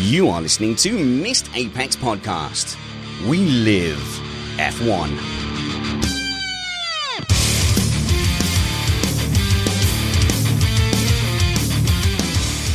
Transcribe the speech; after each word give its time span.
You 0.00 0.28
are 0.28 0.40
listening 0.40 0.76
to 0.76 0.92
Missed 0.92 1.50
Apex 1.56 1.96
Podcast. 1.96 2.76
We 3.28 3.38
live 3.38 3.98
F1. 4.56 5.10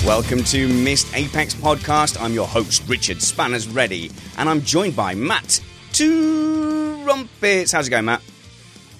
Welcome 0.06 0.44
to 0.44 0.68
Missed 0.68 1.16
Apex 1.16 1.54
Podcast. 1.56 2.22
I'm 2.22 2.34
your 2.34 2.46
host, 2.46 2.84
Richard 2.90 3.22
Spanners 3.22 3.70
Ready, 3.70 4.12
and 4.38 4.50
I'm 4.50 4.62
joined 4.62 4.98
by 4.98 5.16
Matt 5.16 5.62
Two 5.94 7.02
Rumpets. 7.06 7.72
How's 7.72 7.88
it 7.88 7.92
going, 7.92 8.04
Matt? 8.04 8.22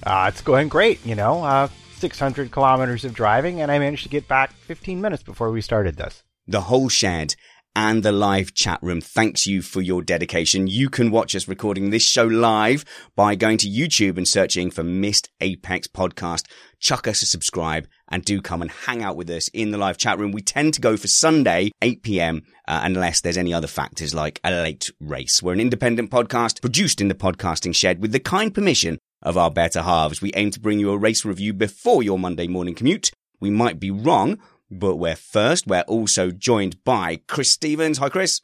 Uh, 0.02 0.30
it's 0.32 0.40
going 0.40 0.68
great, 0.68 1.04
you 1.04 1.14
know. 1.14 1.44
Uh, 1.44 1.68
600 1.98 2.50
kilometers 2.50 3.04
of 3.04 3.12
driving, 3.12 3.60
and 3.60 3.70
I 3.70 3.78
managed 3.78 4.04
to 4.04 4.08
get 4.08 4.26
back 4.26 4.54
15 4.54 5.02
minutes 5.02 5.22
before 5.22 5.50
we 5.50 5.60
started 5.60 5.96
this. 5.96 6.22
The 6.46 6.62
whole 6.62 6.88
shed 6.88 7.36
and 7.76 8.02
the 8.02 8.12
live 8.12 8.54
chat 8.54 8.78
room 8.82 9.00
thanks 9.00 9.46
you 9.46 9.60
for 9.60 9.80
your 9.80 10.02
dedication. 10.02 10.66
You 10.66 10.88
can 10.88 11.10
watch 11.10 11.34
us 11.34 11.48
recording 11.48 11.90
this 11.90 12.04
show 12.04 12.24
live 12.24 12.84
by 13.16 13.34
going 13.34 13.58
to 13.58 13.68
YouTube 13.68 14.16
and 14.16 14.28
searching 14.28 14.70
for 14.70 14.84
Missed 14.84 15.28
Apex 15.40 15.88
Podcast. 15.88 16.46
Chuck 16.78 17.08
us 17.08 17.22
a 17.22 17.26
subscribe 17.26 17.88
and 18.08 18.24
do 18.24 18.40
come 18.40 18.62
and 18.62 18.70
hang 18.70 19.02
out 19.02 19.16
with 19.16 19.28
us 19.30 19.48
in 19.48 19.70
the 19.70 19.78
live 19.78 19.98
chat 19.98 20.18
room. 20.18 20.30
We 20.30 20.42
tend 20.42 20.74
to 20.74 20.80
go 20.80 20.96
for 20.96 21.08
Sunday, 21.08 21.70
8 21.82 22.02
p.m., 22.02 22.42
uh, 22.68 22.80
unless 22.84 23.20
there's 23.20 23.36
any 23.36 23.52
other 23.52 23.66
factors 23.66 24.14
like 24.14 24.40
a 24.44 24.52
late 24.52 24.90
race. 25.00 25.42
We're 25.42 25.52
an 25.54 25.60
independent 25.60 26.10
podcast 26.10 26.60
produced 26.60 27.00
in 27.00 27.08
the 27.08 27.14
podcasting 27.14 27.74
shed 27.74 28.00
with 28.00 28.12
the 28.12 28.20
kind 28.20 28.54
permission 28.54 28.98
of 29.20 29.36
our 29.36 29.50
better 29.50 29.82
halves. 29.82 30.22
We 30.22 30.32
aim 30.36 30.50
to 30.52 30.60
bring 30.60 30.78
you 30.78 30.90
a 30.90 30.98
race 30.98 31.24
review 31.24 31.52
before 31.52 32.02
your 32.02 32.18
Monday 32.18 32.46
morning 32.46 32.74
commute. 32.74 33.10
We 33.40 33.50
might 33.50 33.80
be 33.80 33.90
wrong, 33.90 34.38
but 34.78 34.96
we're 34.96 35.16
first. 35.16 35.66
We're 35.66 35.82
also 35.82 36.30
joined 36.30 36.82
by 36.84 37.20
Chris 37.26 37.50
Stevens. 37.50 37.98
Hi, 37.98 38.08
Chris. 38.08 38.40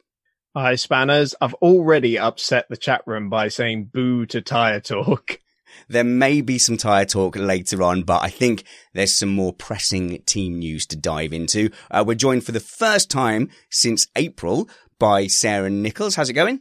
Hi, 0.55 0.75
Spanners. 0.75 1.33
I've 1.39 1.53
already 1.55 2.19
upset 2.19 2.65
the 2.69 2.77
chat 2.77 3.03
room 3.05 3.29
by 3.29 3.47
saying 3.47 3.85
boo 3.85 4.25
to 4.27 4.41
tyre 4.41 4.79
talk. 4.79 5.39
There 5.87 6.03
may 6.03 6.41
be 6.41 6.57
some 6.57 6.75
tyre 6.75 7.05
talk 7.05 7.37
later 7.37 7.81
on, 7.81 8.03
but 8.03 8.21
I 8.21 8.29
think 8.29 8.65
there's 8.93 9.15
some 9.15 9.29
more 9.29 9.53
pressing 9.53 10.21
team 10.23 10.59
news 10.59 10.85
to 10.87 10.97
dive 10.97 11.31
into. 11.31 11.69
Uh, 11.89 12.03
we're 12.05 12.15
joined 12.15 12.45
for 12.45 12.51
the 12.51 12.59
first 12.59 13.09
time 13.09 13.49
since 13.69 14.07
April 14.17 14.69
by 14.99 15.27
Sarah 15.27 15.69
Nichols. 15.69 16.15
How's 16.15 16.29
it 16.29 16.33
going? 16.33 16.59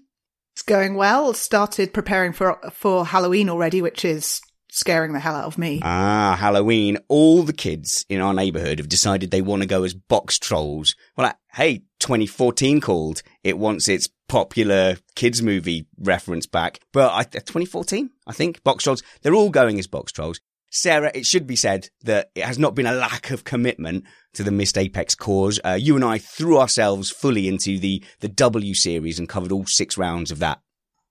It's 0.55 0.63
going 0.63 0.95
well. 0.95 1.35
Started 1.35 1.93
preparing 1.93 2.33
for 2.33 2.59
for 2.73 3.07
Halloween 3.07 3.49
already, 3.49 3.83
which 3.83 4.05
is 4.05 4.41
scaring 4.73 5.13
the 5.13 5.21
hell 5.21 5.35
out 5.35 5.47
of 5.47 5.59
me. 5.59 5.81
Ah, 5.83 6.37
Halloween. 6.39 6.99
All 7.09 7.43
the 7.43 7.53
kids 7.53 8.05
in 8.09 8.21
our 8.21 8.35
neighborhood 8.35 8.79
have 8.79 8.89
decided 8.89 9.31
they 9.31 9.43
want 9.43 9.63
to 9.63 9.69
go 9.69 9.85
as 9.85 9.95
box 9.95 10.39
trolls. 10.39 10.95
Well, 11.17 11.33
hey, 11.55 11.83
2014 12.01 12.81
called. 12.81 13.23
It 13.43 13.59
wants 13.59 13.89
its 13.89 14.09
popular 14.29 14.97
kids 15.17 15.43
movie 15.43 15.87
reference 15.99 16.47
back. 16.47 16.81
But 16.93 17.13
I, 17.13 17.25
2014, 17.25 18.11
I 18.27 18.33
think, 18.33 18.63
box 18.63 18.85
trolls. 18.85 19.03
They're 19.23 19.35
all 19.35 19.51
going 19.51 19.79
as 19.79 19.87
box 19.87 20.13
trolls. 20.13 20.41
Sarah, 20.71 21.11
it 21.15 21.27
should 21.27 21.49
be 21.49 21.57
said 21.57 21.89
that 22.05 22.31
it 22.37 22.45
has 22.45 22.59
not 22.59 22.77
been 22.77 22.87
a 22.87 22.93
lack 22.93 23.31
of 23.33 23.43
commitment 23.43 24.05
to 24.35 24.45
the 24.45 24.53
Missed 24.53 24.79
Apex 24.79 25.17
cause. 25.17 25.59
Uh, 25.65 25.73
you 25.73 25.97
and 25.97 26.05
I 26.05 26.19
threw 26.19 26.59
ourselves 26.59 27.11
fully 27.11 27.49
into 27.49 27.79
the, 27.79 28.05
the 28.21 28.29
W 28.29 28.75
series 28.75 29.19
and 29.19 29.29
covered 29.29 29.51
all 29.51 29.67
six 29.67 29.99
rounds 29.99 30.31
of 30.31 30.39
that. 30.39 30.61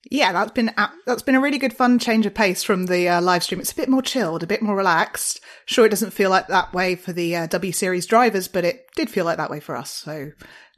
Yeah, 0.10 0.32
that's 0.32 0.52
been 0.52 0.72
that's 1.06 1.22
been 1.22 1.36
a 1.36 1.42
really 1.42 1.58
good 1.58 1.74
fun 1.74 2.00
change 2.00 2.26
of 2.26 2.34
pace 2.34 2.64
from 2.64 2.86
the 2.86 3.10
uh, 3.10 3.22
live 3.22 3.44
stream. 3.44 3.60
It's 3.60 3.74
a 3.74 3.76
bit 3.76 3.90
more 3.90 4.02
chilled, 4.02 4.44
a 4.44 4.48
bit 4.48 4.62
more 4.62 4.76
relaxed. 4.76 5.42
Sure, 5.66 5.86
it 5.86 5.90
doesn't 5.90 6.14
feel 6.14 6.30
like 6.30 6.48
that 6.48 6.74
way 6.74 6.96
for 6.96 7.12
the 7.12 7.36
uh, 7.36 7.48
W 7.48 7.72
series 7.74 8.06
drivers, 8.06 8.48
but 8.48 8.64
it 8.64 8.88
did 8.96 9.10
feel 9.10 9.26
like 9.26 9.38
that 9.38 9.52
way 9.52 9.60
for 9.60 9.76
us. 9.76 9.92
So 9.92 10.32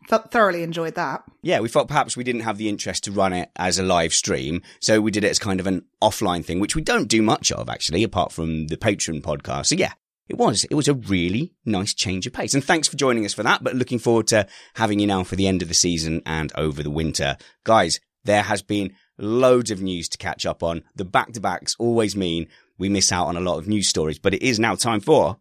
thoroughly 0.09 0.63
enjoyed 0.63 0.95
that. 0.95 1.23
Yeah, 1.43 1.59
we 1.59 1.69
felt 1.69 1.87
perhaps 1.87 2.17
we 2.17 2.23
didn't 2.23 2.41
have 2.41 2.57
the 2.57 2.67
interest 2.67 3.03
to 3.03 3.11
run 3.11 3.33
it 3.33 3.51
as 3.55 3.77
a 3.77 3.83
live 3.83 4.13
stream, 4.13 4.63
so 4.79 4.99
we 4.99 5.11
did 5.11 5.23
it 5.23 5.29
as 5.29 5.39
kind 5.39 5.59
of 5.59 5.67
an 5.67 5.85
offline 6.01 6.43
thing, 6.43 6.59
which 6.59 6.75
we 6.75 6.81
don't 6.81 7.07
do 7.07 7.21
much 7.21 7.51
of 7.51 7.69
actually, 7.69 8.03
apart 8.03 8.31
from 8.31 8.67
the 8.67 8.77
Patreon 8.77 9.21
podcast. 9.21 9.67
So 9.67 9.75
yeah, 9.75 9.93
it 10.27 10.37
was. 10.37 10.63
It 10.65 10.75
was 10.75 10.87
a 10.87 10.93
really 10.95 11.53
nice 11.65 11.93
change 11.93 12.25
of 12.25 12.33
pace. 12.33 12.53
And 12.53 12.63
thanks 12.63 12.87
for 12.87 12.97
joining 12.97 13.25
us 13.25 13.33
for 13.33 13.43
that. 13.43 13.63
But 13.63 13.75
looking 13.75 13.99
forward 13.99 14.27
to 14.27 14.47
having 14.75 14.99
you 14.99 15.07
now 15.07 15.23
for 15.23 15.35
the 15.35 15.47
end 15.47 15.61
of 15.61 15.67
the 15.67 15.73
season 15.73 16.21
and 16.25 16.51
over 16.55 16.81
the 16.81 16.89
winter. 16.89 17.37
Guys, 17.63 17.99
there 18.23 18.43
has 18.43 18.61
been 18.61 18.93
loads 19.21 19.71
of 19.71 19.81
news 19.81 20.09
to 20.09 20.17
catch 20.17 20.45
up 20.45 20.63
on. 20.63 20.83
The 20.95 21.05
back 21.05 21.31
to 21.33 21.39
backs 21.39 21.75
always 21.79 22.15
mean 22.15 22.47
we 22.77 22.89
miss 22.89 23.11
out 23.11 23.27
on 23.27 23.37
a 23.37 23.41
lot 23.41 23.57
of 23.57 23.67
news 23.67 23.87
stories, 23.87 24.19
but 24.19 24.33
it 24.33 24.41
is 24.41 24.59
now 24.59 24.75
time 24.75 24.99
for 24.99 25.37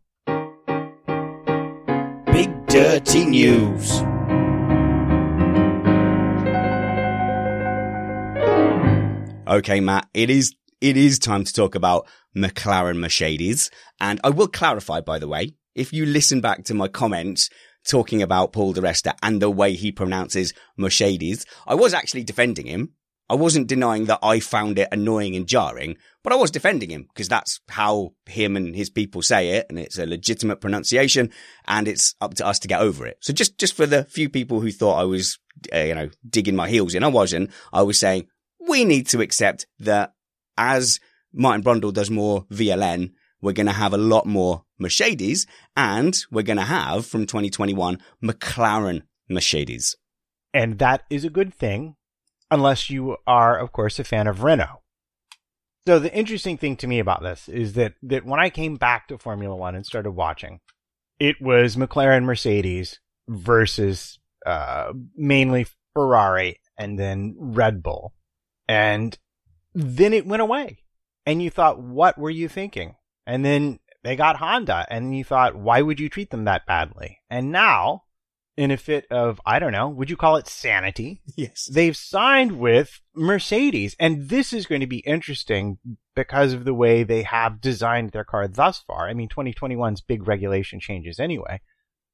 Big 2.32 2.66
Dirty 2.66 3.24
News. 3.24 4.02
Okay, 9.48 9.80
Matt, 9.80 10.06
it 10.14 10.30
is 10.30 10.54
it 10.80 10.96
is 10.96 11.18
time 11.18 11.44
to 11.44 11.52
talk 11.52 11.74
about 11.74 12.06
McLaren 12.36 12.98
Mercedes. 12.98 13.70
And 14.00 14.20
I 14.22 14.30
will 14.30 14.48
clarify, 14.48 15.00
by 15.00 15.18
the 15.18 15.28
way, 15.28 15.54
if 15.74 15.92
you 15.92 16.06
listen 16.06 16.40
back 16.40 16.64
to 16.64 16.74
my 16.74 16.88
comments 16.88 17.50
talking 17.86 18.22
about 18.22 18.52
Paul 18.52 18.72
di 18.72 18.80
Resta 18.80 19.14
and 19.22 19.40
the 19.40 19.50
way 19.50 19.74
he 19.74 19.92
pronounces 19.92 20.52
Mercedes, 20.76 21.44
I 21.66 21.74
was 21.74 21.94
actually 21.94 22.24
defending 22.24 22.66
him. 22.66 22.94
I 23.30 23.34
wasn't 23.34 23.68
denying 23.68 24.06
that 24.06 24.18
I 24.24 24.40
found 24.40 24.76
it 24.76 24.88
annoying 24.90 25.36
and 25.36 25.46
jarring, 25.46 25.96
but 26.24 26.32
I 26.32 26.36
was 26.36 26.50
defending 26.50 26.90
him 26.90 27.06
because 27.14 27.28
that's 27.28 27.60
how 27.68 28.14
him 28.26 28.56
and 28.56 28.74
his 28.74 28.90
people 28.90 29.22
say 29.22 29.50
it. 29.50 29.66
And 29.70 29.78
it's 29.78 29.98
a 29.98 30.04
legitimate 30.04 30.60
pronunciation 30.60 31.30
and 31.68 31.86
it's 31.86 32.16
up 32.20 32.34
to 32.34 32.46
us 32.46 32.58
to 32.58 32.68
get 32.68 32.80
over 32.80 33.06
it. 33.06 33.18
So 33.20 33.32
just, 33.32 33.56
just 33.56 33.74
for 33.74 33.86
the 33.86 34.02
few 34.02 34.28
people 34.28 34.60
who 34.60 34.72
thought 34.72 34.98
I 34.98 35.04
was, 35.04 35.38
uh, 35.72 35.78
you 35.78 35.94
know, 35.94 36.10
digging 36.28 36.56
my 36.56 36.68
heels 36.68 36.92
in, 36.92 37.04
I 37.04 37.06
wasn't. 37.06 37.52
I 37.72 37.82
was 37.82 38.00
saying 38.00 38.26
we 38.68 38.84
need 38.84 39.06
to 39.10 39.20
accept 39.20 39.64
that 39.78 40.12
as 40.58 40.98
Martin 41.32 41.62
Brundle 41.62 41.94
does 41.94 42.10
more 42.10 42.46
VLN, 42.46 43.12
we're 43.40 43.52
going 43.52 43.66
to 43.66 43.72
have 43.72 43.94
a 43.94 43.98
lot 43.98 44.26
more 44.26 44.64
Mercedes 44.76 45.46
and 45.76 46.18
we're 46.32 46.42
going 46.42 46.56
to 46.56 46.64
have 46.64 47.06
from 47.06 47.26
2021 47.26 48.02
McLaren 48.20 49.02
Mercedes. 49.28 49.94
And 50.52 50.80
that 50.80 51.04
is 51.10 51.24
a 51.24 51.30
good 51.30 51.54
thing 51.54 51.94
unless 52.50 52.90
you 52.90 53.16
are, 53.26 53.58
of 53.58 53.72
course, 53.72 53.98
a 53.98 54.04
fan 54.04 54.26
of 54.26 54.42
Renault. 54.42 54.82
So 55.86 55.98
the 55.98 56.14
interesting 56.14 56.58
thing 56.58 56.76
to 56.76 56.86
me 56.86 56.98
about 56.98 57.22
this 57.22 57.48
is 57.48 57.72
that, 57.74 57.94
that 58.02 58.24
when 58.26 58.38
I 58.38 58.50
came 58.50 58.76
back 58.76 59.08
to 59.08 59.18
Formula 59.18 59.56
One 59.56 59.74
and 59.74 59.86
started 59.86 60.10
watching, 60.12 60.60
it 61.18 61.40
was 61.40 61.76
McLaren 61.76 62.24
Mercedes 62.24 63.00
versus 63.28 64.18
uh, 64.44 64.92
mainly 65.16 65.66
Ferrari 65.94 66.60
and 66.76 66.98
then 66.98 67.34
Red 67.38 67.82
Bull. 67.82 68.14
And 68.68 69.16
then 69.74 70.12
it 70.12 70.26
went 70.26 70.42
away. 70.42 70.84
And 71.26 71.42
you 71.42 71.50
thought, 71.50 71.80
what 71.80 72.18
were 72.18 72.30
you 72.30 72.48
thinking? 72.48 72.96
And 73.26 73.44
then 73.44 73.78
they 74.02 74.16
got 74.16 74.36
Honda 74.36 74.86
and 74.90 75.16
you 75.16 75.24
thought, 75.24 75.56
why 75.56 75.82
would 75.82 76.00
you 76.00 76.08
treat 76.08 76.30
them 76.30 76.44
that 76.44 76.66
badly? 76.66 77.18
And 77.28 77.52
now, 77.52 78.04
in 78.60 78.70
a 78.70 78.76
fit 78.76 79.06
of, 79.10 79.40
I 79.46 79.58
don't 79.58 79.72
know, 79.72 79.88
would 79.88 80.10
you 80.10 80.18
call 80.18 80.36
it 80.36 80.46
sanity? 80.46 81.22
Yes. 81.34 81.64
They've 81.64 81.96
signed 81.96 82.58
with 82.58 83.00
Mercedes. 83.14 83.96
And 83.98 84.28
this 84.28 84.52
is 84.52 84.66
going 84.66 84.82
to 84.82 84.86
be 84.86 84.98
interesting 84.98 85.78
because 86.14 86.52
of 86.52 86.66
the 86.66 86.74
way 86.74 87.02
they 87.02 87.22
have 87.22 87.62
designed 87.62 88.10
their 88.10 88.22
car 88.24 88.46
thus 88.46 88.78
far. 88.86 89.08
I 89.08 89.14
mean, 89.14 89.30
2021's 89.30 90.02
big 90.02 90.28
regulation 90.28 90.78
changes 90.78 91.18
anyway. 91.18 91.62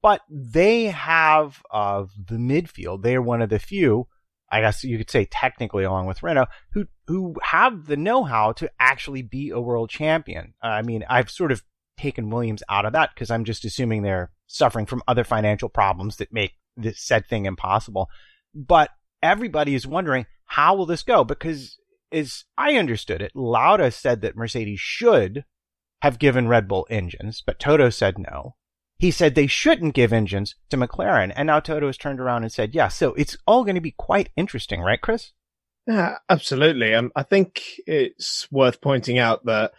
But 0.03 0.21
they 0.31 0.85
have 0.85 1.61
of 1.69 2.13
the 2.29 2.37
midfield, 2.37 3.03
they 3.03 3.17
are 3.17 3.23
one 3.23 3.43
of 3.43 3.49
the 3.49 3.59
few 3.59 4.07
I 4.49 4.61
guess 4.61 4.85
you 4.85 4.97
could 4.97 5.11
say 5.11 5.25
technically 5.25 5.83
along 5.83 6.07
with 6.07 6.23
Renault, 6.23 6.47
who 6.71 6.87
who 7.09 7.35
have 7.43 7.87
the 7.87 7.97
know-how 7.97 8.53
to 8.53 8.71
actually 8.79 9.23
be 9.23 9.51
a 9.51 9.59
world 9.59 9.91
champion. 9.91 10.55
Uh, 10.63 10.69
I 10.69 10.83
mean, 10.83 11.05
I've 11.11 11.29
sort 11.29 11.51
of 11.51 11.65
taken 11.99 12.31
Williams 12.31 12.63
out 12.69 12.87
of 12.87 12.93
that 12.93 13.11
because 13.13 13.33
I'm 13.33 13.45
just 13.45 13.65
assuming 13.65 14.03
they're 14.03 14.31
suffering 14.47 14.87
from 14.87 15.03
other 15.07 15.25
financial 15.25 15.69
problems 15.69 16.17
that 16.17 16.33
make 16.33 16.53
this 16.77 17.01
said 17.01 17.27
thing 17.27 17.47
impossible. 17.47 18.09
But 18.55 18.91
everybody 19.23 19.75
is 19.75 19.87
wondering 19.87 20.27
how 20.45 20.75
will 20.75 20.87
this 20.87 21.03
go 21.03 21.25
because 21.25 21.79
as 22.13 22.45
I 22.57 22.77
understood 22.77 23.21
it, 23.21 23.33
Lauda 23.35 23.91
said 23.91 24.21
that 24.23 24.37
Mercedes 24.37 24.81
should 24.81 25.45
have 26.03 26.19
given 26.19 26.49
Red 26.49 26.69
Bull 26.69 26.87
engines, 26.89 27.43
but 27.45 27.59
Toto 27.59 27.91
said 27.91 28.19
no 28.19 28.55
he 28.99 29.11
said 29.11 29.35
they 29.35 29.47
shouldn't 29.47 29.95
give 29.95 30.13
engines 30.13 30.55
to 30.71 30.77
McLaren. 30.77 31.33
And 31.37 31.47
now 31.47 31.61
Toto 31.61 31.87
has 31.87 31.99
turned 31.99 32.21
around 32.21 32.43
and 32.45 32.53
said, 32.53 32.75
yeah, 32.75 32.89
so 32.89 33.13
it's 33.15 33.37
all 33.47 33.65
going 33.65 33.75
to 33.75 33.81
be 33.81 33.93
quite 33.93 34.31
interesting, 34.37 34.81
right, 34.81 35.01
Chris? 35.01 35.33
Yeah, 35.87 36.17
absolutely. 36.29 36.95
Um, 36.95 37.13
I 37.15 37.23
think 37.23 37.63
it's 37.87 38.51
worth 38.51 38.81
pointing 38.81 39.19
out 39.19 39.45
that 39.45 39.73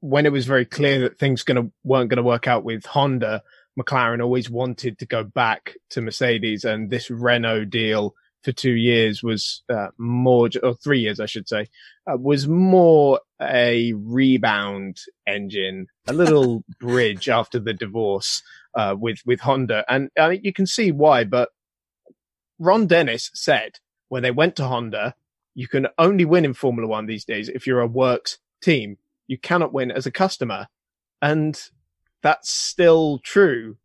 when 0.00 0.26
it 0.26 0.32
was 0.32 0.46
very 0.46 0.64
clear 0.64 1.00
that 1.00 1.18
things 1.18 1.42
gonna, 1.42 1.70
weren't 1.82 2.08
going 2.08 2.18
to 2.18 2.22
work 2.22 2.46
out 2.46 2.64
with 2.64 2.86
Honda, 2.86 3.42
McLaren 3.78 4.22
always 4.22 4.48
wanted 4.48 4.98
to 4.98 5.06
go 5.06 5.22
back 5.22 5.74
to 5.90 6.00
Mercedes 6.00 6.64
and 6.64 6.90
this 6.90 7.10
Renault 7.10 7.66
deal 7.66 8.14
for 8.46 8.52
two 8.52 8.74
years 8.74 9.24
was 9.24 9.64
uh, 9.68 9.88
more, 9.98 10.48
or 10.62 10.74
three 10.74 11.00
years, 11.00 11.18
I 11.18 11.26
should 11.26 11.48
say, 11.48 11.66
uh, 12.08 12.16
was 12.16 12.46
more 12.46 13.18
a 13.42 13.92
rebound 13.94 15.00
engine, 15.26 15.88
a 16.06 16.12
little 16.12 16.62
bridge 16.78 17.28
after 17.28 17.58
the 17.58 17.74
divorce 17.74 18.44
uh, 18.76 18.94
with 18.96 19.18
with 19.26 19.40
Honda, 19.40 19.84
and 19.88 20.10
you 20.42 20.52
can 20.52 20.66
see 20.66 20.92
why. 20.92 21.24
But 21.24 21.48
Ron 22.60 22.86
Dennis 22.86 23.32
said 23.34 23.80
when 24.10 24.22
they 24.22 24.30
went 24.30 24.54
to 24.56 24.68
Honda, 24.68 25.16
you 25.56 25.66
can 25.66 25.88
only 25.98 26.24
win 26.24 26.44
in 26.44 26.54
Formula 26.54 26.86
One 26.88 27.06
these 27.06 27.24
days 27.24 27.48
if 27.48 27.66
you're 27.66 27.80
a 27.80 27.86
works 27.88 28.38
team. 28.62 28.98
You 29.26 29.38
cannot 29.38 29.72
win 29.72 29.90
as 29.90 30.06
a 30.06 30.12
customer, 30.12 30.68
and 31.20 31.60
that's 32.26 32.50
still 32.50 33.20
true, 33.20 33.76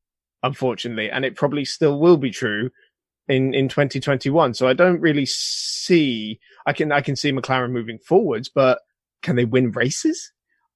unfortunately, 0.42 1.12
and 1.12 1.24
it 1.24 1.36
probably 1.36 1.64
still 1.64 2.00
will 2.00 2.18
be 2.18 2.32
true 2.32 2.72
in 3.28 3.54
in 3.54 3.70
2021. 3.70 4.56
So 4.56 4.68
I 4.68 4.74
don't 4.74 5.00
really 5.00 5.28
see. 5.28 6.40
I 6.66 6.74
can 6.74 6.92
I 6.92 7.02
can 7.02 7.16
see 7.16 7.32
McLaren 7.32 7.70
moving 7.70 8.00
forwards, 8.00 8.50
but 8.50 8.80
can 9.22 9.36
they 9.36 9.46
win 9.46 9.70
races? 9.70 10.32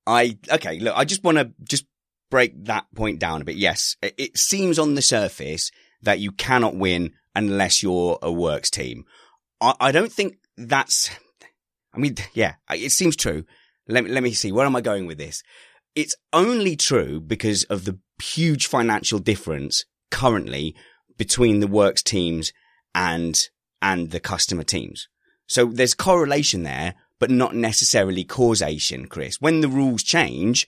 I 0.05 0.37
okay. 0.51 0.77
Look, 0.77 0.95
I 0.95 1.05
just 1.05 1.23
want 1.23 1.39
to 1.39 1.53
just 1.67 1.87
break 2.29 2.65
that 2.65 2.85
point 2.93 3.17
down 3.17 3.41
a 3.41 3.45
bit. 3.45 3.55
Yes, 3.55 3.95
it 4.03 4.37
seems 4.37 4.77
on 4.77 4.93
the 4.93 5.01
surface 5.01 5.71
that 6.03 6.19
you 6.19 6.31
cannot 6.31 6.75
win 6.75 7.13
unless 7.35 7.81
you're 7.81 8.19
a 8.21 8.31
works 8.31 8.69
team. 8.69 9.05
I, 9.59 9.73
I 9.79 9.91
don't 9.91 10.11
think 10.11 10.37
that's. 10.55 11.09
I 11.95 11.97
mean, 11.97 12.15
yeah, 12.35 12.55
it 12.69 12.91
seems 12.91 13.15
true. 13.15 13.43
Let 13.87 14.03
me 14.03 14.11
let 14.11 14.21
me 14.21 14.33
see. 14.33 14.51
Where 14.51 14.67
am 14.67 14.75
I 14.75 14.81
going 14.81 15.07
with 15.07 15.17
this? 15.17 15.41
It's 15.95 16.15
only 16.33 16.75
true 16.75 17.21
because 17.21 17.63
of 17.65 17.85
the 17.85 17.97
huge 18.21 18.67
financial 18.67 19.19
difference 19.19 19.85
currently 20.11 20.75
between 21.17 21.59
the 21.59 21.67
works 21.67 22.03
teams 22.03 22.51
and 22.93 23.49
and 23.81 24.11
the 24.11 24.19
customer 24.19 24.63
teams. 24.63 25.07
So 25.47 25.65
there's 25.65 25.93
correlation 25.93 26.63
there, 26.63 26.95
but 27.19 27.29
not 27.29 27.55
necessarily 27.55 28.23
causation, 28.23 29.07
Chris. 29.07 29.39
When 29.39 29.61
the 29.61 29.67
rules 29.67 30.03
change, 30.03 30.67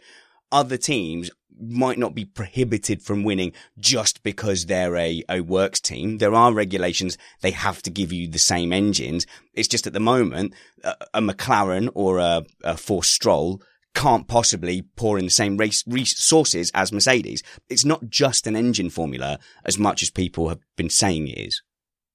other 0.51 0.77
teams 0.77 1.31
might 1.59 1.97
not 1.97 2.13
be 2.13 2.25
prohibited 2.25 3.01
from 3.01 3.23
winning 3.23 3.51
just 3.79 4.21
because 4.21 4.65
they're 4.65 4.95
a, 4.95 5.23
a 5.27 5.41
works 5.41 5.79
team. 5.79 6.19
There 6.19 6.35
are 6.35 6.53
regulations. 6.53 7.17
They 7.41 7.51
have 7.51 7.81
to 7.83 7.89
give 7.89 8.13
you 8.13 8.27
the 8.27 8.37
same 8.37 8.71
engines. 8.71 9.25
It's 9.53 9.67
just 9.67 9.87
at 9.87 9.93
the 9.93 9.99
moment, 9.99 10.53
a, 10.83 10.95
a 11.15 11.21
McLaren 11.21 11.89
or 11.95 12.19
a, 12.19 12.43
a 12.63 12.77
Force 12.77 13.09
Stroll 13.09 13.61
can't 13.97 14.27
possibly 14.27 14.83
pour 14.95 15.17
in 15.17 15.25
the 15.25 15.31
same 15.31 15.57
race 15.57 15.83
resources 15.87 16.71
as 16.75 16.91
Mercedes. 16.91 17.41
It's 17.67 17.83
not 17.83 18.07
just 18.09 18.45
an 18.45 18.55
engine 18.55 18.91
formula 18.91 19.39
as 19.65 19.79
much 19.79 20.03
as 20.03 20.11
people 20.11 20.49
have 20.49 20.59
been 20.75 20.91
saying 20.91 21.27
it 21.27 21.39
is. 21.39 21.63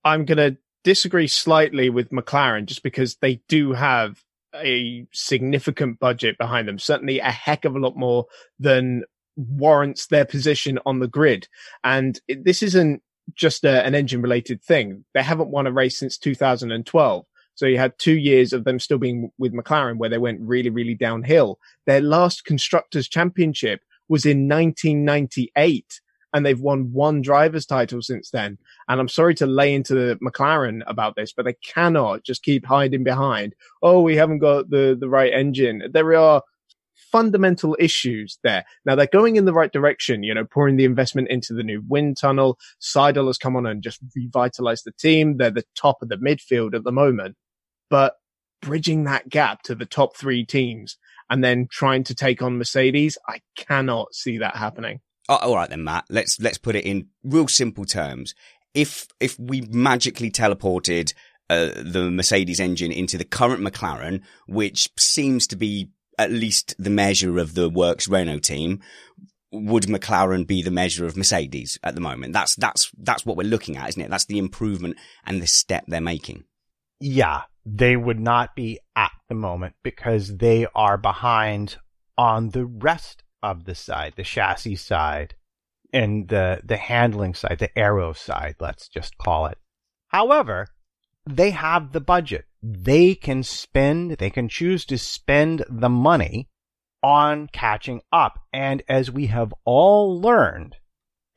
I'm 0.05 0.25
going 0.25 0.39
to 0.39 0.57
disagree 0.85 1.27
slightly 1.27 1.91
with 1.91 2.11
McLaren 2.11 2.67
just 2.67 2.85
because 2.85 3.17
they 3.17 3.43
do 3.49 3.73
have 3.73 4.23
a 4.55 5.07
significant 5.13 5.99
budget 5.99 6.39
behind 6.39 6.69
them, 6.69 6.79
certainly 6.79 7.19
a 7.19 7.33
heck 7.33 7.65
of 7.65 7.75
a 7.75 7.81
lot 7.81 7.97
more 7.97 8.27
than 8.61 9.03
warrants 9.35 10.07
their 10.07 10.25
position 10.25 10.79
on 10.87 11.01
the 11.01 11.09
grid. 11.09 11.49
And 11.83 12.21
this 12.29 12.63
isn't 12.63 13.03
just 13.35 13.65
a, 13.65 13.85
an 13.85 13.97
engine 13.97 14.23
related 14.23 14.63
thing. 14.63 15.05
They 15.15 15.23
haven't 15.23 15.51
won 15.51 15.67
a 15.67 15.73
race 15.73 15.99
since 15.99 16.17
2012. 16.17 17.25
So 17.55 17.67
you 17.67 17.79
had 17.79 17.99
two 17.99 18.17
years 18.17 18.53
of 18.53 18.65
them 18.65 18.79
still 18.79 18.99
being 18.99 19.31
with 19.39 19.53
McLaren 19.53 19.99
where 19.99 20.11
they 20.11 20.19
went 20.19 20.41
really, 20.41 20.71
really 20.71 20.95
downhill. 20.95 21.59
Their 21.87 22.01
last 22.01 22.45
constructors 22.45 23.09
championship 23.09 23.81
was 24.09 24.25
in 24.27 24.49
1998 24.49 26.01
and 26.33 26.47
they've 26.47 26.61
won 26.61 26.93
one 26.93 27.21
driver's 27.21 27.67
title 27.67 28.01
since 28.01 28.31
then. 28.31 28.59
And 28.89 29.01
I'm 29.01 29.09
sorry 29.09 29.35
to 29.37 29.47
lay 29.47 29.75
into 29.75 29.95
the 29.95 30.19
McLaren 30.23 30.81
about 30.87 31.15
this, 31.15 31.33
but 31.33 31.45
they 31.45 31.57
cannot 31.65 32.25
just 32.25 32.43
keep 32.43 32.67
hiding 32.67 33.05
behind, 33.05 33.55
oh, 33.83 34.01
we 34.01 34.17
haven't 34.17 34.39
got 34.39 34.71
the, 34.71 34.97
the 34.99 35.09
right 35.09 35.33
engine. 35.33 35.83
There 35.93 36.15
are 36.15 36.43
fundamental 37.11 37.77
issues 37.79 38.39
there. 38.43 38.65
Now 38.87 38.95
they're 38.95 39.07
going 39.07 39.37
in 39.37 39.45
the 39.45 39.53
right 39.53 39.71
direction, 39.71 40.23
you 40.23 40.33
know, 40.35 40.45
pouring 40.45 40.77
the 40.77 40.87
investment 40.87 41.29
into 41.29 41.53
the 41.53 41.63
new 41.63 41.83
wind 41.87 42.17
tunnel. 42.17 42.59
Seidl 42.81 43.27
has 43.27 43.37
come 43.37 43.55
on 43.55 43.67
and 43.67 43.83
just 43.83 44.01
revitalized 44.17 44.85
the 44.87 44.93
team. 44.93 45.37
They're 45.37 45.51
the 45.51 45.65
top 45.77 46.01
of 46.01 46.09
the 46.09 46.17
midfield 46.17 46.75
at 46.75 46.85
the 46.85 46.93
moment, 46.93 47.37
but 47.93 48.15
bridging 48.63 49.05
that 49.05 49.29
gap 49.29 49.61
to 49.61 49.75
the 49.75 49.85
top 49.85 50.17
three 50.17 50.47
teams 50.47 50.97
and 51.29 51.45
then 51.45 51.69
trying 51.71 52.03
to 52.05 52.15
take 52.15 52.41
on 52.41 52.57
Mercedes, 52.57 53.19
I 53.29 53.41
cannot 53.55 54.15
see 54.15 54.39
that 54.39 54.57
happening. 54.57 55.01
Oh, 55.29 55.37
all 55.37 55.57
right 55.57 55.69
then, 55.69 55.85
Matt. 55.85 56.07
Let's 56.09 56.41
let's 56.41 56.57
put 56.57 56.75
it 56.75 56.87
in 56.87 57.09
real 57.23 57.49
simple 57.49 57.85
terms. 57.85 58.35
If 58.73 59.09
if 59.21 59.39
we 59.39 59.61
magically 59.61 60.31
teleported 60.31 61.13
uh, 61.51 61.69
the 61.77 62.11
Mercedes 62.11 62.61
engine 62.61 62.93
into 62.93 63.19
the 63.19 63.27
current 63.27 63.63
McLaren, 63.63 64.23
which 64.47 64.89
seems 64.99 65.47
to 65.49 65.57
be 65.57 65.91
at 66.19 66.31
least 66.31 66.75
the 66.79 66.89
measure 66.89 67.39
of 67.39 67.53
the 67.53 67.69
works 67.69 68.09
Renault 68.09 68.39
team, 68.39 68.81
would 69.51 69.83
McLaren 69.83 70.47
be 70.47 70.63
the 70.63 70.71
measure 70.71 71.05
of 71.05 71.19
Mercedes 71.19 71.79
at 71.83 71.95
the 71.95 72.01
moment? 72.01 72.33
That's 72.33 72.57
that's 72.57 72.91
that's 72.97 73.27
what 73.27 73.37
we're 73.37 73.47
looking 73.47 73.77
at, 73.77 73.91
isn't 73.91 74.03
it? 74.03 74.09
That's 74.09 74.25
the 74.25 74.39
improvement 74.39 74.97
and 75.27 75.43
the 75.43 75.47
step 75.47 75.85
they're 75.87 76.01
making. 76.01 76.45
Yeah, 76.99 77.43
they 77.65 77.97
would 77.97 78.21
not 78.21 78.55
be 78.55 78.79
at 78.97 79.13
the 79.29 79.35
moment 79.35 79.75
because 79.83 80.37
they 80.39 80.67
are 80.75 80.99
behind 80.99 81.77
on 82.19 82.51
the 82.51 82.67
rest 82.67 83.23
of 83.43 83.65
the 83.65 83.75
side, 83.75 84.15
the 84.17 84.23
chassis 84.23 84.77
side, 84.77 85.35
and 85.93 86.29
the 86.29 86.61
the 86.65 86.77
handling 86.77 87.35
side, 87.35 87.59
the 87.59 87.77
aero 87.79 88.13
side, 88.13 88.57
let's 88.61 88.89
just 88.89 89.19
call 89.19 89.47
it. 89.47 89.59
However, 90.09 90.67
they 91.27 91.51
have 91.51 91.93
the 91.93 92.01
budget. 92.01 92.47
They 92.63 93.15
can 93.15 93.43
spend, 93.43 94.13
they 94.13 94.31
can 94.31 94.49
choose 94.49 94.85
to 94.87 94.99
spend 94.99 95.65
the 95.69 95.89
money 95.89 96.49
on 97.03 97.49
catching 97.49 98.01
up. 98.13 98.39
And 98.53 98.83
as 98.89 99.11
we 99.11 99.27
have 99.27 99.53
all 99.65 100.21
learned, 100.21 100.77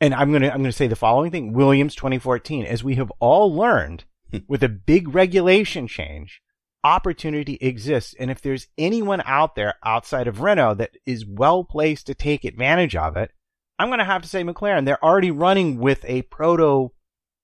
and 0.01 0.13
I'm 0.13 0.31
going 0.31 0.43
to, 0.43 0.51
I'm 0.51 0.59
going 0.59 0.65
to 0.65 0.71
say 0.71 0.87
the 0.87 0.95
following 0.95 1.31
thing, 1.31 1.53
Williams 1.53 1.95
2014, 1.95 2.65
as 2.65 2.83
we 2.83 2.95
have 2.95 3.11
all 3.19 3.53
learned 3.53 4.05
with 4.47 4.63
a 4.63 4.69
big 4.69 5.13
regulation 5.13 5.87
change, 5.87 6.41
opportunity 6.83 7.57
exists. 7.61 8.13
And 8.19 8.29
if 8.29 8.41
there's 8.41 8.67
anyone 8.77 9.21
out 9.25 9.55
there 9.55 9.75
outside 9.83 10.27
of 10.27 10.41
Renault 10.41 10.75
that 10.75 10.91
is 11.05 11.25
well 11.25 11.63
placed 11.63 12.07
to 12.07 12.13
take 12.13 12.45
advantage 12.45 12.95
of 12.95 13.17
it, 13.17 13.31
I'm 13.77 13.89
going 13.89 13.99
to 13.99 14.05
have 14.05 14.21
to 14.21 14.29
say 14.29 14.43
McLaren. 14.43 14.85
They're 14.85 15.03
already 15.03 15.31
running 15.31 15.79
with 15.79 16.05
a 16.05 16.21
proto 16.23 16.91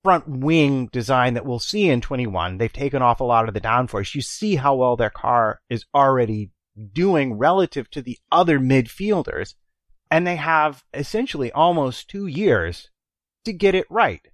front 0.03 0.27
wing 0.27 0.87
design 0.91 1.33
that 1.33 1.45
we'll 1.45 1.59
see 1.59 1.89
in 1.89 2.01
21. 2.01 2.57
They've 2.57 2.71
taken 2.71 3.01
off 3.01 3.19
a 3.19 3.25
lot 3.25 3.47
of 3.47 3.53
the 3.53 3.61
downforce. 3.61 4.15
You 4.15 4.21
see 4.21 4.55
how 4.55 4.75
well 4.75 4.95
their 4.95 5.09
car 5.09 5.59
is 5.69 5.85
already 5.93 6.51
doing 6.93 7.33
relative 7.33 7.89
to 7.91 8.01
the 8.01 8.17
other 8.31 8.59
midfielders. 8.59 9.55
and 10.09 10.27
they 10.27 10.35
have 10.35 10.83
essentially 10.93 11.51
almost 11.53 12.09
two 12.09 12.27
years 12.27 12.89
to 13.45 13.53
get 13.53 13.73
it 13.73 13.85
right. 13.89 14.27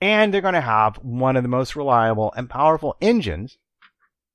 And 0.00 0.32
they're 0.32 0.40
going 0.40 0.54
to 0.54 0.60
have 0.60 0.96
one 0.96 1.36
of 1.36 1.42
the 1.42 1.48
most 1.48 1.74
reliable 1.74 2.32
and 2.36 2.48
powerful 2.48 2.96
engines 3.00 3.58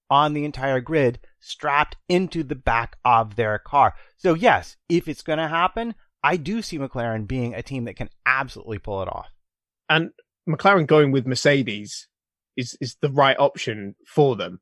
on 0.10 0.34
the 0.34 0.46
entire 0.46 0.82
grid 0.82 1.20
strapped 1.40 1.96
into 2.08 2.44
the 2.44 2.56
back 2.56 2.98
of 3.04 3.36
their 3.36 3.58
car. 3.60 3.94
So 4.18 4.34
yes, 4.34 4.76
if 4.90 5.08
it's 5.08 5.22
going 5.22 5.40
to 5.40 5.48
happen, 5.48 5.96
I 6.24 6.38
do 6.38 6.62
see 6.62 6.78
McLaren 6.78 7.28
being 7.28 7.54
a 7.54 7.64
team 7.64 7.86
that 7.86 7.96
can 7.96 8.10
absolutely 8.26 8.80
pull 8.80 9.02
it 9.02 9.08
off. 9.08 9.30
And 9.90 10.12
McLaren 10.48 10.88
going 10.88 11.12
with 11.12 11.28
Mercedes 11.28 12.08
is, 12.56 12.78
is 12.80 12.96
the 13.02 13.10
right 13.10 13.38
option 13.40 13.96
for 14.08 14.36
them, 14.36 14.62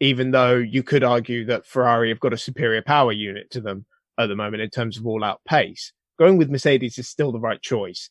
even 0.00 0.30
though 0.30 0.56
you 0.56 0.82
could 0.82 1.04
argue 1.04 1.44
that 1.46 1.66
Ferrari 1.66 2.08
have 2.08 2.20
got 2.20 2.32
a 2.32 2.38
superior 2.38 2.82
power 2.82 3.12
unit 3.12 3.50
to 3.52 3.60
them 3.60 3.86
at 4.18 4.26
the 4.26 4.36
moment 4.36 4.62
in 4.62 4.70
terms 4.70 4.98
of 4.98 5.06
all 5.06 5.24
out 5.24 5.40
pace. 5.46 5.92
Going 6.18 6.36
with 6.36 6.50
Mercedes 6.50 6.98
is 6.98 7.08
still 7.08 7.30
the 7.30 7.38
right 7.38 7.62
choice. 7.62 8.10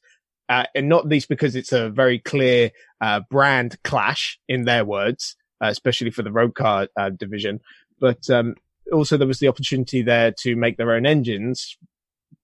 Uh, 0.50 0.66
and 0.74 0.88
not 0.88 1.08
least 1.08 1.27
because 1.27 1.56
it's 1.56 1.74
a 1.74 1.89
very 1.89 2.20
clear 2.20 2.72
uh, 3.01 3.22
brand 3.30 3.77
clash 3.84 4.39
in 4.48 4.63
their 4.63 4.86
words, 4.86 5.36
uh, 5.62 5.68
especially 5.68 6.10
for 6.10 6.24
the 6.24 6.32
road 6.32 6.56
car 6.56 6.88
uh, 6.98 7.10
division. 7.10 7.60
But 8.00 8.30
um, 8.30 8.56
also 8.92 9.18
there 9.18 9.27
was 9.27 9.39
the 9.39 9.50
opportunity 9.50 10.01
there 10.01 10.32
to 10.39 10.56
make 10.56 10.77
their 10.77 10.94
own 10.94 11.06
engines, 11.06 11.77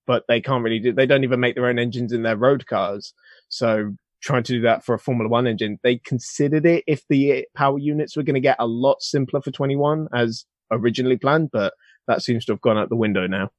but 0.06 0.26
they 0.28 0.42
can't 0.42 0.64
really 0.64 0.80
do. 0.80 0.92
They 0.92 1.06
don't 1.06 1.24
even 1.24 1.40
make 1.40 1.56
their 1.56 1.68
own 1.68 1.80
engines 1.80 2.12
in 2.12 2.24
their 2.24 2.36
road 2.36 2.66
cars. 2.66 3.14
So 3.50 3.96
trying 4.22 4.44
to 4.44 4.54
do 4.54 4.62
that 4.62 4.84
for 4.84 4.96
a 4.96 5.00
Formula 5.00 5.30
One 5.30 5.48
engine, 5.48 5.80
they 5.84 5.98
considered 5.98 6.66
it 6.66 6.84
if 6.88 7.04
the 7.10 7.46
power 7.56 7.78
units 7.78 8.18
were 8.18 8.24
going 8.24 8.36
to 8.36 8.42
get 8.42 8.58
a 8.60 8.68
lot 8.68 9.02
simpler 9.02 9.42
for 9.42 9.52
21 9.52 10.08
as 10.14 10.46
originally 10.72 11.18
planned, 11.18 11.52
but 11.52 11.74
that 12.08 12.22
seems 12.22 12.46
to 12.46 12.54
have 12.54 12.62
gone 12.62 12.78
out 12.78 12.90
the 12.90 12.96
window 12.96 13.28
now. 13.28 13.50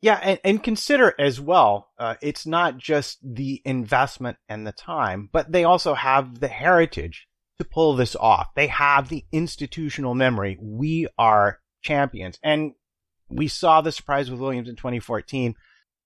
Yeah, 0.00 0.20
and, 0.22 0.38
and 0.44 0.62
consider 0.62 1.14
as 1.18 1.40
well, 1.40 1.90
uh, 1.98 2.14
it's 2.22 2.46
not 2.46 2.78
just 2.78 3.18
the 3.22 3.60
investment 3.64 4.36
and 4.48 4.66
the 4.66 4.72
time, 4.72 5.28
but 5.32 5.50
they 5.50 5.64
also 5.64 5.94
have 5.94 6.38
the 6.38 6.48
heritage 6.48 7.26
to 7.58 7.64
pull 7.64 7.96
this 7.96 8.14
off. 8.14 8.54
They 8.54 8.68
have 8.68 9.08
the 9.08 9.24
institutional 9.32 10.14
memory. 10.14 10.56
We 10.60 11.08
are 11.18 11.58
champions. 11.82 12.38
And 12.44 12.74
we 13.28 13.48
saw 13.48 13.80
the 13.80 13.90
surprise 13.90 14.30
with 14.30 14.40
Williams 14.40 14.68
in 14.68 14.76
2014. 14.76 15.56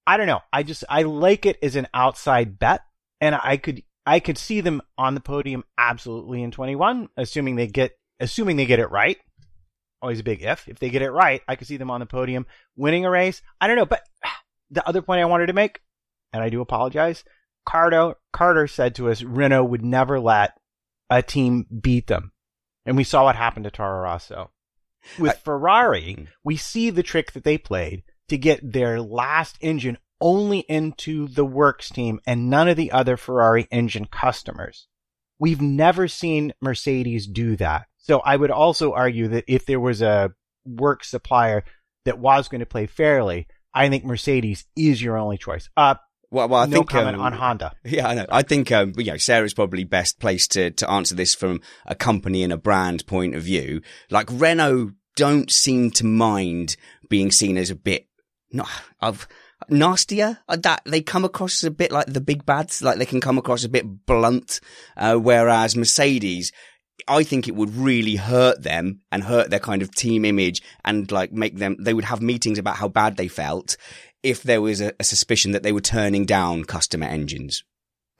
I 0.06 0.16
don't 0.16 0.26
know. 0.26 0.40
I 0.52 0.62
just, 0.62 0.84
I 0.88 1.02
like 1.02 1.44
it 1.44 1.58
as 1.62 1.76
an 1.76 1.87
outside 1.92 2.58
bet. 2.58 2.80
And 3.20 3.34
I 3.34 3.58
could, 3.58 3.82
I 4.06 4.20
could 4.20 4.38
see 4.38 4.62
them 4.62 4.80
on 4.96 5.14
the 5.14 5.20
podium 5.20 5.64
absolutely 5.76 6.42
in 6.42 6.50
21, 6.50 7.11
assuming 7.16 7.56
they 7.56 7.66
get, 7.66 7.92
assuming 8.18 8.56
they 8.56 8.66
get 8.66 8.80
it 8.80 8.90
right 8.90 9.18
always 10.02 10.21
a 10.21 10.25
big 10.25 10.42
if. 10.42 10.68
If 10.68 10.78
they 10.78 10.90
get 10.90 11.02
it 11.02 11.11
right, 11.11 11.40
I 11.49 11.56
could 11.56 11.66
see 11.66 11.76
them 11.76 11.90
on 11.90 12.00
the 12.00 12.06
podium 12.06 12.47
winning 12.76 13.06
a 13.06 13.11
race. 13.11 13.40
I 13.61 13.66
don't 13.66 13.76
know, 13.76 13.87
but 13.87 14.02
the 14.71 14.87
other 14.87 15.02
point 15.02 15.21
I 15.21 15.26
wanted 15.26 15.47
to 15.47 15.52
make, 15.52 15.80
and 16.32 16.42
I 16.42 16.49
do 16.49 16.61
apologize, 16.61 17.25
Carter 17.64 18.14
Carter 18.32 18.66
said 18.66 18.97
to 18.97 19.09
us 19.09 19.23
Renault 19.23 19.64
would 19.64 19.85
never 19.85 20.18
let 20.18 20.59
a 21.09 21.23
team 21.23 21.66
beat 21.80 22.09
them, 22.09 22.32
and 22.85 22.97
we 22.97 23.04
saw 23.04 23.25
what 23.25 23.37
happened 23.37 23.64
to 23.64 23.71
Toro 23.71 24.02
Rosso. 24.02 24.50
With 25.18 25.32
I, 25.32 25.35
Ferrari, 25.35 26.16
mm. 26.18 26.26
we 26.42 26.56
see 26.56 26.90
the 26.90 27.02
trick 27.02 27.32
that 27.32 27.44
they 27.44 27.59
played 27.59 28.02
to 28.28 28.38
get 28.38 28.73
their 28.73 29.00
last 29.00 29.59
engine 29.61 29.99
only 30.21 30.61
into 30.61 31.26
the 31.28 31.44
works 31.44 31.90
team 31.90 32.21
and 32.26 32.49
none 32.49 32.68
of 32.68 32.76
the 32.76 32.92
other 32.92 33.16
Ferrari 33.16 33.66
engine 33.71 34.06
customers. 34.06 34.87
We've 35.38 35.61
never 35.61 36.06
seen 36.06 36.54
Mercedes 36.61 37.26
do 37.26 37.56
that. 37.56 37.87
So 38.02 38.21
I 38.21 38.37
would 38.37 38.50
also 38.50 38.92
argue 38.92 39.28
that 39.28 39.44
if 39.47 39.64
there 39.66 39.80
was 39.80 40.02
a 40.02 40.32
work 40.64 41.04
supplier 41.04 41.64
that 42.04 42.18
was 42.18 42.49
going 42.49 42.61
to 42.61 42.66
play 42.66 42.87
fairly, 42.87 43.47
I 43.73 43.88
think 43.88 44.04
Mercedes 44.04 44.66
is 44.76 45.00
your 45.00 45.16
only 45.16 45.38
choice. 45.38 45.68
Uh, 45.76 45.94
well, 46.30 46.49
well 46.49 46.62
I 46.62 46.66
no 46.66 46.78
think 46.78 46.90
comment 46.90 47.16
um, 47.16 47.23
on 47.23 47.32
Honda. 47.32 47.75
Yeah, 47.85 48.09
I 48.09 48.14
know. 48.14 48.26
I 48.28 48.42
think 48.42 48.73
um, 48.73 48.92
you 48.97 49.04
know 49.04 49.16
Sarah's 49.16 49.54
probably 49.54 49.85
best 49.85 50.18
placed 50.18 50.52
to 50.52 50.71
to 50.73 50.90
answer 50.90 51.14
this 51.14 51.35
from 51.35 51.61
a 51.87 51.94
company 51.94 52.42
and 52.42 52.52
a 52.52 52.59
brand 52.59 53.06
point 53.06 53.35
of 53.35 53.42
view. 53.42 53.82
Like 54.11 54.28
Renault 54.30 54.92
don't 55.16 55.50
seem 55.50 55.90
to 55.92 56.06
mind 56.06 56.76
being 57.09 57.30
seen 57.30 57.56
as 57.56 57.71
a 57.71 57.76
bit 57.76 58.09
not 58.50 58.68
of 59.00 59.28
nastier. 59.68 60.38
Uh, 60.49 60.56
that 60.56 60.82
they 60.87 61.02
come 61.02 61.25
across 61.25 61.62
as 61.62 61.68
a 61.68 61.71
bit 61.71 61.92
like 61.92 62.06
the 62.06 62.21
big 62.21 62.44
bads, 62.44 62.82
like 62.82 62.99
they 62.99 63.06
can 63.06 63.21
come 63.21 63.38
across 63.38 63.64
a 63.64 63.68
bit 63.68 64.06
blunt. 64.06 64.61
Uh, 64.97 65.16
whereas 65.16 65.76
Mercedes 65.76 66.52
I 67.09 67.23
think 67.25 67.49
it 67.49 67.54
would 67.54 67.75
really 67.75 68.16
hurt 68.16 68.62
them 68.62 69.00
and 69.11 69.25
hurt 69.25 69.50
their 69.50 69.59
kind 69.59 69.82
of 69.82 69.94
team 69.94 70.25
image 70.25 70.62
and 70.85 71.11
like 71.11 71.32
make 71.32 71.56
them, 71.56 71.76
they 71.78 71.94
would 71.94 72.04
have 72.04 72.23
meetings 72.23 72.59
about 72.59 72.76
how 72.76 72.88
bad 72.88 73.16
they 73.16 73.28
felt 73.28 73.76
if 74.23 74.42
there 74.42 74.62
was 74.62 74.80
a, 74.80 74.92
a 75.00 75.04
suspicion 75.04 75.52
that 75.52 75.62
they 75.62 75.73
were 75.73 75.80
turning 75.80 76.25
down 76.25 76.64
customer 76.64 77.06
engines. 77.06 77.64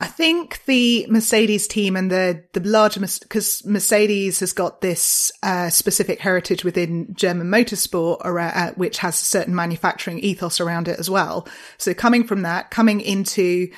I 0.03 0.07
think 0.07 0.65
the 0.65 1.07
Mercedes 1.09 1.69
team 1.69 1.95
and 1.95 2.11
the 2.11 2.43
the 2.55 2.61
larger 2.69 2.99
because 2.99 3.65
Mercedes 3.65 4.41
has 4.41 4.53
got 4.53 4.81
this 4.81 5.31
uh, 5.45 5.71
specific 5.71 6.19
heritage 6.19 6.65
within 6.65 7.15
German 7.15 7.47
motorsport, 7.47 8.21
around, 8.25 8.53
uh, 8.53 8.73
which 8.75 8.99
has 8.99 9.23
a 9.23 9.25
certain 9.25 9.55
manufacturing 9.55 10.19
ethos 10.19 10.61
around 10.61 10.89
it 10.89 10.99
as 10.99 11.09
well. 11.09 11.47
So 11.79 11.95
coming 11.95 12.25
from 12.25 12.43
that, 12.43 12.73
coming 12.73 13.01
into 13.01 13.71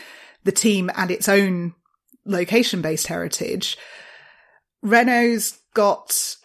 the 0.44 0.52
team 0.52 0.90
and 0.96 1.11
its 1.11 1.28
own 1.28 1.75
location 2.25 2.80
based 2.80 3.08
heritage, 3.08 3.76
Renault's 4.84 5.58
got 5.74 6.36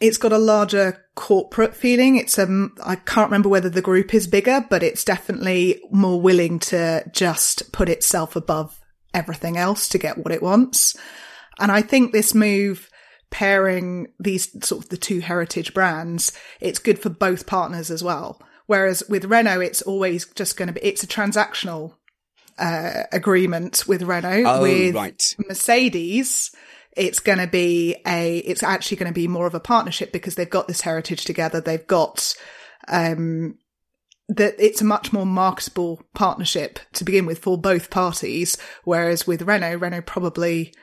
it's 0.00 0.18
got 0.18 0.32
a 0.32 0.38
larger 0.38 1.04
corporate 1.14 1.74
feeling. 1.76 2.16
It's 2.16 2.38
um 2.38 2.74
I 2.84 2.96
can't 2.96 3.28
remember 3.28 3.48
whether 3.48 3.70
the 3.70 3.82
group 3.82 4.12
is 4.12 4.26
bigger, 4.26 4.66
but 4.68 4.82
it's 4.82 5.04
definitely 5.04 5.80
more 5.90 6.20
willing 6.20 6.58
to 6.60 7.04
just 7.12 7.72
put 7.72 7.88
itself 7.88 8.36
above 8.36 8.78
everything 9.14 9.56
else 9.56 9.88
to 9.88 9.98
get 9.98 10.18
what 10.18 10.32
it 10.32 10.42
wants. 10.42 10.96
And 11.58 11.70
I 11.70 11.82
think 11.82 12.12
this 12.12 12.34
move 12.34 12.88
pairing 13.30 14.08
these 14.18 14.50
sort 14.64 14.84
of 14.84 14.90
the 14.90 14.96
two 14.96 15.20
heritage 15.20 15.72
brands, 15.72 16.32
it's 16.60 16.78
good 16.78 16.98
for 16.98 17.10
both 17.10 17.46
partners 17.46 17.90
as 17.90 18.02
well. 18.02 18.40
Whereas 18.66 19.02
with 19.08 19.24
Renault, 19.24 19.60
it's 19.60 19.82
always 19.82 20.26
just 20.34 20.56
going 20.56 20.68
to 20.68 20.72
be, 20.72 20.80
it's 20.80 21.02
a 21.02 21.08
transactional 21.08 21.94
uh, 22.58 23.04
agreement 23.12 23.84
with 23.86 24.02
Renault. 24.02 24.44
Oh, 24.46 24.62
with 24.62 24.94
right. 24.94 25.36
Mercedes, 25.48 26.50
it's 26.96 27.20
going 27.20 27.38
to 27.38 27.46
be 27.46 27.96
a, 28.06 28.38
it's 28.38 28.62
actually 28.62 28.96
going 28.96 29.10
to 29.10 29.14
be 29.14 29.28
more 29.28 29.46
of 29.46 29.54
a 29.54 29.60
partnership 29.60 30.12
because 30.12 30.34
they've 30.34 30.48
got 30.50 30.68
this 30.68 30.80
heritage 30.80 31.24
together. 31.24 31.60
They've 31.60 31.86
got, 31.86 32.34
um, 32.88 33.58
that 34.28 34.54
it's 34.58 34.80
a 34.80 34.84
much 34.84 35.12
more 35.12 35.26
marketable 35.26 36.02
partnership 36.14 36.78
to 36.94 37.04
begin 37.04 37.26
with 37.26 37.38
for 37.38 37.58
both 37.58 37.90
parties. 37.90 38.56
Whereas 38.84 39.26
with 39.26 39.42
Renault, 39.42 39.76
Renault 39.76 40.02
probably, 40.02 40.74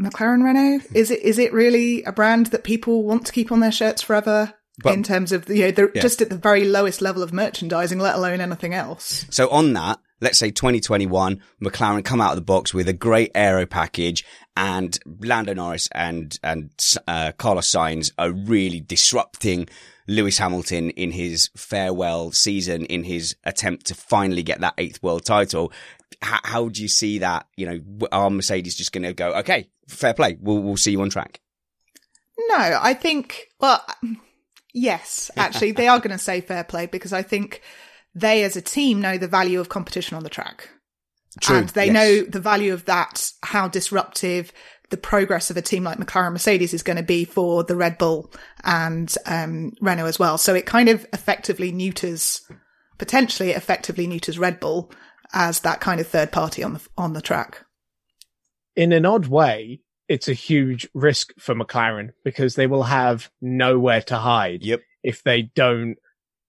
McLaren 0.00 0.44
Renault, 0.44 0.84
is 0.94 1.10
it, 1.10 1.20
is 1.22 1.38
it 1.38 1.52
really 1.52 2.02
a 2.04 2.12
brand 2.12 2.46
that 2.46 2.64
people 2.64 3.04
want 3.04 3.26
to 3.26 3.32
keep 3.32 3.50
on 3.52 3.60
their 3.60 3.72
shirts 3.72 4.02
forever? 4.02 4.54
But, 4.78 4.92
in 4.92 5.02
terms 5.02 5.32
of, 5.32 5.48
you 5.48 5.64
know, 5.64 5.70
they're 5.70 5.90
yeah. 5.94 6.02
just 6.02 6.20
at 6.20 6.28
the 6.28 6.36
very 6.36 6.64
lowest 6.64 7.00
level 7.00 7.22
of 7.22 7.32
merchandising, 7.32 7.98
let 7.98 8.16
alone 8.16 8.40
anything 8.40 8.74
else. 8.74 9.24
So 9.30 9.48
on 9.48 9.72
that, 9.72 9.98
let's 10.20 10.38
say 10.38 10.50
2021, 10.50 11.40
McLaren 11.62 12.04
come 12.04 12.20
out 12.20 12.30
of 12.30 12.36
the 12.36 12.42
box 12.42 12.74
with 12.74 12.86
a 12.88 12.92
great 12.92 13.30
aero 13.34 13.64
package 13.64 14.24
and 14.54 14.98
Lando 15.20 15.54
Norris 15.54 15.88
and, 15.92 16.38
and, 16.42 16.70
uh, 17.08 17.32
Carlos 17.38 17.70
Sainz 17.70 18.12
are 18.18 18.30
really 18.30 18.80
disrupting 18.80 19.66
Lewis 20.08 20.38
Hamilton 20.38 20.90
in 20.90 21.10
his 21.10 21.50
farewell 21.56 22.30
season 22.32 22.84
in 22.86 23.04
his 23.04 23.34
attempt 23.44 23.86
to 23.86 23.94
finally 23.94 24.42
get 24.42 24.60
that 24.60 24.74
eighth 24.78 25.02
world 25.02 25.24
title. 25.24 25.72
How, 26.22 26.40
how 26.44 26.68
do 26.68 26.82
you 26.82 26.88
see 26.88 27.18
that? 27.18 27.46
You 27.56 27.66
know, 27.66 28.06
are 28.12 28.30
Mercedes 28.30 28.76
just 28.76 28.92
going 28.92 29.04
to 29.04 29.12
go, 29.12 29.32
okay, 29.36 29.68
fair 29.88 30.14
play. 30.14 30.36
We'll, 30.40 30.60
we'll 30.60 30.76
see 30.76 30.92
you 30.92 31.00
on 31.00 31.10
track. 31.10 31.40
No, 32.38 32.56
I 32.80 32.94
think, 32.94 33.48
well, 33.58 33.84
Yes, 34.78 35.30
actually, 35.38 35.72
they 35.72 35.88
are 35.88 36.00
going 36.00 36.10
to 36.10 36.22
say 36.22 36.42
fair 36.42 36.62
play 36.62 36.84
because 36.84 37.14
I 37.14 37.22
think 37.22 37.62
they 38.14 38.44
as 38.44 38.56
a 38.56 38.60
team 38.60 39.00
know 39.00 39.16
the 39.16 39.26
value 39.26 39.58
of 39.58 39.70
competition 39.70 40.18
on 40.18 40.22
the 40.22 40.28
track. 40.28 40.68
True, 41.40 41.56
and 41.56 41.68
they 41.70 41.86
yes. 41.86 41.94
know 41.94 42.22
the 42.24 42.40
value 42.40 42.74
of 42.74 42.84
that, 42.84 43.30
how 43.42 43.68
disruptive 43.68 44.52
the 44.90 44.98
progress 44.98 45.48
of 45.48 45.56
a 45.56 45.62
team 45.62 45.82
like 45.82 45.96
McLaren 45.96 46.32
Mercedes 46.32 46.74
is 46.74 46.82
going 46.82 46.98
to 46.98 47.02
be 47.02 47.24
for 47.24 47.64
the 47.64 47.74
Red 47.74 47.96
Bull 47.96 48.30
and 48.64 49.14
um, 49.24 49.72
Renault 49.80 50.04
as 50.04 50.18
well. 50.18 50.36
So 50.36 50.54
it 50.54 50.66
kind 50.66 50.90
of 50.90 51.06
effectively 51.10 51.72
neuters, 51.72 52.42
potentially 52.98 53.52
effectively 53.52 54.06
neuters 54.06 54.38
Red 54.38 54.60
Bull 54.60 54.92
as 55.32 55.60
that 55.60 55.80
kind 55.80 56.02
of 56.02 56.06
third 56.06 56.32
party 56.32 56.62
on 56.62 56.74
the 56.74 56.86
on 56.98 57.14
the 57.14 57.22
track. 57.22 57.64
In 58.76 58.92
an 58.92 59.06
odd 59.06 59.26
way, 59.28 59.80
it's 60.08 60.28
a 60.28 60.32
huge 60.32 60.88
risk 60.94 61.32
for 61.38 61.54
McLaren 61.54 62.10
because 62.24 62.54
they 62.54 62.66
will 62.66 62.84
have 62.84 63.30
nowhere 63.40 64.02
to 64.02 64.16
hide. 64.16 64.62
Yep. 64.62 64.80
If 65.02 65.22
they 65.22 65.42
don't 65.54 65.96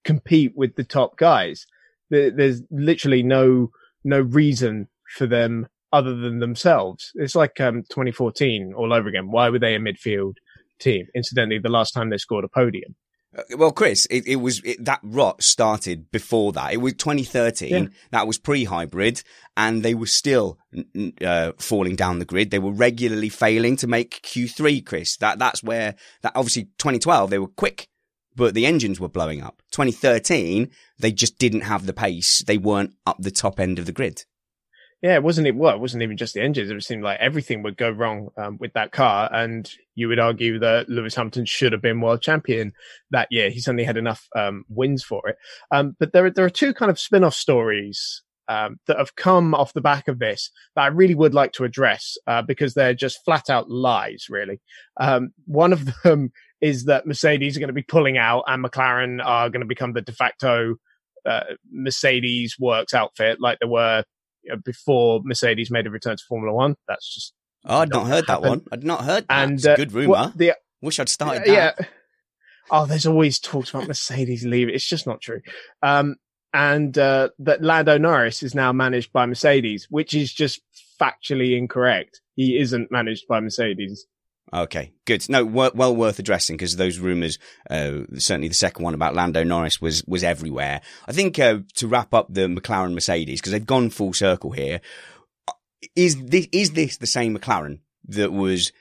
compete 0.04 0.54
with 0.56 0.76
the 0.76 0.84
top 0.84 1.18
guys, 1.18 1.66
there's 2.10 2.62
literally 2.72 3.24
no 3.24 3.72
no 4.04 4.22
reason 4.22 4.88
for 5.18 5.28
them 5.28 5.68
other 5.92 6.16
than 6.16 6.40
themselves. 6.40 7.12
It's 7.16 7.36
like 7.36 7.60
um, 7.60 7.84
2014 7.84 8.74
all 8.76 8.94
over 8.94 9.10
again. 9.10 9.32
Why 9.32 9.50
were 9.50 9.60
they 9.60 9.76
a 9.76 9.80
midfield 9.80 10.36
team? 10.80 11.08
Incidentally, 11.16 11.60
the 11.60 11.70
last 11.70 11.92
time 11.92 12.10
they 12.10 12.18
scored 12.18 12.46
a 12.46 12.50
podium. 12.50 12.96
Uh, 13.36 13.44
Well, 13.58 13.72
Chris, 13.72 14.06
it, 14.10 14.28
it 14.28 14.38
was 14.38 14.62
it, 14.64 14.84
that 14.84 15.00
rot 15.04 15.42
started 15.42 16.12
before 16.12 16.52
that. 16.54 16.74
It 16.74 16.78
was 16.78 16.94
2013. 16.94 17.70
Yeah. 17.70 17.90
That 18.12 18.28
was 18.28 18.38
pre-hybrid, 18.38 19.24
and 19.56 19.84
they 19.84 19.94
were 19.94 20.08
still 20.08 20.60
uh, 21.24 21.54
falling 21.58 21.96
down 21.96 22.20
the 22.20 22.26
grid. 22.26 22.52
They 22.52 22.60
were 22.60 22.72
regularly 22.72 23.30
failing 23.30 23.76
to 23.78 23.88
make 23.88 24.22
Q3. 24.24 24.86
Chris, 24.86 25.18
that 25.18 25.40
that's 25.40 25.64
where 25.64 25.96
that 26.22 26.34
obviously 26.36 26.66
2012 26.78 27.30
they 27.30 27.40
were 27.40 27.48
quick, 27.48 27.88
but 28.36 28.54
the 28.54 28.66
engines 28.66 29.00
were 29.00 29.10
blowing 29.10 29.42
up. 29.42 29.62
2013 29.72 30.70
they 31.00 31.12
just 31.12 31.38
didn't 31.38 31.62
have 31.62 31.86
the 31.86 31.94
pace. 31.94 32.44
They 32.46 32.58
weren't 32.58 32.94
up 33.06 33.18
the 33.20 33.32
top 33.32 33.60
end 33.60 33.80
of 33.80 33.86
the 33.86 33.92
grid. 33.92 34.26
Yeah, 35.04 35.14
it 35.14 35.22
wasn't 35.24 35.46
it. 35.46 35.56
Well, 35.56 35.76
it 35.76 35.80
wasn't 35.80 36.02
even 36.02 36.18
just 36.18 36.34
the 36.34 36.42
engines. 36.42 36.72
It 36.72 36.84
seemed 36.84 37.04
like 37.04 37.20
everything 37.20 37.62
would 37.62 37.78
go 37.78 37.92
wrong 37.92 38.30
um, 38.36 38.58
with 38.60 38.74
that 38.74 38.92
car, 38.92 39.30
and 39.32 39.72
you 39.94 40.08
would 40.08 40.18
argue 40.20 40.58
that 40.60 40.90
Lewis 40.90 41.14
Hamilton 41.14 41.46
should 41.46 41.72
have 41.72 41.84
been 41.84 42.02
world 42.02 42.22
champion 42.24 42.74
that 43.12 43.28
year. 43.30 43.52
He 43.52 43.60
suddenly 43.60 43.84
had 43.84 43.98
enough 43.98 44.28
um, 44.36 44.66
wins 44.70 45.04
for 45.04 45.28
it. 45.30 45.38
Um, 45.72 45.96
but 46.00 46.14
there, 46.14 46.26
are- 46.26 46.32
there 46.32 46.46
are 46.46 46.50
two 46.50 46.74
kind 46.74 46.90
of 46.90 47.00
spin-off 47.00 47.36
stories 47.36 48.24
um, 48.48 48.80
that 48.88 48.98
have 48.98 49.16
come 49.16 49.54
off 49.54 49.74
the 49.74 49.82
back 49.82 50.08
of 50.08 50.18
this 50.18 50.50
that 50.76 50.82
I 50.84 50.88
really 50.88 51.16
would 51.16 51.34
like 51.36 51.52
to 51.54 51.64
address 51.64 52.18
uh, 52.26 52.42
because 52.42 52.74
they're 52.74 52.96
just 52.96 53.24
flat 53.24 53.52
out 53.52 53.70
lies. 53.70 54.26
Really, 54.32 54.60
um, 55.00 55.30
one 55.46 55.74
of 55.74 55.88
them 56.04 56.32
is 56.60 56.86
that 56.86 57.06
Mercedes 57.06 57.56
are 57.56 57.60
going 57.60 57.68
to 57.68 57.74
be 57.74 57.84
pulling 57.84 58.18
out, 58.18 58.46
and 58.48 58.66
McLaren 58.66 59.24
are 59.24 59.52
going 59.52 59.62
to 59.62 59.68
become 59.68 59.94
the 59.94 60.02
de 60.02 60.12
facto 60.12 60.78
uh, 61.24 61.42
Mercedes 61.72 62.56
works 62.58 62.96
outfit, 62.96 63.40
like 63.40 63.60
they 63.60 63.68
were 63.68 64.04
before 64.64 65.22
Mercedes 65.24 65.70
made 65.72 65.88
a 65.88 65.90
return 65.90 66.18
to 66.18 66.24
Formula 66.28 66.54
One. 66.54 66.76
That's 66.88 67.14
just 67.14 67.34
Oh, 67.66 67.80
I'd 67.80 67.90
not 67.90 68.04
Not 68.04 68.08
heard 68.08 68.28
that 68.28 68.42
one. 68.42 68.62
I'd 68.72 68.84
not 68.84 69.04
heard 69.04 69.26
that. 69.28 69.44
and 69.44 69.54
It's 69.56 69.66
a 69.66 69.74
uh, 69.74 69.76
good 69.76 69.92
rumor. 69.92 70.10
what 70.10 70.38
the- 70.38 70.54
Wish 70.82 71.00
I'd 71.00 71.10
started 71.10 71.44
yeah. 71.48 71.74
that. 71.78 71.90
Oh, 72.70 72.86
there's 72.86 73.06
always 73.08 73.40
talks 73.40 73.72
about 73.72 73.88
Mercedes 73.88 74.46
leaving. 74.46 74.76
It's 74.76 74.88
just 74.88 75.08
not 75.08 75.22
true. 75.22 75.42
Um, 75.82 76.16
and 76.54 76.98
uh, 76.98 77.30
that 77.40 77.62
Lando 77.62 77.98
Norris 77.98 78.44
is 78.44 78.54
now 78.56 78.72
managed 78.72 79.12
by 79.12 79.26
Mercedes, 79.26 79.88
which 79.90 80.14
is 80.14 80.32
just 80.34 80.62
factually 81.02 81.58
incorrect. 81.58 82.22
He 82.36 82.58
isn't 82.60 82.92
managed 82.92 83.28
by 83.28 83.40
Mercedes. 83.40 84.06
Okay, 84.54 84.94
good. 85.06 85.28
No, 85.30 85.44
well, 85.46 85.96
worth 85.96 86.20
addressing 86.20 86.56
because 86.56 86.78
those 86.78 87.00
rumours, 87.00 87.38
uh, 87.70 88.02
certainly 88.18 88.48
the 88.48 88.54
second 88.54 88.84
one 88.84 88.94
about 88.94 89.14
Lando 89.14 89.44
Norris 89.44 89.82
was 89.82 90.06
was 90.06 90.24
everywhere. 90.24 90.82
I 91.06 91.12
think 91.12 91.38
uh, 91.38 91.60
to 91.76 91.88
wrap 91.88 92.14
up 92.14 92.28
the 92.30 92.48
McLaren 92.48 92.94
Mercedes 92.94 93.42
because 93.42 93.52
they've 93.52 93.66
gone 93.66 93.90
full 93.90 94.14
circle 94.14 94.52
here. 94.52 94.80
Is 95.96 96.24
this 96.24 96.48
is 96.52 96.72
this 96.72 96.98
the 96.98 97.08
same 97.08 97.38
McLaren 97.38 97.80
that 98.08 98.32
was 98.32 98.72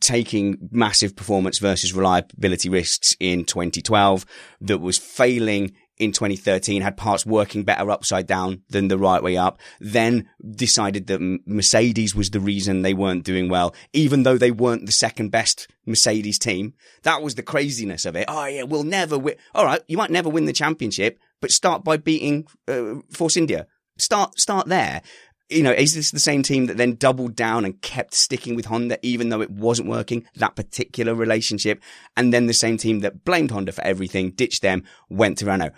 taking 0.00 0.68
massive 0.70 1.14
performance 1.14 1.58
versus 1.58 1.92
reliability 1.92 2.68
risks 2.68 3.16
in 3.20 3.44
2012 3.44 4.26
that 4.60 4.78
was 4.78 4.98
failing 4.98 5.72
in 6.00 6.12
2013 6.12 6.80
had 6.82 6.96
parts 6.96 7.26
working 7.26 7.62
better 7.62 7.90
upside 7.90 8.26
down 8.26 8.62
than 8.70 8.88
the 8.88 8.98
right 8.98 9.22
way 9.22 9.36
up 9.36 9.60
then 9.80 10.28
decided 10.54 11.06
that 11.06 11.40
Mercedes 11.46 12.14
was 12.14 12.30
the 12.30 12.40
reason 12.40 12.82
they 12.82 12.94
weren't 12.94 13.24
doing 13.24 13.48
well. 13.48 13.74
Even 13.92 14.22
though 14.22 14.38
they 14.38 14.50
weren't 14.50 14.86
the 14.86 14.92
second 14.92 15.28
best 15.30 15.68
Mercedes 15.86 16.38
team 16.38 16.74
that 17.02 17.22
was 17.22 17.34
the 17.34 17.42
craziness 17.42 18.04
of 18.06 18.16
it. 18.16 18.24
Oh 18.28 18.46
yeah 18.46 18.62
we'll 18.62 18.84
never 18.84 19.18
win 19.18 19.36
all 19.54 19.66
right 19.66 19.82
you 19.86 19.96
might 19.96 20.10
never 20.10 20.28
win 20.28 20.46
the 20.46 20.52
championship 20.52 21.18
but 21.40 21.50
start 21.50 21.84
by 21.84 21.96
beating 21.96 22.46
uh, 22.66 22.94
Force 23.12 23.36
India. 23.36 23.66
Start 23.98 24.38
start 24.38 24.66
there 24.68 25.02
you 25.50 25.62
know, 25.62 25.72
is 25.72 25.94
this 25.94 26.10
the 26.10 26.20
same 26.20 26.42
team 26.42 26.66
that 26.66 26.76
then 26.76 26.94
doubled 26.94 27.34
down 27.34 27.64
and 27.64 27.80
kept 27.82 28.14
sticking 28.14 28.54
with 28.54 28.66
Honda 28.66 28.98
even 29.02 29.28
though 29.28 29.40
it 29.40 29.50
wasn't 29.50 29.88
working, 29.88 30.24
that 30.36 30.56
particular 30.56 31.14
relationship? 31.14 31.82
And 32.16 32.32
then 32.32 32.46
the 32.46 32.54
same 32.54 32.76
team 32.76 33.00
that 33.00 33.24
blamed 33.24 33.50
Honda 33.50 33.72
for 33.72 33.82
everything, 33.82 34.30
ditched 34.30 34.62
them, 34.62 34.84
went 35.08 35.38
to 35.38 35.46
Renault. 35.46 35.72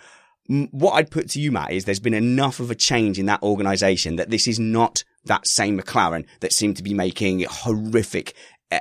What 0.47 0.93
I'd 0.93 1.11
put 1.11 1.29
to 1.31 1.39
you, 1.39 1.51
Matt, 1.51 1.71
is 1.71 1.85
there's 1.85 1.99
been 1.99 2.13
enough 2.13 2.59
of 2.59 2.69
a 2.69 2.75
change 2.75 3.17
in 3.17 3.27
that 3.27 3.41
organization 3.43 4.17
that 4.17 4.29
this 4.29 4.47
is 4.47 4.59
not 4.59 5.03
that 5.25 5.47
same 5.47 5.79
McLaren 5.79 6.25
that 6.41 6.51
seemed 6.51 6.77
to 6.77 6.83
be 6.83 6.93
making 6.93 7.45
horrific 7.49 8.33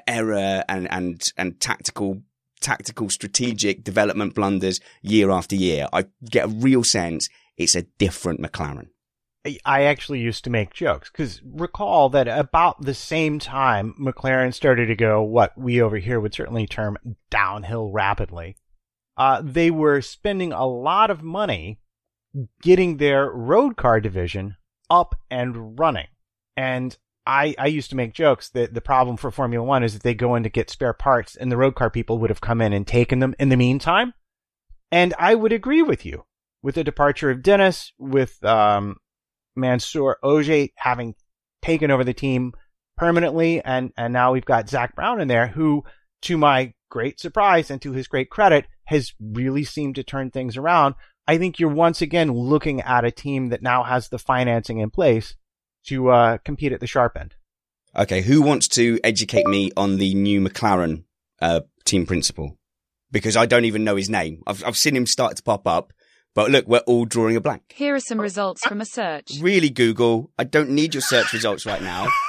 error 0.09 0.65
and, 0.69 0.90
and, 0.90 1.33
and 1.37 1.61
tactical 1.61 2.23
tactical 2.61 3.11
strategic 3.11 3.83
development 3.83 4.35
blunders 4.35 4.81
year 5.03 5.31
after 5.31 5.57
year. 5.57 5.88
I 5.93 6.05
get 6.31 6.45
a 6.45 6.49
real 6.49 6.85
sense 6.85 7.29
it's 7.57 7.75
a 7.75 7.83
different 7.83 8.40
McLaren. 8.40 8.88
I 9.64 9.83
actually 9.85 10.20
used 10.20 10.44
to 10.44 10.50
make 10.50 10.72
jokes 10.72 11.11
because 11.11 11.40
recall 11.44 12.09
that 12.11 12.28
about 12.28 12.81
the 12.81 12.94
same 12.94 13.40
time 13.40 13.94
McLaren 14.00 14.55
started 14.55 14.87
to 14.87 14.94
go 14.94 15.22
what 15.22 15.59
we 15.59 15.83
over 15.83 15.96
here 15.98 16.20
would 16.20 16.35
certainly 16.35 16.66
term 16.66 16.96
downhill 17.28 17.90
rapidly. 17.90 18.57
Uh, 19.16 19.42
they 19.44 19.70
were 19.70 20.00
spending 20.00 20.52
a 20.52 20.66
lot 20.66 21.11
of 21.11 21.22
money 21.22 21.81
getting 22.62 22.96
their 22.96 23.31
road 23.31 23.76
car 23.76 24.00
division 24.00 24.57
up 24.88 25.16
and 25.31 25.78
running. 25.78 26.07
And 26.57 26.96
I, 27.26 27.55
I 27.59 27.66
used 27.66 27.90
to 27.90 27.96
make 27.96 28.14
jokes 28.14 28.48
that 28.50 28.74
the 28.74 28.81
problem 28.81 29.16
for 29.16 29.31
Formula 29.31 29.64
One 29.64 29.83
is 29.83 29.92
that 29.94 30.02
they 30.02 30.14
go 30.14 30.35
in 30.35 30.44
to 30.44 30.48
get 30.48 30.70
spare 30.70 30.92
parts 30.92 31.37
and 31.37 31.50
the 31.50 31.57
road 31.57 31.74
car 31.74 31.90
people 31.90 32.18
would 32.18 32.31
have 32.31 32.40
come 32.40 32.61
in 32.61 32.72
and 32.72 32.87
taken 32.87 33.18
them 33.18 33.35
in 33.38 33.48
the 33.48 33.57
meantime. 33.57 34.14
And 34.90 35.14
I 35.18 35.35
would 35.35 35.52
agree 35.52 35.83
with 35.83 36.05
you 36.07 36.24
with 36.62 36.76
the 36.76 36.85
departure 36.85 37.31
of 37.31 37.42
Dennis, 37.42 37.92
with, 37.98 38.42
um, 38.44 38.96
Mansour 39.57 40.19
Ojjeh 40.23 40.73
having 40.77 41.15
taken 41.62 41.91
over 41.91 42.05
the 42.05 42.15
team 42.15 42.53
permanently, 42.97 43.62
and 43.62 43.93
and 43.97 44.12
now 44.12 44.33
we've 44.33 44.45
got 44.45 44.69
Zak 44.69 44.95
Brown 44.95 45.21
in 45.21 45.29
there, 45.29 45.47
who, 45.47 45.85
to 46.23 46.37
my 46.37 46.75
great 46.91 47.21
surprise 47.21 47.71
and 47.71 47.81
to 47.83 47.93
his 47.93 48.09
great 48.09 48.31
credit, 48.31 48.67
has 48.85 49.12
really 49.21 49.65
seemed 49.65 49.95
to 49.97 50.05
turn 50.05 50.31
things 50.31 50.57
around. 50.57 50.95
I 51.27 51.38
think 51.38 51.59
you're 51.59 51.71
once 51.71 52.03
again 52.03 52.33
looking 52.33 52.81
at 52.81 53.05
a 53.05 53.11
team 53.11 53.51
that 53.51 53.62
now 53.62 53.85
has 53.85 54.09
the 54.09 54.19
financing 54.19 54.79
in 54.79 54.91
place 54.91 55.37
to 55.87 56.11
uh, 56.11 56.38
compete 56.38 56.73
at 56.73 56.81
the 56.81 56.87
sharp 56.87 57.17
end. 57.17 57.35
Okay, 57.97 58.23
who 58.23 58.43
wants 58.43 58.69
to 58.69 58.99
educate 59.05 59.47
me 59.47 59.71
on 59.77 59.99
the 59.99 60.15
new 60.15 60.41
McLaren 60.41 61.05
uh, 61.41 61.61
team 61.85 62.07
principal? 62.07 62.57
Because 63.11 63.37
I 63.37 63.47
don't 63.47 63.67
even 63.67 63.85
know 63.85 63.97
his 63.97 64.09
name. 64.09 64.43
I've 64.47 64.65
I've 64.65 64.77
seen 64.77 64.97
him 64.97 65.07
start 65.07 65.37
to 65.37 65.43
pop 65.43 65.67
up, 65.67 65.93
but 66.35 66.51
look, 66.51 66.66
we're 66.66 66.79
all 66.81 67.05
drawing 67.05 67.37
a 67.37 67.40
blank. 67.40 67.73
Here 67.75 67.95
are 67.95 68.01
some 68.01 68.21
results 68.21 68.66
from 68.66 68.81
a 68.81 68.85
search. 68.85 69.38
Really, 69.40 69.71
Google. 69.71 70.31
I 70.38 70.45
don't 70.45 70.71
need 70.71 70.95
your 70.95 71.03
search 71.03 71.33
results 71.33 71.66
right 71.66 71.83
now. 71.83 72.09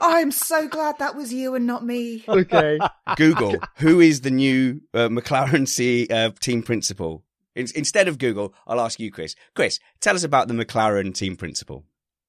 I'm 0.00 0.30
so 0.32 0.68
glad 0.68 0.98
that 0.98 1.14
was 1.16 1.32
you 1.32 1.54
and 1.54 1.66
not 1.66 1.84
me. 1.84 2.24
Okay. 2.28 2.78
Google, 3.16 3.56
who 3.76 4.00
is 4.00 4.20
the 4.22 4.30
new 4.30 4.80
uh, 4.92 5.08
McLaren 5.08 5.68
C 5.68 6.06
uh, 6.10 6.30
team 6.40 6.62
principal? 6.62 7.24
In- 7.54 7.68
instead 7.74 8.08
of 8.08 8.18
Google, 8.18 8.54
I'll 8.66 8.80
ask 8.80 8.98
you, 8.98 9.10
Chris. 9.10 9.34
Chris, 9.54 9.78
tell 10.00 10.14
us 10.16 10.24
about 10.24 10.48
the 10.48 10.54
McLaren 10.54 11.14
team 11.14 11.36
principal. 11.36 11.84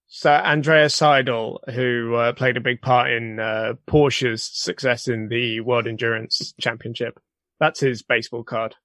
So 0.07 0.31
Andrea 0.31 0.85
Seidl, 0.85 1.57
who 1.73 2.15
uh, 2.15 2.33
played 2.33 2.57
a 2.57 2.61
big 2.61 2.81
part 2.81 3.11
in 3.11 3.39
uh, 3.39 3.73
Porsche's 3.87 4.43
success 4.43 5.07
in 5.07 5.29
the 5.29 5.61
World 5.61 5.87
Endurance 5.87 6.53
Championship. 6.59 7.19
That's 7.59 7.79
his 7.79 8.01
baseball 8.03 8.43
card. 8.43 8.75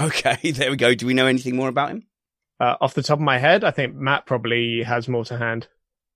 Okay, 0.00 0.50
there 0.52 0.70
we 0.70 0.76
go. 0.76 0.94
Do 0.94 1.06
we 1.06 1.14
know 1.14 1.26
anything 1.26 1.56
more 1.56 1.68
about 1.68 1.90
him? 1.90 2.06
Uh, 2.58 2.76
off 2.80 2.94
the 2.94 3.02
top 3.02 3.18
of 3.18 3.24
my 3.24 3.38
head, 3.38 3.64
I 3.64 3.70
think 3.70 3.94
Matt 3.94 4.26
probably 4.26 4.82
has 4.82 5.08
more 5.08 5.24
to 5.26 5.38
hand. 5.38 5.68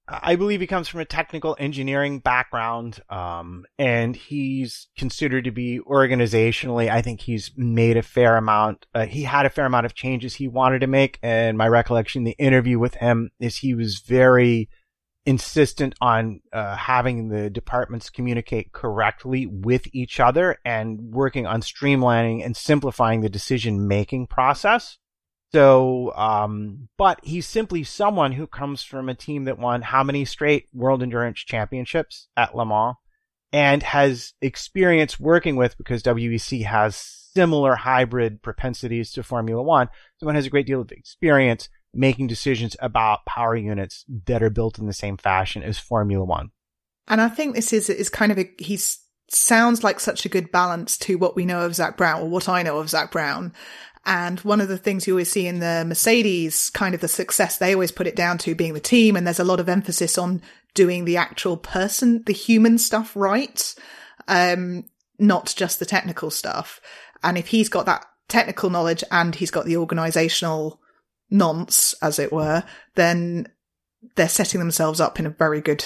I 0.07 0.37
believe 0.37 0.61
he 0.61 0.67
comes 0.67 0.87
from 0.87 1.01
a 1.01 1.07
technical 1.07 1.57
engineering 1.59 2.19
background, 2.19 3.01
um, 3.09 3.65
and 3.79 4.15
he's 4.15 4.89
considered 4.99 5.45
to 5.45 5.51
be 5.51 5.81
organizationally. 5.81 6.91
I 6.91 7.01
think 7.01 7.23
he's 7.23 7.53
made 7.57 7.97
a 7.97 8.03
fair 8.03 8.37
amount. 8.37 8.87
Uh, 8.95 9.07
he 9.07 9.23
had 9.23 9.47
a 9.47 9.51
fair 9.51 9.65
amount 9.65 9.87
of 9.87 9.95
changes 9.95 10.35
he 10.35 10.47
wanted 10.47 10.81
to 10.81 10.87
make, 10.87 11.19
and 11.23 11.57
my 11.57 11.67
recollection, 11.67 12.25
the 12.25 12.37
interview 12.39 12.79
with 12.79 12.97
him 12.97 13.31
is 13.41 13.57
he 13.57 13.75
was 13.75 14.01
very 14.01 14.69
insistent 15.27 15.95
on 16.01 16.41
uh, 16.53 16.77
having 16.77 17.29
the 17.29 17.49
departments 17.49 18.11
communicate 18.11 18.73
correctly 18.73 19.47
with 19.47 19.87
each 19.95 20.21
other 20.21 20.59
and 20.65 21.01
working 21.01 21.47
on 21.47 21.63
streamlining 21.63 22.45
and 22.45 22.57
simplifying 22.57 23.21
the 23.21 23.31
decision 23.31 23.89
making 23.89 24.27
process. 24.27 24.99
So, 25.53 26.13
um, 26.17 26.89
but 26.99 27.21
he's 27.23 27.47
simply 27.47 27.85
someone 27.85 28.33
who 28.33 28.47
comes 28.47 28.83
from 28.83 29.09
a 29.09 29.15
team 29.15 29.45
that 29.45 29.59
won 29.59 29.83
how 29.83 30.03
many 30.03 30.25
straight 30.25 30.67
World 30.75 31.03
Endurance 31.03 31.39
Championships 31.39 32.29
at 32.37 32.57
Le 32.57 32.67
Mans 32.67 32.97
and 33.53 33.83
has 33.85 34.35
experience 34.43 35.21
working 35.21 35.55
with 35.55 35.79
because 35.79 36.03
WEC 36.03 36.65
has 36.65 36.97
similar 36.97 37.77
hybrid 37.77 38.43
propensities 38.43 39.13
to 39.13 39.23
Formula 39.23 39.63
One. 39.63 39.89
Someone 40.19 40.35
has 40.35 40.47
a 40.47 40.51
great 40.51 40.67
deal 40.67 40.81
of 40.81 40.91
experience 40.91 41.69
making 41.95 42.27
decisions 42.27 42.77
about 42.81 43.25
power 43.27 43.57
units 43.57 44.05
that 44.27 44.43
are 44.43 44.51
built 44.51 44.79
in 44.79 44.87
the 44.87 44.93
same 44.93 45.17
fashion 45.17 45.63
as 45.63 45.79
Formula 45.79 46.25
One. 46.25 46.51
And 47.09 47.21
I 47.21 47.29
think 47.29 47.55
this 47.55 47.73
is 47.73 47.91
is 47.91 48.09
kind 48.09 48.33
of 48.33 48.39
a 48.39 48.51
he's 48.59 48.99
sounds 49.29 49.83
like 49.83 50.01
such 50.01 50.25
a 50.25 50.29
good 50.29 50.53
balance 50.53 50.97
to 50.99 51.17
what 51.17 51.37
we 51.37 51.47
know 51.47 51.63
of 51.63 51.75
Zak 51.75 51.97
Brown 51.97 52.23
or 52.23 52.29
what 52.29 52.49
I 52.49 52.63
know 52.63 52.79
of 52.79 52.91
Zak 52.91 53.11
Brown. 53.11 53.53
And 54.07 54.39
one 54.41 54.61
of 54.61 54.69
the 54.69 54.77
things 54.77 55.07
you 55.07 55.15
always 55.15 55.31
see 55.31 55.47
in 55.47 55.61
the 55.61 55.85
Mercedes, 55.87 56.69
kind 56.71 56.95
of 56.95 57.01
the 57.01 57.09
success, 57.09 57.57
they 57.57 57.73
always 57.73 57.91
put 57.91 58.07
it 58.07 58.17
down 58.17 58.37
to 58.39 58.55
being 58.55 58.75
the 58.75 58.81
team. 58.81 59.17
And 59.17 59.27
there's 59.27 59.41
a 59.41 59.45
lot 59.45 59.61
of 59.61 59.69
emphasis 59.69 60.19
on 60.19 60.43
doing 60.75 61.07
the 61.07 61.17
actual 61.17 61.57
person, 61.57 62.23
the 62.27 62.35
human 62.35 62.77
stuff 62.77 63.17
right. 63.17 63.75
Um, 64.29 64.85
not 65.19 65.55
just 65.57 65.79
the 65.79 65.87
technical 65.87 66.31
stuff. 66.31 66.81
And 67.23 67.39
if 67.39 67.49
he's 67.49 67.69
got 67.71 67.87
that 67.87 68.05
technical 68.29 68.69
knowledge 68.69 69.05
and 69.11 69.35
he's 69.35 69.51
got 69.51 69.65
the 69.65 69.77
organizational 69.77 70.81
nonce, 71.35 71.95
as 72.01 72.19
it 72.19 72.33
were, 72.33 72.65
then 72.95 73.49
they're 74.15 74.29
setting 74.29 74.61
themselves 74.61 75.01
up 75.01 75.19
in 75.19 75.27
a 75.27 75.31
very 75.31 75.61
good 75.61 75.85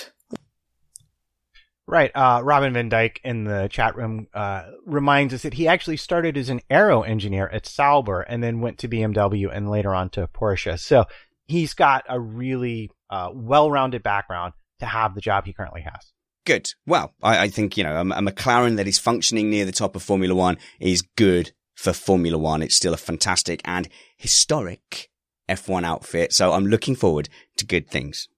Right. 1.89 2.11
Uh, 2.15 2.43
Robin 2.45 2.75
Van 2.75 2.91
Dyke 2.91 3.19
in 3.25 3.45
the 3.45 3.67
chat 3.73 3.97
room 3.97 4.27
uh, 4.35 4.65
reminds 4.85 5.33
us 5.33 5.41
that 5.41 5.55
he 5.55 5.67
actually 5.67 5.97
started 5.97 6.37
as 6.37 6.51
an 6.51 6.61
aero 6.69 7.01
engineer 7.01 7.49
at 7.49 7.65
Sauber 7.65 8.21
and 8.21 8.43
then 8.43 8.61
went 8.61 8.77
to 8.81 8.89
BMW 8.89 9.49
and 9.51 9.71
later 9.71 9.95
on 9.95 10.11
to 10.11 10.29
Porsche. 10.29 10.79
So 10.79 11.07
he's 11.47 11.73
got 11.73 12.05
a 12.07 12.21
really 12.21 12.91
uh, 13.09 13.31
well-rounded 13.33 14.03
background 14.03 14.53
to 14.81 14.87
have 14.87 15.15
the 15.15 15.23
job 15.23 15.47
he 15.47 15.55
currently 15.55 15.81
has. 15.81 16.13
Good. 16.45 16.69
Well, 16.87 17.15
I, 17.23 17.45
I 17.45 17.49
think, 17.49 17.79
you 17.79 17.85
know, 17.85 17.97
a, 17.97 18.03
a 18.03 18.21
McLaren 18.21 18.77
that 18.77 18.87
is 18.87 18.99
functioning 18.99 19.49
near 19.49 19.65
the 19.65 19.73
top 19.73 19.97
of 19.97 20.03
Formula 20.03 20.35
One 20.35 20.59
is 20.79 21.01
good 21.17 21.53
for 21.75 21.95
Formula 21.95 22.37
One. 22.37 22.61
It's 22.61 22.77
still 22.77 22.93
a 22.93 22.99
fantastic 22.99 23.63
and 23.65 23.89
historic 24.19 25.08
F1 25.49 25.85
outfit. 25.85 26.33
So 26.33 26.53
I'm 26.53 26.67
looking 26.67 26.95
forward 26.95 27.29
to 27.57 27.67
good 27.67 27.89
things. 27.89 28.29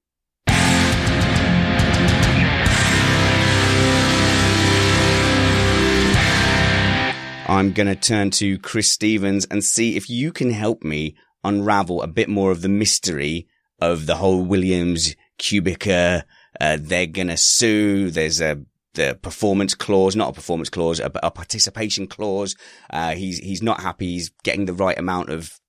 I'm 7.50 7.72
going 7.72 7.88
to 7.88 7.96
turn 7.96 8.30
to 8.32 8.58
Chris 8.58 8.90
Stevens 8.90 9.44
and 9.46 9.64
see 9.64 9.96
if 9.96 10.08
you 10.08 10.30
can 10.30 10.50
help 10.50 10.84
me 10.84 11.16
unravel 11.42 12.00
a 12.00 12.06
bit 12.06 12.28
more 12.28 12.52
of 12.52 12.62
the 12.62 12.68
mystery 12.68 13.48
of 13.80 14.06
the 14.06 14.16
whole 14.16 14.44
Williams 14.44 15.16
Kubica. 15.38 16.22
Uh, 16.60 16.78
they're 16.80 17.06
going 17.06 17.28
to 17.28 17.36
sue. 17.36 18.10
There's 18.10 18.40
a 18.40 18.62
the 18.94 19.18
performance 19.22 19.74
clause, 19.74 20.16
not 20.16 20.30
a 20.30 20.32
performance 20.32 20.68
clause, 20.68 21.00
a, 21.00 21.10
a 21.22 21.30
participation 21.30 22.06
clause. 22.06 22.56
Uh, 22.90 23.14
he's 23.14 23.38
he's 23.38 23.62
not 23.62 23.80
happy. 23.80 24.12
He's 24.12 24.30
getting 24.42 24.66
the 24.66 24.72
right 24.72 24.98
amount 24.98 25.30
of 25.30 25.59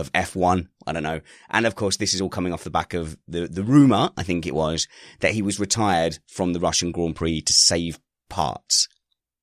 of 0.00 0.12
F1. 0.12 0.68
I 0.86 0.92
don't 0.92 1.02
know. 1.02 1.20
And 1.50 1.66
of 1.66 1.74
course, 1.74 1.96
this 1.96 2.14
is 2.14 2.20
all 2.20 2.28
coming 2.28 2.52
off 2.52 2.64
the 2.64 2.70
back 2.70 2.94
of 2.94 3.16
the 3.28 3.46
the 3.48 3.62
rumor. 3.62 4.10
I 4.16 4.22
think 4.22 4.46
it 4.46 4.54
was 4.54 4.86
that 5.20 5.32
he 5.32 5.42
was 5.42 5.58
retired 5.60 6.18
from 6.26 6.52
the 6.52 6.60
Russian 6.60 6.92
Grand 6.92 7.16
Prix 7.16 7.40
to 7.42 7.52
save 7.52 7.98
parts. 8.28 8.88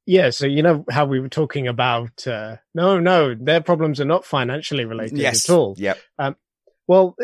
Yeah, 0.05 0.31
so 0.31 0.45
you 0.47 0.63
know 0.63 0.83
how 0.89 1.05
we 1.05 1.19
were 1.19 1.29
talking 1.29 1.67
about 1.67 2.27
uh, 2.27 2.57
no, 2.75 2.99
no, 2.99 3.35
their 3.35 3.61
problems 3.61 4.01
are 4.01 4.05
not 4.05 4.25
financially 4.25 4.83
related 4.85 5.17
Yes. 5.17 5.49
at 5.49 5.53
all. 5.53 5.75
Yep. 5.77 5.97
Um, 6.19 6.35
well, 6.87 7.15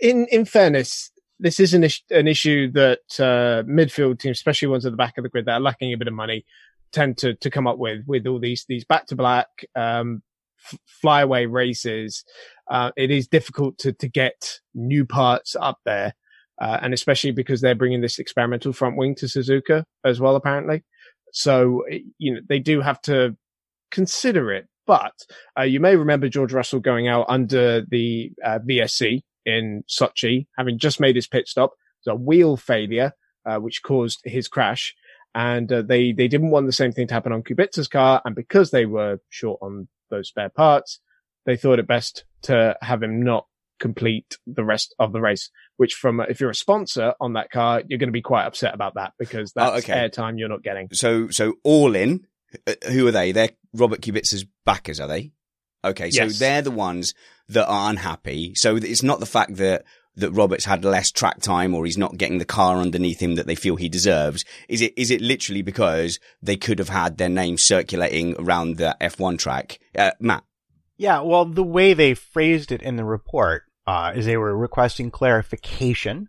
in 0.00 0.26
in 0.30 0.44
fairness, 0.44 1.10
this 1.38 1.58
is 1.60 1.74
an, 1.74 1.84
is- 1.84 2.02
an 2.10 2.28
issue 2.28 2.70
that 2.72 3.00
uh, 3.18 3.62
midfield 3.68 4.20
teams, 4.20 4.38
especially 4.38 4.68
ones 4.68 4.86
at 4.86 4.92
the 4.92 4.96
back 4.96 5.18
of 5.18 5.24
the 5.24 5.28
grid 5.28 5.46
that 5.46 5.54
are 5.54 5.60
lacking 5.60 5.92
a 5.92 5.96
bit 5.98 6.08
of 6.08 6.14
money, 6.14 6.44
tend 6.92 7.18
to 7.18 7.34
to 7.34 7.50
come 7.50 7.66
up 7.66 7.78
with 7.78 8.04
with 8.06 8.26
all 8.26 8.38
these 8.38 8.64
these 8.68 8.84
back 8.84 9.06
to 9.06 9.16
black 9.16 9.48
um, 9.76 10.22
flyaway 10.86 11.46
races. 11.46 12.24
Uh, 12.70 12.90
it 12.96 13.10
is 13.10 13.28
difficult 13.28 13.78
to 13.78 13.92
to 13.92 14.08
get 14.08 14.60
new 14.74 15.04
parts 15.04 15.56
up 15.60 15.78
there, 15.84 16.14
uh, 16.60 16.78
and 16.82 16.94
especially 16.94 17.32
because 17.32 17.60
they're 17.60 17.74
bringing 17.74 18.00
this 18.00 18.18
experimental 18.18 18.72
front 18.72 18.96
wing 18.96 19.14
to 19.16 19.26
Suzuka 19.26 19.84
as 20.04 20.20
well, 20.20 20.36
apparently. 20.36 20.82
So 21.32 21.84
you 22.18 22.34
know 22.34 22.40
they 22.48 22.58
do 22.58 22.80
have 22.80 23.00
to 23.02 23.36
consider 23.90 24.52
it. 24.52 24.66
But 24.86 25.14
uh, 25.58 25.62
you 25.62 25.78
may 25.78 25.94
remember 25.94 26.28
George 26.28 26.52
Russell 26.52 26.80
going 26.80 27.06
out 27.06 27.26
under 27.28 27.84
the 27.88 28.32
uh, 28.44 28.58
VSC 28.68 29.22
in 29.46 29.84
Sochi, 29.88 30.46
having 30.56 30.78
just 30.78 31.00
made 31.00 31.16
his 31.16 31.28
pit 31.28 31.48
stop. 31.48 31.70
It 31.72 32.10
was 32.10 32.14
a 32.14 32.20
wheel 32.20 32.56
failure, 32.56 33.12
uh, 33.46 33.58
which 33.58 33.82
caused 33.82 34.20
his 34.24 34.48
crash. 34.48 34.94
And 35.34 35.72
uh, 35.72 35.82
they, 35.82 36.12
they 36.12 36.26
didn't 36.26 36.50
want 36.50 36.66
the 36.66 36.72
same 36.72 36.92
thing 36.92 37.06
to 37.06 37.14
happen 37.14 37.32
on 37.32 37.42
Kubica's 37.42 37.86
car. 37.86 38.20
And 38.24 38.34
because 38.34 38.70
they 38.70 38.84
were 38.86 39.18
short 39.28 39.60
on 39.62 39.86
those 40.10 40.28
spare 40.28 40.48
parts, 40.50 41.00
they 41.46 41.56
thought 41.56 41.78
it 41.78 41.86
best 41.86 42.24
to 42.42 42.76
have 42.82 43.02
him 43.02 43.22
not 43.22 43.46
complete 43.78 44.36
the 44.46 44.64
rest 44.64 44.94
of 44.98 45.12
the 45.12 45.20
race, 45.20 45.50
which 45.78 45.94
from, 45.94 46.20
if 46.20 46.38
you're 46.40 46.50
a 46.50 46.54
sponsor 46.54 47.14
on 47.20 47.32
that 47.32 47.50
car, 47.50 47.82
you're 47.88 47.98
going 47.98 48.08
to 48.08 48.12
be 48.12 48.20
quite 48.20 48.44
upset 48.44 48.74
about 48.74 48.94
that 48.94 49.12
because 49.18 49.52
that's 49.54 49.70
Oh, 49.72 49.78
okay. 49.78 49.94
airtime 50.08 50.38
you're 50.38 50.50
not 50.50 50.62
getting. 50.62 50.88
So, 50.92 51.28
so 51.28 51.54
all 51.64 51.94
in, 51.96 52.26
uh, 52.66 52.74
who 52.90 53.06
are 53.06 53.12
they? 53.12 53.32
They're 53.32 53.50
Robert 53.72 54.02
Kubica's 54.02 54.44
backers, 54.66 55.00
are 55.00 55.08
they? 55.08 55.32
Okay. 55.82 56.10
So 56.10 56.24
Yes. 56.24 56.38
they're 56.38 56.60
the 56.62 56.70
ones 56.70 57.14
that 57.48 57.66
are 57.66 57.88
unhappy. 57.88 58.54
So 58.54 58.76
it's 58.76 59.02
not 59.02 59.18
the 59.20 59.26
fact 59.26 59.56
that, 59.56 59.84
that 60.16 60.30
Robert's 60.32 60.64
had 60.64 60.84
less 60.84 61.10
track 61.10 61.40
time 61.40 61.74
or 61.74 61.84
he's 61.84 61.98
not 61.98 62.16
getting 62.16 62.38
the 62.38 62.44
car 62.44 62.78
underneath 62.78 63.20
him 63.20 63.36
that 63.36 63.46
they 63.46 63.54
feel 63.54 63.76
he 63.76 63.88
deserves. 63.88 64.44
Is 64.68 64.82
it, 64.82 64.92
is 64.96 65.10
it 65.10 65.20
literally 65.20 65.62
because 65.62 66.18
they 66.42 66.56
could 66.56 66.78
have 66.78 66.88
had 66.88 67.16
their 67.16 67.28
name 67.28 67.58
circulating 67.58 68.34
around 68.38 68.76
the 68.76 68.96
F1 69.00 69.38
track? 69.38 69.78
Uh, 69.96 70.12
Matt. 70.20 70.44
Yeah, 70.96 71.22
well, 71.22 71.46
the 71.46 71.64
way 71.64 71.94
they 71.94 72.14
phrased 72.14 72.72
it 72.72 72.82
in 72.82 72.96
the 72.96 73.04
report 73.04 73.62
uh, 73.86 74.12
is 74.14 74.26
they 74.26 74.36
were 74.36 74.56
requesting 74.56 75.10
clarification, 75.10 76.28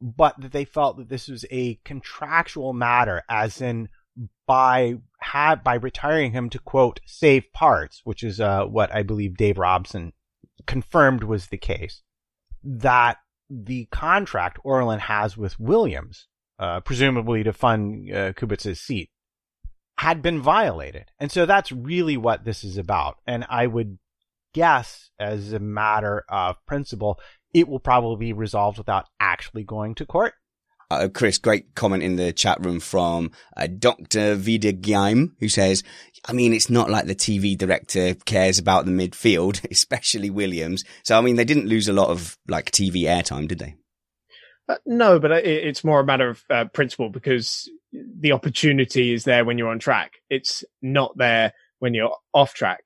but 0.00 0.40
that 0.40 0.52
they 0.52 0.64
felt 0.64 0.96
that 0.96 1.08
this 1.08 1.28
was 1.28 1.44
a 1.50 1.74
contractual 1.84 2.72
matter, 2.72 3.22
as 3.28 3.60
in 3.60 3.88
by 4.46 4.94
by 5.34 5.74
retiring 5.74 6.32
him 6.32 6.48
to 6.50 6.58
quote 6.58 7.00
save 7.04 7.52
parts, 7.52 8.00
which 8.04 8.22
is 8.22 8.40
uh, 8.40 8.64
what 8.64 8.94
I 8.94 9.02
believe 9.02 9.36
Dave 9.36 9.58
Robson 9.58 10.12
confirmed 10.66 11.22
was 11.22 11.48
the 11.48 11.58
case. 11.58 12.02
That 12.68 13.18
the 13.48 13.86
contract 13.86 14.58
Orlen 14.64 14.98
has 14.98 15.36
with 15.36 15.60
Williams, 15.60 16.26
uh, 16.58 16.80
presumably 16.80 17.44
to 17.44 17.52
fund 17.52 18.10
uh, 18.10 18.32
Kubica's 18.32 18.80
seat, 18.80 19.10
had 19.98 20.20
been 20.20 20.42
violated. 20.42 21.12
And 21.20 21.30
so 21.30 21.46
that's 21.46 21.70
really 21.70 22.16
what 22.16 22.44
this 22.44 22.64
is 22.64 22.76
about. 22.76 23.18
And 23.26 23.46
I 23.48 23.66
would 23.66 23.98
guess, 24.52 25.10
as 25.18 25.52
a 25.52 25.58
matter 25.58 26.24
of 26.28 26.56
principle, 26.66 27.20
it 27.54 27.68
will 27.68 27.78
probably 27.78 28.26
be 28.26 28.32
resolved 28.32 28.78
without 28.78 29.06
actually 29.20 29.64
going 29.64 29.94
to 29.94 30.06
court. 30.06 30.34
Uh, 30.90 31.08
Chris, 31.12 31.38
great 31.38 31.74
comment 31.74 32.02
in 32.02 32.16
the 32.16 32.32
chat 32.32 32.64
room 32.64 32.78
from 32.78 33.32
uh, 33.56 33.66
Dr. 33.66 34.36
Vidagheim, 34.36 35.32
who 35.40 35.48
says, 35.48 35.82
I 36.24 36.32
mean, 36.32 36.52
it's 36.52 36.70
not 36.70 36.90
like 36.90 37.06
the 37.06 37.14
TV 37.14 37.58
director 37.58 38.14
cares 38.14 38.58
about 38.58 38.84
the 38.84 38.92
midfield, 38.92 39.64
especially 39.70 40.30
Williams. 40.30 40.84
So, 41.02 41.18
I 41.18 41.20
mean, 41.20 41.36
they 41.36 41.44
didn't 41.44 41.66
lose 41.66 41.88
a 41.88 41.92
lot 41.92 42.10
of 42.10 42.38
like 42.48 42.70
TV 42.70 43.02
airtime, 43.02 43.48
did 43.48 43.58
they? 43.58 43.74
Uh, 44.68 44.76
no, 44.84 45.18
but 45.18 45.32
it, 45.32 45.46
it's 45.46 45.84
more 45.84 46.00
a 46.00 46.04
matter 46.04 46.30
of 46.30 46.44
uh, 46.50 46.64
principle 46.66 47.08
because 47.08 47.68
the 47.92 48.32
opportunity 48.32 49.12
is 49.12 49.24
there 49.24 49.44
when 49.44 49.58
you're 49.58 49.70
on 49.70 49.78
track. 49.78 50.14
It's 50.30 50.64
not 50.82 51.16
there 51.16 51.52
when 51.78 51.94
you're 51.94 52.16
off 52.32 52.54
track. 52.54 52.82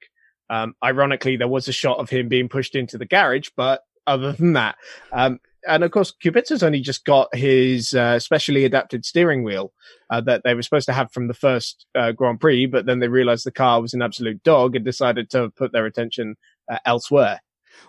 Um, 0.48 0.74
ironically, 0.82 1.36
there 1.36 1.48
was 1.48 1.68
a 1.68 1.72
shot 1.72 1.98
of 1.98 2.10
him 2.10 2.28
being 2.28 2.48
pushed 2.48 2.74
into 2.74 2.98
the 2.98 3.06
garage, 3.06 3.50
but 3.56 3.82
other 4.06 4.32
than 4.32 4.54
that, 4.54 4.76
um, 5.12 5.38
and 5.66 5.84
of 5.84 5.90
course, 5.90 6.12
Kubica's 6.22 6.62
only 6.62 6.80
just 6.80 7.04
got 7.04 7.34
his 7.34 7.94
uh, 7.94 8.18
specially 8.18 8.64
adapted 8.64 9.04
steering 9.04 9.42
wheel 9.42 9.72
uh, 10.10 10.20
that 10.22 10.42
they 10.44 10.54
were 10.54 10.62
supposed 10.62 10.86
to 10.86 10.92
have 10.92 11.12
from 11.12 11.28
the 11.28 11.34
first 11.34 11.86
uh, 11.94 12.12
Grand 12.12 12.40
Prix, 12.40 12.66
but 12.66 12.86
then 12.86 12.98
they 12.98 13.08
realized 13.08 13.44
the 13.44 13.52
car 13.52 13.80
was 13.80 13.94
an 13.94 14.02
absolute 14.02 14.42
dog 14.42 14.76
and 14.76 14.84
decided 14.84 15.30
to 15.30 15.50
put 15.50 15.72
their 15.72 15.86
attention 15.86 16.36
uh, 16.70 16.78
elsewhere. 16.84 17.40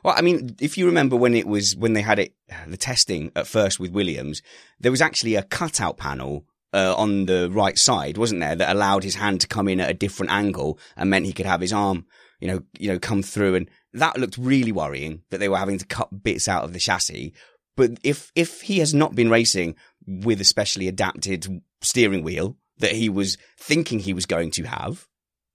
Well, 0.03 0.15
I 0.17 0.21
mean, 0.21 0.55
if 0.59 0.77
you 0.77 0.85
remember 0.85 1.15
when 1.15 1.35
it 1.35 1.47
was, 1.47 1.75
when 1.75 1.93
they 1.93 2.01
had 2.01 2.19
it, 2.19 2.33
the 2.67 2.77
testing 2.77 3.31
at 3.35 3.47
first 3.47 3.79
with 3.79 3.91
Williams, 3.91 4.41
there 4.79 4.91
was 4.91 5.01
actually 5.01 5.35
a 5.35 5.43
cutout 5.43 5.97
panel 5.97 6.45
uh, 6.73 6.95
on 6.97 7.25
the 7.25 7.49
right 7.51 7.77
side, 7.77 8.17
wasn't 8.17 8.41
there, 8.41 8.55
that 8.55 8.73
allowed 8.73 9.03
his 9.03 9.15
hand 9.15 9.41
to 9.41 9.47
come 9.47 9.67
in 9.67 9.79
at 9.79 9.89
a 9.89 9.95
different 9.95 10.31
angle 10.31 10.79
and 10.95 11.09
meant 11.09 11.25
he 11.25 11.33
could 11.33 11.45
have 11.45 11.61
his 11.61 11.73
arm, 11.73 12.05
you 12.39 12.47
know, 12.47 12.61
you 12.79 12.89
know, 12.89 12.99
come 12.99 13.21
through. 13.21 13.55
And 13.55 13.69
that 13.93 14.17
looked 14.17 14.37
really 14.37 14.71
worrying 14.71 15.23
that 15.29 15.39
they 15.39 15.49
were 15.49 15.57
having 15.57 15.77
to 15.77 15.85
cut 15.85 16.23
bits 16.23 16.47
out 16.47 16.63
of 16.63 16.73
the 16.73 16.79
chassis. 16.79 17.33
But 17.81 17.97
if, 18.03 18.31
if 18.35 18.61
he 18.61 18.77
has 18.77 18.93
not 18.93 19.15
been 19.15 19.31
racing 19.31 19.75
with 20.05 20.39
a 20.39 20.43
specially 20.43 20.87
adapted 20.87 21.63
steering 21.81 22.21
wheel 22.21 22.55
that 22.77 22.91
he 22.91 23.09
was 23.09 23.39
thinking 23.57 23.97
he 23.97 24.13
was 24.13 24.27
going 24.27 24.51
to 24.51 24.65
have, 24.65 25.07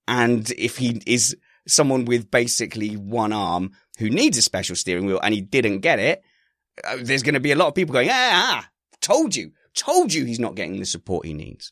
and 0.09 0.51
if 0.57 0.75
he 0.75 1.01
is 1.07 1.37
someone 1.69 2.03
with 2.03 2.29
basically 2.29 2.97
one 2.97 3.31
arm 3.31 3.71
who 3.97 4.09
needs 4.09 4.37
a 4.37 4.41
special 4.41 4.75
steering 4.75 5.05
wheel 5.05 5.21
and 5.23 5.33
he 5.33 5.39
didn't 5.39 5.79
get 5.79 5.99
it, 5.99 6.21
uh, 6.83 6.97
there's 6.99 7.23
going 7.23 7.35
to 7.35 7.39
be 7.39 7.53
a 7.53 7.55
lot 7.55 7.69
of 7.69 7.75
people 7.75 7.93
going, 7.93 8.09
ah, 8.11 8.11
ah, 8.59 8.69
told 8.99 9.33
you, 9.33 9.53
told 9.73 10.11
you 10.11 10.25
he's 10.25 10.37
not 10.37 10.55
getting 10.55 10.81
the 10.81 10.85
support 10.85 11.25
he 11.25 11.33
needs. 11.33 11.71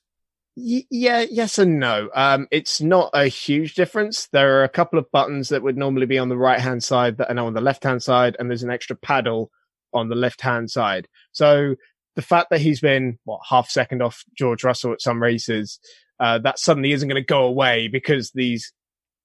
Yeah, 0.55 1.25
yes 1.29 1.57
and 1.57 1.81
no. 1.81 2.09
Um, 2.15 2.47
it's 2.49 2.79
not 2.79 3.09
a 3.13 3.27
huge 3.27 3.75
difference. 3.75 4.27
There 4.27 4.61
are 4.61 4.63
a 4.63 4.69
couple 4.69 4.99
of 4.99 5.11
buttons 5.11 5.49
that 5.49 5.63
would 5.63 5.75
normally 5.75 6.05
be 6.05 6.17
on 6.17 6.29
the 6.29 6.37
right 6.37 6.61
hand 6.61 6.81
side 6.81 7.17
that 7.17 7.29
are 7.29 7.33
now 7.33 7.47
on 7.47 7.55
the 7.55 7.59
left 7.59 7.83
hand 7.83 8.01
side, 8.01 8.37
and 8.39 8.49
there's 8.49 8.63
an 8.63 8.69
extra 8.69 8.95
paddle 8.95 9.51
on 9.95 10.09
the 10.09 10.15
left 10.15 10.41
hand 10.41 10.69
side. 10.69 11.07
So 11.31 11.75
the 12.15 12.21
fact 12.21 12.49
that 12.51 12.61
he's 12.61 12.79
been 12.79 13.17
what 13.23 13.41
half 13.49 13.69
second 13.69 14.01
off 14.01 14.23
George 14.37 14.63
Russell 14.63 14.93
at 14.93 15.01
some 15.01 15.21
races, 15.21 15.79
uh, 16.19 16.39
that 16.39 16.59
suddenly 16.59 16.91
isn't 16.91 17.09
going 17.09 17.21
to 17.21 17.25
go 17.25 17.45
away 17.45 17.87
because 17.87 18.31
these 18.33 18.73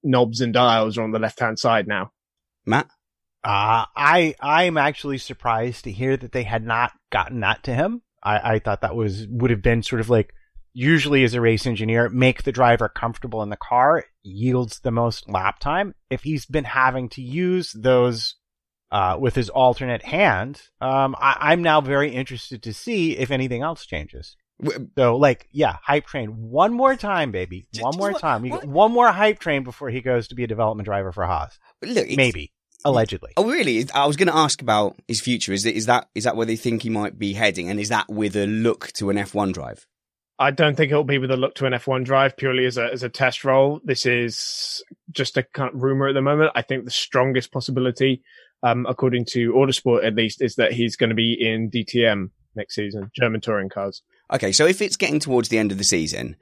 knobs 0.03 0.41
and 0.41 0.53
dials 0.53 0.97
are 0.97 1.03
on 1.03 1.13
the 1.13 1.19
left 1.19 1.41
hand 1.41 1.59
side 1.59 1.87
now. 1.87 2.11
Matt? 2.65 2.87
Uh, 3.43 3.87
I, 3.97 4.35
I'm 4.41 4.77
actually 4.77 5.19
surprised 5.19 5.85
to 5.85 5.93
hear 5.93 6.17
that 6.17 6.33
they 6.33 6.43
had 6.43 6.65
not 6.65 6.93
gotten 7.11 7.41
that 7.41 7.63
to 7.65 7.75
him. 7.75 8.03
I, 8.23 8.55
I 8.55 8.59
thought 8.59 8.83
that 8.83 8.97
was, 8.97 9.27
would 9.29 9.51
have 9.51 9.63
been 9.63 9.83
sort 9.83 10.01
of 10.01 10.11
like 10.11 10.35
usually 10.73 11.25
as 11.25 11.35
a 11.35 11.41
race 11.41 11.67
engineer, 11.67 12.09
make 12.09 12.43
the 12.43 12.53
driver 12.53 12.89
comfortable 12.89 13.43
in 13.43 13.49
the 13.49 13.57
car 13.57 14.05
yields 14.23 14.81
the 14.81 14.91
most 14.91 15.29
lap 15.29 15.59
time. 15.59 15.95
If 16.11 16.23
he's 16.23 16.47
been 16.47 16.65
having 16.65 17.09
to 17.11 17.23
use 17.23 17.73
those 17.73 18.37
uh, 18.91 19.17
with 19.19 19.35
his 19.35 19.49
alternate 19.49 20.03
hand, 20.03 20.63
um, 20.81 21.15
I- 21.19 21.53
am 21.53 21.63
now 21.63 21.81
very 21.81 22.11
interested 22.13 22.63
to 22.65 22.75
see 22.75 23.17
if 23.17 23.31
anything 23.31 23.63
else 23.63 23.87
changes. 23.87 24.37
So, 24.97 25.17
like, 25.17 25.49
yeah, 25.53 25.77
hype 25.83 26.07
train 26.07 26.51
one 26.51 26.75
more 26.75 26.95
time, 26.95 27.31
baby, 27.31 27.67
one 27.79 27.97
more 27.97 28.13
time. 28.13 28.45
You 28.45 28.53
get 28.53 28.65
one 28.69 28.93
more 28.93 29.11
hype 29.11 29.39
train 29.39 29.65
before 29.65 29.89
he 29.89 30.03
goes 30.03 30.29
to 30.29 30.35
be 30.35 30.45
a 30.45 30.47
development 30.47 30.85
driver 30.85 31.13
for 31.13 31.25
Haas. 31.25 31.59
Look, 31.83 32.11
maybe 32.11 32.53
allegedly. 32.85 33.33
Oh, 33.37 33.49
really? 33.49 33.87
I 33.95 34.07
was 34.07 34.17
going 34.17 34.29
to 34.29 34.37
ask 34.37 34.61
about 34.61 35.01
his 35.09 35.21
future. 35.21 35.53
Is 35.53 35.65
it, 35.65 35.77
is 35.77 35.87
that 35.87 36.09
is 36.15 36.25
that 36.25 36.37
where 36.37 36.47
they 36.47 36.57
think 36.57 36.83
he 36.83 36.91
might 36.91 37.19
be 37.19 37.33
heading, 37.33 37.71
and 37.71 37.81
is 37.81 37.89
that 37.89 38.09
with 38.09 38.37
a 38.37 38.47
look 38.47 38.93
to 38.95 39.11
an 39.11 39.17
F1 39.17 39.53
drive? 39.53 39.87
I 40.39 40.51
don't 40.51 40.75
think 40.75 40.91
it'll 40.91 41.05
be 41.05 41.19
with 41.19 41.31
a 41.31 41.37
look 41.37 41.55
to 41.57 41.67
an 41.67 41.75
F1 41.75 42.05
drive 42.05 42.37
purely 42.37 42.65
as 42.65 42.79
a 42.79 42.87
as 42.87 43.03
a 43.03 43.11
test 43.11 43.45
role. 43.45 43.81
This 43.85 44.07
is 44.07 44.83
just 45.11 45.37
a 45.37 45.43
kind 45.43 45.75
of 45.75 45.83
rumor 45.83 46.09
at 46.09 46.15
the 46.15 46.23
moment. 46.23 46.53
I 46.55 46.63
think 46.63 46.85
the 46.85 46.91
strongest 46.91 47.53
possibility, 47.53 48.23
um, 48.63 48.87
according 48.89 49.25
to 49.27 49.53
Autosport 49.53 50.05
at 50.05 50.15
least, 50.15 50.43
is 50.43 50.57
that 50.57 50.73
he's 50.73 50.97
going 50.97 51.11
to 51.11 51.17
be 51.17 51.37
in 51.39 51.71
DTM 51.71 52.31
next 52.55 52.75
season, 52.75 53.11
German 53.15 53.41
touring 53.41 53.69
cars. 53.69 54.03
Okay, 54.33 54.53
so 54.53 54.67
if 54.67 54.81
it's 54.83 54.97
getting 54.97 55.21
towards 55.21 55.49
the 55.49 55.59
end 55.59 55.73
of 55.73 55.79
the 55.79 55.85
season, 55.85 56.37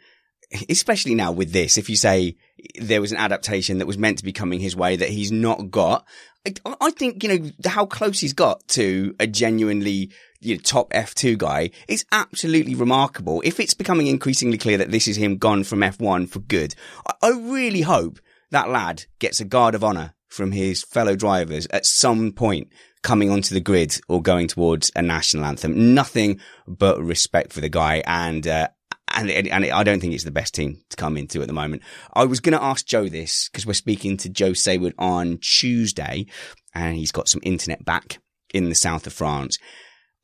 especially 0.68 1.14
now 1.14 1.32
with 1.32 1.52
this, 1.52 1.78
if 1.78 1.90
you 1.90 1.96
say 1.96 2.36
there 2.80 3.00
was 3.00 3.12
an 3.12 3.18
adaptation 3.18 3.78
that 3.78 3.86
was 3.86 3.98
meant 3.98 4.18
to 4.18 4.24
be 4.24 4.32
coming 4.32 4.60
his 4.60 4.76
way 4.76 4.96
that 4.96 5.10
he's 5.10 5.30
not 5.30 5.70
got, 5.70 6.06
I, 6.46 6.74
I 6.80 6.90
think, 6.90 7.22
you 7.22 7.28
know, 7.28 7.50
how 7.66 7.86
close 7.86 8.20
he's 8.20 8.32
got 8.32 8.66
to 8.68 9.14
a 9.20 9.26
genuinely 9.26 10.10
you 10.40 10.54
know, 10.54 10.60
top 10.62 10.90
F2 10.90 11.36
guy 11.36 11.70
is 11.88 12.04
absolutely 12.12 12.74
remarkable. 12.74 13.42
If 13.44 13.60
it's 13.60 13.74
becoming 13.74 14.06
increasingly 14.06 14.58
clear 14.58 14.78
that 14.78 14.90
this 14.90 15.08
is 15.08 15.16
him 15.16 15.36
gone 15.36 15.64
from 15.64 15.80
F1 15.80 16.28
for 16.28 16.40
good, 16.40 16.74
I, 17.06 17.14
I 17.22 17.30
really 17.30 17.82
hope 17.82 18.20
that 18.50 18.70
lad 18.70 19.04
gets 19.18 19.40
a 19.40 19.44
guard 19.44 19.74
of 19.74 19.84
honor 19.84 20.14
from 20.28 20.52
his 20.52 20.84
fellow 20.84 21.16
drivers 21.16 21.66
at 21.70 21.86
some 21.86 22.32
point 22.32 22.72
coming 23.02 23.30
onto 23.30 23.54
the 23.54 23.60
grid 23.60 23.98
or 24.08 24.22
going 24.22 24.48
towards 24.48 24.90
a 24.96 25.02
national 25.02 25.44
anthem. 25.44 25.94
Nothing 25.94 26.40
but 26.66 27.00
respect 27.00 27.52
for 27.52 27.60
the 27.60 27.68
guy 27.68 28.02
and, 28.06 28.46
uh, 28.46 28.68
and, 29.14 29.30
and 29.30 29.64
I 29.64 29.82
don't 29.82 30.00
think 30.00 30.12
it's 30.12 30.24
the 30.24 30.30
best 30.30 30.54
team 30.54 30.82
to 30.90 30.96
come 30.96 31.16
into 31.16 31.40
at 31.40 31.46
the 31.46 31.52
moment. 31.52 31.82
I 32.12 32.24
was 32.24 32.40
going 32.40 32.56
to 32.56 32.62
ask 32.62 32.86
Joe 32.86 33.08
this 33.08 33.48
because 33.48 33.66
we're 33.66 33.72
speaking 33.72 34.16
to 34.18 34.28
Joe 34.28 34.52
Saward 34.52 34.94
on 34.98 35.38
Tuesday 35.38 36.26
and 36.74 36.96
he's 36.96 37.12
got 37.12 37.28
some 37.28 37.40
internet 37.44 37.84
back 37.84 38.20
in 38.52 38.68
the 38.68 38.74
south 38.74 39.06
of 39.06 39.12
France. 39.12 39.58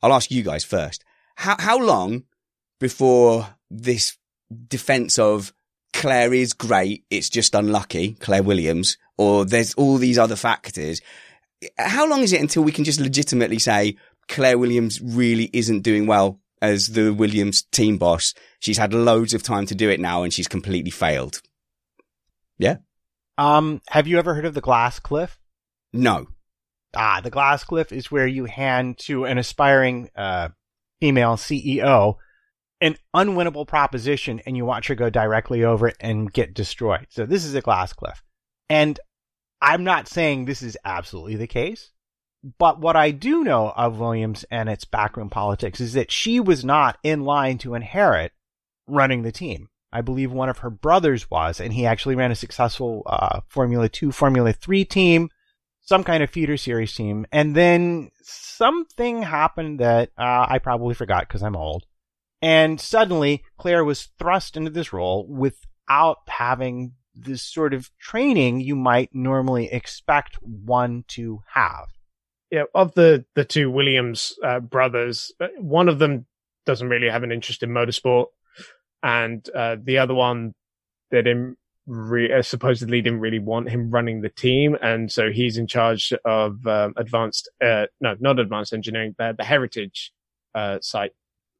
I'll 0.01 0.13
ask 0.13 0.31
you 0.31 0.43
guys 0.43 0.63
first. 0.63 1.03
How, 1.35 1.55
how 1.57 1.79
long 1.79 2.23
before 2.79 3.55
this 3.69 4.17
defense 4.67 5.17
of 5.17 5.53
Claire 5.93 6.33
is 6.33 6.53
great, 6.53 7.05
it's 7.09 7.29
just 7.29 7.55
unlucky, 7.55 8.13
Claire 8.13 8.43
Williams, 8.43 8.97
or 9.17 9.45
there's 9.45 9.73
all 9.75 9.97
these 9.97 10.17
other 10.17 10.35
factors. 10.35 11.01
How 11.77 12.07
long 12.07 12.21
is 12.21 12.33
it 12.33 12.41
until 12.41 12.63
we 12.63 12.71
can 12.71 12.83
just 12.83 12.99
legitimately 12.99 13.59
say 13.59 13.97
Claire 14.27 14.57
Williams 14.57 15.01
really 15.01 15.49
isn't 15.53 15.81
doing 15.81 16.05
well 16.07 16.39
as 16.61 16.87
the 16.87 17.13
Williams 17.13 17.63
team 17.71 17.97
boss? 17.97 18.33
She's 18.59 18.77
had 18.77 18.93
loads 18.93 19.33
of 19.33 19.43
time 19.43 19.65
to 19.67 19.75
do 19.75 19.89
it 19.89 19.99
now 19.99 20.23
and 20.23 20.33
she's 20.33 20.47
completely 20.47 20.91
failed. 20.91 21.41
Yeah. 22.57 22.77
Um, 23.37 23.81
have 23.89 24.07
you 24.07 24.17
ever 24.17 24.33
heard 24.33 24.45
of 24.45 24.53
the 24.53 24.61
glass 24.61 24.99
cliff? 24.99 25.37
No. 25.93 26.27
Ah, 26.95 27.19
the 27.21 27.29
glass 27.29 27.63
cliff 27.63 27.91
is 27.91 28.11
where 28.11 28.27
you 28.27 28.45
hand 28.45 28.97
to 28.99 29.25
an 29.25 29.37
aspiring 29.37 30.09
uh, 30.15 30.49
female 31.01 31.35
CEO 31.35 32.15
an 32.81 32.97
unwinnable 33.15 33.67
proposition 33.67 34.41
and 34.45 34.57
you 34.57 34.65
watch 34.65 34.87
her 34.87 34.95
go 34.95 35.09
directly 35.09 35.63
over 35.63 35.87
it 35.87 35.97
and 35.99 36.31
get 36.31 36.53
destroyed. 36.53 37.07
So 37.09 37.25
this 37.25 37.45
is 37.45 37.55
a 37.55 37.61
glass 37.61 37.93
cliff. 37.93 38.23
And 38.69 38.99
I'm 39.61 39.83
not 39.83 40.07
saying 40.07 40.45
this 40.45 40.61
is 40.61 40.77
absolutely 40.85 41.35
the 41.35 41.47
case, 41.47 41.91
but 42.57 42.79
what 42.79 42.95
I 42.95 43.11
do 43.11 43.43
know 43.43 43.71
of 43.75 43.99
Williams 43.99 44.45
and 44.51 44.69
its 44.69 44.85
backroom 44.85 45.29
politics 45.29 45.79
is 45.79 45.93
that 45.93 46.11
she 46.11 46.39
was 46.39 46.63
not 46.63 46.97
in 47.03 47.23
line 47.23 47.57
to 47.59 47.75
inherit 47.75 48.31
running 48.87 49.23
the 49.23 49.31
team. 49.31 49.69
I 49.91 50.01
believe 50.01 50.31
one 50.31 50.49
of 50.49 50.59
her 50.59 50.69
brothers 50.69 51.31
was, 51.31 51.59
and 51.59 51.71
he 51.73 51.85
actually 51.85 52.15
ran 52.15 52.31
a 52.31 52.35
successful 52.35 53.03
uh, 53.05 53.41
Formula 53.47 53.87
2, 53.87 54.11
Formula 54.11 54.51
3 54.51 54.85
team 54.85 55.29
some 55.85 56.03
kind 56.03 56.23
of 56.23 56.29
feeder 56.29 56.57
series 56.57 56.93
team. 56.93 57.25
And 57.31 57.55
then 57.55 58.09
something 58.21 59.21
happened 59.21 59.79
that 59.79 60.09
uh, 60.17 60.45
I 60.49 60.59
probably 60.59 60.95
forgot 60.95 61.27
because 61.27 61.43
I'm 61.43 61.55
old. 61.55 61.85
And 62.41 62.81
suddenly 62.81 63.43
Claire 63.57 63.85
was 63.85 64.09
thrust 64.19 64.57
into 64.57 64.71
this 64.71 64.91
role 64.91 65.25
without 65.27 66.17
having 66.27 66.93
this 67.15 67.41
sort 67.41 67.73
of 67.73 67.89
training 67.97 68.59
you 68.59 68.75
might 68.75 69.09
normally 69.13 69.71
expect 69.71 70.35
one 70.41 71.05
to 71.09 71.41
have. 71.53 71.87
Yeah, 72.51 72.63
of 72.73 72.93
the 72.93 73.25
the 73.35 73.45
two 73.45 73.71
Williams 73.71 74.37
uh, 74.43 74.59
brothers, 74.59 75.31
uh, 75.39 75.47
one 75.57 75.89
of 75.89 75.99
them 75.99 76.25
doesn't 76.65 76.89
really 76.89 77.09
have 77.09 77.23
an 77.23 77.31
interest 77.31 77.63
in 77.63 77.69
motorsport, 77.69 78.27
and 79.01 79.47
uh, 79.55 79.77
the 79.81 79.97
other 79.97 80.13
one 80.13 80.53
they 81.11 81.21
didn't 81.21 81.57
re- 81.87 82.31
uh, 82.31 82.41
supposedly 82.41 83.01
didn't 83.01 83.19
really 83.19 83.39
want 83.39 83.69
him 83.69 83.89
running 83.89 84.21
the 84.21 84.29
team, 84.29 84.77
and 84.81 85.11
so 85.11 85.31
he's 85.31 85.57
in 85.57 85.67
charge 85.67 86.13
of 86.23 86.65
um, 86.67 86.93
advanced, 86.97 87.49
uh, 87.63 87.85
no, 87.99 88.15
not 88.19 88.39
advanced 88.39 88.73
engineering, 88.73 89.15
the, 89.17 89.33
the 89.37 89.43
heritage 89.43 90.11
uh, 90.53 90.79
site. 90.81 91.11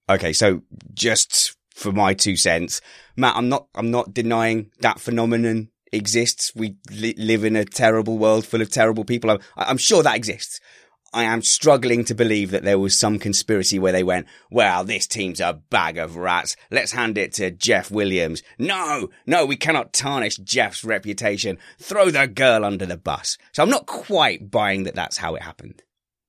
Okay, 0.10 0.34
so 0.34 0.62
just 0.94 1.58
for 1.76 1.92
my 1.92 2.14
two 2.14 2.38
cents, 2.38 2.82
Matt, 3.16 3.36
I'm 3.36 3.50
not, 3.50 3.68
I'm 3.76 3.92
not 3.92 4.14
denying 4.14 4.72
that 4.80 5.00
phenomenon 5.00 5.70
exists. 5.92 6.54
We 6.56 6.78
li- 6.90 7.16
live 7.18 7.44
in 7.44 7.56
a 7.56 7.66
terrible 7.66 8.18
world 8.18 8.46
full 8.46 8.62
of 8.62 8.72
terrible 8.72 9.04
people. 9.04 9.30
I'm, 9.30 9.40
I'm 9.56 9.78
sure 9.78 10.02
that 10.02 10.16
exists. 10.16 10.60
I 11.14 11.24
am 11.24 11.42
struggling 11.42 12.04
to 12.06 12.16
believe 12.16 12.52
that 12.52 12.64
there 12.64 12.80
was 12.80 13.00
some 13.00 13.20
conspiracy 13.20 13.80
where 13.80 13.94
they 13.94 14.04
went, 14.04 14.28
well, 14.52 14.84
this 14.84 15.08
team's 15.08 15.40
a 15.40 15.54
bag 15.70 15.98
of 15.98 16.18
rats. 16.18 16.56
Let's 16.72 16.92
hand 16.92 17.18
it 17.18 17.34
to 17.34 17.52
Jeff 17.52 17.90
Williams. 17.92 18.42
No, 18.58 19.10
no, 19.26 19.46
we 19.46 19.56
cannot 19.56 19.94
tarnish 19.94 20.36
Jeff's 20.38 20.84
reputation. 20.84 21.58
Throw 21.80 22.10
the 22.10 22.28
girl 22.28 22.66
under 22.66 22.86
the 22.86 22.98
bus. 22.98 23.38
So 23.54 23.64
I'm 23.64 23.70
not 23.70 23.86
quite 23.86 24.52
buying 24.52 24.84
that 24.84 24.96
that's 24.96 25.18
how 25.18 25.36
it 25.36 25.42
happened. 25.42 25.84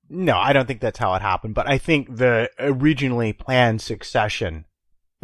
No, 0.09 0.39
I 0.39 0.53
don't 0.53 0.67
think 0.67 0.81
that's 0.81 0.99
how 0.99 1.15
it 1.15 1.23
happened, 1.23 1.55
but 1.55 1.69
I 1.69 1.79
think 1.79 2.17
the 2.17 2.49
originally 2.61 3.33
planned 3.33 3.83
succession 3.83 4.67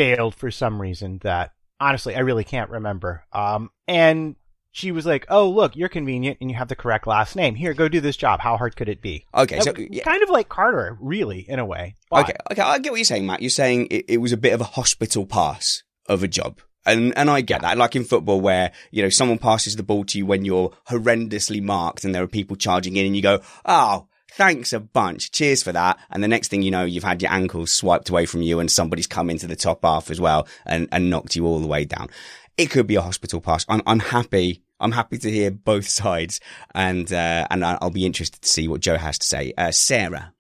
failed 0.03 0.35
for 0.35 0.51
some 0.51 0.81
reason 0.81 1.19
that 1.23 1.53
honestly 1.81 2.15
I 2.15 2.21
really 2.21 2.45
can't 2.45 2.71
remember. 2.71 3.25
Um, 3.33 3.71
and 3.87 4.37
she 4.73 4.91
was 4.91 5.05
like, 5.05 5.27
"Oh, 5.29 5.51
look, 5.51 5.77
you're 5.77 5.91
convenient 5.91 6.39
and 6.41 6.51
you 6.51 6.57
have 6.57 6.69
the 6.69 6.77
correct 6.77 7.07
last 7.07 7.37
name. 7.37 7.55
Here, 7.55 7.75
go 7.75 7.89
do 7.89 8.01
this 8.01 8.17
job. 8.17 8.41
How 8.41 8.57
hard 8.57 8.75
could 8.75 8.89
it 8.89 9.03
be?" 9.03 9.27
Okay, 9.35 9.61
so 9.61 9.75
yeah. 9.77 10.03
kind 10.03 10.23
of 10.23 10.31
like 10.31 10.49
Carter, 10.49 10.97
really, 11.01 11.41
in 11.41 11.59
a 11.59 11.67
way. 11.67 11.97
But... 12.11 12.25
Okay, 12.25 12.37
okay, 12.51 12.63
I 12.63 12.79
get 12.79 12.91
what 12.91 12.99
you're 12.99 13.05
saying, 13.05 13.27
Matt. 13.27 13.43
You're 13.43 13.51
saying 13.51 13.89
it, 13.91 14.07
it 14.09 14.19
was 14.19 14.33
a 14.33 14.37
bit 14.37 14.55
of 14.55 14.61
a 14.61 14.65
hospital 14.65 15.27
pass 15.27 15.83
of 16.09 16.23
a 16.23 16.29
job. 16.29 16.61
And 16.85 17.17
and 17.17 17.31
I 17.31 17.43
get 17.43 17.63
that. 17.63 17.79
Like 17.79 17.95
in 17.95 18.05
football 18.05 18.41
where, 18.41 18.73
you 18.91 19.03
know, 19.03 19.09
someone 19.09 19.39
passes 19.39 19.77
the 19.77 19.85
ball 19.85 20.05
to 20.07 20.19
you 20.19 20.27
when 20.27 20.45
you're 20.45 20.73
horrendously 20.89 21.63
marked 21.63 22.05
and 22.05 22.15
there 22.15 22.23
are 22.23 22.29
people 22.29 22.57
charging 22.57 22.97
in 22.97 23.07
and 23.07 23.15
you 23.15 23.23
go, 23.23 23.41
"Oh, 23.65 24.09
thanks 24.37 24.73
a 24.73 24.81
bunch. 24.81 25.33
Cheers 25.33 25.63
for 25.63 25.73
that." 25.73 25.99
And 26.11 26.23
the 26.23 26.29
next 26.29 26.49
thing 26.49 26.63
you 26.63 26.71
know, 26.71 26.85
you've 26.85 27.05
had 27.05 27.23
your 27.23 27.33
ankles 27.33 27.73
swiped 27.73 28.09
away 28.09 28.27
from 28.27 28.43
you 28.43 28.61
and 28.61 28.71
somebody's 28.71 29.07
come 29.07 29.31
into 29.31 29.47
the 29.47 29.57
top 29.57 29.81
half 29.83 30.11
as 30.11 30.21
well 30.21 30.47
and 30.67 30.89
and 30.93 31.11
knocked 31.11 31.37
you 31.37 31.47
all 31.47 31.61
the 31.61 31.67
way 31.67 31.85
down 31.85 32.09
it 32.57 32.71
could 32.71 32.87
be 32.87 32.97
a 32.97 33.03
hospital 33.03 33.41
pass. 33.41 33.65
I'm, 33.69 33.83
I'm 33.87 33.99
happy. 33.99 34.63
I'm 34.81 34.93
happy 34.93 35.19
to 35.19 35.31
hear 35.31 35.51
both 35.51 35.89
sides 36.01 36.41
and, 36.75 37.11
uh, 37.13 37.47
and 37.51 37.65
I'll 37.65 37.91
be 37.91 38.07
interested 38.07 38.43
to 38.43 38.49
see 38.49 38.69
what 38.69 38.81
Joe 38.81 38.97
has 38.97 39.19
to 39.19 39.27
say. 39.27 39.53
Uh, 39.57 39.71
Sarah. 39.71 40.33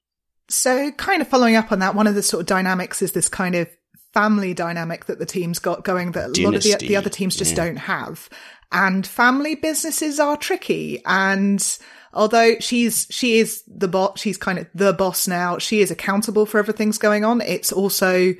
So 0.48 0.90
kind 0.92 1.22
of 1.22 1.28
following 1.28 1.56
up 1.56 1.72
on 1.72 1.78
that, 1.78 1.94
one 1.94 2.06
of 2.06 2.14
the 2.14 2.22
sort 2.22 2.42
of 2.42 2.46
dynamics 2.46 3.00
is 3.00 3.12
this 3.12 3.28
kind 3.28 3.54
of 3.54 3.68
family 4.12 4.52
dynamic 4.52 5.06
that 5.06 5.18
the 5.18 5.24
team's 5.24 5.58
got 5.58 5.84
going 5.84 6.12
that 6.12 6.36
a 6.36 6.42
lot 6.42 6.54
of 6.54 6.62
the, 6.62 6.76
the 6.80 6.96
other 6.96 7.08
teams 7.08 7.36
just 7.36 7.52
yeah. 7.52 7.64
don't 7.64 7.76
have. 7.76 8.28
And 8.70 9.06
family 9.06 9.54
businesses 9.54 10.20
are 10.20 10.36
tricky. 10.36 11.02
And 11.06 11.78
although 12.12 12.56
she's, 12.60 13.06
she 13.10 13.38
is 13.38 13.62
the 13.66 13.88
boss, 13.88 14.20
she's 14.20 14.36
kind 14.36 14.58
of 14.58 14.66
the 14.74 14.92
boss 14.92 15.26
now. 15.26 15.58
She 15.58 15.80
is 15.80 15.90
accountable 15.90 16.46
for 16.46 16.58
everything's 16.58 16.98
going 16.98 17.24
on. 17.24 17.40
It's 17.40 17.72
also, 17.72 18.34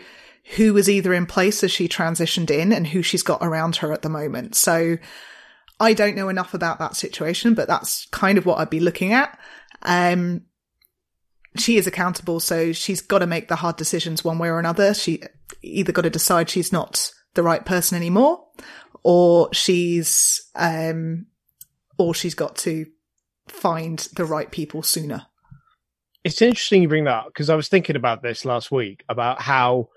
who 0.56 0.74
was 0.74 0.90
either 0.90 1.14
in 1.14 1.26
place 1.26 1.62
as 1.62 1.70
she 1.70 1.88
transitioned 1.88 2.50
in 2.50 2.72
and 2.72 2.86
who 2.86 3.02
she's 3.02 3.22
got 3.22 3.42
around 3.42 3.76
her 3.76 3.92
at 3.92 4.02
the 4.02 4.08
moment. 4.08 4.54
So 4.54 4.98
I 5.78 5.92
don't 5.94 6.16
know 6.16 6.28
enough 6.28 6.54
about 6.54 6.78
that 6.78 6.96
situation, 6.96 7.54
but 7.54 7.68
that's 7.68 8.06
kind 8.06 8.38
of 8.38 8.46
what 8.46 8.58
I'd 8.58 8.70
be 8.70 8.80
looking 8.80 9.12
at. 9.12 9.38
Um, 9.82 10.42
she 11.56 11.76
is 11.76 11.86
accountable, 11.86 12.40
so 12.40 12.72
she's 12.72 13.00
got 13.00 13.18
to 13.18 13.26
make 13.26 13.48
the 13.48 13.56
hard 13.56 13.76
decisions 13.76 14.24
one 14.24 14.38
way 14.38 14.48
or 14.48 14.58
another. 14.58 14.94
She 14.94 15.22
either 15.62 15.92
got 15.92 16.02
to 16.02 16.10
decide 16.10 16.48
she's 16.50 16.72
not 16.72 17.12
the 17.34 17.42
right 17.42 17.64
person 17.64 17.96
anymore, 17.96 18.44
or 19.02 19.48
she's, 19.52 20.48
um, 20.54 21.26
or 21.98 22.14
she's 22.14 22.34
got 22.34 22.56
to 22.56 22.86
find 23.52 23.98
the 24.16 24.24
right 24.24 24.50
people 24.50 24.82
sooner. 24.82 25.26
It's 26.24 26.40
interesting 26.40 26.82
you 26.82 26.88
bring 26.88 27.04
that 27.04 27.14
up 27.14 27.26
because 27.26 27.50
I 27.50 27.56
was 27.56 27.68
thinking 27.68 27.96
about 27.96 28.22
this 28.22 28.44
last 28.44 28.70
week 28.70 29.04
about 29.08 29.42
how 29.42 29.88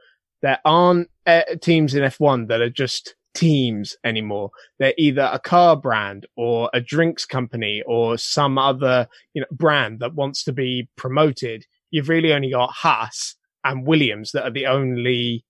There 0.41 0.59
aren't 0.65 1.09
uh, 1.25 1.41
teams 1.61 1.95
in 1.95 2.03
F1 2.03 2.47
that 2.49 2.61
are 2.61 2.69
just 2.69 3.15
teams 3.35 3.95
anymore. 4.03 4.51
They're 4.79 4.93
either 4.97 5.29
a 5.31 5.39
car 5.39 5.75
brand 5.75 6.25
or 6.35 6.69
a 6.73 6.81
drinks 6.81 7.25
company 7.25 7.83
or 7.85 8.17
some 8.17 8.57
other, 8.57 9.07
you 9.33 9.41
know, 9.41 9.47
brand 9.51 9.99
that 9.99 10.15
wants 10.15 10.43
to 10.45 10.53
be 10.53 10.87
promoted. 10.95 11.65
You've 11.91 12.09
really 12.09 12.33
only 12.33 12.51
got 12.51 12.71
Haas 12.71 13.35
and 13.63 13.85
Williams 13.85 14.31
that 14.31 14.43
are 14.43 14.51
the 14.51 14.67
only 14.67 15.45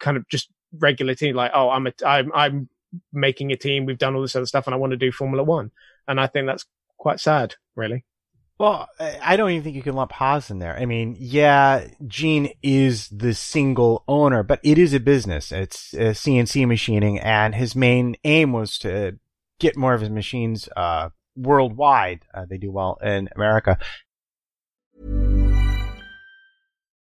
kind 0.00 0.16
of 0.16 0.28
just 0.28 0.48
regular 0.78 1.14
team. 1.14 1.36
Like, 1.36 1.52
oh, 1.54 1.70
I'm 1.70 1.86
a, 1.86 1.92
I'm, 2.04 2.32
I'm 2.34 2.68
making 3.12 3.52
a 3.52 3.56
team. 3.56 3.84
We've 3.84 3.98
done 3.98 4.14
all 4.14 4.22
this 4.22 4.36
other 4.36 4.46
stuff 4.46 4.66
and 4.66 4.74
I 4.74 4.78
want 4.78 4.92
to 4.92 4.96
do 4.96 5.12
Formula 5.12 5.44
One. 5.44 5.70
And 6.08 6.20
I 6.20 6.26
think 6.26 6.46
that's 6.46 6.64
quite 6.98 7.20
sad, 7.20 7.54
really. 7.74 8.04
Well, 8.58 8.88
I 8.98 9.36
don't 9.36 9.50
even 9.50 9.62
think 9.62 9.76
you 9.76 9.82
can 9.82 9.94
lump 9.94 10.12
Haas 10.12 10.50
in 10.50 10.60
there. 10.60 10.78
I 10.78 10.86
mean, 10.86 11.14
yeah, 11.18 11.88
Gene 12.06 12.52
is 12.62 13.08
the 13.08 13.34
single 13.34 14.02
owner, 14.08 14.42
but 14.42 14.60
it 14.62 14.78
is 14.78 14.94
a 14.94 15.00
business. 15.00 15.52
It's 15.52 15.92
a 15.92 16.14
CNC 16.14 16.66
machining, 16.66 17.18
and 17.18 17.54
his 17.54 17.76
main 17.76 18.16
aim 18.24 18.52
was 18.54 18.78
to 18.78 19.18
get 19.58 19.76
more 19.76 19.92
of 19.92 20.00
his 20.00 20.08
machines 20.08 20.70
uh, 20.74 21.10
worldwide. 21.36 22.24
Uh, 22.32 22.46
they 22.48 22.56
do 22.56 22.72
well 22.72 22.98
in 23.02 23.28
America. 23.36 23.78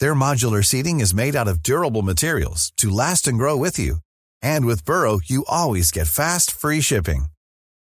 Their 0.00 0.14
modular 0.14 0.64
seating 0.64 1.00
is 1.00 1.14
made 1.14 1.36
out 1.36 1.46
of 1.46 1.62
durable 1.62 2.02
materials 2.02 2.72
to 2.78 2.90
last 2.90 3.28
and 3.28 3.38
grow 3.38 3.56
with 3.56 3.78
you. 3.78 3.96
And 4.42 4.64
with 4.64 4.84
Burrow, 4.86 5.20
you 5.24 5.44
always 5.46 5.90
get 5.90 6.06
fast, 6.06 6.52
free 6.52 6.80
shipping. 6.80 7.26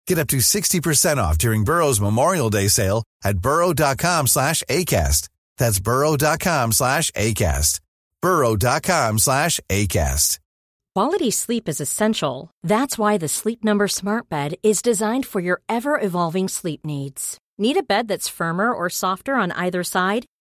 Get 0.08 0.20
up 0.20 0.28
to 0.28 0.38
60% 0.38 1.18
off 1.18 1.38
during 1.38 1.64
Burrow's 1.64 2.02
Memorial 2.02 2.50
Day 2.50 2.68
sale 2.68 3.04
at 3.24 3.40
burrow.com 3.40 4.28
slash 4.28 4.62
ACAST. 4.70 5.30
That's 5.58 5.80
burrow.com 5.80 6.74
slash 6.74 7.12
ACAST. 7.12 7.80
burrow.com 8.22 9.20
slash 9.20 9.60
ACAST. 9.70 10.40
Quality 10.94 11.32
sleep 11.32 11.70
is 11.70 11.80
essential. 11.80 12.52
That's 12.62 12.98
why 12.98 13.18
the 13.18 13.30
Sleep 13.30 13.64
Number 13.64 13.88
Smart 13.88 14.28
Bed 14.28 14.56
is 14.62 14.82
designed 14.82 15.26
for 15.26 15.40
your 15.40 15.62
ever-evolving 15.70 16.50
sleep 16.50 16.86
needs. 16.86 17.38
Need 17.58 17.78
a 17.78 17.84
bed 17.84 18.10
that's 18.10 18.28
firmer 18.28 18.74
or 18.74 18.90
softer 18.90 19.36
on 19.36 19.54
either 19.54 19.86
side? 19.86 20.26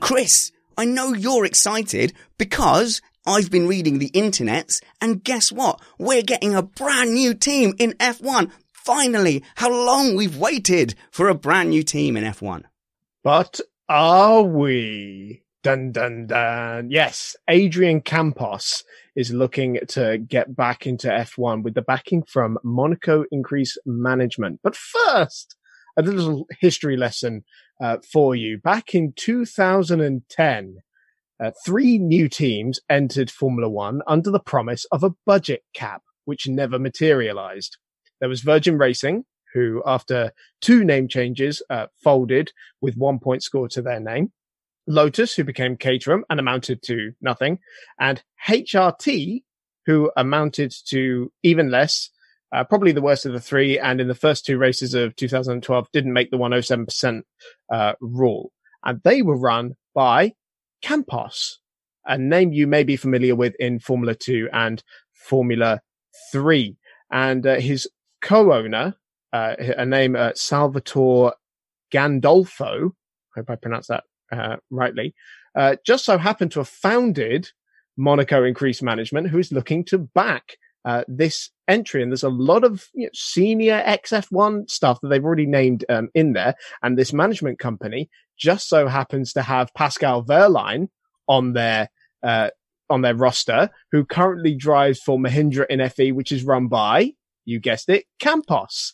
Chris, 0.00 0.52
I 0.76 0.84
know 0.84 1.12
you're 1.12 1.44
excited 1.44 2.12
because 2.38 3.00
I've 3.26 3.50
been 3.50 3.66
reading 3.66 3.98
the 3.98 4.10
internets 4.10 4.82
and 5.00 5.22
guess 5.24 5.50
what? 5.50 5.80
We're 5.98 6.22
getting 6.22 6.54
a 6.54 6.62
brand 6.62 7.14
new 7.14 7.34
team 7.34 7.74
in 7.78 7.92
F1. 7.92 8.50
Finally, 8.72 9.42
how 9.56 9.70
long 9.70 10.14
we've 10.14 10.36
waited 10.36 10.94
for 11.10 11.28
a 11.28 11.34
brand 11.34 11.70
new 11.70 11.82
team 11.82 12.16
in 12.16 12.24
F1. 12.24 12.64
But 13.22 13.60
are 13.88 14.42
we? 14.42 15.42
Dun 15.62 15.92
dun 15.92 16.26
dun. 16.26 16.90
Yes, 16.90 17.36
Adrian 17.48 18.02
Campos 18.02 18.84
is 19.16 19.32
looking 19.32 19.78
to 19.88 20.18
get 20.18 20.56
back 20.56 20.86
into 20.86 21.08
F1 21.08 21.62
with 21.62 21.74
the 21.74 21.82
backing 21.82 22.22
from 22.22 22.58
Monaco 22.64 23.24
Increase 23.30 23.76
Management. 23.86 24.60
But 24.62 24.76
first, 24.76 25.56
a 25.96 26.02
little 26.02 26.46
history 26.60 26.96
lesson 26.96 27.44
uh, 27.82 27.98
for 28.12 28.34
you. 28.34 28.58
Back 28.58 28.94
in 28.94 29.12
2010, 29.16 30.76
uh, 31.42 31.50
three 31.64 31.98
new 31.98 32.28
teams 32.28 32.80
entered 32.88 33.30
Formula 33.30 33.68
One 33.68 34.02
under 34.06 34.30
the 34.30 34.40
promise 34.40 34.86
of 34.92 35.02
a 35.02 35.14
budget 35.26 35.62
cap, 35.74 36.02
which 36.24 36.48
never 36.48 36.78
materialized. 36.78 37.76
There 38.20 38.28
was 38.28 38.42
Virgin 38.42 38.78
Racing, 38.78 39.24
who, 39.52 39.82
after 39.86 40.32
two 40.60 40.84
name 40.84 41.08
changes, 41.08 41.62
uh, 41.70 41.86
folded 42.02 42.52
with 42.80 42.96
one 42.96 43.18
point 43.18 43.42
score 43.42 43.68
to 43.68 43.82
their 43.82 44.00
name. 44.00 44.32
Lotus, 44.86 45.34
who 45.34 45.44
became 45.44 45.76
Caterham 45.76 46.24
and 46.28 46.38
amounted 46.38 46.82
to 46.82 47.12
nothing, 47.20 47.58
and 47.98 48.22
HRT, 48.46 49.42
who 49.86 50.10
amounted 50.16 50.74
to 50.86 51.32
even 51.42 51.70
less 51.70 52.10
uh, 52.52 52.64
probably 52.64 52.92
the 52.92 53.02
worst 53.02 53.26
of 53.26 53.32
the 53.32 53.40
three. 53.40 53.78
And 53.78 54.00
in 54.00 54.08
the 54.08 54.14
first 54.14 54.46
two 54.46 54.58
races 54.58 54.94
of 54.94 55.16
2012, 55.16 55.88
didn't 55.92 56.12
make 56.12 56.30
the 56.30 56.38
107% 56.38 57.22
uh, 57.72 57.92
rule. 58.00 58.52
And 58.84 59.00
they 59.02 59.22
were 59.22 59.36
run 59.36 59.74
by 59.94 60.34
Campos, 60.82 61.58
a 62.04 62.18
name 62.18 62.52
you 62.52 62.66
may 62.66 62.84
be 62.84 62.96
familiar 62.96 63.34
with 63.34 63.54
in 63.58 63.78
Formula 63.78 64.14
2 64.14 64.50
and 64.52 64.82
Formula 65.12 65.80
3. 66.30 66.76
And 67.10 67.46
uh, 67.46 67.56
his 67.56 67.88
co-owner, 68.20 68.94
uh, 69.32 69.54
a 69.58 69.86
name 69.86 70.14
uh, 70.14 70.32
Salvatore 70.34 71.32
Gandolfo, 71.92 72.92
hope 73.34 73.50
I 73.50 73.56
pronounced 73.56 73.88
that 73.88 74.04
uh, 74.32 74.56
rightly, 74.70 75.14
uh, 75.56 75.76
just 75.84 76.04
so 76.04 76.18
happened 76.18 76.52
to 76.52 76.60
have 76.60 76.68
founded 76.68 77.50
Monaco 77.96 78.44
Increased 78.44 78.82
Management, 78.82 79.28
who 79.28 79.38
is 79.38 79.52
looking 79.52 79.84
to 79.86 79.98
back 79.98 80.56
uh, 80.84 81.04
this 81.08 81.50
entry. 81.68 82.02
And 82.02 82.10
there's 82.10 82.22
a 82.22 82.28
lot 82.28 82.64
of 82.64 82.88
you 82.94 83.04
know, 83.04 83.10
senior 83.14 83.82
XF1 83.86 84.68
stuff 84.70 85.00
that 85.00 85.08
they've 85.08 85.24
already 85.24 85.46
named 85.46 85.84
um, 85.88 86.08
in 86.14 86.32
there. 86.32 86.54
And 86.82 86.98
this 86.98 87.12
management 87.12 87.58
company 87.58 88.10
just 88.36 88.68
so 88.68 88.88
happens 88.88 89.32
to 89.32 89.42
have 89.42 89.72
Pascal 89.74 90.24
Wehrlein 90.24 90.88
on 91.28 91.52
their, 91.52 91.88
uh, 92.22 92.50
on 92.90 93.02
their 93.02 93.14
roster, 93.14 93.70
who 93.92 94.04
currently 94.04 94.54
drives 94.54 94.98
for 95.00 95.18
Mahindra 95.18 95.66
in 95.70 95.88
FE, 95.88 96.12
which 96.12 96.32
is 96.32 96.44
run 96.44 96.68
by, 96.68 97.12
you 97.44 97.60
guessed 97.60 97.88
it, 97.88 98.04
Campos. 98.18 98.92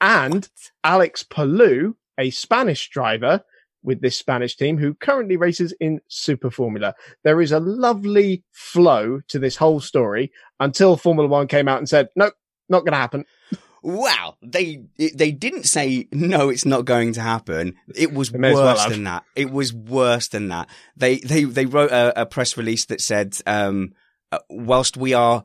And 0.00 0.48
Alex 0.84 1.22
Palou, 1.24 1.96
a 2.18 2.30
Spanish 2.30 2.90
driver, 2.90 3.42
with 3.84 4.00
this 4.00 4.18
Spanish 4.18 4.56
team 4.56 4.78
who 4.78 4.94
currently 4.94 5.36
races 5.36 5.74
in 5.78 6.00
Super 6.08 6.50
Formula. 6.50 6.94
There 7.22 7.40
is 7.40 7.52
a 7.52 7.60
lovely 7.60 8.42
flow 8.50 9.20
to 9.28 9.38
this 9.38 9.56
whole 9.56 9.80
story 9.80 10.32
until 10.58 10.96
Formula 10.96 11.28
One 11.28 11.46
came 11.46 11.68
out 11.68 11.78
and 11.78 11.88
said, 11.88 12.08
nope, 12.16 12.34
not 12.68 12.80
going 12.80 12.92
to 12.92 12.98
happen. 12.98 13.24
Wow, 13.82 14.38
they 14.40 14.82
they 14.96 15.30
didn't 15.30 15.64
say 15.64 16.08
no, 16.10 16.48
it's 16.48 16.64
not 16.64 16.86
going 16.86 17.12
to 17.12 17.20
happen. 17.20 17.76
It 17.94 18.14
was 18.14 18.32
worse 18.32 18.54
well 18.54 18.88
than 18.88 19.04
that. 19.04 19.24
It 19.36 19.50
was 19.50 19.74
worse 19.74 20.28
than 20.28 20.48
that. 20.48 20.70
They 20.96 21.18
they 21.18 21.44
they 21.44 21.66
wrote 21.66 21.90
a, 21.90 22.22
a 22.22 22.24
press 22.24 22.56
release 22.56 22.86
that 22.86 23.02
said, 23.02 23.36
um, 23.44 23.92
uh, 24.32 24.38
whilst 24.48 24.96
we 24.96 25.12
are 25.12 25.44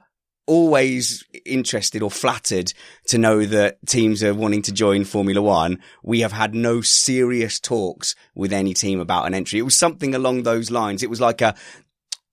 always 0.50 1.24
interested 1.45 2.02
or 2.02 2.10
flattered 2.10 2.74
to 3.06 3.20
know 3.20 3.45
that 3.45 3.78
teams 3.86 4.24
are 4.24 4.34
wanting 4.34 4.64
to 4.64 4.74
join 4.74 5.06
Formula 5.06 5.41
One. 5.41 5.80
We 6.04 6.22
have 6.22 6.32
had 6.32 6.56
no 6.56 6.82
serious 6.82 7.60
talks 7.60 8.16
with 8.34 8.52
any 8.52 8.74
team 8.74 9.00
about 9.00 9.28
an 9.28 9.36
entry. 9.36 9.60
It 9.60 9.64
was 9.64 9.76
something 9.76 10.16
along 10.16 10.43
those 10.43 10.72
lines. 10.72 11.04
It 11.04 11.10
was 11.10 11.22
like 11.22 11.41
a, 11.41 11.56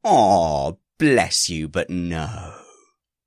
oh, 0.02 0.78
bless 0.98 1.50
you, 1.50 1.68
but 1.68 1.90
no. 1.90 2.54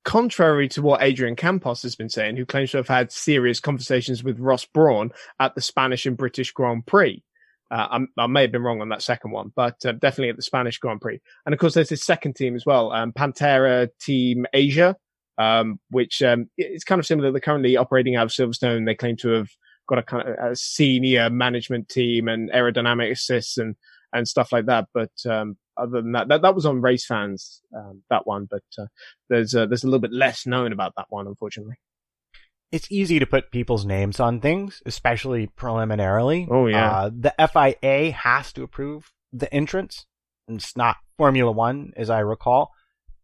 Contrary 0.04 0.68
to 0.70 0.82
what 0.82 1.02
Adrian 1.02 1.36
Campos 1.36 1.82
has 1.82 1.94
been 1.94 2.08
saying, 2.08 2.36
who 2.36 2.44
claims 2.44 2.72
to 2.72 2.78
have 2.78 2.88
had 2.88 3.12
serious 3.12 3.60
conversations 3.60 4.24
with 4.24 4.40
Ross 4.40 4.64
Brawn 4.64 5.12
at 5.38 5.54
the 5.54 5.60
Spanish 5.60 6.04
and 6.04 6.16
British 6.16 6.50
Grand 6.50 6.84
Prix. 6.84 7.22
Uh, 7.70 8.00
i 8.18 8.26
may 8.26 8.42
have 8.42 8.52
been 8.52 8.62
wrong 8.62 8.80
on 8.80 8.88
that 8.88 9.02
second 9.02 9.30
one, 9.30 9.52
but 9.54 9.76
uh, 9.86 9.92
definitely 9.92 10.28
at 10.28 10.36
the 10.36 10.42
Spanish 10.42 10.78
Grand 10.78 11.00
Prix. 11.00 11.20
And 11.46 11.52
of 11.52 11.60
course, 11.60 11.74
there's 11.74 11.88
this 11.88 12.04
second 12.04 12.34
team 12.34 12.56
as 12.56 12.66
well, 12.66 12.92
um, 12.92 13.12
Pantera 13.12 13.88
Team 14.00 14.44
Asia, 14.52 14.96
um, 15.38 15.78
which 15.90 16.20
um, 16.22 16.50
is 16.58 16.84
kind 16.84 16.98
of 16.98 17.06
similar. 17.06 17.30
They're 17.30 17.40
currently 17.40 17.76
operating 17.76 18.16
out 18.16 18.26
of 18.26 18.32
Silverstone. 18.32 18.86
They 18.86 18.94
claim 18.94 19.16
to 19.18 19.28
have 19.30 19.48
got 19.88 19.98
a 19.98 20.02
kind 20.02 20.28
of 20.28 20.52
a 20.52 20.56
senior 20.56 21.30
management 21.30 21.88
team 21.88 22.28
and 22.28 22.50
aerodynamicists 22.50 23.58
and 23.58 23.76
and 24.12 24.26
stuff 24.26 24.52
like 24.52 24.66
that. 24.66 24.88
But 24.92 25.12
um, 25.28 25.56
other 25.76 26.02
than 26.02 26.12
that, 26.12 26.28
that, 26.28 26.42
that 26.42 26.54
was 26.54 26.66
on 26.66 26.80
race 26.80 27.06
fans 27.06 27.62
um, 27.76 28.02
that 28.10 28.26
one. 28.26 28.46
But 28.50 28.62
uh, 28.78 28.86
there's 29.28 29.54
uh, 29.54 29.66
there's 29.66 29.84
a 29.84 29.86
little 29.86 30.00
bit 30.00 30.12
less 30.12 30.46
known 30.46 30.72
about 30.72 30.94
that 30.96 31.06
one, 31.08 31.26
unfortunately. 31.26 31.76
It's 32.72 32.90
easy 32.90 33.18
to 33.18 33.26
put 33.26 33.50
people's 33.50 33.84
names 33.84 34.20
on 34.20 34.40
things, 34.40 34.82
especially 34.86 35.48
preliminarily. 35.48 36.46
Oh 36.50 36.66
yeah, 36.66 36.92
uh, 36.92 37.10
the 37.12 37.34
FIA 37.38 38.12
has 38.12 38.52
to 38.52 38.62
approve 38.62 39.12
the 39.32 39.52
entrance. 39.52 40.06
It's 40.48 40.76
not 40.76 40.96
Formula 41.16 41.52
One, 41.52 41.92
as 41.96 42.10
I 42.10 42.20
recall. 42.20 42.72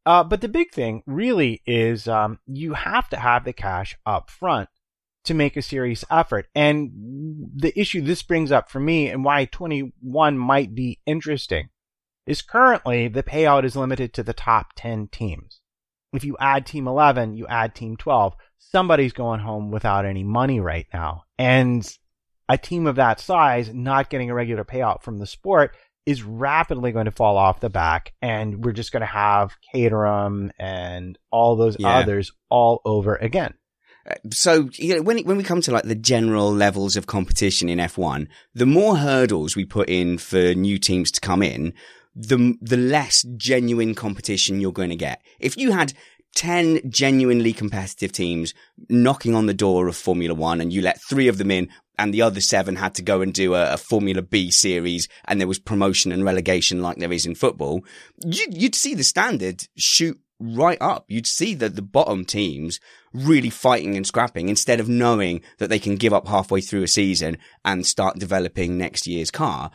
Uh, 0.04 0.22
but 0.22 0.40
the 0.40 0.48
big 0.48 0.70
thing 0.72 1.02
really 1.06 1.62
is 1.66 2.06
um, 2.06 2.38
you 2.46 2.74
have 2.74 3.08
to 3.08 3.16
have 3.16 3.44
the 3.44 3.52
cash 3.52 3.96
up 4.06 4.30
front 4.30 4.68
to 5.24 5.34
make 5.34 5.56
a 5.56 5.62
serious 5.62 6.04
effort. 6.10 6.46
And 6.54 6.90
the 7.54 7.78
issue 7.78 8.00
this 8.00 8.22
brings 8.22 8.52
up 8.52 8.70
for 8.70 8.78
me 8.78 9.08
and 9.08 9.24
why 9.24 9.44
21 9.46 10.38
might 10.38 10.74
be 10.74 11.00
interesting 11.04 11.70
is 12.26 12.42
currently 12.42 13.08
the 13.08 13.24
payout 13.24 13.64
is 13.64 13.76
limited 13.76 14.12
to 14.14 14.22
the 14.22 14.32
top 14.32 14.68
10 14.76 15.08
teams. 15.08 15.60
If 16.12 16.24
you 16.24 16.36
add 16.38 16.66
team 16.66 16.86
11, 16.86 17.36
you 17.36 17.46
add 17.48 17.74
team 17.74 17.96
12, 17.96 18.34
somebody's 18.58 19.12
going 19.12 19.40
home 19.40 19.70
without 19.70 20.04
any 20.04 20.24
money 20.24 20.60
right 20.60 20.86
now. 20.92 21.24
And 21.38 21.86
a 22.48 22.58
team 22.58 22.86
of 22.86 22.96
that 22.96 23.20
size 23.20 23.72
not 23.72 24.10
getting 24.10 24.30
a 24.30 24.34
regular 24.34 24.64
payout 24.64 25.02
from 25.02 25.18
the 25.18 25.26
sport 25.26 25.76
is 26.06 26.22
rapidly 26.22 26.92
going 26.92 27.06
to 27.06 27.10
fall 27.10 27.36
off 27.36 27.60
the 27.60 27.68
back 27.68 28.12
and 28.22 28.64
we're 28.64 28.72
just 28.72 28.92
going 28.92 29.00
to 29.00 29.06
have 29.06 29.56
Caterham 29.72 30.52
and 30.58 31.18
all 31.32 31.56
those 31.56 31.76
yeah. 31.78 31.98
others 31.98 32.30
all 32.48 32.80
over 32.84 33.16
again. 33.16 33.54
Uh, 34.08 34.14
so 34.30 34.68
you 34.74 34.94
know, 34.94 35.02
when 35.02 35.18
when 35.24 35.36
we 35.36 35.42
come 35.42 35.60
to 35.60 35.72
like 35.72 35.82
the 35.82 35.96
general 35.96 36.52
levels 36.52 36.96
of 36.96 37.06
competition 37.06 37.68
in 37.68 37.78
F1, 37.78 38.28
the 38.54 38.66
more 38.66 38.96
hurdles 38.96 39.56
we 39.56 39.64
put 39.64 39.88
in 39.88 40.16
for 40.16 40.54
new 40.54 40.78
teams 40.78 41.10
to 41.10 41.20
come 41.20 41.42
in, 41.42 41.74
the 42.14 42.56
the 42.60 42.76
less 42.76 43.22
genuine 43.36 43.96
competition 43.96 44.60
you're 44.60 44.70
going 44.70 44.90
to 44.90 44.96
get. 44.96 45.22
If 45.40 45.56
you 45.56 45.72
had 45.72 45.92
10 46.36 46.90
genuinely 46.90 47.52
competitive 47.52 48.12
teams 48.12 48.54
knocking 48.88 49.34
on 49.34 49.46
the 49.46 49.54
door 49.54 49.88
of 49.88 49.96
Formula 49.96 50.34
One 50.34 50.60
and 50.60 50.72
you 50.72 50.82
let 50.82 51.00
three 51.08 51.28
of 51.28 51.38
them 51.38 51.50
in 51.50 51.68
and 51.98 52.12
the 52.12 52.22
other 52.22 52.42
seven 52.42 52.76
had 52.76 52.94
to 52.94 53.02
go 53.02 53.22
and 53.22 53.32
do 53.32 53.54
a, 53.54 53.72
a 53.72 53.76
Formula 53.78 54.22
B 54.22 54.50
series 54.50 55.08
and 55.24 55.40
there 55.40 55.48
was 55.48 55.58
promotion 55.58 56.12
and 56.12 56.24
relegation 56.24 56.82
like 56.82 56.98
there 56.98 57.12
is 57.12 57.26
in 57.26 57.34
football, 57.34 57.84
you, 58.24 58.46
you'd 58.50 58.74
see 58.74 58.94
the 58.94 59.02
standard 59.02 59.64
shoot 59.76 60.20
right 60.38 60.78
up. 60.80 61.06
You'd 61.08 61.26
see 61.26 61.54
that 61.54 61.74
the 61.74 61.82
bottom 61.82 62.26
teams 62.26 62.80
really 63.14 63.48
fighting 63.48 63.96
and 63.96 64.06
scrapping 64.06 64.50
instead 64.50 64.78
of 64.78 64.90
knowing 64.90 65.40
that 65.58 65.70
they 65.70 65.78
can 65.78 65.96
give 65.96 66.12
up 66.12 66.28
halfway 66.28 66.60
through 66.60 66.82
a 66.82 66.88
season 66.88 67.38
and 67.64 67.86
start 67.86 68.18
developing 68.18 68.76
next 68.76 69.06
year's 69.06 69.30
car. 69.30 69.70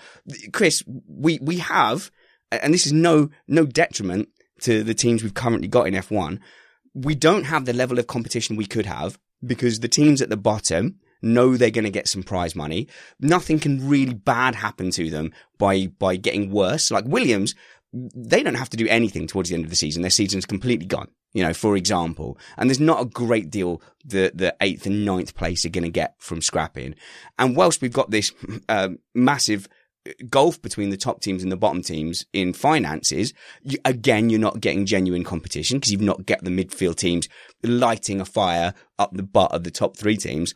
Chris, 0.54 0.84
we, 1.08 1.40
we 1.42 1.58
have, 1.58 2.12
and 2.52 2.72
this 2.72 2.86
is 2.86 2.94
no, 2.94 3.30
no 3.48 3.66
detriment 3.66 4.30
to 4.62 4.84
the 4.84 4.94
teams 4.94 5.24
we've 5.24 5.34
currently 5.34 5.68
got 5.68 5.88
in 5.88 5.94
F1, 5.94 6.40
we 6.94 7.16
don't 7.16 7.46
have 7.46 7.66
the 7.66 7.74
level 7.74 8.00
of 8.00 8.08
competition 8.08 8.56
we 8.56 8.66
could 8.66 8.86
have 8.86 9.18
because 9.46 9.80
the 9.80 9.88
teams 9.88 10.22
at 10.22 10.30
the 10.30 10.38
bottom 10.38 11.00
know 11.22 11.56
they're 11.56 11.70
going 11.70 11.86
to 11.86 11.92
get 11.92 12.08
some 12.08 12.24
prize 12.24 12.56
money. 12.56 12.88
Nothing 13.20 13.60
can 13.60 13.88
really 13.88 14.14
bad 14.14 14.56
happen 14.56 14.92
to 14.92 15.10
them 15.10 15.34
by, 15.58 15.88
by 15.88 16.16
getting 16.16 16.52
worse. 16.52 16.92
Like 16.92 17.06
Williams, 17.06 17.56
they 17.94 18.42
don't 18.42 18.56
have 18.56 18.70
to 18.70 18.78
do 18.78 18.88
anything 18.88 19.28
towards 19.28 19.50
the 19.50 19.56
end 19.56 19.64
of 19.64 19.70
the 19.70 19.76
season. 19.76 20.02
Their 20.02 20.12
season's 20.12 20.46
completely 20.46 20.86
gone, 20.86 21.10
you 21.34 21.44
know, 21.44 21.54
for 21.54 21.76
example. 21.76 22.38
And 22.58 22.70
there's 22.70 22.80
not 22.80 23.02
a 23.02 23.06
great 23.06 23.50
deal 23.50 23.82
that 24.06 24.38
the 24.38 24.56
eighth 24.62 24.86
and 24.86 25.06
ninth 25.06 25.36
place 25.36 25.66
are 25.66 25.70
going 25.70 25.84
to 25.84 25.92
get 25.92 26.16
from 26.18 26.42
scrapping. 26.42 26.96
And 27.38 27.56
whilst 27.56 27.82
we've 27.82 27.94
got 27.94 28.10
this 28.10 28.32
uh, 28.70 28.90
massive 29.14 29.68
gulf 30.30 30.62
between 30.62 30.90
the 30.90 30.98
top 30.98 31.22
teams 31.22 31.44
and 31.44 31.52
the 31.52 31.58
bottom 31.58 31.82
teams 31.82 32.26
in 32.34 32.54
finances, 32.54 33.34
you, 33.62 33.78
again, 33.86 34.30
you're 34.30 34.40
not 34.40 34.62
getting 34.62 34.86
genuine 34.86 35.24
competition 35.24 35.78
because 35.78 35.92
you've 35.92 36.02
not 36.02 36.26
got 36.26 36.44
the 36.44 36.50
midfield 36.50 36.96
teams 36.96 37.28
lighting 37.64 38.20
a 38.20 38.26
fire 38.26 38.74
up 38.98 39.12
the 39.14 39.24
butt 39.24 39.52
of 39.52 39.64
the 39.64 39.72
top 39.72 39.98
three 39.98 40.18
teams. 40.18 40.54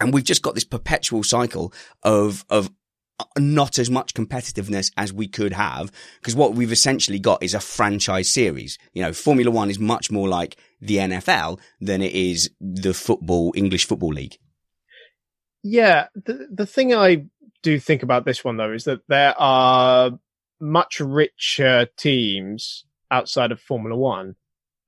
And 0.00 0.12
we've 0.12 0.24
just 0.24 0.42
got 0.42 0.54
this 0.54 0.64
perpetual 0.64 1.22
cycle 1.22 1.72
of, 2.02 2.44
of 2.50 2.70
uh, 3.18 3.24
not 3.38 3.78
as 3.78 3.90
much 3.90 4.14
competitiveness 4.14 4.92
as 4.96 5.12
we 5.12 5.26
could 5.26 5.54
have 5.54 5.90
because 6.20 6.36
what 6.36 6.54
we've 6.54 6.72
essentially 6.72 7.18
got 7.18 7.42
is 7.42 7.54
a 7.54 7.60
franchise 7.60 8.30
series. 8.30 8.78
You 8.92 9.02
know, 9.02 9.12
Formula 9.12 9.50
One 9.50 9.70
is 9.70 9.78
much 9.78 10.10
more 10.10 10.28
like 10.28 10.56
the 10.80 10.96
NFL 10.96 11.58
than 11.80 12.02
it 12.02 12.12
is 12.12 12.50
the 12.60 12.92
football, 12.92 13.52
English 13.56 13.86
football 13.86 14.10
league. 14.10 14.36
Yeah. 15.62 16.08
The, 16.14 16.46
the 16.52 16.66
thing 16.66 16.94
I 16.94 17.24
do 17.66 17.80
think 17.80 18.04
about 18.04 18.24
this 18.24 18.44
one 18.44 18.56
though 18.56 18.70
is 18.70 18.84
that 18.84 19.00
there 19.08 19.34
are 19.40 20.12
much 20.60 21.00
richer 21.00 21.88
teams 21.96 22.84
outside 23.10 23.50
of 23.50 23.60
Formula 23.60 23.96
One 23.96 24.36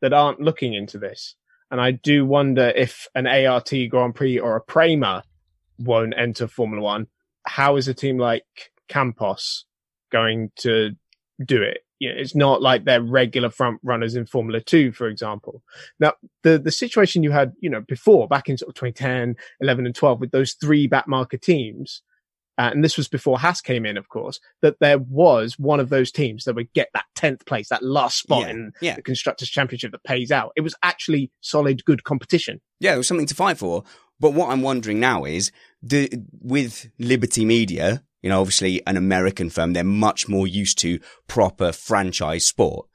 that 0.00 0.12
aren't 0.12 0.40
looking 0.40 0.74
into 0.74 0.96
this. 0.96 1.34
And 1.72 1.80
I 1.80 1.90
do 1.90 2.24
wonder 2.24 2.68
if 2.68 3.08
an 3.16 3.26
ART 3.26 3.72
Grand 3.90 4.14
Prix 4.14 4.38
or 4.38 4.54
a 4.54 4.60
Prema 4.60 5.24
won't 5.80 6.14
enter 6.16 6.46
Formula 6.46 6.80
One. 6.80 7.08
How 7.48 7.74
is 7.74 7.88
a 7.88 7.94
team 7.94 8.16
like 8.16 8.44
Campos 8.86 9.64
going 10.12 10.52
to 10.58 10.92
do 11.44 11.60
it? 11.60 11.78
You 11.98 12.10
know, 12.10 12.20
it's 12.20 12.36
not 12.36 12.62
like 12.62 12.84
they're 12.84 13.02
regular 13.02 13.50
front 13.50 13.80
runners 13.82 14.14
in 14.14 14.24
Formula 14.24 14.60
Two, 14.60 14.92
for 14.92 15.08
example. 15.08 15.64
Now, 15.98 16.12
the, 16.44 16.60
the 16.60 16.70
situation 16.70 17.24
you 17.24 17.32
had, 17.32 17.54
you 17.58 17.70
know, 17.70 17.80
before 17.80 18.28
back 18.28 18.48
in 18.48 18.56
sort 18.56 18.68
of 18.68 18.76
2010, 18.76 19.34
11 19.60 19.84
and 19.84 19.94
12 19.96 20.20
with 20.20 20.30
those 20.30 20.52
three 20.52 20.86
back 20.86 21.08
marker 21.08 21.38
teams, 21.38 22.02
uh, 22.58 22.70
and 22.72 22.82
this 22.84 22.96
was 22.96 23.08
before 23.08 23.38
Haas 23.38 23.60
came 23.60 23.86
in, 23.86 23.96
of 23.96 24.08
course, 24.08 24.40
that 24.62 24.76
there 24.80 24.98
was 24.98 25.58
one 25.58 25.78
of 25.78 25.90
those 25.90 26.10
teams 26.10 26.44
that 26.44 26.56
would 26.56 26.72
get 26.72 26.88
that 26.92 27.04
10th 27.16 27.46
place, 27.46 27.68
that 27.68 27.84
last 27.84 28.18
spot 28.18 28.42
yeah, 28.42 28.48
in 28.48 28.72
yeah. 28.82 28.94
the 28.96 29.02
Constructors' 29.02 29.48
Championship 29.48 29.92
that 29.92 30.02
pays 30.02 30.32
out. 30.32 30.52
It 30.56 30.62
was 30.62 30.74
actually 30.82 31.30
solid, 31.40 31.84
good 31.84 32.02
competition. 32.02 32.60
Yeah, 32.80 32.94
it 32.94 32.98
was 32.98 33.06
something 33.06 33.26
to 33.26 33.34
fight 33.34 33.58
for. 33.58 33.84
But 34.18 34.34
what 34.34 34.50
I'm 34.50 34.62
wondering 34.62 34.98
now 34.98 35.24
is, 35.24 35.52
do, 35.86 36.08
with 36.40 36.90
Liberty 36.98 37.44
Media, 37.44 38.02
you 38.22 38.28
know, 38.28 38.40
obviously 38.40 38.84
an 38.88 38.96
American 38.96 39.50
firm, 39.50 39.72
they're 39.72 39.84
much 39.84 40.28
more 40.28 40.48
used 40.48 40.78
to 40.78 40.98
proper 41.28 41.70
franchise 41.70 42.44
sport. 42.44 42.88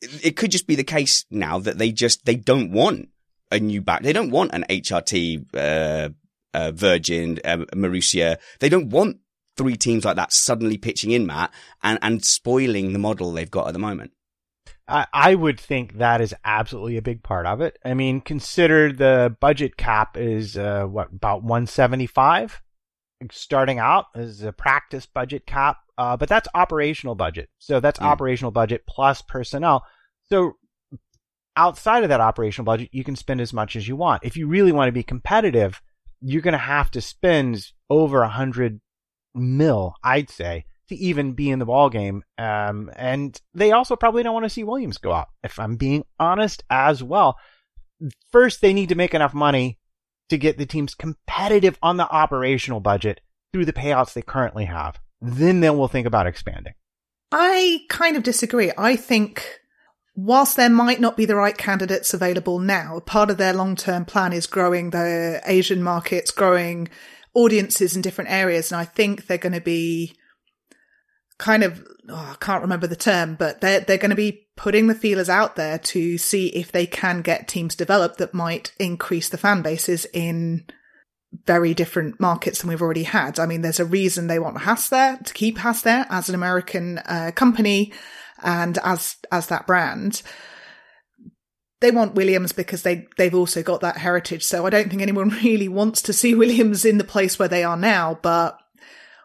It, 0.00 0.26
it 0.26 0.36
could 0.36 0.52
just 0.52 0.68
be 0.68 0.76
the 0.76 0.84
case 0.84 1.24
now 1.28 1.58
that 1.58 1.78
they 1.78 1.90
just, 1.90 2.24
they 2.24 2.36
don't 2.36 2.70
want 2.70 3.08
a 3.50 3.58
new 3.58 3.82
back. 3.82 4.02
They 4.04 4.12
don't 4.12 4.30
want 4.30 4.54
an 4.54 4.64
HRT, 4.70 5.46
uh, 5.54 6.10
uh, 6.54 6.72
Virgin, 6.72 7.38
uh, 7.44 7.58
Marussia. 7.74 8.38
They 8.60 8.68
don't 8.68 8.90
want 8.90 9.18
three 9.56 9.76
teams 9.76 10.04
like 10.04 10.16
that 10.16 10.32
suddenly 10.32 10.78
pitching 10.78 11.10
in, 11.10 11.26
Matt, 11.26 11.52
and, 11.82 11.98
and 12.02 12.24
spoiling 12.24 12.92
the 12.92 12.98
model 12.98 13.32
they've 13.32 13.50
got 13.50 13.66
at 13.66 13.72
the 13.72 13.78
moment. 13.78 14.12
I, 14.86 15.06
I 15.12 15.34
would 15.34 15.60
think 15.60 15.98
that 15.98 16.20
is 16.20 16.34
absolutely 16.44 16.96
a 16.96 17.02
big 17.02 17.22
part 17.22 17.44
of 17.44 17.60
it. 17.60 17.78
I 17.84 17.94
mean, 17.94 18.20
consider 18.20 18.92
the 18.92 19.36
budget 19.40 19.76
cap 19.76 20.16
is, 20.16 20.56
uh, 20.56 20.84
what, 20.84 21.12
about 21.12 21.42
175 21.42 22.62
starting 23.32 23.78
out 23.78 24.06
as 24.14 24.42
a 24.42 24.52
practice 24.52 25.06
budget 25.06 25.46
cap. 25.46 25.78
Uh, 25.96 26.16
but 26.16 26.28
that's 26.28 26.48
operational 26.54 27.16
budget. 27.16 27.48
So 27.58 27.80
that's 27.80 27.98
mm. 27.98 28.04
operational 28.04 28.52
budget 28.52 28.84
plus 28.86 29.20
personnel. 29.22 29.84
So 30.28 30.52
outside 31.56 32.04
of 32.04 32.10
that 32.10 32.20
operational 32.20 32.64
budget, 32.64 32.90
you 32.92 33.02
can 33.02 33.16
spend 33.16 33.40
as 33.40 33.52
much 33.52 33.74
as 33.74 33.88
you 33.88 33.96
want. 33.96 34.24
If 34.24 34.36
you 34.36 34.46
really 34.46 34.72
want 34.72 34.88
to 34.88 34.92
be 34.92 35.02
competitive, 35.02 35.82
you're 36.20 36.42
going 36.42 36.52
to 36.52 36.58
have 36.58 36.90
to 36.92 37.00
spend 37.00 37.72
over 37.90 38.22
a 38.22 38.28
hundred 38.28 38.80
mil, 39.34 39.94
I'd 40.02 40.30
say, 40.30 40.64
to 40.88 40.96
even 40.96 41.32
be 41.32 41.50
in 41.50 41.58
the 41.58 41.66
ball 41.66 41.90
game. 41.90 42.24
Um, 42.36 42.90
and 42.96 43.40
they 43.54 43.72
also 43.72 43.96
probably 43.96 44.22
don't 44.22 44.34
want 44.34 44.44
to 44.44 44.50
see 44.50 44.64
Williams 44.64 44.98
go 44.98 45.12
out, 45.12 45.28
if 45.42 45.58
I'm 45.58 45.76
being 45.76 46.04
honest 46.18 46.64
as 46.70 47.02
well. 47.02 47.36
First, 48.30 48.60
they 48.60 48.72
need 48.72 48.88
to 48.90 48.94
make 48.94 49.14
enough 49.14 49.34
money 49.34 49.78
to 50.28 50.38
get 50.38 50.58
the 50.58 50.66
teams 50.66 50.94
competitive 50.94 51.78
on 51.82 51.96
the 51.96 52.08
operational 52.08 52.80
budget 52.80 53.20
through 53.52 53.64
the 53.64 53.72
payouts 53.72 54.12
they 54.12 54.22
currently 54.22 54.66
have. 54.66 55.00
Then 55.20 55.60
they 55.60 55.70
will 55.70 55.88
think 55.88 56.06
about 56.06 56.26
expanding. 56.26 56.74
I 57.32 57.80
kind 57.88 58.16
of 58.16 58.22
disagree. 58.22 58.72
I 58.78 58.96
think 58.96 59.60
whilst 60.20 60.56
there 60.56 60.68
might 60.68 61.00
not 61.00 61.16
be 61.16 61.24
the 61.24 61.36
right 61.36 61.56
candidates 61.56 62.12
available 62.12 62.58
now, 62.58 62.98
part 63.06 63.30
of 63.30 63.36
their 63.36 63.52
long 63.52 63.76
term 63.76 64.04
plan 64.04 64.32
is 64.32 64.48
growing 64.48 64.90
the 64.90 65.40
Asian 65.46 65.80
markets, 65.80 66.32
growing 66.32 66.88
audiences 67.34 67.94
in 67.94 68.02
different 68.02 68.28
areas. 68.28 68.72
And 68.72 68.80
I 68.80 68.84
think 68.84 69.26
they're 69.26 69.38
going 69.38 69.52
to 69.52 69.60
be 69.60 70.16
kind 71.38 71.62
of, 71.62 71.86
oh, 72.08 72.32
I 72.32 72.36
can't 72.40 72.62
remember 72.62 72.88
the 72.88 72.96
term, 72.96 73.36
but 73.36 73.60
they're, 73.60 73.78
they're 73.78 73.96
going 73.96 74.10
to 74.10 74.16
be 74.16 74.48
putting 74.56 74.88
the 74.88 74.94
feelers 74.94 75.28
out 75.28 75.54
there 75.54 75.78
to 75.78 76.18
see 76.18 76.48
if 76.48 76.72
they 76.72 76.84
can 76.84 77.22
get 77.22 77.46
teams 77.46 77.76
developed 77.76 78.18
that 78.18 78.34
might 78.34 78.72
increase 78.80 79.28
the 79.28 79.38
fan 79.38 79.62
bases 79.62 80.04
in 80.12 80.66
very 81.46 81.74
different 81.74 82.18
markets 82.18 82.60
than 82.60 82.70
we've 82.70 82.82
already 82.82 83.04
had. 83.04 83.38
I 83.38 83.46
mean, 83.46 83.60
there's 83.60 83.78
a 83.78 83.84
reason 83.84 84.26
they 84.26 84.40
want 84.40 84.58
Haas 84.58 84.88
there 84.88 85.16
to 85.18 85.32
keep 85.32 85.58
Haas 85.58 85.82
there 85.82 86.06
as 86.10 86.28
an 86.28 86.34
American 86.34 86.98
uh, 87.06 87.30
company 87.36 87.92
and 88.42 88.78
as 88.84 89.16
as 89.30 89.46
that 89.48 89.66
brand 89.66 90.22
they 91.80 91.90
want 91.90 92.14
Williams 92.14 92.52
because 92.52 92.82
they 92.82 93.06
they've 93.16 93.34
also 93.34 93.62
got 93.62 93.80
that 93.80 93.98
heritage. 93.98 94.42
So 94.42 94.66
I 94.66 94.70
don't 94.70 94.88
think 94.88 95.02
anyone 95.02 95.28
really 95.44 95.68
wants 95.68 96.02
to 96.02 96.12
see 96.12 96.34
Williams 96.34 96.84
in 96.84 96.98
the 96.98 97.04
place 97.04 97.38
where 97.38 97.48
they 97.48 97.64
are 97.64 97.76
now. 97.76 98.18
But 98.22 98.58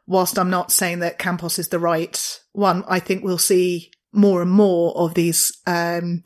whilst 0.06 0.38
I'm 0.38 0.50
not 0.50 0.72
saying 0.72 1.00
that 1.00 1.20
Campos 1.20 1.60
is 1.60 1.70
the 1.70 1.80
right 1.80 2.40
one, 2.52 2.84
I 2.88 3.00
think 3.00 3.24
we'll 3.24 3.38
see 3.38 3.92
more 4.12 4.42
and 4.42 4.52
more 4.52 4.96
of 4.96 5.16
these 5.16 5.58
um, 5.66 6.24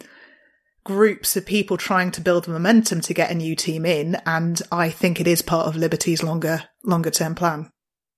groups 0.84 1.38
of 1.38 1.46
people 1.46 1.78
trying 1.78 2.12
to 2.12 2.22
build 2.22 2.48
momentum 2.48 3.00
to 3.02 3.14
get 3.14 3.32
a 3.32 3.36
new 3.36 3.56
team 3.56 3.86
in, 3.86 4.16
and 4.26 4.62
I 4.72 4.90
think 4.90 5.22
it 5.22 5.28
is 5.28 5.42
part 5.42 5.68
of 5.68 5.76
Liberty's 5.76 6.24
longer 6.24 6.64
longer 6.84 7.12
term 7.12 7.36
plan. 7.36 7.72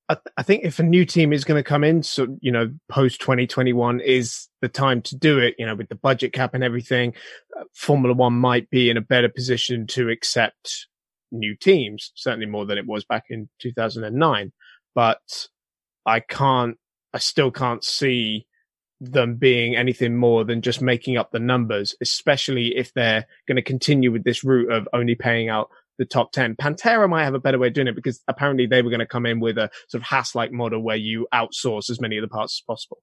I, 0.09 0.15
th- 0.15 0.33
I 0.37 0.43
think 0.43 0.63
if 0.63 0.79
a 0.79 0.83
new 0.83 1.05
team 1.05 1.31
is 1.31 1.43
going 1.43 1.63
to 1.63 1.67
come 1.67 1.83
in, 1.83 2.01
so 2.01 2.35
you 2.41 2.51
know, 2.51 2.73
post 2.89 3.21
twenty 3.21 3.45
twenty 3.45 3.73
one 3.73 3.99
is 3.99 4.47
the 4.61 4.67
time 4.67 5.03
to 5.03 5.15
do 5.15 5.37
it. 5.37 5.55
You 5.59 5.67
know, 5.67 5.75
with 5.75 5.89
the 5.89 5.95
budget 5.95 6.33
cap 6.33 6.55
and 6.55 6.63
everything, 6.63 7.13
uh, 7.57 7.63
Formula 7.75 8.15
One 8.15 8.33
might 8.33 8.69
be 8.71 8.89
in 8.89 8.97
a 8.97 9.01
better 9.01 9.29
position 9.29 9.85
to 9.87 10.09
accept 10.09 10.87
new 11.31 11.55
teams, 11.55 12.11
certainly 12.15 12.47
more 12.47 12.65
than 12.65 12.79
it 12.79 12.87
was 12.87 13.05
back 13.05 13.25
in 13.29 13.49
two 13.59 13.71
thousand 13.71 14.03
and 14.03 14.17
nine. 14.17 14.51
But 14.95 15.47
I 16.05 16.21
can't, 16.21 16.77
I 17.13 17.19
still 17.19 17.51
can't 17.51 17.83
see 17.83 18.47
them 18.99 19.35
being 19.35 19.75
anything 19.75 20.17
more 20.17 20.43
than 20.43 20.61
just 20.61 20.81
making 20.81 21.17
up 21.17 21.31
the 21.31 21.39
numbers, 21.39 21.95
especially 22.01 22.75
if 22.75 22.93
they're 22.93 23.25
going 23.47 23.55
to 23.55 23.61
continue 23.61 24.11
with 24.11 24.23
this 24.23 24.43
route 24.43 24.71
of 24.71 24.89
only 24.91 25.15
paying 25.15 25.49
out 25.49 25.69
the 25.99 26.05
top 26.05 26.31
10. 26.31 26.55
Pantera 26.55 27.07
might 27.07 27.25
have 27.25 27.35
a 27.35 27.39
better 27.39 27.59
way 27.59 27.67
of 27.67 27.73
doing 27.73 27.87
it 27.87 27.95
because 27.95 28.23
apparently 28.27 28.65
they 28.65 28.81
were 28.81 28.89
going 28.89 28.99
to 28.99 29.05
come 29.05 29.27
in 29.27 29.39
with 29.39 29.59
a 29.59 29.69
sort 29.89 30.01
of 30.01 30.07
Haas 30.07 30.33
like 30.33 30.51
model 30.51 30.83
where 30.83 30.95
you 30.95 31.27
outsource 31.31 31.91
as 31.91 32.01
many 32.01 32.17
of 32.17 32.23
the 32.23 32.27
parts 32.27 32.59
as 32.59 32.63
possible. 32.65 32.97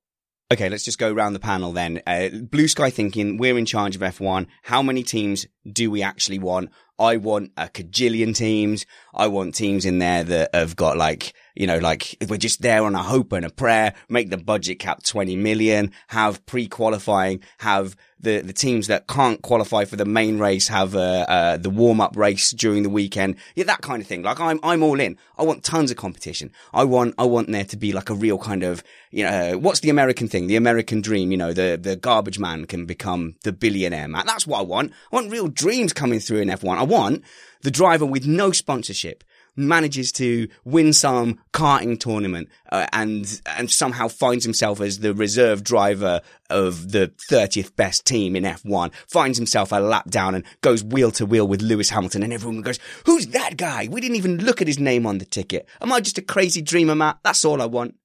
Okay, 0.53 0.69
let's 0.69 0.85
just 0.85 0.99
go 0.99 1.13
around 1.13 1.33
the 1.33 1.41
panel 1.41 1.73
then. 1.73 2.01
Uh, 2.07 2.29
Blue 2.29 2.69
Sky 2.69 2.89
thinking, 2.89 3.37
we're 3.37 3.59
in 3.59 3.67
charge 3.67 3.97
of 3.97 4.03
F1. 4.03 4.47
How 4.63 4.81
many 4.81 5.03
teams 5.03 5.47
do 5.71 5.91
we 5.91 6.03
actually 6.03 6.39
want? 6.39 6.71
I 6.99 7.17
want 7.17 7.51
a 7.57 7.67
cajillion 7.67 8.35
teams. 8.35 8.87
I 9.13 9.27
want 9.27 9.55
teams 9.55 9.85
in 9.85 9.99
there 9.99 10.23
that 10.25 10.55
have 10.55 10.77
got 10.77 10.97
like, 10.97 11.35
you 11.57 11.67
know, 11.67 11.79
like 11.79 12.17
we're 12.29 12.37
just 12.37 12.63
there 12.63 12.85
on 12.85 12.95
a 12.95 13.03
hope 13.03 13.33
and 13.33 13.45
a 13.45 13.51
prayer, 13.51 13.95
make 14.09 14.31
the 14.31 14.37
budget 14.37 14.79
cap 14.79 15.03
20 15.03 15.37
million, 15.37 15.91
have 16.09 16.45
pre-qualifying, 16.47 17.41
have 17.59 17.97
the, 18.21 18.41
the 18.41 18.53
teams 18.53 18.87
that 18.87 19.07
can't 19.07 19.43
qualify 19.43 19.85
for 19.85 19.97
the 19.97 20.05
main 20.05 20.39
race 20.39 20.69
have 20.69 20.95
uh, 20.95 21.27
uh, 21.29 21.57
the 21.57 21.71
warm 21.71 22.01
up 22.01 22.17
race 22.17 22.51
during 22.51 22.83
the 22.83 22.91
weekend. 22.91 23.37
Yeah, 23.55 23.65
that 23.65 23.83
kind 23.83 24.01
of 24.01 24.09
thing. 24.09 24.23
Like 24.23 24.41
I'm 24.41 24.59
I'm 24.63 24.83
all 24.83 25.01
in. 25.01 25.19
I 25.39 25.45
want 25.45 25.65
tons 25.65 25.91
of 25.91 25.97
competition. 25.97 26.51
I 26.73 26.85
want 26.85 27.15
I 27.19 27.25
want 27.25 27.51
there 27.51 27.65
to 27.65 27.77
be 27.77 27.93
like 27.93 28.11
a 28.11 28.15
real 28.15 28.39
kind 28.39 28.63
of 28.63 28.83
you 29.11 29.25
know 29.25 29.59
what's 29.59 29.81
the 29.81 29.91
American 29.91 30.29
thing? 30.29 30.47
The 30.47 30.57
American 30.57 31.01
dream. 31.01 31.31
You 31.31 31.37
know 31.37 31.53
the 31.53 31.79
the 31.81 31.97
garbage 31.97 32.39
man 32.39 32.67
can 32.67 32.87
become 32.87 33.37
the 33.45 33.53
billionaire 33.53 34.09
man. 34.09 34.25
That's 34.27 34.47
what 34.47 34.61
I 34.61 34.63
want. 34.63 34.93
I 35.13 35.17
want 35.17 35.31
real 35.31 35.49
dreams 35.49 35.93
coming 35.93 36.21
through 36.21 36.41
in 36.41 36.49
F1. 36.49 36.79
I 36.79 36.85
want 36.85 37.23
the 37.63 37.71
driver 37.71 38.07
with 38.07 38.27
no 38.27 38.51
sponsorship 38.53 39.25
manages 39.57 40.13
to 40.13 40.49
win 40.65 40.93
some 40.93 41.39
karting 41.53 41.99
tournament 41.99 42.49
uh, 42.71 42.87
and 42.93 43.41
and 43.47 43.71
somehow 43.71 44.09
finds 44.09 44.45
himself 44.45 44.81
as 44.81 45.01
the 45.01 45.15
reserve 45.15 45.65
driver 45.65 46.21
of 46.51 46.93
the 46.93 47.13
30th 47.31 47.75
best 47.77 48.05
team 48.05 48.37
in 48.37 48.45
F1 48.45 48.93
finds 49.09 49.39
himself 49.39 49.73
a 49.73 49.77
lap 49.77 50.09
down 50.09 50.35
and 50.35 50.45
goes 50.61 50.85
wheel 50.85 51.11
to 51.11 51.27
wheel 51.27 51.49
with 51.49 51.63
Lewis 51.63 51.91
Hamilton 51.91 52.23
and 52.23 52.33
everyone 52.33 52.63
goes 52.63 52.79
who's 53.05 53.29
that 53.29 53.57
guy? 53.57 53.89
We 53.91 54.01
didn't 54.01 54.17
even 54.17 54.39
look 54.39 54.61
at 54.61 54.69
his 54.69 54.79
name 54.79 55.07
on 55.07 55.19
the 55.19 55.25
ticket. 55.25 55.69
Am 55.81 55.93
I 55.93 56.01
just 56.01 56.19
a 56.19 56.23
crazy 56.23 56.63
dreamer 56.63 56.95
Matt? 56.95 57.19
That's 57.23 57.45
all 57.45 57.61
I 57.61 57.67
want 57.67 57.97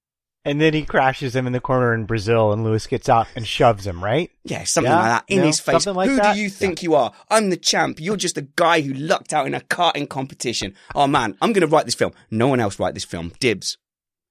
and 0.43 0.59
then 0.59 0.73
he 0.73 0.83
crashes 0.83 1.35
him 1.35 1.45
in 1.45 1.53
the 1.53 1.59
corner 1.59 1.93
in 1.93 2.05
Brazil, 2.05 2.51
and 2.51 2.63
Lewis 2.63 2.87
gets 2.87 3.07
out 3.09 3.27
and 3.35 3.45
shoves 3.45 3.85
him, 3.85 4.03
right? 4.03 4.31
Yeah, 4.43 4.63
something 4.63 4.91
yeah, 4.91 4.97
like 4.97 5.05
that 5.05 5.23
in 5.27 5.35
you 5.35 5.41
know, 5.41 5.47
his 5.47 5.59
face. 5.59 5.85
Like 5.85 6.09
Who 6.09 6.15
that? 6.15 6.33
do 6.33 6.41
you 6.41 6.49
think 6.49 6.81
yeah. 6.81 6.87
you 6.87 6.95
are? 6.95 7.13
I'm 7.29 7.49
the 7.49 7.57
champ. 7.57 7.99
You're 7.99 8.17
just 8.17 8.37
a 8.37 8.47
guy 8.55 8.81
who 8.81 8.93
lucked 8.93 9.33
out 9.33 9.45
in 9.45 9.53
a 9.53 9.59
karting 9.59 10.09
competition. 10.09 10.73
Oh 10.95 11.07
man, 11.07 11.37
I'm 11.41 11.53
going 11.53 11.67
to 11.67 11.73
write 11.73 11.85
this 11.85 11.95
film. 11.95 12.13
No 12.31 12.47
one 12.47 12.59
else 12.59 12.79
write 12.79 12.95
this 12.95 13.05
film. 13.05 13.33
Dibs. 13.39 13.77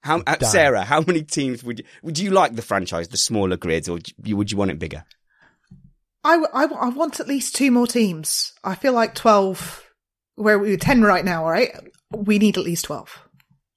How, 0.03 0.23
uh, 0.27 0.39
Sarah, 0.41 0.83
how 0.83 1.03
many 1.03 1.23
teams 1.23 1.63
would 1.63 1.81
you, 1.81 1.85
would 2.03 2.19
you 2.19 2.31
like 2.31 2.57
the 2.57 2.63
franchise, 2.63 3.09
the 3.09 3.19
smaller 3.19 3.57
grids, 3.57 3.89
or 3.89 3.99
would 4.27 4.51
you 4.51 4.57
want 4.57 4.71
it 4.71 4.79
bigger? 4.79 5.05
I, 6.25 6.43
I, 6.53 6.65
I 6.65 6.89
want 6.89 7.21
at 7.21 7.29
least 7.29 7.55
two 7.55 7.71
more 7.71 7.87
teams. 7.87 8.53
I 8.65 8.75
feel 8.75 8.95
like 8.95 9.15
12, 9.15 9.85
where 10.37 10.59
we're 10.59 10.77
10 10.77 11.03
right 11.03 11.25
now, 11.25 11.47
right? 11.47 11.71
We 12.11 12.39
need 12.39 12.57
at 12.57 12.65
least 12.65 12.87
12. 12.87 13.29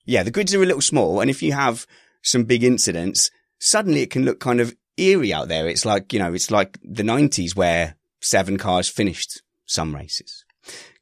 Yeah, 0.05 0.23
the 0.23 0.31
grids 0.31 0.53
are 0.53 0.63
a 0.63 0.65
little 0.65 0.81
small, 0.81 1.21
and 1.21 1.29
if 1.29 1.41
you 1.41 1.53
have 1.53 1.88
some 2.24 2.45
big 2.45 2.63
incidents, 2.63 3.30
suddenly 3.59 4.01
it 4.01 4.09
can 4.09 4.26
look 4.26 4.39
kind 4.39 4.59
of 4.59 4.76
eerie 4.97 5.34
out 5.34 5.47
there. 5.47 5.67
It's 5.67 5.86
like, 5.86 6.11
you 6.13 6.19
know, 6.19 6.34
it's 6.34 6.49
like 6.49 6.80
the 6.84 7.03
90s 7.03 7.55
where 7.55 7.95
seven 8.21 8.57
cars 8.57 8.89
finished 8.89 9.41
some 9.65 9.95
races. 9.95 10.45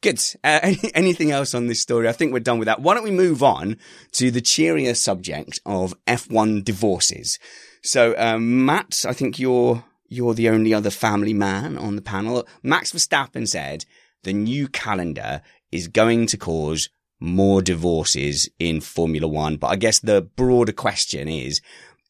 Good. 0.01 0.19
Uh, 0.43 0.59
any, 0.63 0.79
anything 0.93 1.31
else 1.31 1.53
on 1.53 1.67
this 1.67 1.79
story? 1.79 2.07
I 2.07 2.13
think 2.13 2.33
we're 2.33 2.39
done 2.39 2.59
with 2.59 2.65
that. 2.65 2.81
Why 2.81 2.93
don't 2.93 3.03
we 3.03 3.11
move 3.11 3.43
on 3.43 3.77
to 4.13 4.31
the 4.31 4.41
cheerier 4.41 4.95
subject 4.95 5.59
of 5.65 5.93
F1 6.07 6.63
divorces? 6.63 7.39
So, 7.83 8.15
um, 8.17 8.65
Matt, 8.65 9.05
I 9.07 9.13
think 9.13 9.39
you're, 9.39 9.83
you're 10.07 10.33
the 10.33 10.49
only 10.49 10.73
other 10.73 10.89
family 10.89 11.33
man 11.33 11.77
on 11.77 11.95
the 11.95 12.01
panel. 12.01 12.47
Max 12.63 12.91
Verstappen 12.91 13.47
said 13.47 13.85
the 14.23 14.33
new 14.33 14.67
calendar 14.67 15.41
is 15.71 15.87
going 15.87 16.25
to 16.27 16.37
cause 16.37 16.89
more 17.21 17.61
divorces 17.61 18.49
in 18.59 18.81
Formula 18.81 19.27
One. 19.27 19.55
But 19.55 19.67
I 19.67 19.75
guess 19.75 19.99
the 19.99 20.23
broader 20.23 20.73
question 20.73 21.29
is, 21.29 21.61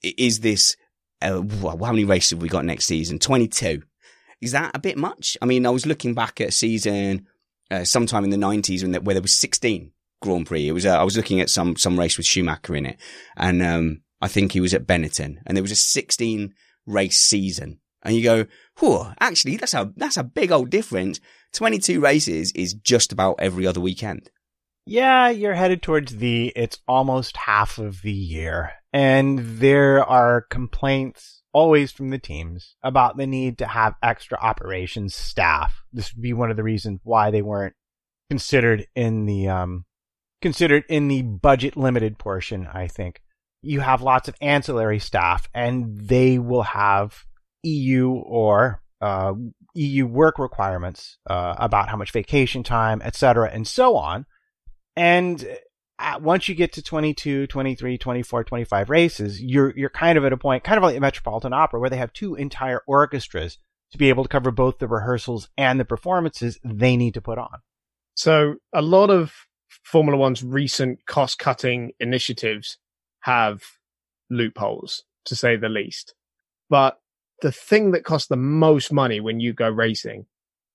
is 0.02 0.40
this, 0.40 0.76
uh, 1.22 1.44
how 1.62 1.92
many 1.92 2.06
races 2.06 2.32
have 2.32 2.42
we 2.42 2.50
got 2.50 2.66
next 2.66 2.86
season? 2.86 3.20
22. 3.20 3.84
Is 4.40 4.54
that 4.54 4.72
a 4.74 4.80
bit 4.80 4.98
much? 4.98 5.38
I 5.42 5.46
mean, 5.46 5.66
I 5.66 5.70
was 5.70 5.86
looking 5.86 6.16
back 6.16 6.42
at 6.42 6.48
a 6.48 6.52
season, 6.52 7.28
uh, 7.70 7.84
sometime 7.84 8.24
in 8.24 8.32
the 8.32 8.38
nineties 8.38 8.84
when 8.84 8.94
where 9.04 9.14
there 9.14 9.22
was 9.22 9.36
16 9.36 9.92
Grand 10.22 10.48
Prix. 10.48 10.68
It 10.68 10.72
was, 10.72 10.86
uh, 10.86 10.98
I 10.98 11.04
was 11.04 11.18
looking 11.18 11.42
at 11.42 11.50
some, 11.50 11.76
some 11.76 12.00
race 12.00 12.18
with 12.18 12.26
Schumacher 12.26 12.76
in 12.76 12.86
it 12.86 12.98
and, 13.36 13.62
um, 13.62 14.02
I 14.22 14.28
think 14.28 14.52
he 14.52 14.62
was 14.62 14.74
at 14.74 14.88
Benetton 14.88 15.38
and 15.46 15.58
there 15.58 15.64
was 15.64 15.72
a 15.72 15.76
16 15.76 16.54
race 16.86 17.20
season 17.20 17.80
and 18.04 18.16
you 18.16 18.24
go, 18.24 18.46
whoa, 18.80 19.14
actually 19.20 19.58
that's 19.58 19.74
a, 19.74 19.92
that's 19.98 20.18
a 20.18 20.24
big 20.24 20.52
old 20.52 20.70
difference. 20.70 21.20
22 21.54 22.00
races 22.00 22.52
is 22.54 22.74
just 22.74 23.12
about 23.12 23.36
every 23.40 23.68
other 23.68 23.82
weekend 23.82 24.30
yeah, 24.86 25.30
you're 25.30 25.54
headed 25.54 25.82
towards 25.82 26.18
the 26.18 26.52
it's 26.56 26.80
almost 26.88 27.38
half 27.38 27.78
of 27.78 28.02
the 28.02 28.12
year. 28.12 28.72
And 28.94 29.40
there 29.60 30.04
are 30.04 30.42
complaints 30.42 31.44
always 31.54 31.92
from 31.92 32.10
the 32.10 32.18
teams 32.18 32.76
about 32.84 33.18
the 33.18 33.28
need 33.28 33.58
to 33.60 33.68
have 33.68 33.96
extra 34.02 34.38
operations 34.40 35.14
staff. 35.14 35.84
This 35.94 36.14
would 36.14 36.22
be 36.22 36.34
one 36.34 36.50
of 36.50 36.58
the 36.58 36.64
reasons 36.64 37.00
why 37.04 37.32
they 37.32 37.42
weren't 37.42 37.76
considered 38.30 38.88
in 38.96 39.26
the 39.26 39.50
um 39.50 39.86
considered 40.42 40.84
in 40.90 41.08
the 41.08 41.22
budget 41.22 41.78
limited 41.78 42.18
portion, 42.18 42.68
I 42.72 42.88
think. 42.88 43.22
You 43.62 43.82
have 43.82 44.02
lots 44.02 44.28
of 44.28 44.36
ancillary 44.42 45.00
staff 45.00 45.48
and 45.54 46.00
they 46.00 46.40
will 46.40 46.64
have 46.64 47.26
EU 47.64 48.10
or 48.10 48.82
uh, 49.02 49.34
EU 49.76 50.06
work 50.06 50.40
requirements 50.40 51.18
uh, 51.28 51.56
about 51.58 51.90
how 51.90 51.98
much 51.98 52.12
vacation 52.12 52.64
time, 52.64 53.02
etc., 53.04 53.50
and 53.52 53.68
so 53.68 53.96
on. 53.96 54.26
And 54.96 55.58
uh, 56.00 56.20
once 56.22 56.50
you 56.50 56.56
get 56.56 56.74
to 56.74 56.82
22, 56.82 57.48
23, 57.48 57.98
24, 57.98 58.44
25 58.44 58.90
races, 58.90 59.42
you're 59.42 59.74
you're 59.78 59.90
kind 59.90 60.18
of 60.18 60.26
at 60.26 60.34
a 60.34 60.38
point, 60.38 60.64
kind 60.64 60.78
of 60.78 60.84
like 60.84 60.96
the 60.96 61.02
Metropolitan 61.02 61.54
Opera, 61.54 61.80
where 61.80 61.90
they 61.90 61.98
have 61.98 62.14
two 62.14 62.36
entire 62.36 62.82
orchestras 62.88 63.58
to 63.92 63.98
be 63.98 64.10
able 64.10 64.24
to 64.24 64.30
cover 64.30 64.52
both 64.52 64.80
the 64.80 64.88
rehearsals 64.88 65.50
and 65.58 65.80
the 65.80 65.86
performances 65.86 66.60
they 66.64 66.98
need 66.98 67.14
to 67.14 67.22
put 67.22 67.38
on. 67.38 67.60
So 68.16 68.56
a 68.74 68.82
lot 68.82 69.10
of 69.10 69.34
Formula 69.84 70.18
One's 70.18 70.44
recent 70.44 71.06
cost 71.06 71.40
cutting 71.40 71.92
initiatives 72.00 72.78
have 73.22 73.62
loopholes, 74.30 75.04
to 75.26 75.36
say 75.36 75.56
the 75.56 75.70
least. 75.70 76.16
But 76.70 77.00
the 77.42 77.52
thing 77.52 77.92
that 77.92 78.06
costs 78.06 78.28
the 78.28 78.38
most 78.38 78.92
money 78.92 79.20
when 79.20 79.40
you 79.40 79.54
go 79.54 79.70
racing 79.70 80.26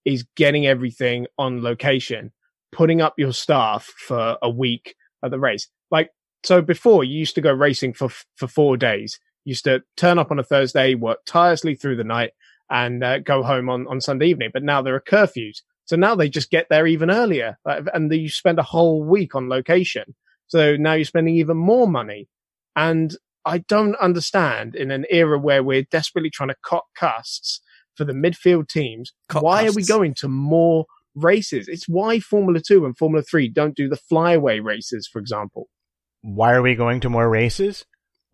is 0.04 0.26
getting 0.36 0.66
everything 0.66 1.26
on 1.38 1.62
location 1.62 2.32
putting 2.76 3.00
up 3.00 3.14
your 3.16 3.32
staff 3.32 3.86
for 3.96 4.36
a 4.42 4.50
week 4.50 4.94
at 5.24 5.30
the 5.30 5.38
race. 5.38 5.66
Like, 5.90 6.10
so 6.44 6.60
before 6.60 7.04
you 7.04 7.18
used 7.18 7.34
to 7.36 7.40
go 7.40 7.50
racing 7.50 7.94
for, 7.94 8.10
for 8.36 8.46
four 8.46 8.76
days. 8.76 9.18
You 9.44 9.52
used 9.52 9.64
to 9.64 9.82
turn 9.96 10.18
up 10.18 10.30
on 10.30 10.38
a 10.38 10.44
Thursday, 10.44 10.94
work 10.94 11.20
tirelessly 11.24 11.74
through 11.74 11.96
the 11.96 12.04
night 12.04 12.32
and 12.68 13.02
uh, 13.02 13.20
go 13.20 13.42
home 13.42 13.70
on, 13.70 13.86
on 13.88 14.00
Sunday 14.00 14.26
evening. 14.26 14.50
But 14.52 14.62
now 14.62 14.82
there 14.82 14.94
are 14.94 15.00
curfews. 15.00 15.62
So 15.86 15.96
now 15.96 16.14
they 16.16 16.28
just 16.28 16.50
get 16.50 16.66
there 16.68 16.86
even 16.86 17.10
earlier 17.10 17.56
and 17.64 18.12
you 18.12 18.28
spend 18.28 18.58
a 18.58 18.64
whole 18.64 19.02
week 19.02 19.34
on 19.34 19.48
location. 19.48 20.14
So 20.48 20.76
now 20.76 20.94
you're 20.94 21.04
spending 21.04 21.36
even 21.36 21.56
more 21.56 21.88
money. 21.88 22.28
And 22.74 23.16
I 23.46 23.58
don't 23.58 23.96
understand 23.96 24.74
in 24.74 24.90
an 24.90 25.06
era 25.08 25.38
where 25.38 25.62
we're 25.62 25.86
desperately 25.90 26.30
trying 26.30 26.50
to 26.50 26.56
cut 26.68 26.82
costs 26.98 27.60
for 27.94 28.04
the 28.04 28.12
midfield 28.12 28.68
teams. 28.68 29.12
Cut 29.28 29.42
why 29.42 29.62
costs. 29.62 29.76
are 29.76 29.80
we 29.80 29.84
going 29.84 30.14
to 30.14 30.28
more 30.28 30.84
races. 31.16 31.66
It's 31.68 31.88
why 31.88 32.20
Formula 32.20 32.60
2 32.64 32.84
and 32.84 32.96
Formula 32.96 33.22
3 33.22 33.48
don't 33.48 33.74
do 33.74 33.88
the 33.88 33.96
flyaway 33.96 34.60
races, 34.60 35.08
for 35.10 35.18
example. 35.18 35.68
Why 36.22 36.52
are 36.52 36.62
we 36.62 36.74
going 36.74 37.00
to 37.00 37.10
more 37.10 37.28
races? 37.28 37.84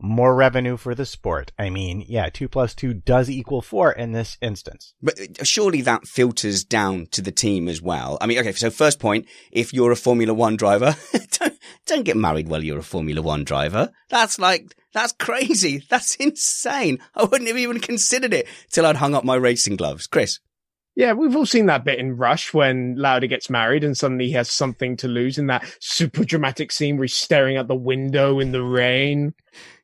more 0.02 0.34
revenue 0.34 0.76
for 0.76 0.94
the 0.94 1.06
sport. 1.06 1.52
I 1.58 1.70
mean, 1.70 2.04
yeah, 2.06 2.28
two 2.28 2.48
plus 2.48 2.74
two 2.74 2.92
does 2.92 3.30
equal 3.30 3.62
four 3.62 3.92
in 3.92 4.12
this 4.12 4.36
instance. 4.42 4.94
But 5.00 5.18
uh, 5.20 5.44
surely 5.44 5.80
that 5.82 6.06
filters 6.06 6.64
down 6.64 7.06
to 7.12 7.22
the 7.22 7.30
team 7.30 7.68
as 7.68 7.80
well. 7.80 8.18
I 8.20 8.26
mean, 8.26 8.38
okay, 8.38 8.52
so 8.52 8.70
first 8.70 8.98
point, 8.98 9.26
if 9.52 9.72
you're 9.72 9.92
a 9.92 9.96
Formula 9.96 10.34
One 10.34 10.56
driver, 10.56 10.96
don't, 11.38 11.58
don't 11.86 12.04
get 12.04 12.16
married 12.16 12.48
while 12.48 12.64
you're 12.64 12.80
a 12.80 12.82
Formula 12.82 13.22
One 13.22 13.44
driver. 13.44 13.92
That's 14.10 14.38
like, 14.38 14.74
that's 14.92 15.12
crazy. 15.12 15.84
That's 15.88 16.16
insane. 16.16 16.98
I 17.14 17.24
wouldn't 17.24 17.48
have 17.48 17.58
even 17.58 17.80
considered 17.80 18.34
it 18.34 18.48
till 18.70 18.84
I'd 18.84 18.96
hung 18.96 19.14
up 19.14 19.24
my 19.24 19.36
racing 19.36 19.76
gloves. 19.76 20.06
Chris. 20.06 20.40
Yeah, 20.94 21.12
we've 21.12 21.34
all 21.34 21.46
seen 21.46 21.66
that 21.66 21.84
bit 21.84 21.98
in 21.98 22.16
Rush 22.16 22.52
when 22.52 22.96
Lauda 22.96 23.26
gets 23.26 23.48
married 23.48 23.82
and 23.82 23.96
suddenly 23.96 24.26
he 24.26 24.32
has 24.32 24.50
something 24.50 24.96
to 24.98 25.08
lose 25.08 25.38
in 25.38 25.46
that 25.46 25.64
super 25.80 26.22
dramatic 26.24 26.70
scene 26.70 26.96
where 26.96 27.04
he's 27.04 27.14
staring 27.14 27.56
out 27.56 27.68
the 27.68 27.74
window 27.74 28.40
in 28.40 28.52
the 28.52 28.62
rain. 28.62 29.32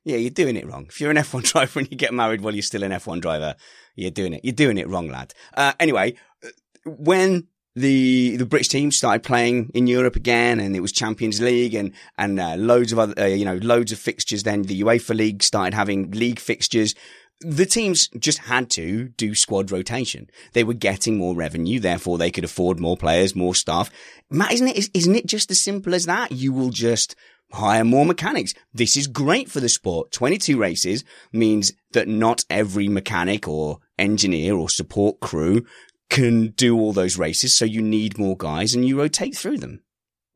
Yeah, 0.04 0.16
you're 0.16 0.30
doing 0.30 0.56
it 0.56 0.66
wrong. 0.66 0.86
If 0.88 1.00
you're 1.00 1.10
an 1.10 1.16
F1 1.18 1.44
driver 1.44 1.78
and 1.80 1.90
you 1.90 1.96
get 1.96 2.12
married 2.12 2.42
while 2.42 2.54
you're 2.54 2.62
still 2.62 2.82
an 2.82 2.92
F1 2.92 3.22
driver, 3.22 3.56
you're 3.96 4.10
doing 4.10 4.34
it. 4.34 4.44
You're 4.44 4.52
doing 4.52 4.76
it 4.76 4.88
wrong, 4.88 5.08
lad. 5.08 5.32
Uh, 5.54 5.72
anyway, 5.80 6.14
uh, 6.44 6.50
when 6.84 7.48
the 7.74 8.36
the 8.36 8.46
British 8.46 8.68
team 8.68 8.90
started 8.90 9.22
playing 9.22 9.70
in 9.74 9.86
Europe 9.86 10.16
again, 10.16 10.60
and 10.60 10.74
it 10.74 10.80
was 10.80 10.92
Champions 10.92 11.40
League 11.40 11.74
and 11.74 11.92
and 12.16 12.40
uh, 12.40 12.56
loads 12.56 12.92
of 12.92 12.98
other 12.98 13.14
uh, 13.20 13.26
you 13.26 13.44
know 13.44 13.56
loads 13.56 13.92
of 13.92 13.98
fixtures. 13.98 14.42
Then 14.42 14.62
the 14.62 14.82
UEFA 14.82 15.14
League 15.16 15.42
started 15.42 15.74
having 15.74 16.10
league 16.10 16.40
fixtures 16.40 16.94
the 17.40 17.66
teams 17.66 18.08
just 18.18 18.38
had 18.38 18.70
to 18.70 19.08
do 19.10 19.34
squad 19.34 19.70
rotation. 19.70 20.28
They 20.52 20.64
were 20.64 20.74
getting 20.74 21.16
more 21.16 21.34
revenue, 21.34 21.78
therefore 21.78 22.18
they 22.18 22.30
could 22.30 22.44
afford 22.44 22.80
more 22.80 22.96
players, 22.96 23.36
more 23.36 23.54
staff. 23.54 23.90
Matt, 24.30 24.52
isn't 24.52 24.68
it, 24.68 24.90
isn't 24.94 25.14
it 25.14 25.26
just 25.26 25.50
as 25.50 25.62
simple 25.62 25.94
as 25.94 26.06
that? 26.06 26.32
You 26.32 26.52
will 26.52 26.70
just 26.70 27.14
hire 27.52 27.84
more 27.84 28.04
mechanics. 28.04 28.54
This 28.74 28.96
is 28.96 29.06
great 29.06 29.50
for 29.50 29.60
the 29.60 29.68
sport. 29.68 30.10
22 30.12 30.58
races 30.58 31.04
means 31.32 31.72
that 31.92 32.08
not 32.08 32.44
every 32.50 32.88
mechanic 32.88 33.48
or 33.48 33.78
engineer 33.98 34.54
or 34.54 34.68
support 34.68 35.20
crew 35.20 35.64
can 36.10 36.48
do 36.48 36.78
all 36.78 36.92
those 36.92 37.18
races. 37.18 37.56
So 37.56 37.64
you 37.64 37.82
need 37.82 38.18
more 38.18 38.36
guys 38.36 38.74
and 38.74 38.86
you 38.86 38.98
rotate 38.98 39.36
through 39.36 39.58
them. 39.58 39.82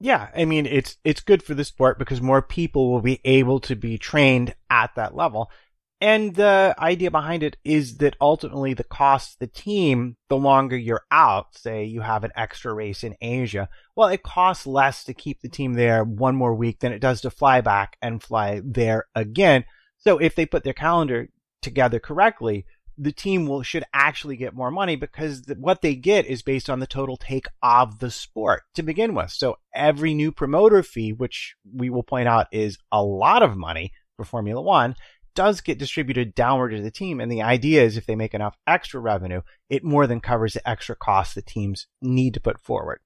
Yeah, 0.00 0.30
I 0.34 0.44
mean 0.46 0.66
it's 0.66 0.96
it's 1.04 1.20
good 1.20 1.44
for 1.44 1.54
the 1.54 1.64
sport 1.64 1.96
because 1.96 2.20
more 2.20 2.42
people 2.42 2.90
will 2.90 3.02
be 3.02 3.20
able 3.24 3.60
to 3.60 3.76
be 3.76 3.98
trained 3.98 4.54
at 4.68 4.90
that 4.96 5.14
level. 5.14 5.48
And 6.02 6.34
the 6.34 6.74
idea 6.80 7.12
behind 7.12 7.44
it 7.44 7.56
is 7.62 7.98
that 7.98 8.16
ultimately 8.20 8.74
the 8.74 8.82
cost 8.82 9.38
the 9.38 9.46
team, 9.46 10.16
the 10.28 10.36
longer 10.36 10.76
you're 10.76 11.04
out, 11.12 11.56
say 11.56 11.84
you 11.84 12.00
have 12.00 12.24
an 12.24 12.32
extra 12.34 12.74
race 12.74 13.04
in 13.04 13.14
Asia, 13.20 13.68
well, 13.94 14.08
it 14.08 14.24
costs 14.24 14.66
less 14.66 15.04
to 15.04 15.14
keep 15.14 15.40
the 15.40 15.48
team 15.48 15.74
there 15.74 16.02
one 16.02 16.34
more 16.34 16.56
week 16.56 16.80
than 16.80 16.92
it 16.92 16.98
does 16.98 17.20
to 17.20 17.30
fly 17.30 17.60
back 17.60 17.98
and 18.02 18.20
fly 18.20 18.60
there 18.64 19.04
again. 19.14 19.64
So 19.98 20.18
if 20.18 20.34
they 20.34 20.44
put 20.44 20.64
their 20.64 20.72
calendar 20.72 21.28
together 21.60 22.00
correctly, 22.00 22.66
the 22.98 23.12
team 23.12 23.46
will 23.46 23.62
should 23.62 23.84
actually 23.94 24.36
get 24.36 24.56
more 24.56 24.72
money 24.72 24.96
because 24.96 25.44
what 25.56 25.82
they 25.82 25.94
get 25.94 26.26
is 26.26 26.42
based 26.42 26.68
on 26.68 26.80
the 26.80 26.86
total 26.88 27.16
take 27.16 27.46
of 27.62 28.00
the 28.00 28.10
sport 28.10 28.64
to 28.74 28.82
begin 28.82 29.14
with. 29.14 29.30
So 29.30 29.58
every 29.72 30.14
new 30.14 30.32
promoter 30.32 30.82
fee, 30.82 31.12
which 31.12 31.54
we 31.72 31.90
will 31.90 32.02
point 32.02 32.26
out 32.26 32.48
is 32.50 32.76
a 32.90 33.04
lot 33.04 33.44
of 33.44 33.56
money 33.56 33.92
for 34.16 34.24
Formula 34.24 34.60
One, 34.60 34.96
does 35.34 35.60
get 35.60 35.78
distributed 35.78 36.34
downward 36.34 36.70
to 36.70 36.82
the 36.82 36.90
team. 36.90 37.20
And 37.20 37.30
the 37.30 37.42
idea 37.42 37.82
is 37.82 37.96
if 37.96 38.06
they 38.06 38.16
make 38.16 38.34
enough 38.34 38.56
extra 38.66 39.00
revenue, 39.00 39.42
it 39.68 39.84
more 39.84 40.06
than 40.06 40.20
covers 40.20 40.54
the 40.54 40.68
extra 40.68 40.96
costs 40.96 41.34
the 41.34 41.42
teams 41.42 41.86
need 42.00 42.34
to 42.34 42.40
put 42.40 42.60
forward. 42.60 43.00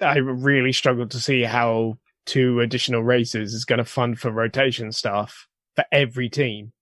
I 0.00 0.18
really 0.18 0.72
struggle 0.72 1.08
to 1.08 1.20
see 1.20 1.42
how 1.42 1.98
two 2.26 2.60
additional 2.60 3.02
races 3.02 3.54
is 3.54 3.64
going 3.64 3.78
to 3.78 3.84
fund 3.84 4.18
for 4.18 4.30
rotation 4.30 4.92
staff 4.92 5.48
for 5.74 5.84
every 5.90 6.28
team. 6.28 6.72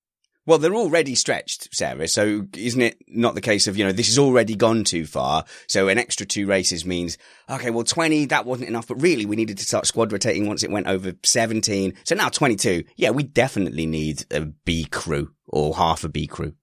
Well, 0.49 0.57
they're 0.57 0.75
already 0.75 1.15
stretched, 1.15 1.69
Sarah. 1.77 2.09
So 2.09 2.47
isn't 2.57 2.81
it 2.81 2.97
not 3.07 3.35
the 3.35 3.43
case 3.43 3.67
of, 3.67 3.77
you 3.77 3.85
know, 3.85 3.93
this 3.93 4.07
has 4.07 4.19
already 4.19 4.57
gone 4.57 4.83
too 4.83 5.05
far. 5.05 5.45
So 5.67 5.89
an 5.89 5.99
extra 5.99 6.25
two 6.25 6.47
races 6.47 6.87
means, 6.87 7.19
okay, 7.51 7.69
well, 7.69 7.85
20, 7.85 8.25
that 8.25 8.47
wasn't 8.47 8.71
enough, 8.71 8.89
but 8.89 9.03
really 9.03 9.27
we 9.27 9.37
needed 9.37 9.59
to 9.59 9.67
start 9.67 9.87
squad 9.87 10.11
rotating 10.11 10.47
once 10.47 10.63
it 10.63 10.71
went 10.71 10.87
over 10.87 11.13
17. 11.23 11.93
So 12.05 12.15
now 12.15 12.31
22. 12.31 12.85
Yeah, 12.97 13.11
we 13.11 13.25
definitely 13.25 13.85
need 13.85 14.25
a 14.31 14.47
B 14.47 14.87
crew 14.87 15.33
or 15.47 15.77
half 15.77 16.03
a 16.03 16.09
B 16.09 16.27
crew. 16.27 16.55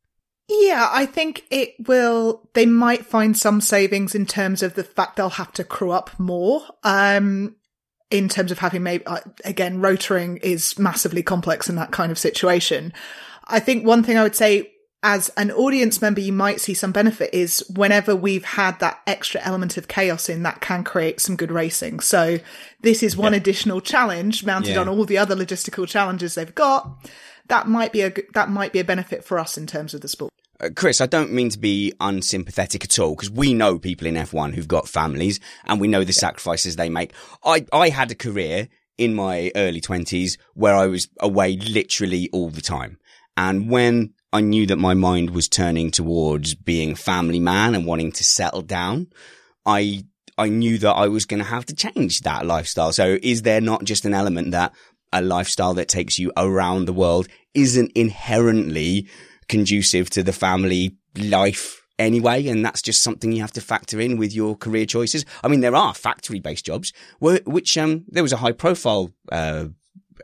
Yeah, 0.49 0.89
I 0.91 1.05
think 1.05 1.45
it 1.51 1.75
will, 1.87 2.49
they 2.55 2.65
might 2.65 3.05
find 3.05 3.37
some 3.37 3.61
savings 3.61 4.15
in 4.15 4.25
terms 4.25 4.63
of 4.63 4.73
the 4.73 4.83
fact 4.83 5.17
they'll 5.17 5.29
have 5.29 5.53
to 5.53 5.63
crew 5.63 5.91
up 5.91 6.09
more. 6.17 6.63
Um, 6.83 7.55
in 8.09 8.29
terms 8.29 8.51
of 8.51 8.59
having 8.59 8.81
maybe, 8.81 9.05
uh, 9.05 9.19
again, 9.43 9.79
rotoring 9.79 10.39
is 10.41 10.77
massively 10.79 11.21
complex 11.21 11.69
in 11.69 11.75
that 11.75 11.91
kind 11.91 12.11
of 12.11 12.17
situation. 12.17 12.93
I 13.47 13.59
think 13.59 13.85
one 13.85 14.03
thing 14.03 14.17
I 14.17 14.23
would 14.23 14.35
say 14.35 14.71
as 15.05 15.29
an 15.37 15.51
audience 15.51 16.01
member, 16.01 16.19
you 16.19 16.33
might 16.33 16.59
see 16.59 16.73
some 16.73 16.91
benefit 16.91 17.29
is 17.31 17.63
whenever 17.75 18.15
we've 18.15 18.43
had 18.43 18.79
that 18.79 19.01
extra 19.05 19.39
element 19.43 19.77
of 19.77 19.87
chaos 19.87 20.29
in 20.29 20.41
that 20.41 20.61
can 20.61 20.83
create 20.83 21.19
some 21.19 21.35
good 21.35 21.51
racing. 21.51 21.99
So 21.99 22.39
this 22.81 23.03
is 23.03 23.15
one 23.15 23.33
yeah. 23.33 23.37
additional 23.37 23.81
challenge 23.81 24.43
mounted 24.43 24.73
yeah. 24.73 24.81
on 24.81 24.89
all 24.89 25.05
the 25.05 25.19
other 25.19 25.35
logistical 25.35 25.87
challenges 25.87 26.33
they've 26.33 26.55
got. 26.55 27.07
That 27.49 27.67
might 27.67 27.93
be 27.93 28.01
a, 28.01 28.11
that 28.33 28.49
might 28.49 28.73
be 28.73 28.79
a 28.79 28.83
benefit 28.83 29.23
for 29.23 29.37
us 29.37 29.59
in 29.59 29.67
terms 29.67 29.93
of 29.93 30.01
the 30.01 30.07
sport. 30.07 30.33
Uh, 30.59 30.69
Chris, 30.75 30.99
I 30.99 31.05
don't 31.05 31.31
mean 31.31 31.49
to 31.49 31.59
be 31.59 31.93
unsympathetic 31.99 32.83
at 32.83 32.97
all 32.97 33.13
because 33.13 33.29
we 33.29 33.53
know 33.53 33.77
people 33.77 34.07
in 34.07 34.15
F1 34.15 34.55
who've 34.55 34.67
got 34.67 34.89
families 34.89 35.39
and 35.65 35.79
we 35.79 35.87
know 35.87 36.03
the 36.03 36.13
yeah. 36.13 36.19
sacrifices 36.19 36.77
they 36.77 36.89
make. 36.89 37.13
I, 37.43 37.67
I 37.71 37.89
had 37.89 38.09
a 38.09 38.15
career 38.15 38.69
in 38.97 39.13
my 39.13 39.51
early 39.55 39.81
twenties 39.81 40.39
where 40.55 40.75
I 40.75 40.87
was 40.87 41.09
away 41.19 41.57
literally 41.57 42.29
all 42.31 42.49
the 42.49 42.61
time. 42.61 42.97
And 43.37 43.69
when 43.69 44.13
I 44.31 44.41
knew 44.41 44.65
that 44.67 44.77
my 44.77 44.93
mind 44.93 45.31
was 45.31 45.47
turning 45.47 45.91
towards 45.91 46.55
being 46.55 46.95
family 46.95 47.39
man 47.39 47.75
and 47.75 47.85
wanting 47.85 48.11
to 48.13 48.23
settle 48.23 48.61
down, 48.61 49.07
I, 49.65 50.05
I 50.37 50.49
knew 50.49 50.77
that 50.79 50.93
I 50.93 51.07
was 51.07 51.25
going 51.25 51.39
to 51.39 51.49
have 51.49 51.65
to 51.67 51.75
change 51.75 52.21
that 52.21 52.45
lifestyle. 52.45 52.91
So 52.91 53.17
is 53.21 53.41
there 53.41 53.61
not 53.61 53.83
just 53.83 54.05
an 54.05 54.13
element 54.13 54.51
that 54.51 54.73
a 55.13 55.21
lifestyle 55.21 55.73
that 55.75 55.87
takes 55.87 56.19
you 56.19 56.31
around 56.35 56.85
the 56.85 56.93
world 56.93 57.27
isn't 57.53 57.91
inherently 57.95 59.07
conducive 59.47 60.09
to 60.09 60.23
the 60.23 60.33
family 60.33 60.95
life 61.17 61.81
anyway. 61.97 62.47
And 62.47 62.65
that's 62.65 62.81
just 62.81 63.01
something 63.01 63.31
you 63.31 63.41
have 63.41 63.53
to 63.53 63.61
factor 63.61 63.99
in 63.99 64.17
with 64.17 64.33
your 64.33 64.55
career 64.55 64.85
choices. 64.85 65.25
I 65.43 65.47
mean, 65.47 65.61
there 65.61 65.75
are 65.75 65.93
factory 65.93 66.39
based 66.39 66.65
jobs, 66.65 66.91
which, 67.19 67.77
um, 67.77 68.05
there 68.09 68.23
was 68.23 68.33
a 68.33 68.37
high 68.37 68.51
profile, 68.51 69.11
uh, 69.31 69.67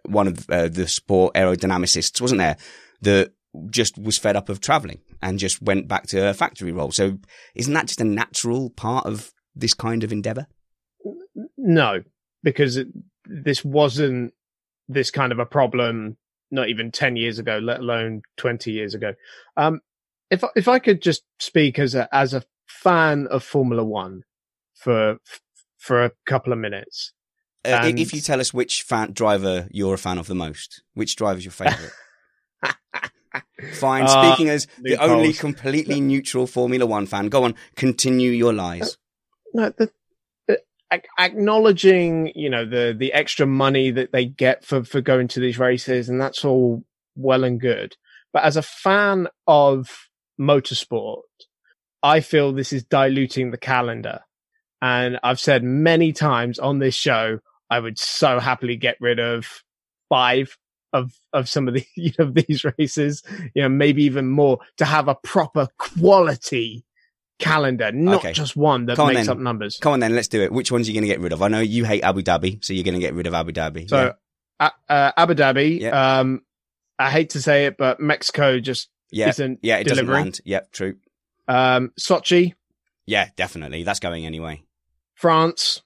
one 0.05 0.28
of 0.28 0.49
uh, 0.49 0.68
the 0.68 0.88
sport 0.88 1.34
aerodynamicists, 1.36 2.20
wasn't 2.20 2.39
there? 2.39 2.57
That 3.01 3.33
just 3.69 3.97
was 3.97 4.17
fed 4.17 4.35
up 4.35 4.49
of 4.49 4.61
traveling 4.61 5.01
and 5.21 5.39
just 5.39 5.61
went 5.61 5.87
back 5.87 6.07
to 6.07 6.29
a 6.29 6.33
factory 6.33 6.71
role. 6.71 6.91
So 6.91 7.17
isn't 7.55 7.73
that 7.73 7.87
just 7.87 8.01
a 8.01 8.05
natural 8.05 8.69
part 8.69 9.05
of 9.05 9.31
this 9.55 9.73
kind 9.73 10.03
of 10.03 10.11
endeavor? 10.11 10.47
No, 11.57 12.01
because 12.43 12.77
it, 12.77 12.87
this 13.25 13.63
wasn't 13.63 14.33
this 14.87 15.11
kind 15.11 15.31
of 15.31 15.39
a 15.39 15.45
problem 15.45 16.17
not 16.49 16.69
even 16.69 16.91
10 16.91 17.15
years 17.15 17.39
ago, 17.39 17.59
let 17.59 17.79
alone 17.79 18.21
20 18.37 18.71
years 18.71 18.93
ago. 18.93 19.13
Um, 19.55 19.79
if, 20.29 20.43
if 20.55 20.67
I 20.67 20.79
could 20.79 21.01
just 21.01 21.23
speak 21.39 21.79
as 21.79 21.95
a, 21.95 22.13
as 22.13 22.33
a 22.33 22.43
fan 22.67 23.27
of 23.27 23.43
Formula 23.43 23.83
One 23.83 24.23
for, 24.75 25.17
for 25.77 26.03
a 26.03 26.11
couple 26.25 26.51
of 26.51 26.59
minutes. 26.59 27.13
Uh. 27.63 27.91
If 27.95 28.13
you 28.13 28.21
tell 28.21 28.41
us 28.41 28.53
which 28.53 28.81
fan 28.81 29.13
driver 29.13 29.67
you're 29.71 29.93
a 29.93 29.97
fan 29.97 30.17
of 30.17 30.27
the 30.27 30.35
most, 30.35 30.83
which 30.93 31.15
driver 31.15 31.37
is 31.37 31.45
your 31.45 31.51
favorite? 31.51 31.91
Fine. 33.73 34.03
Uh, 34.03 34.34
Speaking 34.34 34.49
as 34.49 34.67
the 34.82 34.97
only 34.97 35.34
completely 35.34 36.01
neutral 36.01 36.47
Formula 36.47 36.86
One 36.86 37.05
fan, 37.05 37.29
go 37.29 37.43
on, 37.43 37.55
continue 37.75 38.32
your 38.32 38.53
lies. 38.53 38.97
No, 39.53 39.69
the, 39.69 39.91
the, 40.47 40.59
acknowledging, 41.17 42.32
you 42.36 42.49
know, 42.49 42.65
the 42.65 42.95
the 42.97 43.13
extra 43.13 43.45
money 43.45 43.91
that 43.91 44.11
they 44.11 44.25
get 44.25 44.65
for 44.65 44.84
for 44.84 45.01
going 45.01 45.27
to 45.29 45.39
these 45.39 45.59
races, 45.59 46.09
and 46.09 46.19
that's 46.19 46.43
all 46.43 46.84
well 47.15 47.43
and 47.43 47.59
good. 47.59 47.95
But 48.34 48.43
as 48.43 48.57
a 48.57 48.61
fan 48.61 49.27
of 49.47 49.89
motorsport, 50.39 51.21
I 52.03 52.21
feel 52.21 52.51
this 52.51 52.73
is 52.73 52.84
diluting 52.84 53.51
the 53.51 53.57
calendar. 53.57 54.21
And 54.82 55.19
I've 55.21 55.39
said 55.39 55.63
many 55.63 56.11
times 56.11 56.57
on 56.57 56.79
this 56.79 56.95
show, 56.95 57.39
I 57.69 57.79
would 57.79 57.99
so 57.99 58.39
happily 58.39 58.77
get 58.77 58.97
rid 58.99 59.19
of 59.19 59.63
five 60.09 60.57
of 60.93 61.13
of 61.33 61.49
some 61.49 61.67
of 61.67 61.73
the 61.73 61.85
you 61.95 62.11
know 62.17 62.31
these 62.31 62.65
races, 62.77 63.23
you 63.53 63.63
know, 63.63 63.69
maybe 63.69 64.03
even 64.03 64.29
more 64.29 64.59
to 64.77 64.85
have 64.85 65.07
a 65.07 65.15
proper 65.15 65.67
quality 65.77 66.85
calendar, 67.39 67.91
not 67.91 68.17
okay. 68.17 68.31
just 68.31 68.55
one 68.55 68.85
that 68.85 68.97
makes 68.97 69.27
up 69.27 69.37
numbers. 69.37 69.77
Come 69.81 69.93
on 69.93 69.99
then, 69.99 70.15
let's 70.15 70.27
do 70.27 70.41
it. 70.41 70.51
Which 70.51 70.71
ones 70.71 70.87
are 70.87 70.91
you 70.91 70.95
going 70.95 71.07
to 71.09 71.13
get 71.13 71.19
rid 71.19 71.33
of? 71.33 71.41
I 71.41 71.47
know 71.47 71.59
you 71.59 71.83
hate 71.83 72.03
Abu 72.03 72.21
Dhabi, 72.21 72.63
so 72.63 72.73
you're 72.73 72.83
going 72.83 72.93
to 72.93 72.99
get 72.99 73.13
rid 73.13 73.27
of 73.27 73.33
Abu 73.33 73.51
Dhabi. 73.51 73.89
So 73.89 74.13
yeah. 74.59 74.69
uh, 74.87 75.11
Abu 75.17 75.33
Dhabi, 75.33 75.81
yeah. 75.81 76.19
um, 76.19 76.41
I 76.99 77.09
hate 77.09 77.31
to 77.31 77.41
say 77.41 77.65
it, 77.65 77.77
but 77.77 77.99
Mexico 77.99 78.59
just 78.59 78.89
yeah. 79.11 79.29
isn't 79.29 79.59
yeah, 79.63 79.77
it 79.77 79.87
delivering. 79.87 80.07
doesn't 80.07 80.23
land. 80.23 80.41
Yep, 80.45 80.71
true. 80.71 80.95
Um, 81.47 81.91
Sochi. 81.99 82.53
Yeah, 83.05 83.29
definitely. 83.35 83.83
That's 83.83 83.99
going 83.99 84.25
anyway. 84.25 84.63
France. 85.15 85.81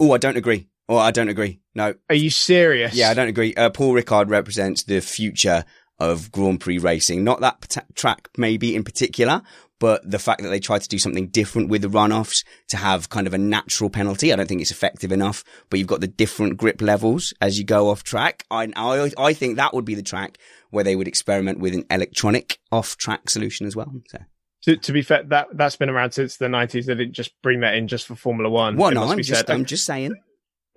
Oh, 0.00 0.12
I 0.12 0.18
don't 0.18 0.36
agree. 0.36 0.68
Oh, 0.88 0.96
I 0.96 1.10
don't 1.10 1.28
agree. 1.28 1.60
No. 1.74 1.94
Are 2.08 2.14
you 2.14 2.30
serious? 2.30 2.94
Yeah, 2.94 3.10
I 3.10 3.14
don't 3.14 3.28
agree. 3.28 3.54
Uh, 3.54 3.70
Paul 3.70 3.94
Ricard 3.94 4.28
represents 4.28 4.82
the 4.82 5.00
future 5.00 5.64
of 5.98 6.32
Grand 6.32 6.60
Prix 6.60 6.78
racing. 6.78 7.24
Not 7.24 7.40
that 7.40 7.60
pat- 7.60 7.94
track 7.94 8.28
maybe 8.36 8.74
in 8.74 8.82
particular, 8.82 9.42
but 9.78 10.08
the 10.08 10.18
fact 10.18 10.42
that 10.42 10.48
they 10.48 10.60
tried 10.60 10.82
to 10.82 10.88
do 10.88 10.98
something 10.98 11.28
different 11.28 11.68
with 11.68 11.82
the 11.82 11.88
runoffs 11.88 12.44
to 12.68 12.76
have 12.76 13.08
kind 13.08 13.26
of 13.26 13.34
a 13.34 13.38
natural 13.38 13.90
penalty. 13.90 14.32
I 14.32 14.36
don't 14.36 14.48
think 14.48 14.60
it's 14.60 14.70
effective 14.70 15.12
enough, 15.12 15.44
but 15.70 15.78
you've 15.78 15.88
got 15.88 16.00
the 16.00 16.08
different 16.08 16.56
grip 16.56 16.80
levels 16.80 17.32
as 17.40 17.58
you 17.58 17.64
go 17.64 17.88
off 17.88 18.02
track. 18.02 18.44
I, 18.50 18.68
I, 18.76 19.10
I 19.16 19.32
think 19.32 19.56
that 19.56 19.74
would 19.74 19.84
be 19.84 19.94
the 19.94 20.02
track 20.02 20.38
where 20.70 20.84
they 20.84 20.96
would 20.96 21.08
experiment 21.08 21.60
with 21.60 21.74
an 21.74 21.84
electronic 21.90 22.58
off 22.70 22.96
track 22.96 23.30
solution 23.30 23.66
as 23.66 23.76
well. 23.76 23.92
So. 24.08 24.18
To, 24.62 24.76
to 24.76 24.92
be 24.92 25.02
fair, 25.02 25.24
that 25.24 25.48
that's 25.54 25.76
been 25.76 25.90
around 25.90 26.12
since 26.12 26.36
the 26.36 26.48
nineties. 26.48 26.86
They 26.86 26.94
didn't 26.94 27.14
just 27.14 27.32
bring 27.42 27.60
that 27.60 27.74
in 27.74 27.88
just 27.88 28.06
for 28.06 28.14
Formula 28.14 28.48
One. 28.48 28.76
Well, 28.76 28.92
no, 28.92 29.04
I'm 29.04 29.20
just. 29.20 29.50
I'm 29.50 29.64
just 29.64 29.84
saying. 29.84 30.14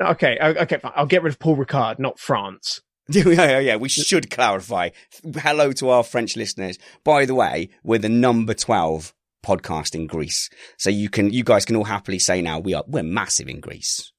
Okay, 0.01 0.37
okay, 0.41 0.77
fine. 0.77 0.91
I'll 0.95 1.05
get 1.05 1.23
rid 1.23 1.31
of 1.33 1.39
Paul 1.39 1.55
Ricard, 1.55 1.99
not 1.99 2.19
France. 2.19 2.81
yeah, 3.09 3.29
yeah, 3.29 3.59
yeah. 3.59 3.75
We 3.77 3.87
should 3.87 4.29
clarify. 4.29 4.89
Hello 5.35 5.71
to 5.73 5.89
our 5.89 6.03
French 6.03 6.35
listeners. 6.35 6.77
By 7.03 7.25
the 7.25 7.35
way, 7.35 7.69
we're 7.83 7.99
the 7.99 8.09
number 8.09 8.53
12 8.53 9.13
podcast 9.45 9.95
in 9.95 10.07
Greece. 10.07 10.49
So 10.77 10.89
you 10.89 11.09
can, 11.09 11.31
you 11.31 11.43
guys 11.43 11.65
can 11.65 11.75
all 11.75 11.83
happily 11.85 12.19
say 12.19 12.41
now 12.41 12.59
we 12.59 12.73
are, 12.73 12.83
we're 12.87 13.03
massive 13.03 13.47
in 13.47 13.59
Greece. 13.59 14.11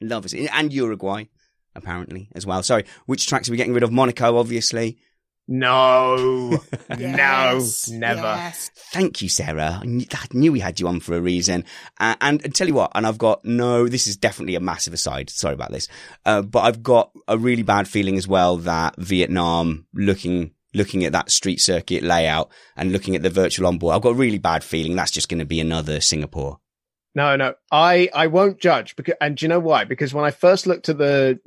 Love 0.00 0.24
us. 0.24 0.34
And 0.34 0.72
Uruguay, 0.72 1.26
apparently, 1.76 2.28
as 2.34 2.44
well. 2.46 2.62
Sorry, 2.62 2.84
which 3.06 3.26
tracks 3.26 3.48
are 3.48 3.52
we 3.52 3.56
getting 3.56 3.74
rid 3.74 3.82
of? 3.84 3.92
Monaco, 3.92 4.38
obviously. 4.38 4.98
No, 5.48 6.58
Yes, 6.98 7.90
no, 7.90 7.98
never. 7.98 8.20
yes. 8.22 8.70
Thank 8.92 9.20
you, 9.20 9.28
Sarah. 9.28 9.78
I 9.82 9.84
knew, 9.84 10.06
I 10.12 10.26
knew 10.32 10.52
we 10.52 10.60
had 10.60 10.80
you 10.80 10.88
on 10.88 11.00
for 11.00 11.14
a 11.16 11.20
reason. 11.20 11.64
Uh, 12.00 12.14
and, 12.22 12.42
and 12.44 12.54
tell 12.54 12.66
you 12.66 12.74
what, 12.74 12.92
and 12.94 13.06
I've 13.06 13.18
got 13.18 13.44
no, 13.44 13.86
this 13.86 14.06
is 14.06 14.16
definitely 14.16 14.54
a 14.54 14.60
massive 14.60 14.94
aside. 14.94 15.28
Sorry 15.28 15.52
about 15.54 15.70
this. 15.70 15.88
Uh, 16.24 16.40
but 16.42 16.60
I've 16.60 16.82
got 16.82 17.10
a 17.28 17.36
really 17.36 17.62
bad 17.62 17.86
feeling 17.88 18.16
as 18.16 18.26
well 18.26 18.56
that 18.58 18.96
Vietnam 18.96 19.86
looking, 19.92 20.52
looking 20.72 21.04
at 21.04 21.12
that 21.12 21.30
street 21.30 21.60
circuit 21.60 22.02
layout 22.02 22.50
and 22.76 22.90
looking 22.92 23.14
at 23.14 23.22
the 23.22 23.30
virtual 23.30 23.66
onboard, 23.66 23.94
I've 23.94 24.02
got 24.02 24.10
a 24.10 24.14
really 24.14 24.38
bad 24.38 24.64
feeling 24.64 24.96
that's 24.96 25.10
just 25.10 25.28
going 25.28 25.40
to 25.40 25.44
be 25.44 25.60
another 25.60 26.00
Singapore. 26.00 26.58
No, 27.14 27.36
no, 27.36 27.54
I 27.70 28.08
I 28.12 28.26
won't 28.26 28.58
judge 28.60 28.96
because, 28.96 29.14
and 29.20 29.36
do 29.36 29.44
you 29.44 29.48
know 29.48 29.60
why? 29.60 29.84
Because 29.84 30.12
when 30.12 30.24
I 30.24 30.32
first 30.32 30.66
looked 30.66 30.88
at 30.88 30.98
the 30.98 31.38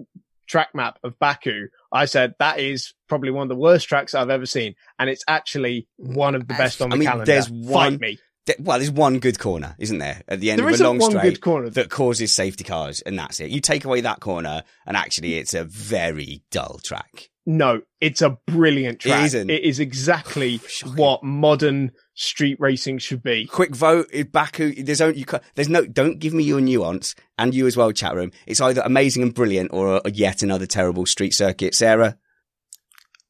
track 0.48 0.70
map 0.74 0.98
of 1.04 1.18
Baku, 1.20 1.68
I 1.92 2.06
said 2.06 2.34
that 2.40 2.60
is 2.60 2.94
probably 3.08 3.32
one 3.32 3.44
of 3.44 3.50
the 3.50 3.56
worst 3.56 3.88
tracks 3.88 4.16
I've 4.16 4.30
ever 4.30 4.46
seen, 4.46 4.76
and 5.00 5.10
it's 5.10 5.24
actually 5.28 5.88
one 5.98 6.36
of 6.36 6.48
the 6.48 6.54
best 6.54 6.82
on 6.82 6.90
the 6.90 6.96
I 6.96 7.00
mean, 7.00 7.08
calendar. 7.08 7.26
there's 7.26 7.48
Fight 7.72 8.00
me. 8.00 8.18
Th- 8.46 8.60
Well, 8.60 8.78
there's 8.80 8.92
one 8.92 9.20
good 9.20 9.40
corner, 9.40 9.76
isn't 9.78 9.98
there? 9.98 10.22
At 10.28 10.40
the 10.40 10.52
end 10.52 10.60
There 10.60 10.70
of 10.70 10.80
a 10.80 10.84
long 10.84 11.00
one 11.00 11.12
straight 11.12 11.24
good 11.36 11.42
corner. 11.42 11.70
that 11.72 11.90
causes 11.90 12.34
safety 12.34 12.64
cars, 12.64 13.02
and 13.02 13.20
that's 13.20 13.40
it. 13.40 13.52
You 13.52 13.60
take 13.60 13.84
away 13.86 14.02
that 14.02 14.22
corner, 14.22 14.64
and 14.86 14.96
actually, 14.98 15.36
it's 15.36 15.54
a 15.54 15.66
very 15.66 16.44
dull 16.50 16.80
track. 16.84 17.30
No, 17.46 17.82
it's 18.02 18.22
a 18.22 18.38
brilliant 18.48 19.00
track. 19.00 19.34
It 19.34 19.50
is 19.64 19.80
exactly 19.80 20.60
oh, 20.86 20.90
what 20.96 21.24
modern 21.24 21.92
street 22.20 22.58
racing 22.60 22.98
should 22.98 23.22
be. 23.24 23.46
Quick 23.46 23.76
vote, 23.76 24.08
eh, 24.12 24.20
if 24.22 24.32
Baku. 24.32 24.74
There's 24.84 25.00
only 25.02 25.20
you. 25.20 25.26
ca- 25.26 25.40
There's 25.56 25.70
no. 25.70 25.86
Don't 25.86 26.20
give 26.20 26.34
me 26.34 26.44
your 26.44 26.60
nuance, 26.60 27.16
and 27.38 27.54
you 27.56 27.68
as 27.68 27.78
well, 27.78 27.92
chat 27.94 28.16
room. 28.16 28.32
It's 28.46 28.60
either 28.60 28.82
amazing 28.84 29.24
and 29.24 29.34
brilliant, 29.34 29.72
or 29.72 30.02
a, 30.04 30.12
yet 30.12 30.42
another 30.44 30.66
terrible 30.66 31.06
street 31.06 31.34
circuit. 31.34 31.76
Sarah, 31.76 32.18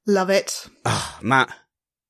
Love 0.08 0.30
it. 0.30 0.68
Ah, 0.86 1.20
Matt. 1.22 1.54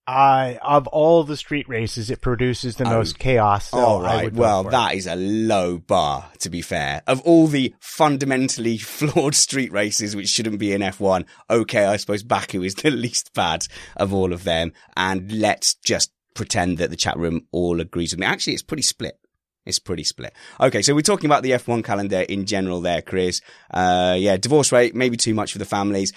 I 0.09 0.57
of 0.61 0.87
all 0.87 1.25
the 1.25 1.35
street 1.35 1.67
races, 1.67 2.09
it 2.09 2.21
produces 2.21 2.77
the 2.77 2.85
Oh. 2.87 2.91
most 2.99 3.19
chaos. 3.19 3.71
So 3.71 3.77
All 3.77 4.05
I 4.05 4.15
right. 4.15 4.23
would 4.25 4.35
vote 4.35 4.39
Well, 4.41 4.63
that 4.65 4.95
is 4.95 5.05
a 5.05 5.15
low 5.17 5.79
bar, 5.79 6.31
to 6.39 6.49
be 6.49 6.61
fair. 6.61 7.01
Of 7.07 7.19
all 7.23 7.47
the 7.47 7.75
fundamentally 7.81 8.77
flawed 8.77 9.35
street 9.35 9.71
races, 9.73 10.15
which 10.15 10.29
shouldn't 10.29 10.59
be 10.59 10.71
in 10.71 10.79
F1, 10.81 11.25
okay, 11.49 11.83
I 11.85 11.97
suppose 11.97 12.23
Baku 12.23 12.63
is 12.63 12.75
the 12.75 12.89
least 13.05 13.33
bad 13.33 13.65
of 13.97 14.13
all 14.13 14.31
of 14.31 14.45
them. 14.45 14.71
And 14.95 15.29
let's 15.29 15.73
just 15.83 16.11
pretend 16.37 16.77
that 16.77 16.89
the 16.89 16.95
chat 16.95 17.17
room 17.17 17.47
all 17.51 17.81
agrees 17.81 18.13
with 18.13 18.19
me. 18.19 18.25
Actually, 18.25 18.53
it's 18.53 18.63
pretty 18.63 18.83
split. 18.83 19.19
It's 19.65 19.79
pretty 19.79 20.05
split. 20.05 20.33
Okay, 20.61 20.81
so 20.81 20.95
we're 20.95 21.01
talking 21.01 21.25
about 21.25 21.43
the 21.43 21.51
F1 21.51 21.83
calendar 21.83 22.21
in 22.21 22.45
general 22.45 22.79
there, 22.79 23.01
Chris. 23.01 23.41
Uh, 23.69 24.15
yeah, 24.17 24.37
divorce 24.37 24.71
rate, 24.71 24.95
maybe 24.95 25.17
too 25.17 25.33
much 25.33 25.51
for 25.51 25.57
the 25.57 25.65
families. 25.65 26.13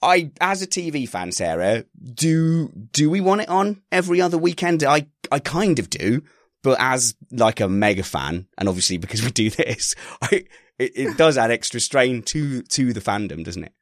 I, 0.00 0.30
as 0.40 0.62
a 0.62 0.68
TV 0.68 1.08
fan, 1.08 1.32
Sarah, 1.32 1.84
do, 2.14 2.68
do 2.92 3.10
we 3.10 3.20
want 3.20 3.40
it 3.40 3.48
on 3.48 3.82
every 3.90 4.20
other 4.20 4.38
weekend? 4.38 4.84
I, 4.84 5.08
I 5.32 5.40
kind 5.40 5.80
of 5.80 5.90
do, 5.90 6.22
but 6.62 6.76
as 6.80 7.16
like 7.32 7.60
a 7.60 7.68
mega 7.68 8.04
fan, 8.04 8.46
and 8.56 8.68
obviously 8.68 8.98
because 8.98 9.24
we 9.24 9.32
do 9.32 9.50
this, 9.50 9.96
I, 10.22 10.44
it, 10.78 10.92
it 10.94 11.16
does 11.16 11.36
add 11.36 11.50
extra 11.50 11.80
strain 11.80 12.22
to, 12.22 12.62
to 12.62 12.92
the 12.92 13.00
fandom, 13.00 13.44
doesn't 13.44 13.64
it? 13.64 13.72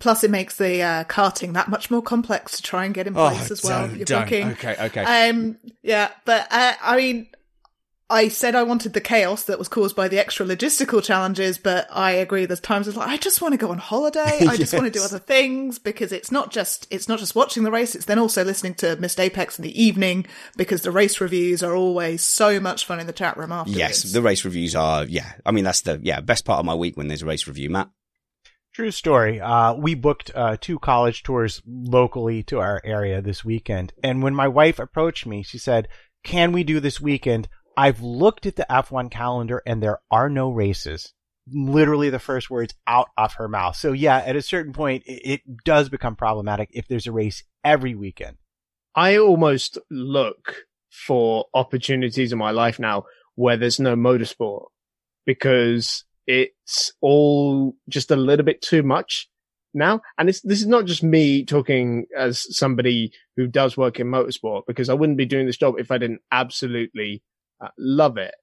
Plus, 0.00 0.24
it 0.24 0.30
makes 0.30 0.56
the 0.56 0.82
uh, 0.82 1.04
karting 1.04 1.54
that 1.54 1.68
much 1.68 1.90
more 1.90 2.02
complex 2.02 2.56
to 2.56 2.62
try 2.62 2.84
and 2.84 2.94
get 2.94 3.06
in 3.06 3.16
Oh, 3.16 3.28
place 3.30 3.50
as 3.50 3.62
well. 3.62 3.86
don't, 3.86 3.96
You're 3.96 4.04
don't. 4.04 4.32
Okay, 4.52 4.76
okay. 4.78 5.28
Um, 5.30 5.58
yeah, 5.82 6.10
but 6.24 6.48
uh, 6.50 6.74
I 6.82 6.96
mean, 6.96 7.28
I 8.08 8.28
said 8.28 8.54
I 8.54 8.62
wanted 8.62 8.92
the 8.92 9.00
chaos 9.00 9.44
that 9.44 9.58
was 9.58 9.66
caused 9.66 9.96
by 9.96 10.06
the 10.06 10.18
extra 10.18 10.46
logistical 10.46 11.02
challenges, 11.02 11.58
but 11.58 11.88
I 11.90 12.12
agree. 12.12 12.46
There's 12.46 12.60
times 12.60 12.86
it's 12.86 12.96
like 12.96 13.08
I 13.08 13.16
just 13.16 13.42
want 13.42 13.52
to 13.52 13.58
go 13.58 13.70
on 13.70 13.78
holiday. 13.78 14.40
I 14.48 14.56
just 14.56 14.72
want 14.72 14.84
to 14.84 14.90
do 14.96 15.04
other 15.04 15.18
things 15.18 15.80
because 15.80 16.12
it's 16.12 16.30
not 16.30 16.52
just 16.52 16.86
it's 16.90 17.08
not 17.08 17.18
just 17.18 17.34
watching 17.34 17.64
the 17.64 17.72
race. 17.72 17.96
It's 17.96 18.04
then 18.04 18.20
also 18.20 18.44
listening 18.44 18.74
to 18.76 18.94
Missed 18.96 19.18
Apex 19.18 19.58
in 19.58 19.64
the 19.64 19.82
evening 19.82 20.26
because 20.56 20.82
the 20.82 20.92
race 20.92 21.20
reviews 21.20 21.64
are 21.64 21.74
always 21.74 22.22
so 22.22 22.60
much 22.60 22.86
fun 22.86 23.00
in 23.00 23.08
the 23.08 23.12
chat 23.12 23.36
room 23.36 23.50
afterwards. 23.50 23.78
Yes, 23.78 24.02
the 24.04 24.22
race 24.22 24.44
reviews 24.44 24.76
are, 24.76 25.04
yeah. 25.04 25.32
I 25.44 25.50
mean, 25.50 25.64
that's 25.64 25.80
the, 25.80 26.00
yeah, 26.02 26.20
best 26.20 26.44
part 26.44 26.60
of 26.60 26.64
my 26.66 26.74
week 26.74 26.96
when 26.96 27.08
there's 27.08 27.22
a 27.22 27.26
race 27.26 27.48
review, 27.48 27.70
Matt. 27.70 27.90
True 28.76 28.90
story. 28.90 29.40
Uh, 29.40 29.72
we 29.72 29.94
booked 29.94 30.30
uh, 30.34 30.58
two 30.60 30.78
college 30.78 31.22
tours 31.22 31.62
locally 31.66 32.42
to 32.42 32.60
our 32.60 32.82
area 32.84 33.22
this 33.22 33.42
weekend. 33.42 33.94
And 34.04 34.22
when 34.22 34.34
my 34.34 34.48
wife 34.48 34.78
approached 34.78 35.24
me, 35.24 35.42
she 35.42 35.56
said, 35.56 35.88
Can 36.22 36.52
we 36.52 36.62
do 36.62 36.78
this 36.78 37.00
weekend? 37.00 37.48
I've 37.74 38.02
looked 38.02 38.44
at 38.44 38.56
the 38.56 38.66
F1 38.68 39.10
calendar 39.10 39.62
and 39.64 39.82
there 39.82 40.00
are 40.10 40.28
no 40.28 40.50
races. 40.50 41.14
Literally 41.50 42.10
the 42.10 42.18
first 42.18 42.50
words 42.50 42.74
out 42.86 43.08
of 43.16 43.32
her 43.36 43.48
mouth. 43.48 43.76
So, 43.76 43.92
yeah, 43.92 44.18
at 44.18 44.36
a 44.36 44.42
certain 44.42 44.74
point, 44.74 45.04
it, 45.06 45.22
it 45.26 45.64
does 45.64 45.88
become 45.88 46.14
problematic 46.14 46.68
if 46.74 46.86
there's 46.86 47.06
a 47.06 47.12
race 47.12 47.44
every 47.64 47.94
weekend. 47.94 48.36
I 48.94 49.16
almost 49.16 49.78
look 49.90 50.66
for 50.90 51.46
opportunities 51.54 52.30
in 52.30 52.36
my 52.38 52.50
life 52.50 52.78
now 52.78 53.06
where 53.36 53.56
there's 53.56 53.80
no 53.80 53.96
motorsport 53.96 54.66
because 55.24 56.04
it's 56.26 56.92
all 57.00 57.76
just 57.88 58.10
a 58.10 58.16
little 58.16 58.44
bit 58.44 58.62
too 58.62 58.82
much 58.82 59.28
now. 59.74 60.00
And 60.18 60.28
this 60.28 60.42
is 60.44 60.66
not 60.66 60.86
just 60.86 61.02
me 61.02 61.44
talking 61.44 62.06
as 62.16 62.46
somebody 62.56 63.12
who 63.36 63.46
does 63.46 63.76
work 63.76 64.00
in 64.00 64.08
motorsport 64.08 64.62
because 64.66 64.88
I 64.88 64.94
wouldn't 64.94 65.18
be 65.18 65.26
doing 65.26 65.46
this 65.46 65.58
job 65.58 65.74
if 65.78 65.90
I 65.90 65.98
didn't 65.98 66.22
absolutely 66.32 67.22
uh, 67.60 67.68
love 67.78 68.16
it. 68.16 68.34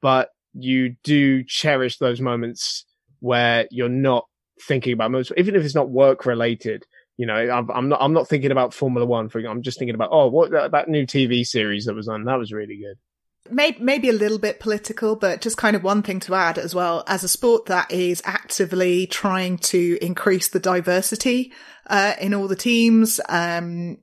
But 0.00 0.30
you 0.52 0.96
do 1.02 1.42
cherish 1.42 1.98
those 1.98 2.20
moments 2.20 2.84
where 3.20 3.66
you're 3.70 3.88
not 3.88 4.26
thinking 4.60 4.92
about 4.92 5.10
motorsport, 5.10 5.38
even 5.38 5.56
if 5.56 5.64
it's 5.64 5.74
not 5.74 5.90
work 5.90 6.26
related. 6.26 6.84
You 7.16 7.26
know, 7.26 7.34
I'm, 7.34 7.70
I'm 7.70 7.88
not, 7.88 8.02
I'm 8.02 8.12
not 8.12 8.28
thinking 8.28 8.50
about 8.50 8.74
Formula 8.74 9.06
One 9.06 9.28
for 9.28 9.38
example. 9.38 9.56
I'm 9.56 9.62
just 9.62 9.78
thinking 9.78 9.94
about, 9.94 10.10
oh, 10.12 10.28
what 10.28 10.50
that 10.50 10.88
new 10.88 11.06
TV 11.06 11.44
series 11.44 11.86
that 11.86 11.94
was 11.94 12.08
on, 12.08 12.24
that 12.24 12.38
was 12.38 12.52
really 12.52 12.76
good. 12.76 12.98
Maybe, 13.50 13.78
maybe 13.78 14.08
a 14.08 14.14
little 14.14 14.38
bit 14.38 14.58
political, 14.58 15.16
but 15.16 15.42
just 15.42 15.58
kind 15.58 15.76
of 15.76 15.82
one 15.82 16.02
thing 16.02 16.18
to 16.20 16.34
add 16.34 16.56
as 16.56 16.74
well. 16.74 17.04
As 17.06 17.22
a 17.24 17.28
sport 17.28 17.66
that 17.66 17.90
is 17.90 18.22
actively 18.24 19.06
trying 19.06 19.58
to 19.58 19.98
increase 20.00 20.48
the 20.48 20.58
diversity 20.58 21.52
uh, 21.86 22.14
in 22.18 22.32
all 22.32 22.48
the 22.48 22.56
teams, 22.56 23.20
um, 23.28 23.98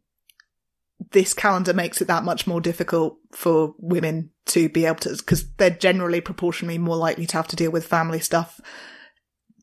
this 1.11 1.33
calendar 1.33 1.73
makes 1.73 2.01
it 2.01 2.07
that 2.07 2.23
much 2.23 2.45
more 2.45 2.61
difficult 2.61 3.17
for 3.31 3.73
women 3.79 4.29
to 4.45 4.69
be 4.69 4.85
able 4.85 4.99
to, 4.99 5.17
because 5.17 5.51
they're 5.53 5.71
generally 5.71 6.21
proportionally 6.21 6.77
more 6.77 6.95
likely 6.95 7.25
to 7.25 7.37
have 7.37 7.47
to 7.47 7.55
deal 7.55 7.71
with 7.71 7.87
family 7.87 8.19
stuff 8.19 8.61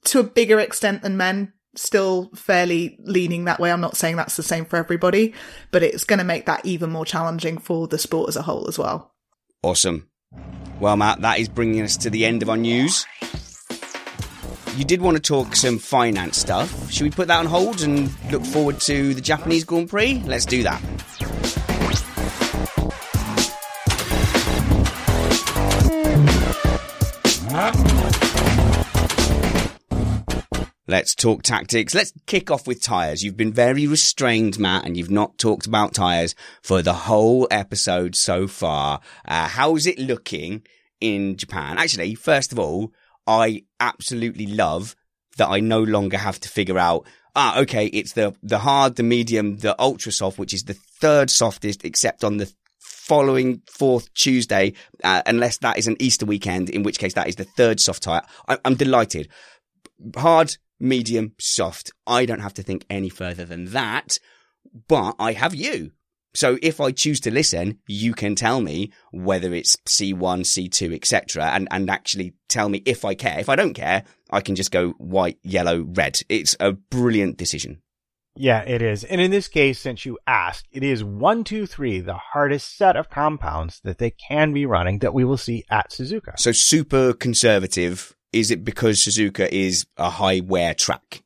to 0.04 0.18
a 0.18 0.24
bigger 0.24 0.58
extent 0.58 1.02
than 1.02 1.16
men. 1.16 1.52
Still 1.76 2.30
fairly 2.34 2.98
leaning 3.04 3.44
that 3.44 3.60
way. 3.60 3.70
I'm 3.70 3.80
not 3.80 3.96
saying 3.96 4.16
that's 4.16 4.36
the 4.36 4.42
same 4.42 4.64
for 4.64 4.76
everybody, 4.76 5.34
but 5.70 5.84
it's 5.84 6.02
going 6.02 6.18
to 6.18 6.24
make 6.24 6.46
that 6.46 6.66
even 6.66 6.90
more 6.90 7.04
challenging 7.04 7.58
for 7.58 7.86
the 7.86 7.98
sport 7.98 8.30
as 8.30 8.36
a 8.36 8.42
whole 8.42 8.66
as 8.66 8.76
well. 8.76 9.14
Awesome. 9.62 10.08
Well, 10.78 10.96
Matt, 10.96 11.20
that 11.22 11.40
is 11.40 11.48
bringing 11.48 11.82
us 11.82 11.96
to 11.98 12.10
the 12.10 12.24
end 12.24 12.42
of 12.42 12.48
our 12.48 12.56
news. 12.56 13.04
You 14.76 14.84
did 14.84 15.02
want 15.02 15.16
to 15.16 15.22
talk 15.22 15.56
some 15.56 15.78
finance 15.78 16.38
stuff. 16.38 16.92
Should 16.92 17.02
we 17.02 17.10
put 17.10 17.26
that 17.26 17.40
on 17.40 17.46
hold 17.46 17.82
and 17.82 18.08
look 18.30 18.44
forward 18.44 18.80
to 18.82 19.14
the 19.14 19.20
Japanese 19.20 19.64
Grand 19.64 19.90
Prix? 19.90 20.22
Let's 20.24 20.44
do 20.46 20.62
that. 20.62 20.80
Let's 30.90 31.14
talk 31.14 31.42
tactics. 31.42 31.94
Let's 31.94 32.14
kick 32.26 32.50
off 32.50 32.66
with 32.66 32.82
tyres. 32.82 33.22
You've 33.22 33.36
been 33.36 33.52
very 33.52 33.86
restrained, 33.86 34.58
Matt, 34.58 34.86
and 34.86 34.96
you've 34.96 35.10
not 35.10 35.36
talked 35.36 35.66
about 35.66 35.92
tyres 35.92 36.34
for 36.62 36.80
the 36.80 36.94
whole 36.94 37.46
episode 37.50 38.16
so 38.16 38.46
far. 38.46 39.00
Uh, 39.26 39.48
how's 39.48 39.86
it 39.86 39.98
looking 39.98 40.62
in 40.98 41.36
Japan? 41.36 41.76
Actually, 41.76 42.14
first 42.14 42.52
of 42.52 42.58
all, 42.58 42.94
I 43.26 43.64
absolutely 43.78 44.46
love 44.46 44.96
that 45.36 45.48
I 45.48 45.60
no 45.60 45.82
longer 45.82 46.16
have 46.16 46.40
to 46.40 46.48
figure 46.48 46.78
out 46.78 47.06
ah, 47.36 47.60
okay, 47.60 47.86
it's 47.86 48.14
the, 48.14 48.34
the 48.42 48.58
hard, 48.58 48.96
the 48.96 49.02
medium, 49.04 49.58
the 49.58 49.80
ultra 49.80 50.10
soft, 50.10 50.38
which 50.38 50.52
is 50.52 50.64
the 50.64 50.74
third 50.74 51.30
softest, 51.30 51.84
except 51.84 52.24
on 52.24 52.38
the 52.38 52.52
following 52.80 53.62
fourth 53.70 54.12
Tuesday, 54.14 54.72
uh, 55.04 55.22
unless 55.24 55.58
that 55.58 55.78
is 55.78 55.86
an 55.86 55.96
Easter 56.00 56.26
weekend, 56.26 56.68
in 56.68 56.82
which 56.82 56.98
case 56.98 57.14
that 57.14 57.28
is 57.28 57.36
the 57.36 57.44
third 57.44 57.78
soft 57.78 58.02
tire. 58.02 58.22
I, 58.48 58.58
I'm 58.64 58.74
delighted. 58.74 59.28
Hard, 60.16 60.56
medium, 60.80 61.34
soft. 61.38 61.92
I 62.06 62.26
don't 62.26 62.40
have 62.40 62.54
to 62.54 62.62
think 62.62 62.84
any 62.88 63.08
further 63.08 63.44
than 63.44 63.66
that, 63.66 64.18
but 64.88 65.14
I 65.18 65.32
have 65.32 65.54
you. 65.54 65.92
So 66.34 66.58
if 66.62 66.80
I 66.80 66.92
choose 66.92 67.20
to 67.20 67.30
listen, 67.30 67.78
you 67.88 68.12
can 68.12 68.34
tell 68.34 68.60
me 68.60 68.92
whether 69.12 69.54
it's 69.54 69.76
C1, 69.86 70.42
C2, 70.42 70.94
etc., 70.94 71.46
and 71.46 71.66
and 71.70 71.90
actually 71.90 72.34
tell 72.48 72.68
me 72.68 72.82
if 72.84 73.04
I 73.04 73.14
care. 73.14 73.38
If 73.40 73.48
I 73.48 73.56
don't 73.56 73.74
care, 73.74 74.04
I 74.30 74.40
can 74.40 74.54
just 74.54 74.70
go 74.70 74.90
white, 74.98 75.38
yellow, 75.42 75.82
red. 75.82 76.20
It's 76.28 76.54
a 76.60 76.72
brilliant 76.72 77.38
decision. 77.38 77.82
Yeah, 78.36 78.60
it 78.60 78.82
is. 78.82 79.02
And 79.02 79.20
in 79.20 79.32
this 79.32 79.48
case, 79.48 79.80
since 79.80 80.06
you 80.06 80.16
asked, 80.26 80.68
it 80.70 80.84
is 80.84 81.02
one, 81.02 81.42
two, 81.42 81.66
three, 81.66 81.98
the 81.98 82.14
hardest 82.14 82.76
set 82.76 82.94
of 82.94 83.10
compounds 83.10 83.80
that 83.82 83.98
they 83.98 84.10
can 84.10 84.52
be 84.52 84.64
running 84.64 85.00
that 85.00 85.12
we 85.12 85.24
will 85.24 85.36
see 85.36 85.64
at 85.70 85.90
Suzuka. 85.90 86.38
So 86.38 86.52
super 86.52 87.14
conservative. 87.14 88.14
Is 88.32 88.50
it 88.50 88.64
because 88.64 88.98
Suzuka 88.98 89.48
is 89.48 89.86
a 89.96 90.10
high 90.10 90.40
wear 90.40 90.74
track? 90.74 91.22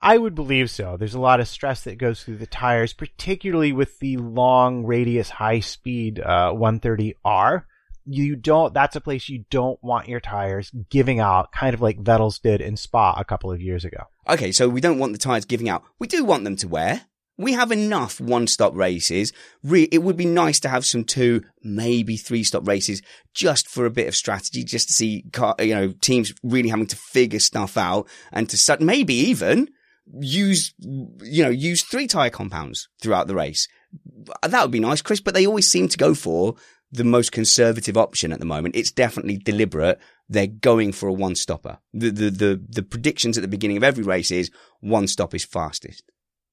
I 0.00 0.16
would 0.16 0.34
believe 0.34 0.70
so. 0.70 0.96
There's 0.96 1.14
a 1.14 1.20
lot 1.20 1.40
of 1.40 1.48
stress 1.48 1.82
that 1.84 1.98
goes 1.98 2.22
through 2.22 2.36
the 2.36 2.46
tires, 2.46 2.92
particularly 2.92 3.72
with 3.72 3.98
the 3.98 4.16
long 4.16 4.84
radius, 4.84 5.28
high 5.28 5.60
speed 5.60 6.20
uh, 6.20 6.52
130R. 6.52 7.64
You 8.04 8.36
don't, 8.36 8.72
that's 8.72 8.96
a 8.96 9.00
place 9.00 9.28
you 9.28 9.44
don't 9.50 9.82
want 9.82 10.08
your 10.08 10.20
tires 10.20 10.70
giving 10.90 11.20
out, 11.20 11.52
kind 11.52 11.74
of 11.74 11.80
like 11.80 12.02
Vettel's 12.02 12.38
did 12.38 12.60
in 12.60 12.76
Spa 12.76 13.14
a 13.18 13.24
couple 13.24 13.50
of 13.50 13.60
years 13.60 13.84
ago. 13.84 14.04
Okay, 14.28 14.52
so 14.52 14.68
we 14.68 14.80
don't 14.80 14.98
want 14.98 15.12
the 15.12 15.18
tires 15.18 15.44
giving 15.44 15.68
out. 15.68 15.82
We 15.98 16.06
do 16.06 16.24
want 16.24 16.44
them 16.44 16.56
to 16.56 16.68
wear. 16.68 17.02
We 17.42 17.52
have 17.52 17.72
enough 17.72 18.20
one 18.20 18.46
stop 18.46 18.74
races. 18.74 19.32
Re- 19.62 19.88
it 19.90 19.98
would 19.98 20.16
be 20.16 20.26
nice 20.26 20.60
to 20.60 20.68
have 20.68 20.86
some 20.86 21.04
two, 21.04 21.42
maybe 21.62 22.16
three 22.16 22.44
stop 22.44 22.66
races 22.66 23.02
just 23.34 23.68
for 23.68 23.84
a 23.84 23.90
bit 23.90 24.08
of 24.08 24.16
strategy, 24.16 24.64
just 24.64 24.88
to 24.88 24.94
see, 24.94 25.24
car- 25.32 25.56
you 25.58 25.74
know, 25.74 25.92
teams 26.00 26.32
really 26.42 26.68
having 26.68 26.86
to 26.86 26.96
figure 26.96 27.40
stuff 27.40 27.76
out 27.76 28.08
and 28.32 28.48
to 28.48 28.56
su- 28.56 28.76
maybe 28.80 29.14
even 29.14 29.68
use, 30.20 30.72
you 30.78 31.42
know, 31.42 31.50
use 31.50 31.82
three 31.82 32.06
tire 32.06 32.30
compounds 32.30 32.88
throughout 33.00 33.26
the 33.26 33.34
race. 33.34 33.68
That 34.42 34.62
would 34.62 34.70
be 34.70 34.80
nice, 34.80 35.02
Chris, 35.02 35.20
but 35.20 35.34
they 35.34 35.46
always 35.46 35.70
seem 35.70 35.88
to 35.88 35.98
go 35.98 36.14
for 36.14 36.54
the 36.90 37.04
most 37.04 37.32
conservative 37.32 37.96
option 37.96 38.32
at 38.32 38.38
the 38.38 38.44
moment. 38.44 38.76
It's 38.76 38.92
definitely 38.92 39.38
deliberate. 39.38 39.98
They're 40.28 40.46
going 40.46 40.92
for 40.92 41.08
a 41.08 41.12
one 41.12 41.34
stopper. 41.34 41.78
The, 41.92 42.10
the, 42.10 42.30
the, 42.30 42.64
the 42.68 42.82
predictions 42.82 43.36
at 43.36 43.42
the 43.42 43.48
beginning 43.48 43.78
of 43.78 43.84
every 43.84 44.04
race 44.04 44.30
is 44.30 44.50
one 44.80 45.08
stop 45.08 45.34
is 45.34 45.44
fastest. 45.44 46.04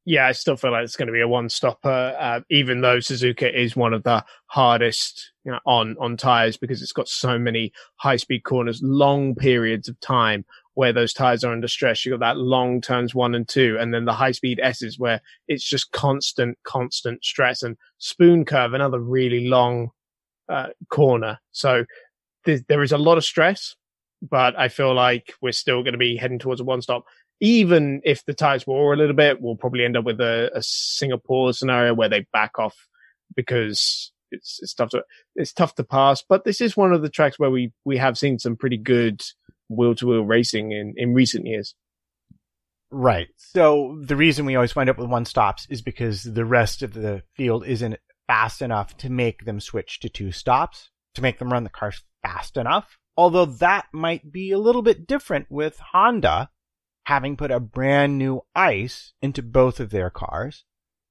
Yeah, 0.06 0.28
I 0.28 0.32
still 0.32 0.56
feel 0.56 0.72
like 0.72 0.84
it's 0.84 0.96
going 0.96 1.08
to 1.08 1.14
be 1.14 1.22
a 1.22 1.28
one 1.28 1.50
stopper, 1.50 2.16
uh, 2.20 2.40
even 2.50 2.82
though 2.82 2.98
Suzuka 2.98 3.54
is 3.54 3.76
one 3.76 3.94
of 3.94 4.04
the 4.04 4.24
hardest 4.48 5.32
you 5.44 5.52
know, 5.52 5.60
on, 5.66 5.96
on 6.00 6.18
tires 6.18 6.58
because 6.58 6.82
it's 6.82 6.94
got 6.94 7.08
so 7.08 7.38
many 7.38 7.72
high 7.98 8.16
speed 8.16 8.44
corners, 8.44 8.82
long 8.82 9.36
periods 9.36 9.88
of 9.88 10.00
time 10.00 10.46
where 10.74 10.94
those 10.94 11.14
tires 11.14 11.44
are 11.44 11.52
under 11.52 11.68
stress. 11.68 12.06
You've 12.06 12.20
got 12.20 12.26
that 12.26 12.40
long 12.40 12.82
turns 12.82 13.14
one 13.14 13.36
and 13.36 13.48
two, 13.48 13.78
and 13.80 13.94
then 13.94 14.06
the 14.06 14.14
high 14.14 14.32
speed 14.32 14.60
S's 14.64 14.98
where 14.98 15.22
it's 15.48 15.68
just 15.68 15.92
constant, 15.92 16.58
constant 16.64 17.24
stress 17.24 17.62
and 17.62 17.78
spoon 17.98 18.46
curve, 18.46 18.74
another 18.74 19.00
really 19.00 19.48
long 19.48 19.90
uh, 20.48 20.68
corner. 20.90 21.40
So 21.52 21.86
th- 22.46 22.64
there 22.70 22.82
is 22.82 22.94
a 22.94 22.98
lot 22.98 23.18
of 23.18 23.26
stress, 23.26 23.76
but 24.22 24.58
I 24.58 24.70
feel 24.70 24.94
like 24.94 25.34
we're 25.42 25.52
still 25.52 25.84
going 25.84 25.94
to 25.94 26.00
be 26.00 26.16
heading 26.16 26.40
towards 26.40 26.62
a 26.62 26.64
one 26.64 26.82
stop. 26.82 27.04
Even 27.42 28.02
if 28.04 28.26
the 28.26 28.34
tires 28.34 28.68
war 28.68 28.94
a 28.94 28.98
little 28.98 29.16
bit, 29.16 29.42
we'll 29.42 29.56
probably 29.56 29.86
end 29.86 29.96
up 29.96 30.06
with 30.06 30.20
a, 30.20 30.52
a 30.54 30.62
Singapore 30.62 31.54
scenario 31.54 31.94
where 31.94 32.10
they 32.10 32.26
back 32.34 32.60
off 32.60 32.76
because 33.36 34.12
it's, 34.32 34.60
it's 34.62 34.74
tough 34.74 34.90
to 34.90 35.04
it's 35.36 35.54
tough 35.54 35.76
to 35.76 35.84
pass. 35.84 36.24
But 36.28 36.44
this 36.44 36.62
is 36.62 36.78
one 36.78 36.94
of 36.94 37.02
the 37.02 37.10
tracks 37.10 37.40
where 37.40 37.50
we 37.50 37.72
we 37.86 37.98
have 37.98 38.18
seen 38.18 38.40
some 38.40 38.56
pretty 38.56 38.78
good 38.78 39.22
wheel 39.70 39.96
to 39.96 40.08
wheel 40.08 40.24
racing 40.24 40.72
in 40.72 40.94
in 40.98 41.14
recent 41.14 41.46
years. 41.46 41.76
Right. 42.92 43.28
So 43.38 44.00
the 44.02 44.16
reason 44.16 44.46
we 44.46 44.56
always 44.56 44.76
wind 44.76 44.90
up 44.90 44.98
with 44.98 45.10
one 45.10 45.26
stops 45.26 45.68
is 45.70 45.82
because 45.82 46.24
the 46.24 46.46
rest 46.46 46.82
of 46.82 46.94
the 46.94 47.22
field 47.36 47.66
isn't 47.66 47.98
fast 48.28 48.62
enough 48.62 48.98
to 48.98 49.10
make 49.10 49.46
them 49.46 49.60
switch 49.60 50.00
to 50.00 50.10
two 50.10 50.32
stops, 50.32 50.90
to 51.14 51.22
make 51.22 51.38
them 51.38 51.52
run 51.52 51.64
the 51.64 51.70
cars 51.70 52.04
fast 52.24 52.58
enough. 52.58 52.98
Although 53.16 53.46
that 53.46 53.86
might 53.94 54.32
be 54.32 54.52
a 54.52 54.58
little 54.58 54.82
bit 54.82 55.06
different 55.06 55.48
with 55.50 55.78
Honda 55.80 56.50
having 57.10 57.36
put 57.36 57.50
a 57.50 57.60
brand 57.60 58.20
new 58.20 58.40
ice 58.54 59.14
into 59.20 59.42
both 59.42 59.80
of 59.80 59.90
their 59.90 60.12
cars. 60.12 60.64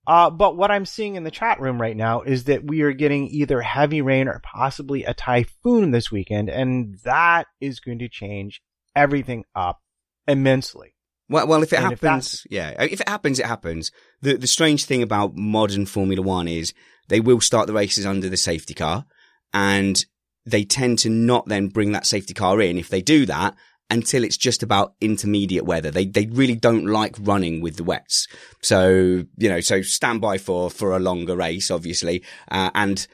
Uh, 0.07 0.31
but 0.31 0.57
what 0.57 0.71
I'm 0.71 0.87
seeing 0.87 1.17
in 1.17 1.25
the 1.25 1.31
chat 1.31 1.61
room 1.61 1.81
right 1.83 1.97
now 1.97 2.23
is 2.23 2.45
that 2.45 2.63
we 2.63 2.83
are 2.83 2.93
getting 2.93 3.27
either 3.27 3.61
heavy 3.61 4.01
rain 4.01 4.29
or 4.29 4.41
possibly 4.45 5.03
a 5.03 5.13
typhoon 5.13 5.91
this 5.91 6.13
weekend, 6.13 6.51
and 6.51 6.97
that 7.03 7.49
is 7.61 7.81
going 7.81 7.99
to 7.99 8.09
change 8.09 8.63
everything 8.95 9.45
up 9.57 9.81
immensely. 10.29 10.95
Well, 11.29 11.49
well, 11.49 11.65
if 11.65 11.73
it 11.73 11.81
And 11.81 11.93
if 11.93 12.01
happens, 12.01 12.47
yeah, 12.49 12.81
if 12.81 13.01
it 13.01 13.09
happens, 13.09 13.41
it 13.41 13.47
happens. 13.47 13.91
The 14.23 14.37
the 14.37 14.47
strange 14.47 14.85
thing 14.85 15.03
about 15.03 15.35
modern 15.35 15.85
Formula 15.85 16.23
One 16.23 16.47
is 16.47 16.73
they 17.09 17.19
will 17.19 17.41
start 17.41 17.67
the 17.67 17.73
races 17.73 18.07
under 18.07 18.29
the 18.29 18.37
safety 18.37 18.73
car, 18.73 19.05
and 19.53 20.07
they 20.47 20.63
tend 20.65 21.01
to 21.01 21.11
not 21.11 21.47
then 21.49 21.69
bring 21.69 21.91
that 21.91 22.07
safety 22.07 22.35
car 22.35 22.61
in. 22.63 22.79
If 22.79 22.89
they 22.89 23.03
do 23.03 23.27
that, 23.27 23.57
until 23.91 24.25
it's 24.25 24.37
just 24.37 24.63
about 24.63 24.95
intermediate 25.01 25.65
weather, 25.65 25.91
they 25.91 26.07
they 26.07 26.27
really 26.27 26.57
don't 26.57 26.87
like 26.87 27.17
running 27.19 27.61
with 27.61 27.77
the 27.77 27.85
wets. 27.85 28.27
So 28.63 29.25
you 29.37 29.49
know, 29.49 29.61
so 29.61 29.83
stand 29.83 30.21
by 30.21 30.39
for 30.39 30.71
for 30.71 30.95
a 30.95 30.99
longer 30.99 31.37
race, 31.37 31.71
obviously, 31.71 32.23
uh, 32.51 32.71
and 32.75 33.07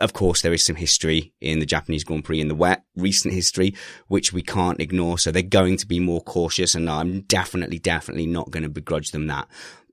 of 0.00 0.12
course, 0.12 0.42
there 0.42 0.52
is 0.52 0.64
some 0.64 0.76
history 0.76 1.32
in 1.40 1.58
the 1.58 1.66
Japanese 1.66 2.04
Grand 2.04 2.24
Prix 2.24 2.40
in 2.40 2.48
the 2.48 2.54
wet, 2.54 2.84
recent 2.96 3.34
history, 3.34 3.74
which 4.08 4.32
we 4.32 4.42
can't 4.42 4.80
ignore. 4.80 5.18
So 5.18 5.30
they're 5.30 5.42
going 5.42 5.76
to 5.78 5.86
be 5.86 6.00
more 6.00 6.22
cautious 6.22 6.74
and 6.74 6.88
I'm 6.88 7.22
definitely, 7.22 7.78
definitely 7.78 8.26
not 8.26 8.50
going 8.50 8.62
to 8.62 8.68
begrudge 8.68 9.10
them 9.10 9.26
that. 9.26 9.48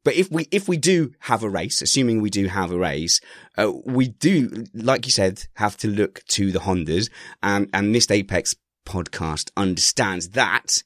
But 0.05 0.15
if 0.15 0.31
we, 0.31 0.47
if 0.51 0.69
we 0.69 0.77
do 0.77 1.11
have 1.19 1.43
a 1.43 1.49
race, 1.49 1.81
assuming 1.81 2.21
we 2.21 2.29
do 2.29 2.47
have 2.47 2.71
a 2.71 2.77
race, 2.77 3.19
uh, 3.57 3.71
we 3.85 4.07
do, 4.07 4.65
like 4.73 5.05
you 5.05 5.11
said, 5.11 5.43
have 5.55 5.75
to 5.77 5.89
look 5.89 6.23
to 6.29 6.51
the 6.51 6.59
Hondas 6.59 7.09
and, 7.43 7.69
and 7.73 7.91
Missed 7.91 8.11
Apex 8.11 8.55
podcast 8.89 9.51
understands 9.55 10.29
that 10.29 10.83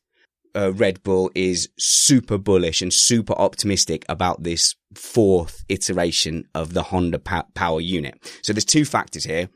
uh, 0.56 0.74
Red 0.74 1.02
Bull 1.04 1.32
is 1.34 1.70
super 1.80 2.38
bullish 2.38 2.82
and 2.82 2.94
super 2.94 3.34
optimistic 3.34 4.06
about 4.08 4.44
this 4.44 4.76
fourth 4.96 5.64
iteration 5.70 6.48
of 6.54 6.74
the 6.74 6.84
Honda 6.84 7.20
pa- 7.20 7.48
power 7.56 7.82
unit. 7.82 8.16
So 8.44 8.54
there's 8.54 8.66
two 8.66 8.86
factors 8.86 9.24
here. 9.24 9.50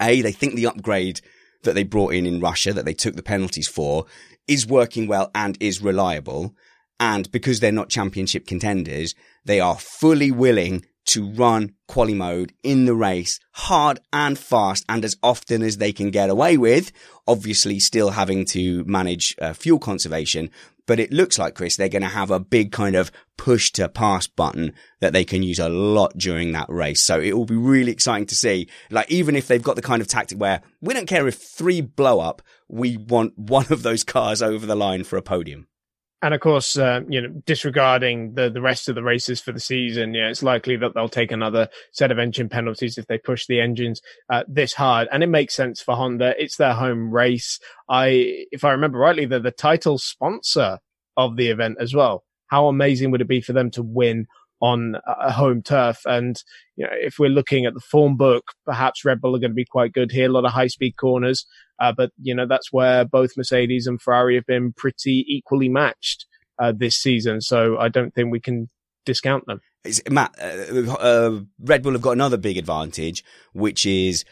A, 0.00 0.20
they 0.22 0.32
think 0.32 0.54
the 0.54 0.66
upgrade 0.66 1.20
that 1.62 1.74
they 1.74 1.84
brought 1.84 2.14
in 2.14 2.26
in 2.26 2.40
Russia 2.40 2.72
that 2.72 2.84
they 2.84 2.94
took 2.94 3.16
the 3.16 3.22
penalties 3.22 3.68
for 3.68 4.06
is 4.48 4.66
working 4.66 5.06
well 5.06 5.30
and 5.34 5.56
is 5.60 5.82
reliable. 5.82 6.54
And 6.98 7.30
because 7.30 7.60
they're 7.60 7.72
not 7.72 7.88
championship 7.88 8.46
contenders, 8.46 9.14
they 9.44 9.60
are 9.60 9.78
fully 9.78 10.30
willing 10.30 10.84
to 11.06 11.30
run 11.30 11.72
quali 11.86 12.14
mode 12.14 12.52
in 12.62 12.84
the 12.84 12.94
race 12.94 13.40
hard 13.52 14.00
and 14.12 14.38
fast 14.38 14.84
and 14.88 15.04
as 15.04 15.16
often 15.22 15.62
as 15.62 15.78
they 15.78 15.92
can 15.92 16.10
get 16.10 16.30
away 16.30 16.56
with, 16.56 16.92
obviously 17.26 17.78
still 17.78 18.10
having 18.10 18.44
to 18.44 18.84
manage 18.84 19.34
uh, 19.40 19.52
fuel 19.52 19.78
conservation. 19.78 20.50
But 20.86 21.00
it 21.00 21.12
looks 21.12 21.36
like, 21.36 21.56
Chris, 21.56 21.76
they're 21.76 21.88
going 21.88 22.02
to 22.02 22.08
have 22.08 22.30
a 22.30 22.38
big 22.38 22.70
kind 22.70 22.94
of 22.94 23.10
push 23.36 23.72
to 23.72 23.88
pass 23.88 24.28
button 24.28 24.72
that 25.00 25.12
they 25.12 25.24
can 25.24 25.42
use 25.42 25.58
a 25.58 25.68
lot 25.68 26.16
during 26.16 26.52
that 26.52 26.68
race. 26.68 27.02
So 27.02 27.20
it 27.20 27.36
will 27.36 27.44
be 27.44 27.56
really 27.56 27.90
exciting 27.90 28.26
to 28.26 28.36
see. 28.36 28.68
Like, 28.90 29.10
even 29.10 29.34
if 29.34 29.48
they've 29.48 29.62
got 29.62 29.74
the 29.74 29.82
kind 29.82 30.00
of 30.00 30.06
tactic 30.06 30.38
where 30.38 30.62
we 30.80 30.94
don't 30.94 31.08
care 31.08 31.26
if 31.26 31.36
three 31.36 31.80
blow 31.80 32.20
up, 32.20 32.40
we 32.68 32.96
want 32.96 33.36
one 33.36 33.66
of 33.70 33.82
those 33.82 34.04
cars 34.04 34.40
over 34.40 34.64
the 34.64 34.76
line 34.76 35.02
for 35.02 35.16
a 35.16 35.22
podium. 35.22 35.66
And 36.22 36.32
of 36.32 36.40
course, 36.40 36.78
uh, 36.78 37.00
you 37.08 37.20
know, 37.20 37.28
disregarding 37.44 38.34
the, 38.34 38.48
the 38.48 38.62
rest 38.62 38.88
of 38.88 38.94
the 38.94 39.02
races 39.02 39.40
for 39.40 39.52
the 39.52 39.60
season, 39.60 40.14
yeah, 40.14 40.28
it's 40.28 40.42
likely 40.42 40.76
that 40.76 40.94
they'll 40.94 41.10
take 41.10 41.30
another 41.30 41.68
set 41.92 42.10
of 42.10 42.18
engine 42.18 42.48
penalties 42.48 42.96
if 42.96 43.06
they 43.06 43.18
push 43.18 43.46
the 43.46 43.60
engines 43.60 44.00
uh, 44.30 44.42
this 44.48 44.72
hard. 44.72 45.08
And 45.12 45.22
it 45.22 45.28
makes 45.28 45.54
sense 45.54 45.82
for 45.82 45.94
Honda. 45.94 46.34
It's 46.42 46.56
their 46.56 46.72
home 46.72 47.12
race. 47.12 47.60
I, 47.88 48.46
if 48.50 48.64
I 48.64 48.70
remember 48.70 48.98
rightly, 48.98 49.26
they're 49.26 49.40
the 49.40 49.50
title 49.50 49.98
sponsor 49.98 50.78
of 51.18 51.36
the 51.36 51.48
event 51.48 51.76
as 51.80 51.94
well. 51.94 52.24
How 52.46 52.68
amazing 52.68 53.10
would 53.10 53.20
it 53.20 53.28
be 53.28 53.40
for 53.40 53.52
them 53.52 53.70
to 53.72 53.82
win 53.82 54.26
on 54.60 54.96
a 55.06 55.32
home 55.32 55.62
turf? 55.62 56.00
And, 56.06 56.42
you 56.76 56.84
know, 56.84 56.92
if 56.92 57.18
we're 57.18 57.28
looking 57.28 57.66
at 57.66 57.74
the 57.74 57.80
form 57.80 58.16
book, 58.16 58.52
perhaps 58.64 59.04
Red 59.04 59.20
Bull 59.20 59.36
are 59.36 59.40
going 59.40 59.50
to 59.50 59.54
be 59.54 59.64
quite 59.64 59.92
good 59.92 60.10
here. 60.10 60.28
A 60.28 60.32
lot 60.32 60.44
of 60.44 60.52
high 60.52 60.68
speed 60.68 60.96
corners. 60.96 61.46
Uh, 61.78 61.92
but 61.96 62.10
you 62.20 62.34
know, 62.34 62.46
that's 62.46 62.72
where 62.72 63.04
both 63.04 63.36
Mercedes 63.36 63.86
and 63.86 64.00
Ferrari 64.00 64.34
have 64.34 64.46
been 64.46 64.72
pretty 64.72 65.24
equally 65.28 65.68
matched, 65.68 66.26
uh, 66.58 66.72
this 66.76 66.96
season. 66.96 67.40
So 67.40 67.76
I 67.78 67.88
don't 67.88 68.14
think 68.14 68.32
we 68.32 68.40
can 68.40 68.70
discount 69.04 69.46
them. 69.46 69.60
It's, 69.84 70.02
Matt, 70.10 70.34
uh, 70.40 70.92
uh, 70.94 71.40
Red 71.60 71.82
Bull 71.82 71.92
have 71.92 72.02
got 72.02 72.12
another 72.12 72.36
big 72.36 72.56
advantage, 72.56 73.22
which 73.52 73.86
is 73.86 74.24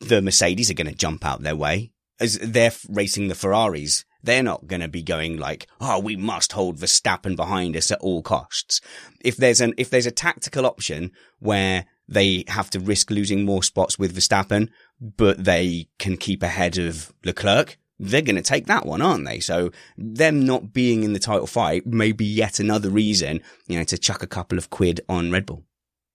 the 0.00 0.22
Mercedes 0.22 0.70
are 0.70 0.74
going 0.74 0.88
to 0.88 0.94
jump 0.94 1.24
out 1.24 1.42
their 1.42 1.56
way 1.56 1.90
as 2.18 2.38
they're 2.38 2.72
racing 2.88 3.28
the 3.28 3.34
Ferraris. 3.34 4.05
They're 4.26 4.42
not 4.42 4.66
going 4.66 4.80
to 4.80 4.88
be 4.88 5.02
going 5.02 5.38
like, 5.38 5.68
oh, 5.80 6.00
we 6.00 6.16
must 6.16 6.52
hold 6.52 6.78
Verstappen 6.78 7.36
behind 7.36 7.76
us 7.76 7.90
at 7.90 8.00
all 8.00 8.22
costs. 8.22 8.80
If 9.24 9.36
there's 9.36 9.60
an, 9.60 9.72
if 9.78 9.88
there's 9.88 10.06
a 10.06 10.10
tactical 10.10 10.66
option 10.66 11.12
where 11.38 11.86
they 12.08 12.44
have 12.48 12.68
to 12.70 12.80
risk 12.80 13.10
losing 13.10 13.44
more 13.44 13.62
spots 13.62 13.98
with 13.98 14.16
Verstappen, 14.16 14.68
but 15.00 15.44
they 15.44 15.88
can 15.98 16.16
keep 16.16 16.42
ahead 16.42 16.76
of 16.76 17.12
Leclerc, 17.24 17.78
they're 18.00 18.20
going 18.20 18.36
to 18.36 18.42
take 18.42 18.66
that 18.66 18.84
one, 18.84 19.00
aren't 19.00 19.26
they? 19.26 19.38
So 19.38 19.70
them 19.96 20.44
not 20.44 20.72
being 20.72 21.04
in 21.04 21.12
the 21.12 21.18
title 21.18 21.46
fight 21.46 21.86
may 21.86 22.10
be 22.12 22.26
yet 22.26 22.58
another 22.58 22.90
reason, 22.90 23.40
you 23.68 23.78
know, 23.78 23.84
to 23.84 23.96
chuck 23.96 24.22
a 24.22 24.26
couple 24.26 24.58
of 24.58 24.70
quid 24.70 25.00
on 25.08 25.30
Red 25.30 25.46
Bull. 25.46 25.64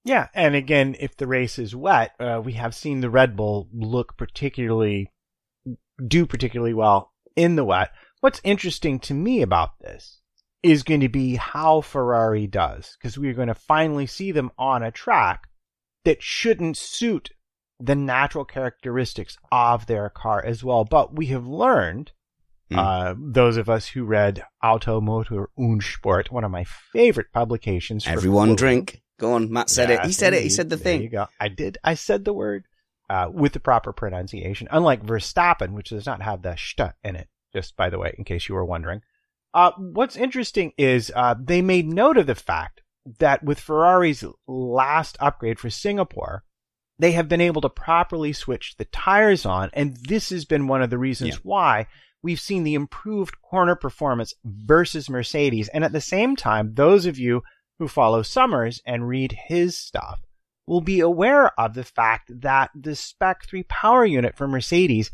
Yeah, 0.04 0.28
and 0.34 0.56
again, 0.56 0.96
if 1.00 1.16
the 1.16 1.28
race 1.28 1.58
is 1.58 1.76
wet, 1.76 2.12
uh, 2.20 2.42
we 2.44 2.54
have 2.54 2.76
seen 2.76 3.00
the 3.02 3.10
Red 3.10 3.36
Bull 3.36 3.70
look 3.72 4.18
particularly 4.18 5.12
do 6.08 6.26
particularly 6.26 6.74
well 6.74 7.11
in 7.36 7.56
the 7.56 7.66
wet. 7.66 7.92
What's 8.20 8.42
interesting 8.44 9.00
to 9.00 9.14
me 9.14 9.42
about 9.42 9.80
this 9.80 10.20
is 10.64 10.84
going 10.84 11.00
to 11.00 11.10
be 11.10 11.36
how 11.36 11.82
Ferrari 11.82 12.46
does, 12.46 12.96
because 12.98 13.18
we're 13.18 13.34
going 13.34 13.48
to 13.48 13.56
finally 13.56 14.06
see 14.06 14.32
them 14.32 14.52
on 14.58 14.84
a 14.84 14.92
track 14.92 15.48
that 16.06 16.22
shouldn't 16.22 16.78
suit 16.78 17.32
the 17.80 17.96
natural 17.96 18.46
characteristics 18.46 19.38
of 19.52 19.88
their 19.88 20.10
car 20.10 20.44
as 20.46 20.64
well. 20.64 20.86
But 20.86 21.16
we 21.16 21.28
have 21.28 21.48
learned, 21.48 22.12
mm. 22.72 22.78
uh, 22.78 23.16
those 23.18 23.58
of 23.58 23.70
us 23.70 23.88
who 23.88 24.04
read 24.04 24.44
Auto 24.64 25.02
Motor 25.02 25.50
und 25.58 25.84
Sport, 25.84 26.32
one 26.32 26.44
of 26.44 26.52
my 26.52 26.64
favorite 26.64 27.32
publications. 27.34 28.06
Everyone 28.08 28.56
drink. 28.56 29.02
Go 29.20 29.34
on, 29.34 29.52
Matt 29.52 29.70
said 29.70 29.90
it. 29.90 30.06
He 30.06 30.14
said 30.14 30.34
it. 30.34 30.44
He 30.44 30.50
said 30.50 30.70
the 30.70 30.76
there 30.76 31.00
thing. 31.00 31.26
I 31.40 31.48
did. 31.48 31.78
I 31.84 31.96
said 31.96 32.24
the 32.24 32.34
word 32.34 32.66
uh, 33.12 33.30
with 33.30 33.52
the 33.52 33.60
proper 33.60 33.92
pronunciation. 33.92 34.70
Unlike 34.72 35.04
Verstappen, 35.06 35.74
which 35.74 35.90
does 35.90 36.06
not 36.06 36.22
have 36.22 36.42
the 36.42 36.56
st 36.56 36.94
in 37.04 37.18
it. 37.18 37.28
Just 37.54 37.76
by 37.76 37.90
the 37.90 38.00
way, 38.00 38.16
in 38.18 38.24
case 38.24 38.48
you 38.48 38.56
were 38.56 38.64
wondering. 38.64 39.02
Uh, 39.54 39.72
what's 39.78 40.16
interesting 40.16 40.72
is 40.78 41.12
uh, 41.14 41.36
they 41.38 41.62
made 41.62 41.92
note 41.92 42.18
of 42.18 42.26
the 42.26 42.36
fact 42.36 42.82
that 43.20 43.44
with 43.44 43.60
Ferrari's 43.60 44.24
last 44.48 45.18
upgrade 45.20 45.60
for 45.60 45.70
Singapore, 45.70 46.46
they 47.00 47.12
have 47.12 47.28
been 47.28 47.42
able 47.42 47.60
to 47.62 47.70
properly 47.70 48.32
switch 48.32 48.76
the 48.78 48.86
tires 48.86 49.46
on. 49.46 49.70
And 49.74 49.98
this 49.98 50.30
has 50.30 50.46
been 50.46 50.70
one 50.70 50.82
of 50.82 50.90
the 50.90 50.98
reasons 50.98 51.32
yeah. 51.32 51.40
why 51.44 51.88
we've 52.24 52.40
seen 52.40 52.64
the 52.64 52.76
improved 52.76 53.42
corner 53.42 53.76
performance 53.76 54.34
versus 54.46 55.10
Mercedes. 55.10 55.68
And 55.68 55.84
at 55.84 55.92
the 55.92 56.00
same 56.00 56.38
time, 56.38 56.76
those 56.76 57.06
of 57.06 57.20
you 57.20 57.44
who 57.78 57.90
follow 57.90 58.22
Summers 58.22 58.82
and 58.86 59.06
read 59.06 59.38
his 59.48 59.78
stuff 59.78 60.22
will 60.68 60.82
be 60.82 61.00
aware 61.00 61.60
of 61.60 61.74
the 61.74 61.84
fact 61.84 62.32
that 62.42 62.72
the 62.76 62.96
Spec 62.96 63.46
3 63.46 63.64
power 63.64 64.06
unit 64.06 64.36
for 64.36 64.48
Mercedes 64.48 65.12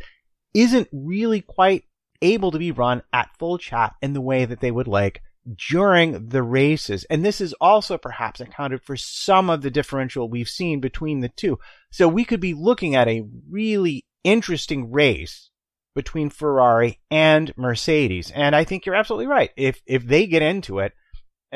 isn't 0.53 0.87
really 0.91 1.41
quite 1.41 1.83
able 2.21 2.51
to 2.51 2.59
be 2.59 2.71
run 2.71 3.01
at 3.13 3.35
full 3.37 3.57
chat 3.57 3.95
in 4.01 4.13
the 4.13 4.21
way 4.21 4.45
that 4.45 4.59
they 4.59 4.71
would 4.71 4.87
like 4.87 5.21
during 5.55 6.29
the 6.29 6.43
races. 6.43 7.05
And 7.09 7.23
this 7.23 7.39
is 7.39 7.53
also 7.53 7.97
perhaps 7.97 8.39
accounted 8.39 8.81
for 8.83 8.97
some 8.97 9.49
of 9.49 9.61
the 9.61 9.71
differential 9.71 10.29
we've 10.29 10.49
seen 10.49 10.79
between 10.79 11.21
the 11.21 11.29
two. 11.29 11.59
So 11.91 12.07
we 12.07 12.25
could 12.25 12.41
be 12.41 12.53
looking 12.53 12.95
at 12.95 13.07
a 13.07 13.25
really 13.49 14.05
interesting 14.23 14.91
race 14.91 15.49
between 15.95 16.29
Ferrari 16.29 16.99
and 17.09 17.53
Mercedes. 17.55 18.31
And 18.31 18.55
I 18.55 18.63
think 18.63 18.85
you're 18.85 18.95
absolutely 18.95 19.27
right. 19.27 19.51
If, 19.55 19.81
if 19.85 20.05
they 20.05 20.27
get 20.27 20.41
into 20.41 20.79
it, 20.79 20.93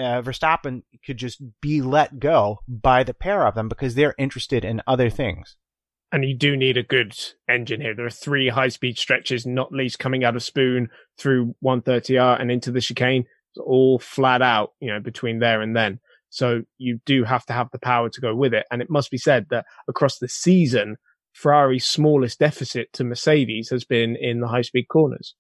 uh, 0.02 0.22
Verstappen 0.22 0.84
could 1.06 1.18
just 1.18 1.42
be 1.62 1.82
let 1.82 2.20
go 2.20 2.60
by 2.68 3.04
the 3.04 3.14
pair 3.14 3.46
of 3.46 3.56
them 3.56 3.70
because 3.70 3.96
they're 3.96 4.16
interested 4.18 4.66
in 4.66 4.82
other 4.88 5.10
things. 5.10 5.56
And 6.12 6.26
you 6.26 6.36
do 6.36 6.58
need 6.58 6.78
a 6.78 6.84
good 6.84 7.18
engine 7.50 7.80
here. 7.80 7.96
There 7.96 8.06
are 8.06 8.10
three 8.10 8.50
high 8.50 8.68
speed 8.68 8.98
stretches, 8.98 9.46
not 9.46 9.72
least 9.72 10.00
coming 10.00 10.26
out 10.26 10.36
of 10.36 10.44
Spoon 10.44 10.90
through 11.18 11.56
130R 11.64 12.42
and 12.42 12.52
into 12.52 12.72
the 12.72 12.82
chicane 12.82 13.26
all 13.66 14.00
flat 14.00 14.42
out, 14.42 14.72
you 14.80 14.92
know, 14.92 15.00
between 15.00 15.40
there 15.40 15.62
and 15.62 15.76
then. 15.76 16.00
So 16.30 16.62
you 16.78 17.00
do 17.06 17.24
have 17.24 17.46
to 17.48 17.54
have 17.54 17.68
the 17.72 17.80
power 17.80 18.10
to 18.10 18.22
go 18.22 18.36
with 18.36 18.54
it. 18.54 18.66
And 18.72 18.82
it 18.82 18.90
must 18.90 19.12
be 19.12 19.18
said 19.18 19.48
that 19.50 19.66
across 19.88 20.18
the 20.18 20.30
season, 20.30 20.96
Ferrari's 21.34 21.86
smallest 21.86 22.40
deficit 22.40 22.92
to 22.94 23.04
Mercedes 23.04 23.70
has 23.70 23.86
been 23.86 24.16
in 24.16 24.40
the 24.40 24.48
high 24.48 24.62
speed 24.62 24.88
corners. 24.90 25.36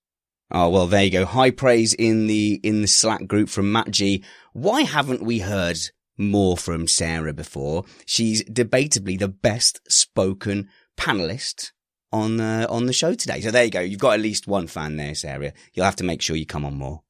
Oh 0.51 0.69
well, 0.69 0.87
there 0.87 1.03
you 1.03 1.11
go. 1.11 1.25
High 1.25 1.51
praise 1.51 1.93
in 1.93 2.27
the 2.27 2.59
in 2.63 2.81
the 2.81 2.87
Slack 2.87 3.27
group 3.27 3.49
from 3.49 3.71
Matt 3.71 3.91
G. 3.91 4.23
Why 4.53 4.81
haven't 4.81 5.23
we 5.23 5.39
heard 5.39 5.77
more 6.17 6.57
from 6.57 6.87
Sarah 6.87 7.33
before? 7.33 7.85
She's 8.05 8.43
debatably 8.43 9.17
the 9.17 9.29
best 9.29 9.79
spoken 9.89 10.69
panelist 10.97 11.71
on 12.11 12.37
the 12.37 12.67
on 12.69 12.85
the 12.85 12.93
show 12.93 13.13
today. 13.13 13.41
So 13.41 13.51
there 13.51 13.63
you 13.63 13.71
go. 13.71 13.79
You've 13.79 13.99
got 13.99 14.15
at 14.15 14.19
least 14.19 14.47
one 14.47 14.67
fan 14.67 14.97
there, 14.97 15.15
Sarah. 15.15 15.53
You'll 15.73 15.85
have 15.85 15.95
to 15.97 16.03
make 16.03 16.21
sure 16.21 16.35
you 16.35 16.45
come 16.45 16.65
on 16.65 16.75
more. 16.75 17.03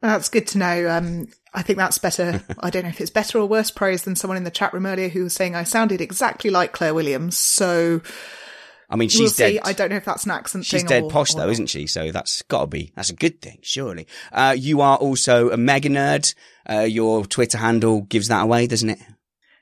That's 0.00 0.28
good 0.28 0.48
to 0.48 0.58
know. 0.58 0.90
Um, 0.90 1.28
I 1.54 1.62
think 1.62 1.78
that's 1.78 1.98
better. 1.98 2.42
I 2.58 2.70
don't 2.70 2.82
know 2.82 2.88
if 2.88 3.00
it's 3.00 3.10
better 3.10 3.38
or 3.38 3.46
worse 3.46 3.70
praise 3.70 4.02
than 4.02 4.16
someone 4.16 4.36
in 4.36 4.42
the 4.44 4.50
chat 4.50 4.74
room 4.74 4.86
earlier 4.86 5.08
who 5.08 5.22
was 5.22 5.34
saying 5.34 5.54
I 5.54 5.62
sounded 5.62 6.00
exactly 6.00 6.50
like 6.50 6.72
Claire 6.72 6.94
Williams. 6.94 7.36
So, 7.38 8.02
I 8.92 8.96
mean, 8.96 9.08
she's 9.08 9.38
we'll 9.38 9.50
dead. 9.50 9.60
I 9.64 9.72
don't 9.72 9.88
know 9.90 9.96
if 9.96 10.04
that's 10.04 10.24
an 10.24 10.32
accent. 10.32 10.66
Thing. 10.66 10.80
She's 10.80 10.88
dead 10.88 11.04
or, 11.04 11.10
posh 11.10 11.32
though, 11.32 11.48
isn't 11.48 11.68
she? 11.68 11.86
So 11.86 12.12
that's 12.12 12.42
got 12.42 12.60
to 12.60 12.66
be 12.66 12.92
that's 12.94 13.08
a 13.10 13.14
good 13.14 13.40
thing, 13.40 13.58
surely. 13.62 14.06
Uh, 14.30 14.54
you 14.56 14.82
are 14.82 14.98
also 14.98 15.50
a 15.50 15.56
mega 15.56 15.88
nerd. 15.88 16.34
Uh, 16.68 16.80
your 16.80 17.24
Twitter 17.24 17.56
handle 17.56 18.02
gives 18.02 18.28
that 18.28 18.42
away, 18.42 18.66
doesn't 18.66 18.90
it? 18.90 18.98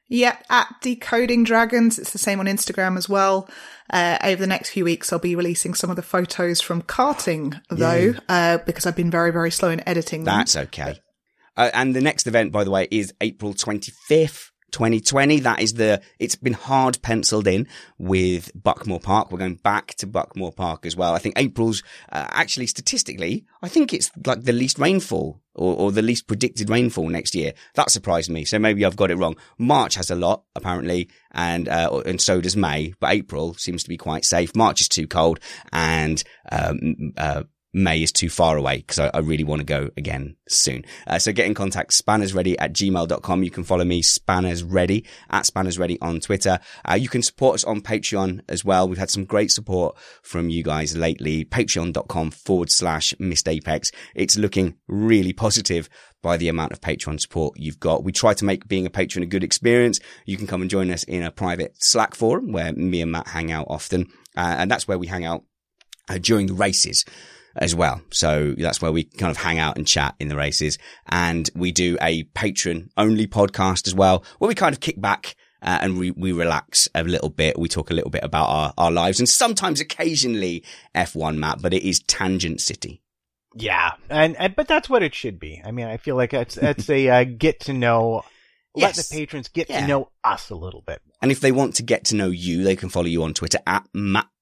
Yeah, 0.09 0.37
at 0.51 0.67
Decoding 0.83 1.45
Dragons. 1.45 1.97
It's 1.97 2.11
the 2.11 2.19
same 2.19 2.41
on 2.41 2.47
Instagram 2.47 2.99
as 2.99 3.09
well. 3.09 3.49
Uh, 3.89 4.19
over 4.25 4.41
the 4.41 4.49
next 4.49 4.71
few 4.71 4.85
weeks, 4.85 5.13
I'll 5.13 5.21
be 5.21 5.37
releasing 5.37 5.73
some 5.75 5.89
of 5.89 5.95
the 5.95 6.03
photos 6.03 6.61
from 6.61 6.83
karting, 6.83 7.61
though, 7.71 8.15
uh, 8.29 8.59
because 8.59 8.87
I've 8.87 8.97
been 8.97 9.11
very, 9.11 9.31
very 9.31 9.53
slow 9.53 9.71
in 9.71 9.89
editing 9.89 10.25
them. 10.25 10.37
That's 10.37 10.57
okay. 10.57 11.01
Uh, 11.57 11.71
and 11.73 11.95
the 11.95 12.01
next 12.01 12.27
event, 12.27 12.51
by 12.51 12.65
the 12.65 12.73
way, 12.73 12.89
is 12.91 13.15
April 13.21 13.55
25th. 13.55 14.51
2020. 14.71 15.41
That 15.41 15.61
is 15.61 15.75
the, 15.75 16.01
it's 16.19 16.37
been 16.37 16.53
hard 16.53 17.01
penciled 17.03 17.47
in 17.47 17.67
with 17.99 18.51
Buckmore 18.61 19.03
Park. 19.03 19.31
We're 19.31 19.39
going 19.39 19.57
back 19.57 19.95
to 19.95 20.07
Buckmore 20.07 20.55
Park 20.55 20.87
as 20.87 20.97
well. 20.97 21.15
I 21.15 21.19
think 21.19 21.39
April's, 21.39 21.83
uh, 22.11 22.27
actually 22.31 22.67
statistically, 22.67 23.45
I 23.63 23.69
think 23.69 23.93
it's 23.93 24.11
like 24.27 24.43
the 24.43 24.53
least 24.53 24.79
rainfall 24.79 25.41
or, 25.55 25.77
or, 25.77 25.93
the 25.93 26.03
least 26.03 26.27
predicted 26.27 26.71
rainfall 26.71 27.09
next 27.09 27.35
year. 27.35 27.53
That 27.75 27.91
surprised 27.91 28.31
me. 28.31 28.45
So 28.45 28.59
maybe 28.59 28.85
I've 28.85 28.97
got 28.97 29.11
it 29.11 29.17
wrong. 29.17 29.37
March 29.59 29.97
has 29.97 30.11
a 30.11 30.15
lot 30.15 30.45
apparently 30.55 31.11
and, 31.33 31.69
uh, 31.69 32.03
and 32.07 32.21
so 32.21 32.41
does 32.41 32.57
May, 32.57 32.95
but 33.01 33.11
April 33.11 33.55
seems 33.55 33.83
to 33.83 33.89
be 33.89 33.97
quite 33.97 34.25
safe. 34.25 34.55
March 34.55 34.81
is 34.81 34.89
too 34.89 35.07
cold 35.07 35.41
and, 35.73 36.23
um, 36.51 37.13
uh, 37.17 37.43
May 37.73 38.03
is 38.03 38.11
too 38.11 38.29
far 38.29 38.57
away 38.57 38.79
because 38.79 38.99
I, 38.99 39.11
I, 39.15 39.19
really 39.19 39.45
want 39.45 39.61
to 39.61 39.65
go 39.65 39.91
again 39.97 40.37
soon. 40.49 40.85
Uh, 41.07 41.21
so 41.21 41.33
get 41.33 41.47
in 41.47 41.55
contact, 41.55 41.93
spannersready 41.93 42.57
at 42.59 42.73
gmail.com. 42.73 43.43
You 43.45 43.51
can 43.51 43.63
follow 43.63 43.85
me, 43.85 44.03
spannersready 44.03 45.07
at 45.31 45.45
spannersready 45.45 45.97
on 46.03 46.21
Twitter. 46.21 46.59
Uh, 46.89 46.95
you 46.95 47.09
can 47.09 47.23
support 47.23 47.55
us 47.55 47.65
on 47.65 47.81
Patreon 47.81 48.41
as 48.49 48.65
well. 48.65 48.89
We've 48.89 48.99
had 48.99 49.11
some 49.11 49.25
great 49.25 49.53
support 49.53 49.97
from 50.23 50.49
you 50.49 50.65
guys 50.65 50.97
lately. 50.97 51.45
Patreon.com 51.45 52.33
forward 52.33 52.71
slash 52.73 53.15
missed 53.21 53.47
apex. 53.47 53.93
It's 54.17 54.37
looking 54.37 54.77
really 54.89 55.33
positive 55.33 55.89
by 56.23 56.37
the 56.37 56.49
amount 56.49 56.73
of 56.73 56.81
Patreon 56.81 57.21
support 57.21 57.59
you've 57.59 57.81
got. 57.81 58.05
We 58.05 58.13
try 58.13 58.35
to 58.35 58.45
make 58.45 58.67
being 58.67 58.85
a 58.85 58.91
patron 58.91 59.23
a 59.23 59.27
good 59.27 59.45
experience. 59.45 60.01
You 60.27 60.37
can 60.37 60.47
come 60.47 60.61
and 60.61 60.71
join 60.71 60.91
us 60.91 61.05
in 61.05 61.23
a 61.23 61.31
private 61.31 61.83
Slack 61.83 62.15
forum 62.15 62.53
where 62.53 62.73
me 62.73 63.01
and 63.01 63.13
Matt 63.13 63.29
hang 63.29 63.53
out 63.53 63.67
often. 63.71 64.09
Uh, 64.37 64.57
and 64.59 64.71
that's 64.71 64.89
where 64.89 64.99
we 64.99 65.07
hang 65.07 65.25
out 65.25 65.45
uh, 66.09 66.19
during 66.19 66.47
the 66.47 66.55
races 66.55 67.05
as 67.61 67.75
well. 67.75 68.01
So 68.11 68.55
that's 68.57 68.81
where 68.81 68.91
we 68.91 69.05
kind 69.05 69.31
of 69.31 69.37
hang 69.37 69.59
out 69.59 69.77
and 69.77 69.87
chat 69.87 70.15
in 70.19 70.29
the 70.29 70.37
races. 70.37 70.79
And 71.09 71.49
we 71.55 71.73
do 71.73 71.99
a 72.01 72.25
patron 72.25 72.91
only 72.97 73.27
podcast 73.27 73.87
as 73.87 73.95
well, 73.95 74.25
where 74.39 74.49
we 74.49 74.55
kind 74.55 74.75
of 74.75 74.81
kick 74.81 75.01
back 75.01 75.37
uh, 75.63 75.79
and 75.83 75.99
we, 75.99 76.11
we 76.11 76.33
relax 76.33 76.89
a 76.95 77.05
little 77.05 77.29
bit. 77.29 77.59
We 77.59 77.69
talk 77.69 77.91
a 77.91 77.95
little 77.95 78.11
bit 78.11 78.25
about 78.25 78.47
our, 78.47 78.75
our 78.79 78.91
lives 78.91 79.21
and 79.21 79.29
sometimes 79.29 79.81
occasionally 79.81 80.65
F1 80.95 81.37
map, 81.37 81.59
but 81.61 81.75
it 81.75 81.87
is 81.87 82.01
tangent 82.01 82.63
city. 82.63 83.03
Yeah. 83.55 83.93
And, 84.09 84.37
and, 84.39 84.57
but 84.57 84.67
that's 84.67 84.89
what 84.89 85.03
it 85.03 85.15
should 85.15 85.39
be. 85.39 85.61
I 85.65 85.71
mean, 85.71 85.87
I 85.87 85.99
feel 85.99 86.17
like 86.17 86.33
it's, 86.33 86.57
it's 86.57 86.89
a 86.89 87.09
uh, 87.09 87.25
get 87.25 87.61
to 87.61 87.75
know 87.75 88.25
let 88.75 88.95
the 88.95 89.07
patrons 89.11 89.49
get 89.49 89.69
yeah. 89.69 89.81
to 89.81 89.87
know 89.87 90.11
us 90.23 90.51
a 90.51 90.55
little 90.55 90.83
bit. 90.83 91.03
And 91.21 91.31
if 91.31 91.41
they 91.41 91.53
want 91.53 91.75
to 91.77 91.83
get 91.83 92.05
to 92.07 92.15
know 92.15 92.29
you, 92.29 92.63
they 92.63 92.77
can 92.77 92.89
follow 92.89 93.07
you 93.07 93.25
on 93.25 93.35
Twitter 93.35 93.59
at 93.67 93.87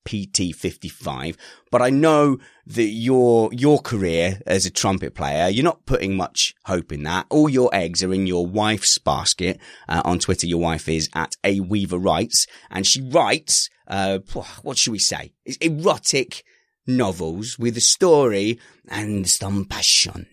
MattPT55. 0.08 1.36
But 1.70 1.82
I 1.82 1.90
know 1.90 2.38
that 2.66 2.88
your, 2.88 3.52
your 3.52 3.78
career 3.78 4.40
as 4.46 4.66
a 4.66 4.70
trumpet 4.70 5.14
player, 5.14 5.48
you're 5.48 5.64
not 5.64 5.86
putting 5.86 6.16
much 6.16 6.54
hope 6.64 6.92
in 6.92 7.02
that. 7.04 7.26
All 7.30 7.48
your 7.48 7.70
eggs 7.74 8.02
are 8.02 8.12
in 8.12 8.26
your 8.26 8.46
wife's 8.46 8.98
basket. 8.98 9.60
Uh, 9.88 10.02
on 10.04 10.18
Twitter, 10.18 10.46
your 10.46 10.60
wife 10.60 10.88
is 10.88 11.08
at 11.14 11.36
A 11.44 11.60
Weaver 11.60 11.98
Writes 11.98 12.46
and 12.70 12.86
she 12.86 13.02
writes, 13.02 13.68
uh, 13.86 14.18
what 14.62 14.76
should 14.76 14.92
we 14.92 14.98
say? 14.98 15.32
It's 15.44 15.56
erotic 15.58 16.44
novels 16.86 17.58
with 17.58 17.76
a 17.76 17.82
story 17.82 18.58
and 18.88 19.28
some 19.28 19.64
passion. 19.64 20.26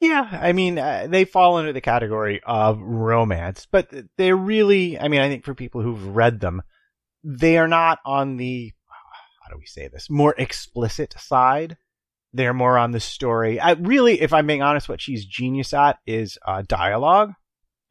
Yeah, 0.00 0.28
I 0.30 0.52
mean, 0.52 0.78
uh, 0.78 1.06
they 1.08 1.24
fall 1.24 1.56
under 1.56 1.72
the 1.72 1.80
category 1.80 2.40
of 2.44 2.78
romance, 2.80 3.66
but 3.70 3.90
they're 4.18 4.36
really, 4.36 4.98
I 4.98 5.08
mean, 5.08 5.20
I 5.20 5.28
think 5.28 5.44
for 5.44 5.54
people 5.54 5.80
who've 5.80 6.14
read 6.14 6.40
them, 6.40 6.62
they 7.24 7.56
are 7.56 7.68
not 7.68 7.98
on 8.04 8.36
the, 8.36 8.72
how 9.46 9.54
do 9.54 9.58
we 9.58 9.66
say 9.66 9.88
this, 9.88 10.10
more 10.10 10.34
explicit 10.38 11.14
side. 11.18 11.76
They're 12.32 12.54
more 12.54 12.78
on 12.78 12.90
the 12.90 13.00
story. 13.00 13.60
I 13.60 13.72
really, 13.72 14.20
if 14.20 14.32
I'm 14.32 14.46
being 14.46 14.62
honest, 14.62 14.88
what 14.88 15.00
she's 15.00 15.24
genius 15.24 15.72
at 15.72 15.98
is 16.06 16.36
uh, 16.44 16.62
dialogue 16.66 17.32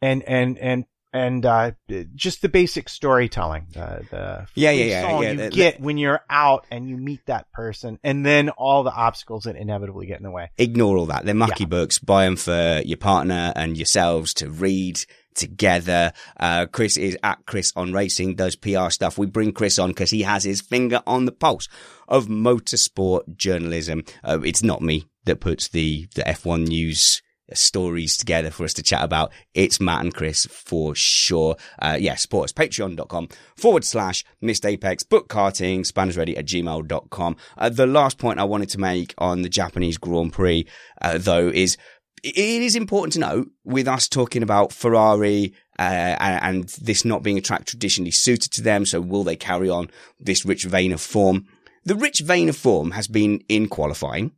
and 0.01 0.21
and 0.23 0.57
and 0.59 0.85
and 1.15 1.45
uh, 1.45 1.71
just 2.13 2.41
the 2.41 2.49
basic 2.49 2.89
storytelling. 2.89 3.67
The, 3.71 4.05
the 4.11 4.47
Yeah, 4.53 4.71
yeah, 4.71 4.83
yeah, 4.83 5.01
song 5.01 5.23
yeah, 5.23 5.31
You 5.45 5.49
get 5.49 5.79
when 5.79 5.97
you're 5.97 6.19
out 6.29 6.65
and 6.69 6.89
you 6.89 6.97
meet 6.97 7.25
that 7.27 7.49
person, 7.53 7.99
and 8.03 8.25
then 8.25 8.49
all 8.49 8.83
the 8.83 8.91
obstacles 8.91 9.45
that 9.45 9.55
inevitably 9.55 10.07
get 10.07 10.17
in 10.17 10.23
the 10.23 10.31
way. 10.31 10.51
Ignore 10.57 10.97
all 10.97 11.05
that. 11.05 11.23
They're 11.23 11.33
mucky 11.33 11.63
books. 11.63 11.99
Buy 11.99 12.25
them 12.25 12.35
for 12.35 12.81
your 12.83 12.97
partner 12.97 13.53
and 13.55 13.77
yourselves 13.77 14.33
to 14.35 14.49
read 14.49 14.99
together. 15.35 16.11
Uh, 16.37 16.65
Chris 16.65 16.97
is 16.97 17.17
at 17.23 17.45
Chris 17.45 17.71
on 17.77 17.93
Racing, 17.93 18.35
does 18.35 18.57
PR 18.57 18.89
stuff. 18.89 19.17
We 19.17 19.25
bring 19.25 19.53
Chris 19.53 19.79
on 19.79 19.91
because 19.91 20.11
he 20.11 20.23
has 20.23 20.43
his 20.43 20.59
finger 20.59 21.01
on 21.07 21.23
the 21.23 21.31
pulse 21.31 21.69
of 22.09 22.27
motorsport 22.27 23.37
journalism. 23.37 24.03
Uh, 24.21 24.41
it's 24.43 24.63
not 24.63 24.81
me 24.81 25.05
that 25.23 25.39
puts 25.39 25.69
the, 25.69 26.07
the 26.15 26.23
F1 26.23 26.67
news 26.67 27.21
stories 27.53 28.17
together 28.17 28.49
for 28.49 28.63
us 28.63 28.73
to 28.73 28.83
chat 28.83 29.03
about. 29.03 29.31
It's 29.53 29.79
Matt 29.79 30.01
and 30.01 30.13
Chris 30.13 30.45
for 30.45 30.95
sure. 30.95 31.55
Uh, 31.79 31.97
yeah, 31.99 32.15
support 32.15 32.45
us. 32.45 32.53
Patreon.com 32.53 33.29
forward 33.55 33.83
slash 33.83 34.23
missed 34.41 34.65
apex, 34.65 35.03
book 35.03 35.29
spanners 35.29 36.17
ready 36.17 36.37
at 36.37 36.45
gmail.com. 36.45 37.35
Uh, 37.57 37.69
the 37.69 37.87
last 37.87 38.17
point 38.17 38.39
I 38.39 38.43
wanted 38.43 38.69
to 38.69 38.79
make 38.79 39.13
on 39.17 39.41
the 39.41 39.49
Japanese 39.49 39.97
Grand 39.97 40.33
Prix, 40.33 40.65
uh, 41.01 41.17
though, 41.17 41.49
is 41.49 41.77
it 42.23 42.37
is 42.37 42.75
important 42.75 43.13
to 43.13 43.19
note 43.19 43.49
with 43.63 43.87
us 43.87 44.07
talking 44.07 44.41
about 44.41 44.73
Ferrari 44.73 45.53
uh, 45.77 46.15
and 46.19 46.69
this 46.81 47.05
not 47.05 47.21
being 47.21 47.37
a 47.37 47.41
track 47.41 47.65
traditionally 47.65 48.11
suited 48.11 48.51
to 48.53 48.63
them. 48.63 48.85
So 48.85 48.99
will 48.99 49.23
they 49.23 49.35
carry 49.35 49.69
on 49.69 49.91
this 50.19 50.45
rich 50.45 50.63
vein 50.63 50.91
of 50.91 51.01
form? 51.01 51.45
The 51.83 51.95
rich 51.95 52.21
vein 52.21 52.49
of 52.49 52.55
form 52.55 52.91
has 52.91 53.07
been 53.07 53.43
in 53.47 53.67
qualifying. 53.67 54.31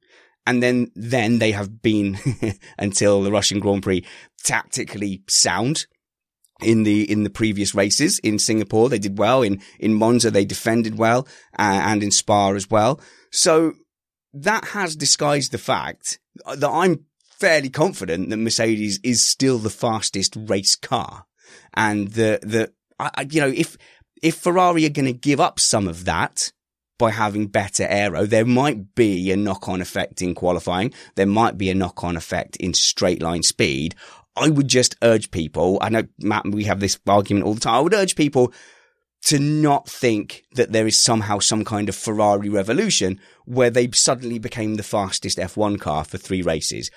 And 0.48 0.64
then, 0.64 0.92
then 0.96 1.40
they 1.40 1.52
have 1.52 1.82
been 1.82 2.18
until 2.80 3.22
the 3.22 3.32
Russian 3.32 3.60
Grand 3.60 3.84
Prix 3.84 4.06
tactically 4.46 5.22
sound 5.28 5.88
in 6.62 6.84
the, 6.84 7.12
in 7.12 7.24
the 7.24 7.30
previous 7.30 7.76
races 7.76 8.18
in 8.20 8.40
Singapore. 8.40 8.88
They 8.88 8.98
did 8.98 9.18
well 9.18 9.42
in, 9.44 9.62
in 9.78 9.94
Monza. 9.94 10.32
They 10.32 10.46
defended 10.46 10.98
well 10.98 11.28
uh, 11.60 11.82
and 11.84 12.02
in 12.02 12.12
Spa 12.12 12.54
as 12.54 12.70
well. 12.70 13.02
So 13.30 13.74
that 14.34 14.70
has 14.70 14.96
disguised 14.96 15.52
the 15.52 15.58
fact 15.58 16.18
that 16.46 16.70
I'm 16.70 17.04
fairly 17.40 17.70
confident 17.70 18.30
that 18.30 18.38
Mercedes 18.38 19.02
is 19.04 19.22
still 19.22 19.58
the 19.58 19.70
fastest 19.70 20.34
race 20.38 20.76
car. 20.76 21.26
And 21.74 22.08
the, 22.10 22.40
the, 22.42 22.72
I, 22.98 23.28
you 23.30 23.42
know, 23.42 23.54
if, 23.54 23.78
if 24.24 24.36
Ferrari 24.36 24.86
are 24.86 24.90
going 24.90 25.06
to 25.08 25.14
give 25.14 25.42
up 25.42 25.60
some 25.60 25.90
of 25.90 26.06
that 26.06 26.54
by 26.98 27.12
having 27.12 27.48
better 27.48 27.86
aero, 27.88 28.26
there 28.26 28.46
might 28.46 28.96
be 28.96 29.32
a 29.32 29.38
knock 29.38 29.70
on 29.70 29.82
effect 29.82 30.22
in 30.22 30.34
qualifying. 30.34 30.94
There 31.16 31.26
might 31.28 31.58
be 31.58 31.70
a 31.70 31.76
knock 31.76 32.04
on 32.04 32.18
effect 32.18 32.56
in 32.58 32.74
straight 32.74 33.22
line 33.22 33.44
speed. 33.44 33.96
I 34.36 34.50
would 34.50 34.68
just 34.68 34.96
urge 35.02 35.32
people, 35.32 35.80
I 35.82 35.90
know 35.90 36.04
Matt, 36.20 36.46
we 36.46 36.66
have 36.66 36.80
this 36.80 37.00
argument 37.08 37.46
all 37.46 37.56
the 37.56 37.60
time. 37.60 37.76
I 37.76 37.80
would 37.80 37.94
urge 37.94 38.16
people 38.16 38.54
to 39.24 39.40
not 39.40 39.90
think 39.90 40.44
that 40.54 40.72
there 40.72 40.88
is 40.88 41.02
somehow 41.02 41.40
some 41.40 41.66
kind 41.66 41.90
of 41.90 41.96
Ferrari 41.96 42.50
revolution 42.50 43.20
where 43.46 43.70
they 43.70 43.90
suddenly 43.92 44.40
became 44.40 44.76
the 44.76 44.84
fastest 44.84 45.38
F1 45.38 45.80
car 45.80 46.04
for 46.04 46.18
three 46.18 46.42
races. 46.42 46.92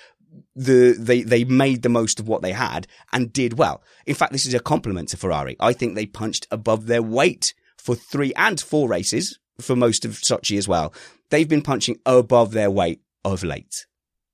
The, 0.55 0.95
they, 0.97 1.23
they 1.23 1.43
made 1.43 1.81
the 1.81 1.89
most 1.89 2.19
of 2.19 2.27
what 2.27 2.41
they 2.41 2.53
had 2.53 2.87
and 3.11 3.33
did 3.33 3.57
well. 3.57 3.83
In 4.05 4.15
fact, 4.15 4.31
this 4.31 4.45
is 4.45 4.53
a 4.53 4.59
compliment 4.59 5.09
to 5.09 5.17
Ferrari. 5.17 5.57
I 5.59 5.73
think 5.73 5.95
they 5.95 6.05
punched 6.05 6.47
above 6.51 6.85
their 6.85 7.01
weight 7.01 7.53
for 7.77 7.95
three 7.95 8.33
and 8.35 8.61
four 8.61 8.87
races 8.87 9.39
for 9.61 9.75
most 9.75 10.05
of 10.05 10.13
Sochi 10.13 10.57
as 10.57 10.67
well. 10.67 10.93
They've 11.29 11.47
been 11.47 11.61
punching 11.61 11.99
above 12.05 12.51
their 12.51 12.71
weight 12.71 13.01
of 13.23 13.43
late. 13.43 13.85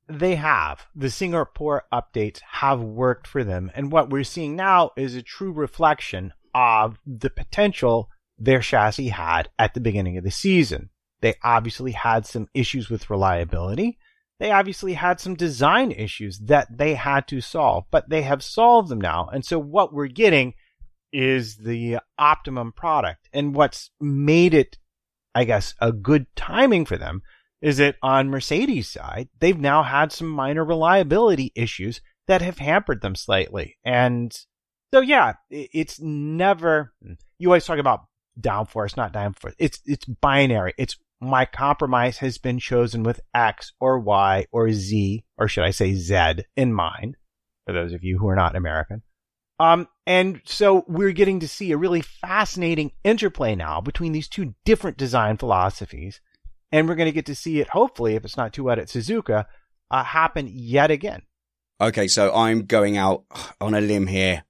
They 0.09 0.35
have. 0.35 0.85
The 0.95 1.09
Singapore 1.09 1.83
updates 1.93 2.39
have 2.51 2.81
worked 2.81 3.27
for 3.27 3.43
them. 3.43 3.71
And 3.75 3.91
what 3.91 4.09
we're 4.09 4.23
seeing 4.23 4.55
now 4.55 4.91
is 4.95 5.15
a 5.15 5.21
true 5.21 5.51
reflection 5.51 6.33
of 6.55 6.97
the 7.05 7.29
potential 7.29 8.09
their 8.37 8.61
chassis 8.61 9.09
had 9.09 9.49
at 9.59 9.73
the 9.73 9.79
beginning 9.79 10.17
of 10.17 10.23
the 10.23 10.31
season. 10.31 10.89
They 11.21 11.35
obviously 11.43 11.91
had 11.91 12.25
some 12.25 12.47
issues 12.53 12.89
with 12.89 13.09
reliability. 13.09 13.97
They 14.39 14.51
obviously 14.51 14.93
had 14.93 15.19
some 15.19 15.35
design 15.35 15.91
issues 15.91 16.39
that 16.39 16.77
they 16.77 16.93
had 16.93 17.27
to 17.29 17.41
solve, 17.41 17.85
but 17.89 18.09
they 18.09 18.21
have 18.21 18.43
solved 18.43 18.89
them 18.89 19.01
now. 19.01 19.29
And 19.33 19.43
so 19.43 19.57
what 19.57 19.93
we're 19.93 20.07
getting 20.07 20.53
is 21.11 21.57
the 21.57 21.97
optimum 22.19 22.71
product. 22.71 23.27
And 23.33 23.55
what's 23.55 23.89
made 23.99 24.53
it, 24.53 24.77
I 25.37 25.43
guess, 25.43 25.75
a 25.79 25.91
good 25.91 26.25
timing 26.35 26.85
for 26.85 26.97
them 26.97 27.21
is 27.61 27.77
that 27.77 27.95
on 28.01 28.31
Mercedes 28.31 28.89
side, 28.89 29.29
they've 29.37 29.59
now 29.59 29.83
had 29.83 30.11
some 30.11 30.27
minor 30.27 30.65
reliability 30.65 31.51
issues 31.53 32.01
that 32.25 32.41
have 32.41 32.57
hampered 32.57 33.03
them 33.03 33.13
slightly. 33.13 33.77
And 33.85 34.35
so, 34.91 35.01
yeah, 35.01 35.33
it's 35.51 35.99
never, 35.99 36.91
you 37.37 37.49
always 37.49 37.65
talk 37.65 37.77
about 37.77 38.05
downforce, 38.41 38.97
not 38.97 39.13
downforce. 39.13 39.53
It's, 39.59 39.79
it's 39.85 40.05
binary. 40.05 40.73
It's 40.75 40.97
my 41.21 41.45
compromise 41.45 42.17
has 42.17 42.39
been 42.39 42.57
chosen 42.57 43.03
with 43.03 43.21
X 43.35 43.73
or 43.79 43.99
Y 43.99 44.47
or 44.51 44.71
Z, 44.71 45.23
or 45.37 45.47
should 45.47 45.65
I 45.65 45.71
say 45.71 45.93
Z 45.93 46.45
in 46.55 46.73
mind, 46.73 47.15
for 47.67 47.73
those 47.73 47.93
of 47.93 48.03
you 48.03 48.17
who 48.17 48.27
are 48.27 48.35
not 48.35 48.55
American. 48.55 49.03
Um, 49.59 49.87
and 50.05 50.41
so 50.45 50.85
we're 50.87 51.11
getting 51.11 51.39
to 51.39 51.47
see 51.47 51.71
a 51.71 51.77
really 51.77 52.01
fascinating 52.01 52.91
interplay 53.03 53.55
now 53.55 53.81
between 53.81 54.11
these 54.11 54.27
two 54.27 54.53
different 54.65 54.97
design 54.97 55.37
philosophies. 55.37 56.21
And 56.71 56.87
we're 56.87 56.95
going 56.95 57.07
to 57.07 57.13
get 57.13 57.25
to 57.27 57.35
see 57.35 57.59
it, 57.59 57.69
hopefully, 57.69 58.15
if 58.15 58.25
it's 58.25 58.37
not 58.37 58.53
too 58.53 58.65
wet 58.65 58.79
at 58.79 58.87
Suzuka, 58.87 59.45
uh, 59.89 60.03
happen 60.03 60.49
yet 60.51 60.91
again. 60.91 61.21
Okay, 61.79 62.07
so 62.07 62.33
I'm 62.35 62.65
going 62.65 62.97
out 62.97 63.23
on 63.61 63.73
a 63.73 63.81
limb 63.81 64.07
here. 64.07 64.43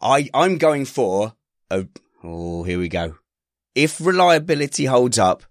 I, 0.00 0.30
I'm 0.32 0.58
going 0.58 0.84
for 0.84 1.34
a, 1.70 1.86
oh, 2.22 2.62
here 2.62 2.78
we 2.78 2.88
go. 2.88 3.16
If 3.74 4.00
reliability 4.00 4.84
holds 4.84 5.18
up, 5.18 5.42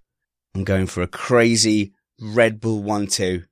I'm 0.56 0.64
going 0.64 0.88
for 0.88 1.02
a 1.02 1.08
crazy 1.08 1.94
Red 2.20 2.62
Bull 2.62 2.82
1-2. 2.82 3.46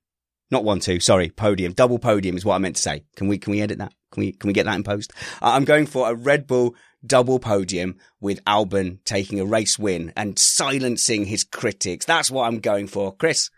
Not 0.50 0.64
1-2, 0.64 1.02
sorry, 1.02 1.30
podium. 1.30 1.72
Double 1.72 1.98
podium 1.98 2.36
is 2.36 2.44
what 2.44 2.54
I 2.54 2.58
meant 2.58 2.76
to 2.76 2.82
say. 2.82 3.04
Can 3.16 3.28
we, 3.28 3.38
can 3.38 3.50
we 3.50 3.60
edit 3.60 3.78
that? 3.78 3.92
Can 4.14 4.22
we, 4.22 4.32
can 4.32 4.48
we 4.48 4.54
get 4.54 4.66
that 4.66 4.76
in 4.76 4.84
post? 4.84 5.12
Uh, 5.42 5.50
I'm 5.52 5.64
going 5.64 5.86
for 5.86 6.08
a 6.08 6.14
Red 6.14 6.46
Bull 6.46 6.74
double 7.04 7.38
podium 7.38 7.98
with 8.20 8.42
Albon 8.44 8.98
taking 9.04 9.40
a 9.40 9.44
race 9.44 9.78
win 9.78 10.12
and 10.16 10.38
silencing 10.38 11.26
his 11.26 11.44
critics. 11.44 12.06
That's 12.06 12.30
what 12.30 12.44
I'm 12.44 12.60
going 12.60 12.86
for. 12.86 13.14
Chris? 13.14 13.50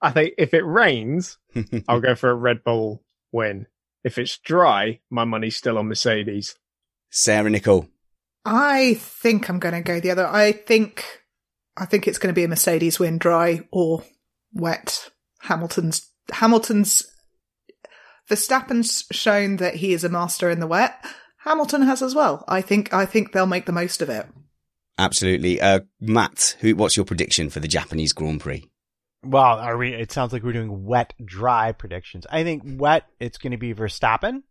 I 0.00 0.10
think 0.10 0.34
if 0.38 0.54
it 0.54 0.64
rains, 0.64 1.38
I'll 1.88 2.00
go 2.00 2.14
for 2.14 2.30
a 2.30 2.34
Red 2.34 2.64
Bull 2.64 3.04
win. 3.32 3.66
If 4.04 4.18
it's 4.18 4.38
dry, 4.38 5.00
my 5.10 5.24
money's 5.24 5.56
still 5.56 5.78
on 5.78 5.88
Mercedes. 5.88 6.56
Sarah 7.10 7.50
Nicole. 7.50 7.88
I 8.44 8.94
think 8.94 9.48
I'm 9.48 9.58
going 9.58 9.74
to 9.74 9.82
go 9.82 10.00
the 10.00 10.10
other. 10.10 10.26
I 10.26 10.52
think, 10.52 11.04
I 11.76 11.84
think 11.84 12.08
it's 12.08 12.18
going 12.18 12.32
to 12.32 12.38
be 12.38 12.44
a 12.44 12.48
Mercedes 12.48 12.98
win, 12.98 13.18
dry 13.18 13.66
or 13.70 14.04
wet. 14.54 15.10
Hamilton's 15.40 16.08
Hamilton's 16.30 17.04
Verstappen's 18.28 19.04
shown 19.10 19.56
that 19.56 19.76
he 19.76 19.92
is 19.92 20.04
a 20.04 20.08
master 20.08 20.50
in 20.50 20.60
the 20.60 20.66
wet. 20.66 21.04
Hamilton 21.38 21.82
has 21.82 22.02
as 22.02 22.14
well. 22.14 22.44
I 22.48 22.60
think 22.60 22.92
I 22.92 23.06
think 23.06 23.32
they'll 23.32 23.46
make 23.46 23.66
the 23.66 23.72
most 23.72 24.02
of 24.02 24.08
it. 24.08 24.26
Absolutely. 24.98 25.60
Uh, 25.60 25.80
Matt, 26.00 26.56
who, 26.60 26.74
what's 26.74 26.96
your 26.96 27.06
prediction 27.06 27.50
for 27.50 27.60
the 27.60 27.68
Japanese 27.68 28.12
Grand 28.12 28.40
Prix? 28.40 28.68
Well, 29.24 29.58
are 29.58 29.76
we? 29.76 29.94
It 29.94 30.12
sounds 30.12 30.32
like 30.32 30.42
we're 30.42 30.52
doing 30.52 30.84
wet, 30.84 31.14
dry 31.24 31.72
predictions. 31.72 32.26
I 32.30 32.44
think 32.44 32.62
wet, 32.64 33.04
it's 33.18 33.38
going 33.38 33.52
to 33.52 33.56
be 33.56 33.74
Verstappen, 33.74 34.42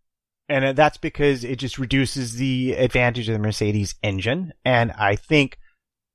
and 0.49 0.65
uh, 0.65 0.73
that's 0.73 0.97
because 0.97 1.43
it 1.43 1.57
just 1.57 1.77
reduces 1.77 2.35
the 2.35 2.73
advantage 2.73 3.29
of 3.29 3.33
the 3.33 3.39
Mercedes 3.39 3.95
engine, 4.03 4.53
and 4.65 4.91
I 4.93 5.15
think 5.15 5.57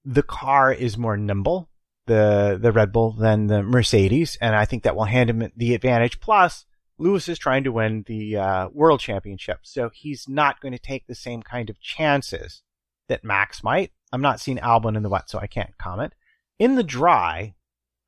the 0.05 0.23
car 0.23 0.73
is 0.73 0.99
more 0.99 1.17
nimble, 1.17 1.71
the 2.07 2.59
the 2.61 2.73
Red 2.73 2.93
Bull 2.93 3.13
than 3.13 3.47
the 3.47 3.63
Mercedes, 3.63 4.37
and 4.41 4.55
I 4.55 4.65
think 4.67 4.83
that 4.83 4.97
will 4.97 5.05
hand 5.05 5.31
him 5.31 5.51
the 5.57 5.75
advantage. 5.75 6.21
Plus, 6.21 6.67
Lewis 7.03 7.29
is 7.29 7.39
trying 7.39 7.65
to 7.65 7.73
win 7.73 8.05
the 8.07 8.37
uh, 8.37 8.69
World 8.73 9.01
Championship, 9.01 9.59
so 9.63 9.91
he's 9.93 10.29
not 10.29 10.61
going 10.61 10.71
to 10.71 10.79
take 10.79 11.07
the 11.07 11.17
same 11.17 11.43
kind 11.43 11.69
of 11.69 11.81
chances 11.81 12.63
that 13.09 13.25
Max 13.25 13.65
might. 13.65 13.91
I'm 14.13 14.23
not 14.23 14.39
seeing 14.39 14.59
Albon 14.59 14.97
in 14.97 15.03
the 15.03 15.09
wet, 15.09 15.29
so 15.29 15.41
I 15.41 15.49
can't 15.49 15.77
comment. 15.79 16.13
In 16.61 16.77
the 16.77 16.85
dry, 16.85 17.55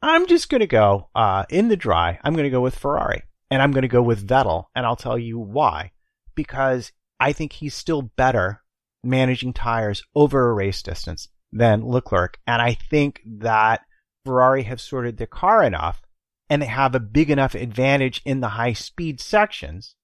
I'm 0.00 0.28
just 0.28 0.48
going 0.48 0.60
to 0.60 0.68
go 0.68 1.08
uh, 1.12 1.44
in 1.50 1.66
the 1.66 1.76
dry. 1.76 2.20
I'm 2.22 2.34
going 2.34 2.44
to 2.44 2.50
go 2.50 2.60
with 2.60 2.78
Ferrari, 2.78 3.24
and 3.50 3.60
I'm 3.60 3.72
going 3.72 3.82
to 3.82 3.88
go 3.88 4.02
with 4.02 4.26
Vettel, 4.26 4.66
and 4.76 4.86
I'll 4.86 4.94
tell 4.94 5.18
you 5.18 5.40
why. 5.40 5.90
Because 6.36 6.92
I 7.18 7.32
think 7.32 7.54
he's 7.54 7.74
still 7.74 8.02
better 8.02 8.62
managing 9.02 9.54
tires 9.54 10.04
over 10.14 10.48
a 10.48 10.54
race 10.54 10.82
distance 10.82 11.28
than 11.52 11.84
Leclerc, 11.84 12.38
and 12.46 12.62
I 12.62 12.74
think 12.74 13.22
that 13.26 13.80
Ferrari 14.24 14.62
have 14.62 14.80
sorted 14.80 15.16
their 15.16 15.26
car 15.26 15.64
enough, 15.64 16.00
and 16.48 16.62
they 16.62 16.66
have 16.66 16.94
a 16.94 17.00
big 17.00 17.30
enough 17.30 17.54
advantage 17.54 18.20
in 18.24 18.40
the 18.40 18.50
high 18.50 18.72
speed 18.72 19.20
sections 19.20 19.96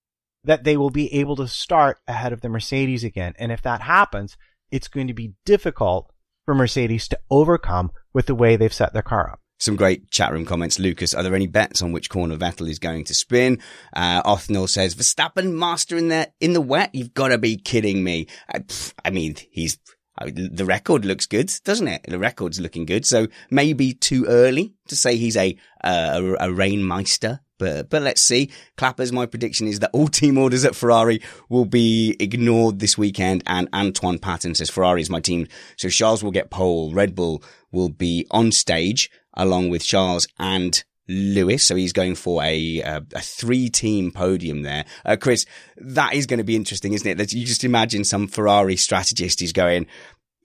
that 0.45 0.65
they 0.65 0.77
will 0.77 0.91
be 0.91 1.13
able 1.13 1.37
to 1.37 1.47
start 1.47 1.99
ahead 2.09 2.33
of 2.33 2.41
the 2.41 2.49
Mercedes 2.49 3.05
again. 3.05 3.35
And 3.39 3.53
if 3.53 3.63
that 3.63 3.83
happens, 3.83 4.37
it's 4.71 4.89
going 4.89 5.09
to 5.09 5.15
be 5.15 5.35
difficult 5.45 6.11
for 6.45 6.55
Mercedes 6.55 7.09
to 7.09 7.19
overcome 7.31 7.91
with 8.13 8.27
the 8.27 8.35
way 8.35 8.57
they've 8.57 8.73
set 8.73 8.93
their 8.93 9.03
car 9.03 9.31
up. 9.31 9.41
Some 9.59 9.77
great 9.77 10.11
chat 10.11 10.33
room 10.33 10.47
comments. 10.47 10.79
Lucas, 10.79 11.13
are 11.13 11.23
there 11.23 11.35
any 11.35 11.47
bets 11.47 11.83
on 11.83 11.93
which 11.93 12.09
corner 12.09 12.37
Vettel 12.39 12.69
is 12.69 12.79
going 12.79 13.05
to 13.05 13.15
spin? 13.15 13.61
Uh, 13.93 14.23
Othnell 14.23 14.67
says, 14.67 14.95
Verstappen 14.95 15.53
master 15.53 15.99
in 15.99 16.09
the, 16.09 16.33
in 16.41 16.55
the 16.55 16.63
wet? 16.63 16.95
You've 16.95 17.13
got 17.13 17.29
to 17.29 17.37
be 17.37 17.59
kidding 17.59 18.03
me. 18.03 18.27
I, 18.49 18.61
pff, 18.61 18.95
I 19.05 19.11
mean, 19.11 19.37
he's, 19.51 19.79
I 20.21 20.27
mean, 20.27 20.55
the 20.55 20.65
record 20.65 21.05
looks 21.05 21.27
good, 21.27 21.51
doesn't 21.65 21.89
it? 21.89 22.05
The 22.07 22.19
record's 22.19 22.61
looking 22.61 22.85
good. 22.85 23.07
So 23.07 23.29
maybe 23.51 23.95
too 23.95 24.27
early 24.27 24.75
to 24.89 24.97
say 24.97 25.17
he's 25.17 25.37
a, 25.37 25.57
a, 25.83 26.35
a 26.41 26.49
rainmeister. 26.49 27.41
But, 27.59 27.91
but 27.91 28.03
let's 28.03 28.23
see. 28.23 28.51
Clappers, 28.77 29.13
my 29.13 29.27
prediction 29.27 29.67
is 29.67 29.81
that 29.81 29.91
all 29.93 30.09
team 30.09 30.39
orders 30.39 30.65
at 30.65 30.75
Ferrari 30.75 31.21
will 31.49 31.65
be 31.65 32.17
ignored 32.19 32.79
this 32.79 32.99
weekend. 32.99 33.43
And 33.47 33.69
Antoine 33.73 34.19
Patton 34.19 34.55
says 34.55 34.71
Ferrari 34.71 35.01
is 35.01 35.11
my 35.11 35.21
team. 35.21 35.47
So 35.77 35.89
Charles 35.89 36.23
will 36.23 36.31
get 36.31 36.51
pole. 36.51 36.93
Red 36.93 37.15
Bull 37.15 37.43
will 37.73 37.91
be 37.91 38.27
on 38.31 38.53
stage 38.53 39.11
along 39.35 39.71
with 39.71 39.85
Charles 39.85 40.27
and 40.39 40.83
Lewis. 41.11 41.65
So 41.65 41.75
he's 41.75 41.93
going 41.93 42.15
for 42.15 42.43
a, 42.43 42.83
uh, 42.83 43.01
a 43.15 43.21
three 43.21 43.69
team 43.69 44.13
podium 44.13 44.63
there. 44.63 44.85
Uh, 45.05 45.17
Chris, 45.21 45.45
that 45.77 46.15
is 46.15 46.27
going 46.27 46.39
to 46.39 46.45
be 46.45 46.57
interesting, 46.57 46.93
isn't 46.93 47.09
it? 47.09 47.19
That 47.19 47.33
you 47.33 47.45
just 47.45 47.65
imagine 47.65 48.05
some 48.05 48.29
Ferrari 48.29 48.77
strategist 48.77 49.43
is 49.43 49.53
going, 49.53 49.87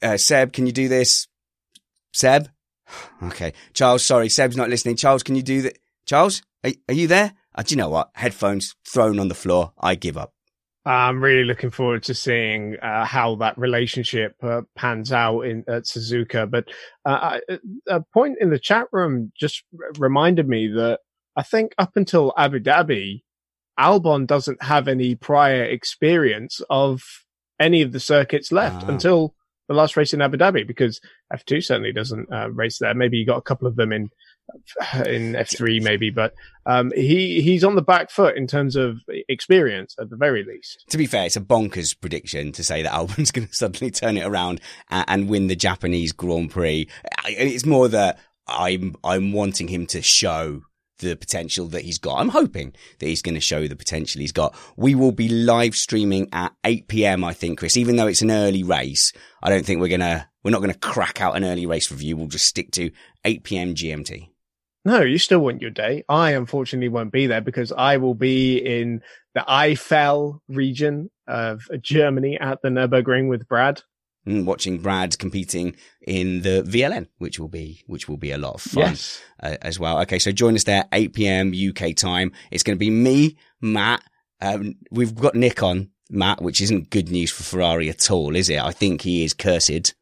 uh, 0.02 0.18
Seb, 0.18 0.52
can 0.52 0.66
you 0.66 0.74
do 0.74 0.88
this? 0.88 1.28
Seb? 2.14 2.50
Okay. 3.24 3.54
Charles, 3.74 4.06
sorry. 4.06 4.30
Seb's 4.30 4.56
not 4.56 4.70
listening. 4.70 4.96
Charles, 4.96 5.24
can 5.24 5.36
you 5.36 5.42
do 5.42 5.64
that? 5.64 5.80
Charles, 6.06 6.44
are, 6.64 6.72
are 6.88 6.94
you 6.94 7.08
there? 7.08 7.34
Uh, 7.56 7.64
do 7.64 7.74
you 7.74 7.78
know 7.78 7.90
what? 7.90 8.12
Headphones 8.14 8.76
thrown 8.88 9.20
on 9.20 9.28
the 9.28 9.34
floor. 9.34 9.74
I 9.80 9.96
give 9.96 10.18
up. 10.18 10.35
I'm 10.86 11.24
really 11.24 11.46
looking 11.46 11.72
forward 11.72 12.04
to 12.04 12.14
seeing 12.14 12.78
uh, 12.80 13.06
how 13.06 13.36
that 13.38 13.58
relationship 13.58 14.36
uh, 14.44 14.62
pans 14.76 15.12
out 15.12 15.42
in 15.42 15.64
at 15.68 15.84
Suzuka. 15.84 16.50
But 16.50 16.66
uh, 17.04 17.40
a 17.88 18.02
point 18.14 18.38
in 18.40 18.52
the 18.52 18.60
chat 18.60 18.88
room 18.92 19.32
just 19.36 19.64
reminded 19.98 20.48
me 20.48 20.68
that 20.68 21.00
I 21.36 21.42
think 21.42 21.74
up 21.80 21.94
until 21.96 22.34
Abu 22.38 22.60
Dhabi, 22.60 23.24
Albon 23.80 24.28
doesn't 24.28 24.62
have 24.62 24.88
any 24.88 25.16
prior 25.16 25.64
experience 25.64 26.62
of 26.70 27.02
any 27.60 27.82
of 27.82 27.92
the 27.92 28.00
circuits 28.00 28.52
left 28.52 28.84
until 28.84 29.34
the 29.68 29.74
last 29.74 29.98
race 29.98 30.14
in 30.14 30.22
Abu 30.22 30.38
Dhabi, 30.38 30.68
because 30.68 31.02
F2 31.34 31.64
certainly 31.64 31.92
doesn't 31.92 32.32
uh, 32.32 32.52
race 32.52 32.78
there. 32.78 32.94
Maybe 32.94 33.18
you 33.18 33.26
got 33.26 33.38
a 33.38 33.42
couple 33.42 33.68
of 33.68 33.76
them 33.76 33.92
in 33.92 34.10
in 35.06 35.34
F3 35.34 35.82
maybe, 35.82 36.10
but 36.10 36.34
um, 36.66 36.92
he 36.96 37.42
he's 37.42 37.64
on 37.64 37.76
the 37.76 37.82
back 37.82 38.10
foot 38.10 38.36
in 38.38 38.48
terms 38.48 38.76
of 38.76 38.98
experience 39.30 39.96
at 40.00 40.10
the 40.10 40.16
very 40.16 40.44
least. 40.44 40.86
To 40.90 40.98
be 40.98 41.06
fair, 41.06 41.26
it's 41.26 41.38
a 41.38 41.42
bonkers 41.42 42.00
prediction 42.00 42.52
to 42.54 42.64
say 42.64 42.82
that 42.82 42.94
Albon's 42.94 43.32
going 43.32 43.48
to 43.48 43.54
suddenly 43.54 43.92
turn 43.92 44.18
it 44.18 44.26
around 44.26 44.62
and, 44.90 45.06
and 45.08 45.30
win 45.30 45.48
the 45.48 45.56
Japanese 45.56 46.12
Grand 46.12 46.52
Prix. 46.52 46.88
It's 47.28 47.66
more 47.66 47.88
that 47.90 48.20
I'm 48.48 48.96
I'm 49.04 49.32
wanting 49.32 49.68
him 49.68 49.86
to 49.88 50.02
show 50.02 50.62
the 51.00 51.16
potential 51.16 51.68
that 51.68 51.84
he's 51.84 52.00
got. 52.00 52.20
I'm 52.20 52.30
hoping 52.30 52.74
that 53.00 53.06
he's 53.06 53.22
going 53.22 53.36
to 53.36 53.42
show 53.42 53.68
the 53.68 53.76
potential 53.76 54.22
he's 54.22 54.32
got. 54.32 54.56
We 54.78 54.96
will 54.96 55.12
be 55.12 55.28
live 55.28 55.76
streaming 55.76 56.30
at 56.32 56.54
8 56.64 56.88
p.m. 56.88 57.24
I 57.24 57.34
think, 57.34 57.60
Chris, 57.60 57.78
even 57.78 57.96
though 57.96 58.08
it's 58.08 58.22
an 58.22 58.32
early 58.32 58.64
race. 58.64 59.12
I 59.44 59.50
don't 59.50 59.66
think 59.66 59.82
we're 59.82 59.90
going 59.90 60.00
to, 60.00 60.28
we're 60.44 60.52
not 60.52 60.62
going 60.62 60.72
to 60.72 60.80
crack 60.80 61.22
out 61.22 61.36
an 61.36 61.44
early 61.44 61.66
race 61.66 61.92
review. 61.92 62.16
We'll 62.16 62.28
just 62.28 62.46
stick 62.46 62.72
to 62.72 62.92
8 63.26 63.44
p.m. 63.44 63.76
GMT. 63.76 64.30
No, 64.86 65.02
you 65.02 65.18
still 65.18 65.40
want 65.40 65.62
your 65.62 65.72
day. 65.72 66.04
I 66.08 66.32
unfortunately 66.32 66.90
won't 66.90 67.12
be 67.12 67.26
there 67.26 67.42
because 67.42 67.72
I 67.72 67.98
will 67.98 68.14
be 68.14 68.58
in 68.58 69.02
the 69.34 69.42
Eifel 69.42 70.40
region 70.48 71.10
of 71.28 71.68
Germany 71.82 72.38
at 72.40 72.62
the 72.62 72.70
Nürburgring 72.70 73.28
with 73.28 73.48
Brad. 73.48 73.82
Mm, 74.28 74.46
watching 74.46 74.80
Brad 74.80 75.18
competing 75.20 75.76
in 76.08 76.42
the 76.42 76.64
VLN, 76.68 77.08
which 77.18 77.40
will 77.40 77.48
be 77.48 77.84
which 77.88 78.08
will 78.08 78.18
be 78.18 78.32
a 78.32 78.38
lot 78.38 78.56
of 78.56 78.62
fun 78.62 78.84
Yes. 78.84 79.22
uh, 79.42 79.58
as 79.62 79.80
well. 79.80 80.00
Okay, 80.02 80.18
so 80.20 80.32
join 80.32 80.56
us 80.56 80.64
there, 80.64 80.86
8 80.94 81.14
p.m. 81.14 81.54
UK 81.54 81.96
time. 81.96 82.32
It's 82.52 82.64
going 82.64 82.76
to 82.76 82.80
be 82.80 82.90
me, 82.90 83.38
Matt. 83.62 84.04
Um, 84.42 84.76
we've 84.92 85.14
got 85.16 85.36
Nick 85.36 85.62
on 85.64 85.90
Matt, 86.10 86.42
which 86.42 86.60
isn't 86.62 86.90
good 86.90 87.10
news 87.10 87.32
for 87.32 87.44
Ferrari 87.44 87.90
at 87.90 88.10
all, 88.12 88.36
is 88.36 88.50
it? 88.50 88.60
I 88.60 88.72
think 88.72 89.02
he 89.02 89.24
is 89.24 89.34
cursed. 89.34 89.94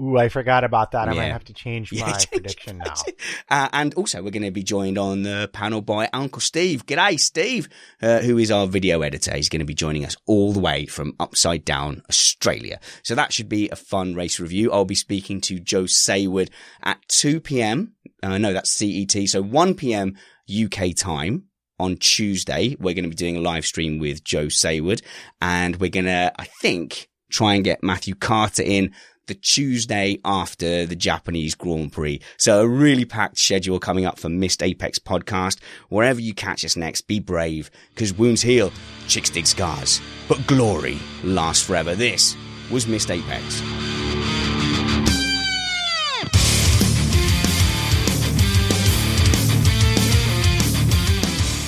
Ooh, 0.00 0.16
I 0.16 0.30
forgot 0.30 0.64
about 0.64 0.92
that. 0.92 1.08
I 1.08 1.12
might 1.12 1.26
have 1.26 1.44
to 1.44 1.52
change 1.52 1.92
Yeah, 1.92 2.06
my 2.06 2.12
change 2.12 2.30
prediction 2.30 2.78
now. 2.78 2.94
Uh, 3.48 3.68
and 3.74 3.92
also, 3.94 4.22
we're 4.22 4.30
going 4.30 4.42
to 4.42 4.50
be 4.50 4.62
joined 4.62 4.96
on 4.96 5.24
the 5.24 5.50
panel 5.52 5.82
by 5.82 6.08
Uncle 6.14 6.40
Steve. 6.40 6.86
G'day, 6.86 7.20
Steve, 7.20 7.68
uh, 8.00 8.20
who 8.20 8.38
is 8.38 8.50
our 8.50 8.66
video 8.66 9.02
editor. 9.02 9.34
He's 9.36 9.50
going 9.50 9.60
to 9.60 9.66
be 9.66 9.74
joining 9.74 10.06
us 10.06 10.16
all 10.26 10.54
the 10.54 10.60
way 10.60 10.86
from 10.86 11.14
upside 11.20 11.64
down 11.64 12.02
Australia. 12.08 12.80
So 13.02 13.14
that 13.14 13.32
should 13.32 13.50
be 13.50 13.68
a 13.68 13.76
fun 13.76 14.14
race 14.14 14.40
review. 14.40 14.72
I'll 14.72 14.86
be 14.86 14.94
speaking 14.94 15.42
to 15.42 15.60
Joe 15.60 15.84
Saward 15.84 16.48
at 16.82 16.98
2 17.08 17.40
p.m. 17.40 17.92
Uh, 18.22 18.38
no, 18.38 18.54
that's 18.54 18.72
CET. 18.72 19.28
So 19.28 19.42
1 19.42 19.74
p.m. 19.74 20.16
UK 20.50 20.94
time. 20.96 21.44
On 21.78 21.96
Tuesday, 21.96 22.76
we're 22.78 22.94
going 22.94 23.02
to 23.04 23.10
be 23.10 23.16
doing 23.16 23.36
a 23.36 23.40
live 23.40 23.66
stream 23.66 23.98
with 23.98 24.22
Joe 24.22 24.46
Saward 24.46 25.02
and 25.40 25.76
we're 25.80 25.90
going 25.90 26.04
to, 26.04 26.32
I 26.38 26.44
think, 26.44 27.08
try 27.32 27.54
and 27.54 27.64
get 27.64 27.82
Matthew 27.82 28.14
Carter 28.14 28.62
in 28.62 28.92
the 29.26 29.34
Tuesday 29.34 30.18
after 30.24 30.84
the 30.86 30.96
Japanese 30.96 31.54
Grand 31.54 31.92
Prix. 31.92 32.20
So 32.36 32.60
a 32.60 32.68
really 32.68 33.04
packed 33.04 33.38
schedule 33.38 33.78
coming 33.78 34.04
up 34.04 34.18
for 34.18 34.28
Missed 34.28 34.62
Apex 34.62 34.98
podcast. 34.98 35.60
Wherever 35.88 36.20
you 36.20 36.34
catch 36.34 36.64
us 36.64 36.76
next, 36.76 37.02
be 37.02 37.20
brave, 37.20 37.70
because 37.94 38.12
wounds 38.12 38.42
heal, 38.42 38.72
chicks 39.06 39.30
dig 39.30 39.46
scars, 39.46 40.00
but 40.28 40.46
glory 40.46 40.98
lasts 41.22 41.64
forever. 41.64 41.94
This 41.94 42.36
was 42.70 42.86
Missed 42.86 43.10
Apex. 43.10 43.60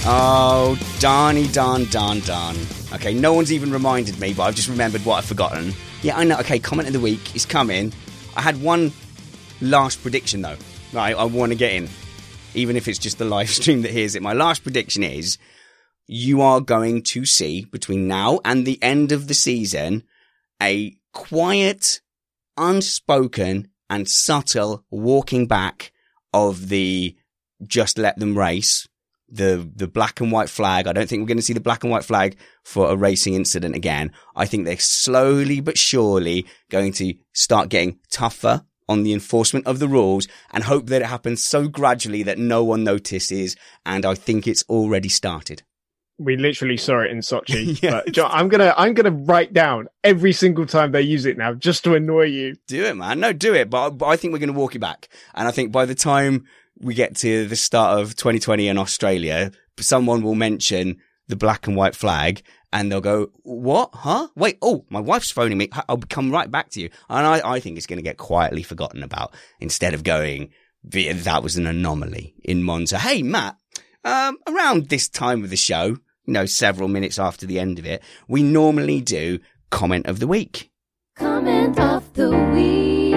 Oh, 0.07 0.79
Donny, 0.99 1.47
Don, 1.49 1.87
Don, 1.87 2.21
Don. 2.21 2.57
Okay, 2.93 3.15
no 3.15 3.33
one's 3.33 3.51
even 3.51 3.73
reminded 3.73 4.21
me, 4.21 4.35
but 4.35 4.43
I've 4.43 4.55
just 4.55 4.69
remembered 4.69 5.03
what 5.07 5.17
I've 5.17 5.25
forgotten. 5.25 5.73
Yeah, 6.05 6.19
I 6.19 6.25
know. 6.25 6.37
Okay, 6.41 6.59
comment 6.59 6.87
of 6.87 6.93
the 6.93 7.01
week 7.01 7.35
is 7.35 7.47
coming. 7.47 7.91
I 8.37 8.43
had 8.43 8.61
one 8.61 8.93
last 9.63 10.03
prediction 10.03 10.43
though. 10.43 10.59
Right, 10.93 11.17
I 11.17 11.25
want 11.25 11.53
to 11.53 11.57
get 11.57 11.73
in, 11.73 11.89
even 12.53 12.77
if 12.77 12.89
it's 12.89 12.99
just 12.99 13.17
the 13.17 13.25
live 13.25 13.49
stream 13.61 13.81
that 13.83 13.91
hears 13.91 14.15
it. 14.15 14.21
My 14.21 14.35
last 14.35 14.63
prediction 14.63 15.03
is 15.03 15.39
you 16.07 16.43
are 16.43 16.61
going 16.61 17.05
to 17.05 17.25
see 17.25 17.65
between 17.65 18.07
now 18.07 18.39
and 18.45 18.67
the 18.67 18.79
end 18.83 19.13
of 19.13 19.29
the 19.29 19.33
season 19.33 20.03
a 20.63 20.95
quiet, 21.15 22.03
unspoken, 22.59 23.69
and 23.89 24.07
subtle 24.07 24.85
walking 24.91 25.47
back 25.47 25.91
of 26.35 26.69
the 26.69 27.17
just 27.67 27.97
let 27.97 28.19
them 28.19 28.37
race 28.37 28.87
the 29.35 29.69
the 29.75 29.89
black 29.89 30.21
and 30.21 30.31
white 30.31 30.49
flag. 30.49 30.87
I 30.87 30.93
don't 30.93 31.09
think 31.09 31.21
we're 31.21 31.29
going 31.29 31.39
to 31.39 31.43
see 31.43 31.53
the 31.53 31.61
black 31.61 31.83
and 31.83 31.91
white 31.91 32.05
flag 32.05 32.37
for 32.63 32.91
a 32.91 32.97
racing 32.97 33.35
incident 33.35 33.75
again. 33.75 34.13
I 34.37 34.47
think 34.47 34.65
they're 34.65 34.79
slowly 34.79 35.61
but 35.61 35.77
surely 35.77 36.47
going 36.71 36.93
to 36.95 37.15
start 37.33 37.69
getting 37.69 37.99
tougher 38.11 38.65
on 38.89 39.03
the 39.03 39.13
enforcement 39.13 39.67
of 39.67 39.79
the 39.79 39.89
rules 39.89 40.29
and 40.53 40.65
hope 40.65 40.87
that 40.87 41.03
it 41.03 41.07
happens 41.07 41.45
so 41.45 41.69
gradually 41.69 42.23
that 42.23 42.39
no 42.39 42.63
one 42.63 42.85
notices. 42.85 43.57
And 43.85 44.05
I 44.05 44.15
think 44.15 44.47
it's 44.47 44.65
already 44.69 45.09
started. 45.09 45.63
We 46.17 46.37
literally 46.37 46.77
saw 46.77 47.01
it 47.01 47.11
in 47.11 47.19
Sochi. 47.19 47.81
But 47.91 48.13
John, 48.13 48.31
I'm 48.33 48.49
gonna 48.49 48.73
I'm 48.77 48.95
gonna 48.95 49.11
write 49.11 49.53
down 49.53 49.89
every 50.05 50.33
single 50.33 50.65
time 50.65 50.93
they 50.93 51.03
use 51.03 51.27
it 51.27 51.37
now, 51.37 51.55
just 51.55 51.83
to 51.85 51.95
annoy 51.95 52.27
you. 52.27 52.55
Do 52.69 52.85
it, 52.85 52.95
man. 52.95 53.19
No, 53.19 53.33
do 53.33 53.53
it. 53.53 53.69
But, 53.69 53.91
but 53.91 54.07
I 54.07 54.17
think 54.17 54.33
we're 54.33 54.39
going 54.39 54.53
to 54.53 54.59
walk 54.59 54.77
it 54.77 54.81
back. 54.81 55.09
And 55.35 55.49
I 55.49 55.51
think 55.51 55.73
by 55.73 55.87
the 55.87 55.95
time 55.95 56.45
we 56.81 56.95
get 56.95 57.17
to 57.17 57.47
the 57.47 57.57
start 57.57 58.01
of 58.01 58.17
2020 58.17 58.69
in 58.69 58.79
Australia, 58.79 59.53
someone 59.79 60.23
will 60.23 60.35
mention 60.35 60.99
the 61.29 61.37
black 61.37 61.67
and 61.67 61.77
white 61.77 61.95
flag 61.95 62.43
and 62.73 62.91
they'll 62.91 63.01
go, 63.01 63.31
what? 63.45 63.91
Huh? 63.95 64.29
Wait. 64.35 64.59
Oh, 64.61 64.85
my 64.91 65.01
wife's 65.01 65.31
phoning 65.31 65.59
me. 65.59 65.69
I'll 65.89 65.99
come 65.99 66.31
right 66.31 66.51
back 66.51 66.71
to 66.71 66.81
you. 66.81 66.91
And 67.09 67.27
I, 67.27 67.55
I 67.55 67.61
think 67.61 67.77
it's 67.77 67.87
going 67.87 67.99
to 67.99 68.03
get 68.03 68.19
quietly 68.19 68.63
forgotten 68.63 69.03
about 69.03 69.33
instead 69.61 69.95
of 69.95 70.03
going, 70.03 70.51
that 70.83 71.43
was 71.43 71.57
an 71.57 71.67
anomaly 71.67 72.35
in 72.43 72.63
Monza. 72.63 72.99
Hey, 72.99 73.23
Matt, 73.23 73.57
um, 74.05 74.39
around 74.49 74.89
this 74.89 75.09
time 75.09 75.45
of 75.45 75.51
the 75.51 75.57
show, 75.57 75.97
you 76.27 76.33
know, 76.33 76.47
several 76.47 76.89
minutes 76.89 77.19
after 77.19 77.47
the 77.47 77.61
end 77.61 77.79
of 77.79 77.87
it, 77.87 78.03
we 78.29 78.43
normally 78.43 79.01
do 79.01 79.39
comment 79.71 80.07
of 80.07 80.19
the 80.19 80.27
week. 80.27 80.71
Comment 81.17 81.79
of 81.79 82.13
the 82.15 82.37
week. 82.53 83.14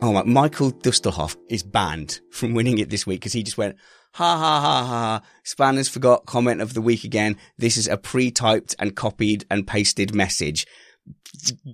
Oh 0.00 0.12
my, 0.12 0.22
Michael 0.22 0.70
Dustelhoff 0.70 1.36
is 1.48 1.64
banned 1.64 2.20
from 2.30 2.54
winning 2.54 2.78
it 2.78 2.88
this 2.88 3.04
week 3.04 3.20
because 3.20 3.32
he 3.32 3.42
just 3.42 3.58
went, 3.58 3.76
ha 4.12 4.36
ha 4.36 4.60
ha 4.60 4.86
ha, 4.86 5.22
Spanners 5.44 5.88
forgot 5.88 6.24
comment 6.24 6.60
of 6.60 6.74
the 6.74 6.80
week 6.80 7.02
again. 7.02 7.36
This 7.56 7.76
is 7.76 7.88
a 7.88 7.96
pre-typed 7.96 8.76
and 8.78 8.94
copied 8.94 9.44
and 9.50 9.66
pasted 9.66 10.14
message. 10.14 10.66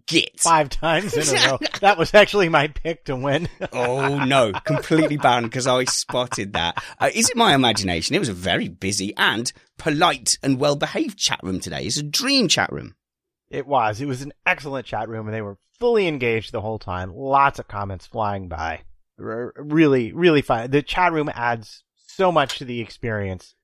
Git. 0.07 0.41
Five 0.41 0.71
times 0.71 1.15
in 1.15 1.37
a 1.37 1.49
row. 1.51 1.59
That 1.81 1.99
was 1.99 2.15
actually 2.15 2.49
my 2.49 2.69
pick 2.69 3.05
to 3.07 3.17
win. 3.17 3.49
oh 3.73 4.25
no, 4.25 4.53
completely 4.65 5.19
banned 5.19 5.47
because 5.47 5.67
I 5.67 5.85
spotted 5.85 6.55
that. 6.55 6.83
Uh, 6.99 7.11
is 7.13 7.29
it 7.29 7.37
my 7.37 7.55
imagination? 7.55 8.17
It 8.17 8.21
was 8.21 8.29
a 8.31 8.35
very 8.35 8.69
busy 8.69 9.13
and 9.19 9.53
polite 9.77 10.39
and 10.43 10.59
well-behaved 10.59 11.19
chat 11.19 11.41
room 11.43 11.61
today. 11.61 11.83
It's 11.83 11.99
a 11.99 12.03
dream 12.03 12.49
chat 12.49 12.73
room. 12.73 12.95
It 13.55 13.67
was. 13.67 14.01
It 14.01 14.07
was 14.07 14.23
an 14.23 14.33
excellent 14.45 14.85
chat 14.87 15.09
room, 15.09 15.27
and 15.27 15.35
they 15.35 15.43
were 15.43 15.59
fully 15.79 16.09
engaged 16.09 16.51
the 16.53 16.61
whole 16.61 16.79
time. 16.79 17.15
Lots 17.15 17.59
of 17.59 17.69
comments 17.69 18.07
flying 18.07 18.49
by. 18.49 18.81
Really, 19.17 20.13
really 20.13 20.43
fun. 20.43 20.71
The 20.71 20.83
chat 20.83 21.13
room 21.13 21.31
adds 21.33 21.85
so 21.95 22.33
much 22.33 22.59
to 22.59 22.65
the 22.65 22.81
experience. 22.81 23.55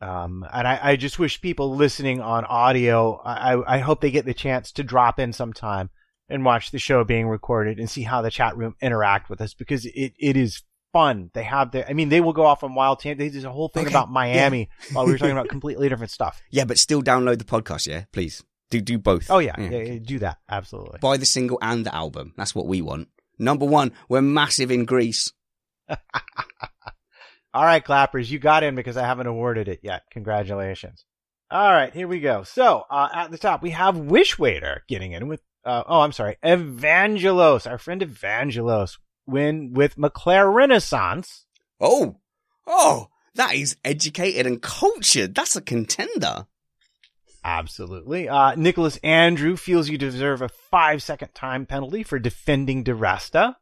Um, 0.00 0.46
and 0.52 0.68
I, 0.68 0.78
I 0.82 0.96
just 0.96 1.18
wish 1.18 1.40
people 1.40 1.74
listening 1.74 2.20
on 2.20 2.44
audio, 2.44 3.20
I, 3.24 3.76
I 3.76 3.78
hope 3.78 4.00
they 4.00 4.10
get 4.10 4.26
the 4.26 4.34
chance 4.34 4.70
to 4.72 4.84
drop 4.84 5.18
in 5.18 5.32
sometime 5.32 5.90
and 6.28 6.44
watch 6.44 6.70
the 6.70 6.78
show 6.78 7.02
being 7.02 7.26
recorded 7.26 7.78
and 7.78 7.88
see 7.90 8.02
how 8.02 8.20
the 8.22 8.30
chat 8.30 8.56
room 8.56 8.76
interact 8.80 9.30
with 9.30 9.40
us 9.40 9.54
because 9.54 9.86
it, 9.86 10.12
it 10.18 10.36
is 10.36 10.62
fun. 10.92 11.30
They 11.32 11.42
have 11.42 11.72
their, 11.72 11.88
I 11.88 11.94
mean, 11.94 12.10
they 12.10 12.20
will 12.20 12.32
go 12.32 12.44
off 12.44 12.62
on 12.62 12.74
wild 12.74 13.00
tangents. 13.00 13.32
There's 13.32 13.44
a 13.44 13.50
whole 13.50 13.68
thing 13.68 13.86
Okay, 13.86 13.92
about 13.92 14.10
Miami 14.10 14.68
yeah. 14.88 14.94
while 14.94 15.06
we 15.06 15.12
were 15.12 15.18
talking 15.18 15.32
about 15.32 15.48
completely 15.56 15.88
different 15.88 16.12
stuff. 16.12 16.42
Yeah, 16.50 16.64
but 16.64 16.78
still 16.78 17.02
download 17.02 17.38
the 17.38 17.44
podcast, 17.44 17.86
yeah? 17.86 18.04
Please. 18.12 18.44
Do 18.70 18.80
do 18.80 18.98
both. 18.98 19.30
Oh 19.30 19.38
yeah, 19.38 19.54
yeah, 19.58 19.78
yeah, 19.78 19.98
do 20.02 20.18
that. 20.18 20.38
Absolutely. 20.48 20.98
Buy 21.00 21.16
the 21.16 21.26
single 21.26 21.58
and 21.62 21.86
the 21.86 21.94
album. 21.94 22.34
That's 22.36 22.54
what 22.54 22.66
we 22.66 22.82
want. 22.82 23.08
Number 23.38 23.64
one, 23.64 23.92
we're 24.08 24.22
massive 24.22 24.70
in 24.70 24.84
Greece. 24.84 25.32
All 27.54 27.64
right, 27.64 27.84
clappers, 27.84 28.30
you 28.30 28.38
got 28.38 28.62
in 28.62 28.74
because 28.74 28.96
I 28.96 29.06
haven't 29.06 29.26
awarded 29.26 29.68
it 29.68 29.80
yet. 29.82 30.02
Congratulations. 30.10 31.04
All 31.50 31.72
right, 31.72 31.94
here 31.94 32.06
we 32.06 32.20
go. 32.20 32.42
So, 32.42 32.84
uh, 32.90 33.08
at 33.12 33.30
the 33.30 33.38
top, 33.38 33.62
we 33.62 33.70
have 33.70 33.94
Wishwaiter 33.94 34.80
getting 34.86 35.12
in 35.12 35.28
with, 35.28 35.40
uh, 35.64 35.82
oh, 35.86 36.00
I'm 36.02 36.12
sorry, 36.12 36.36
Evangelos, 36.44 37.68
our 37.68 37.78
friend 37.78 38.02
Evangelos, 38.02 38.98
win 39.26 39.72
with 39.72 39.96
McLaren 39.96 40.52
Renaissance. 40.52 41.46
Oh, 41.80 42.20
oh, 42.66 43.08
that 43.34 43.54
is 43.54 43.76
educated 43.82 44.46
and 44.46 44.60
cultured. 44.60 45.34
That's 45.34 45.56
a 45.56 45.62
contender. 45.62 46.46
Absolutely. 47.48 48.28
Uh, 48.28 48.54
Nicholas 48.56 48.98
Andrew 49.02 49.56
feels 49.56 49.88
you 49.88 49.96
deserve 49.96 50.42
a 50.42 50.50
five 50.50 51.02
second 51.02 51.34
time 51.34 51.64
penalty 51.64 52.02
for 52.02 52.18
defending 52.18 52.82
di 52.82 52.92
Resta. 52.92 53.56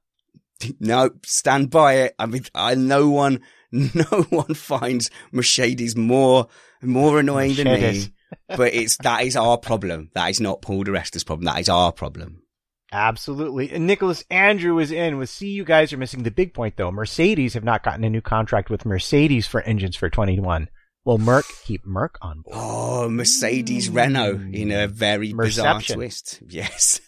No, 0.81 1.11
stand 1.25 1.71
by 1.71 1.95
it. 1.95 2.15
I 2.19 2.27
mean, 2.27 2.43
I 2.53 2.75
no 2.75 3.09
one, 3.09 3.43
no 3.71 4.27
one 4.31 4.55
finds 4.55 5.09
Mercedes 5.31 5.95
more 5.95 6.49
more 6.83 7.21
annoying 7.21 7.55
than 7.55 7.69
Mercedes. 7.69 8.09
me. 8.09 8.13
But 8.49 8.75
it's 8.75 8.97
that 8.99 9.23
is 9.23 9.37
our 9.37 9.57
problem. 9.57 10.11
That 10.15 10.31
is 10.31 10.41
not 10.41 10.61
Paul 10.61 10.83
di 10.83 10.91
Resta's 10.91 11.23
problem. 11.23 11.45
That 11.45 11.61
is 11.61 11.69
our 11.69 11.93
problem. 11.93 12.43
Absolutely. 12.91 13.71
And 13.71 13.87
Nicholas 13.87 14.25
Andrew 14.31 14.79
is 14.81 14.91
in 14.91 15.17
with, 15.17 15.31
see, 15.31 15.51
you 15.51 15.65
guys 15.65 15.93
are 15.93 15.97
missing 15.97 16.25
the 16.25 16.31
big 16.33 16.53
point 16.53 16.77
though. 16.77 16.91
Mercedes 16.91 17.55
have 17.55 17.63
not 17.63 17.85
gotten 17.85 18.03
a 18.03 18.11
new 18.11 18.21
contract 18.21 18.69
with 18.69 18.85
Mercedes 18.85 19.47
for 19.47 19.61
engines 19.63 19.95
for 19.95 20.11
21. 20.11 20.69
Will 21.07 21.19
Merck 21.19 21.45
keep 21.63 21.87
Merck 21.87 22.17
on 22.21 22.41
board? 22.41 22.57
Oh, 22.59 23.09
Mercedes 23.09 23.89
Renault 23.89 24.41
in 24.53 24.73
a 24.73 24.89
very 24.89 25.33
bizarre 25.33 25.81
twist. 25.81 26.43
Yes. 26.49 27.01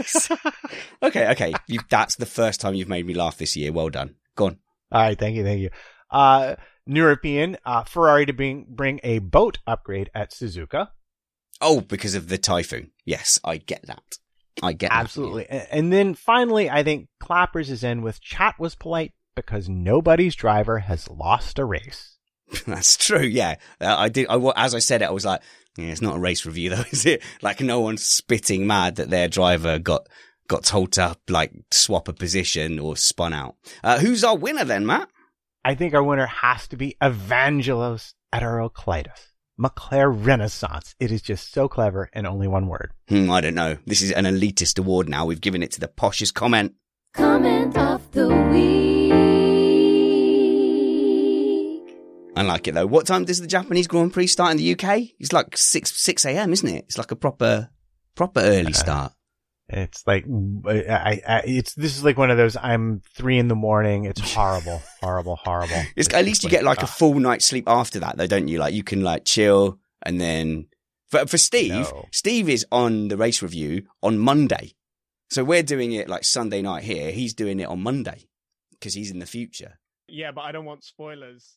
okay, 1.02 1.32
okay. 1.32 1.52
You, 1.66 1.80
that's 1.90 2.14
the 2.14 2.26
first 2.26 2.60
time 2.60 2.74
you've 2.74 2.88
made 2.88 3.04
me 3.04 3.14
laugh 3.14 3.38
this 3.38 3.56
year. 3.56 3.72
Well 3.72 3.88
done. 3.88 4.14
Go 4.36 4.46
on. 4.46 4.58
All 4.92 5.02
right. 5.02 5.18
Thank 5.18 5.34
you. 5.34 5.42
Thank 5.42 5.62
you. 5.62 5.70
Uh, 6.12 6.54
European, 6.86 7.56
uh, 7.66 7.82
Ferrari 7.82 8.24
to 8.26 8.32
bring, 8.32 8.66
bring 8.68 9.00
a 9.02 9.18
boat 9.18 9.58
upgrade 9.66 10.08
at 10.14 10.30
Suzuka. 10.30 10.90
Oh, 11.60 11.80
because 11.80 12.14
of 12.14 12.28
the 12.28 12.38
typhoon. 12.38 12.92
Yes, 13.04 13.40
I 13.42 13.56
get 13.56 13.84
that. 13.88 14.18
I 14.62 14.74
get 14.74 14.90
that. 14.90 15.00
Absolutely. 15.00 15.48
And 15.48 15.92
then 15.92 16.14
finally, 16.14 16.70
I 16.70 16.84
think 16.84 17.08
Clappers 17.20 17.68
is 17.68 17.82
in 17.82 18.02
with 18.02 18.20
chat 18.20 18.54
was 18.60 18.76
polite 18.76 19.12
because 19.34 19.68
nobody's 19.68 20.36
driver 20.36 20.78
has 20.78 21.10
lost 21.10 21.58
a 21.58 21.64
race. 21.64 22.12
That's 22.66 22.96
true. 22.96 23.22
Yeah, 23.22 23.56
uh, 23.80 23.96
I 23.98 24.08
did. 24.08 24.26
I 24.28 24.36
as 24.56 24.74
I 24.74 24.78
said 24.78 25.02
it, 25.02 25.06
I 25.06 25.12
was 25.12 25.24
like, 25.24 25.40
yeah, 25.76 25.86
it's 25.86 26.02
not 26.02 26.16
a 26.16 26.20
race 26.20 26.44
review 26.46 26.70
though, 26.74 26.84
is 26.90 27.06
it? 27.06 27.22
Like 27.40 27.60
no 27.60 27.80
one's 27.80 28.02
spitting 28.02 28.66
mad 28.66 28.96
that 28.96 29.10
their 29.10 29.28
driver 29.28 29.78
got 29.78 30.08
got 30.48 30.64
told 30.64 30.92
to 30.92 31.16
like 31.28 31.52
swap 31.70 32.08
a 32.08 32.12
position 32.12 32.78
or 32.78 32.96
spun 32.96 33.32
out. 33.32 33.56
Uh, 33.82 33.98
who's 33.98 34.24
our 34.24 34.36
winner 34.36 34.64
then, 34.64 34.86
Matt? 34.86 35.08
I 35.64 35.74
think 35.74 35.94
our 35.94 36.02
winner 36.02 36.26
has 36.26 36.66
to 36.68 36.76
be 36.76 36.96
Evangelos 37.00 38.14
Heteroclitus. 38.34 39.28
McLaren 39.60 40.26
Renaissance. 40.26 40.94
It 40.98 41.12
is 41.12 41.22
just 41.22 41.52
so 41.52 41.68
clever 41.68 42.10
and 42.12 42.26
only 42.26 42.48
one 42.48 42.66
word. 42.66 42.92
Hmm, 43.08 43.30
I 43.30 43.40
don't 43.40 43.54
know. 43.54 43.78
This 43.86 44.02
is 44.02 44.10
an 44.10 44.24
elitist 44.24 44.78
award 44.78 45.08
now. 45.08 45.26
We've 45.26 45.40
given 45.40 45.62
it 45.62 45.70
to 45.72 45.80
the 45.80 45.88
poshest 45.88 46.34
comment. 46.34 46.74
Comment 47.14 47.76
of 47.76 48.10
the 48.12 48.28
week. 48.50 49.51
I 52.34 52.42
like 52.42 52.66
it 52.68 52.74
though. 52.74 52.86
What 52.86 53.06
time 53.06 53.24
does 53.24 53.40
the 53.40 53.46
Japanese 53.46 53.86
Grand 53.86 54.12
Prix 54.12 54.28
start 54.28 54.52
in 54.52 54.56
the 54.56 54.72
UK? 54.72 55.10
It's 55.18 55.32
like 55.32 55.56
six 55.56 55.92
six 55.92 56.24
a.m., 56.24 56.52
isn't 56.52 56.68
it? 56.68 56.84
It's 56.86 56.98
like 56.98 57.10
a 57.10 57.16
proper 57.16 57.70
proper 58.14 58.40
early 58.40 58.66
uh-huh. 58.66 58.72
start. 58.72 59.12
It's 59.68 60.06
like 60.06 60.26
I, 60.66 61.20
I, 61.26 61.42
it's 61.46 61.74
this 61.74 61.96
is 61.96 62.04
like 62.04 62.18
one 62.18 62.30
of 62.30 62.36
those. 62.36 62.56
I'm 62.56 63.02
three 63.16 63.38
in 63.38 63.48
the 63.48 63.54
morning. 63.54 64.04
It's 64.04 64.34
horrible, 64.34 64.82
horrible, 65.00 65.36
horrible. 65.36 65.82
It's 65.96 66.12
at 66.12 66.24
least 66.24 66.42
you 66.42 66.50
get 66.50 66.64
like 66.64 66.80
a 66.80 66.84
ah. 66.84 66.86
full 66.86 67.14
night's 67.14 67.46
sleep 67.46 67.64
after 67.66 68.00
that, 68.00 68.16
though, 68.16 68.26
don't 68.26 68.48
you? 68.48 68.58
Like 68.58 68.74
you 68.74 68.82
can 68.82 69.02
like 69.02 69.24
chill 69.24 69.78
and 70.02 70.20
then 70.20 70.66
for 71.08 71.26
for 71.26 71.38
Steve, 71.38 71.70
No. 71.70 72.06
Steve 72.12 72.48
is 72.48 72.66
on 72.72 73.08
the 73.08 73.16
race 73.16 73.42
review 73.42 73.84
on 74.02 74.18
Monday, 74.18 74.74
so 75.30 75.44
we're 75.44 75.62
doing 75.62 75.92
it 75.92 76.08
like 76.08 76.24
Sunday 76.24 76.60
night 76.60 76.82
here. 76.82 77.10
He's 77.10 77.34
doing 77.34 77.60
it 77.60 77.68
on 77.68 77.82
Monday 77.82 78.28
because 78.72 78.94
he's 78.94 79.10
in 79.10 79.20
the 79.20 79.26
future. 79.26 79.78
Yeah, 80.08 80.32
but 80.32 80.42
I 80.42 80.52
don't 80.52 80.64
want 80.64 80.84
spoilers. 80.84 81.56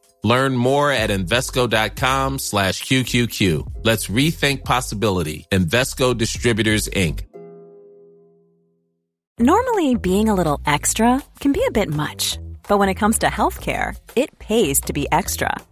Learn 0.23 0.55
more 0.55 0.91
at 0.91 1.09
Invesco.com 1.09 2.39
slash 2.39 2.83
QQQ. 2.83 3.83
Let's 3.83 4.07
rethink 4.07 4.63
possibility. 4.63 5.47
Invesco 5.51 6.17
Distributors, 6.17 6.87
Inc. 6.89 7.25
Normally, 9.39 9.95
being 9.95 10.29
a 10.29 10.35
little 10.35 10.61
extra 10.67 11.23
can 11.39 11.51
be 11.51 11.63
a 11.67 11.71
bit 11.71 11.89
much, 11.89 12.37
but 12.69 12.77
when 12.77 12.89
it 12.89 12.95
comes 12.95 13.17
to 13.19 13.27
healthcare, 13.27 13.97
it 14.15 14.37
pays 14.37 14.79
to 14.81 14.93
be 14.93 15.07
extra. 15.11 15.55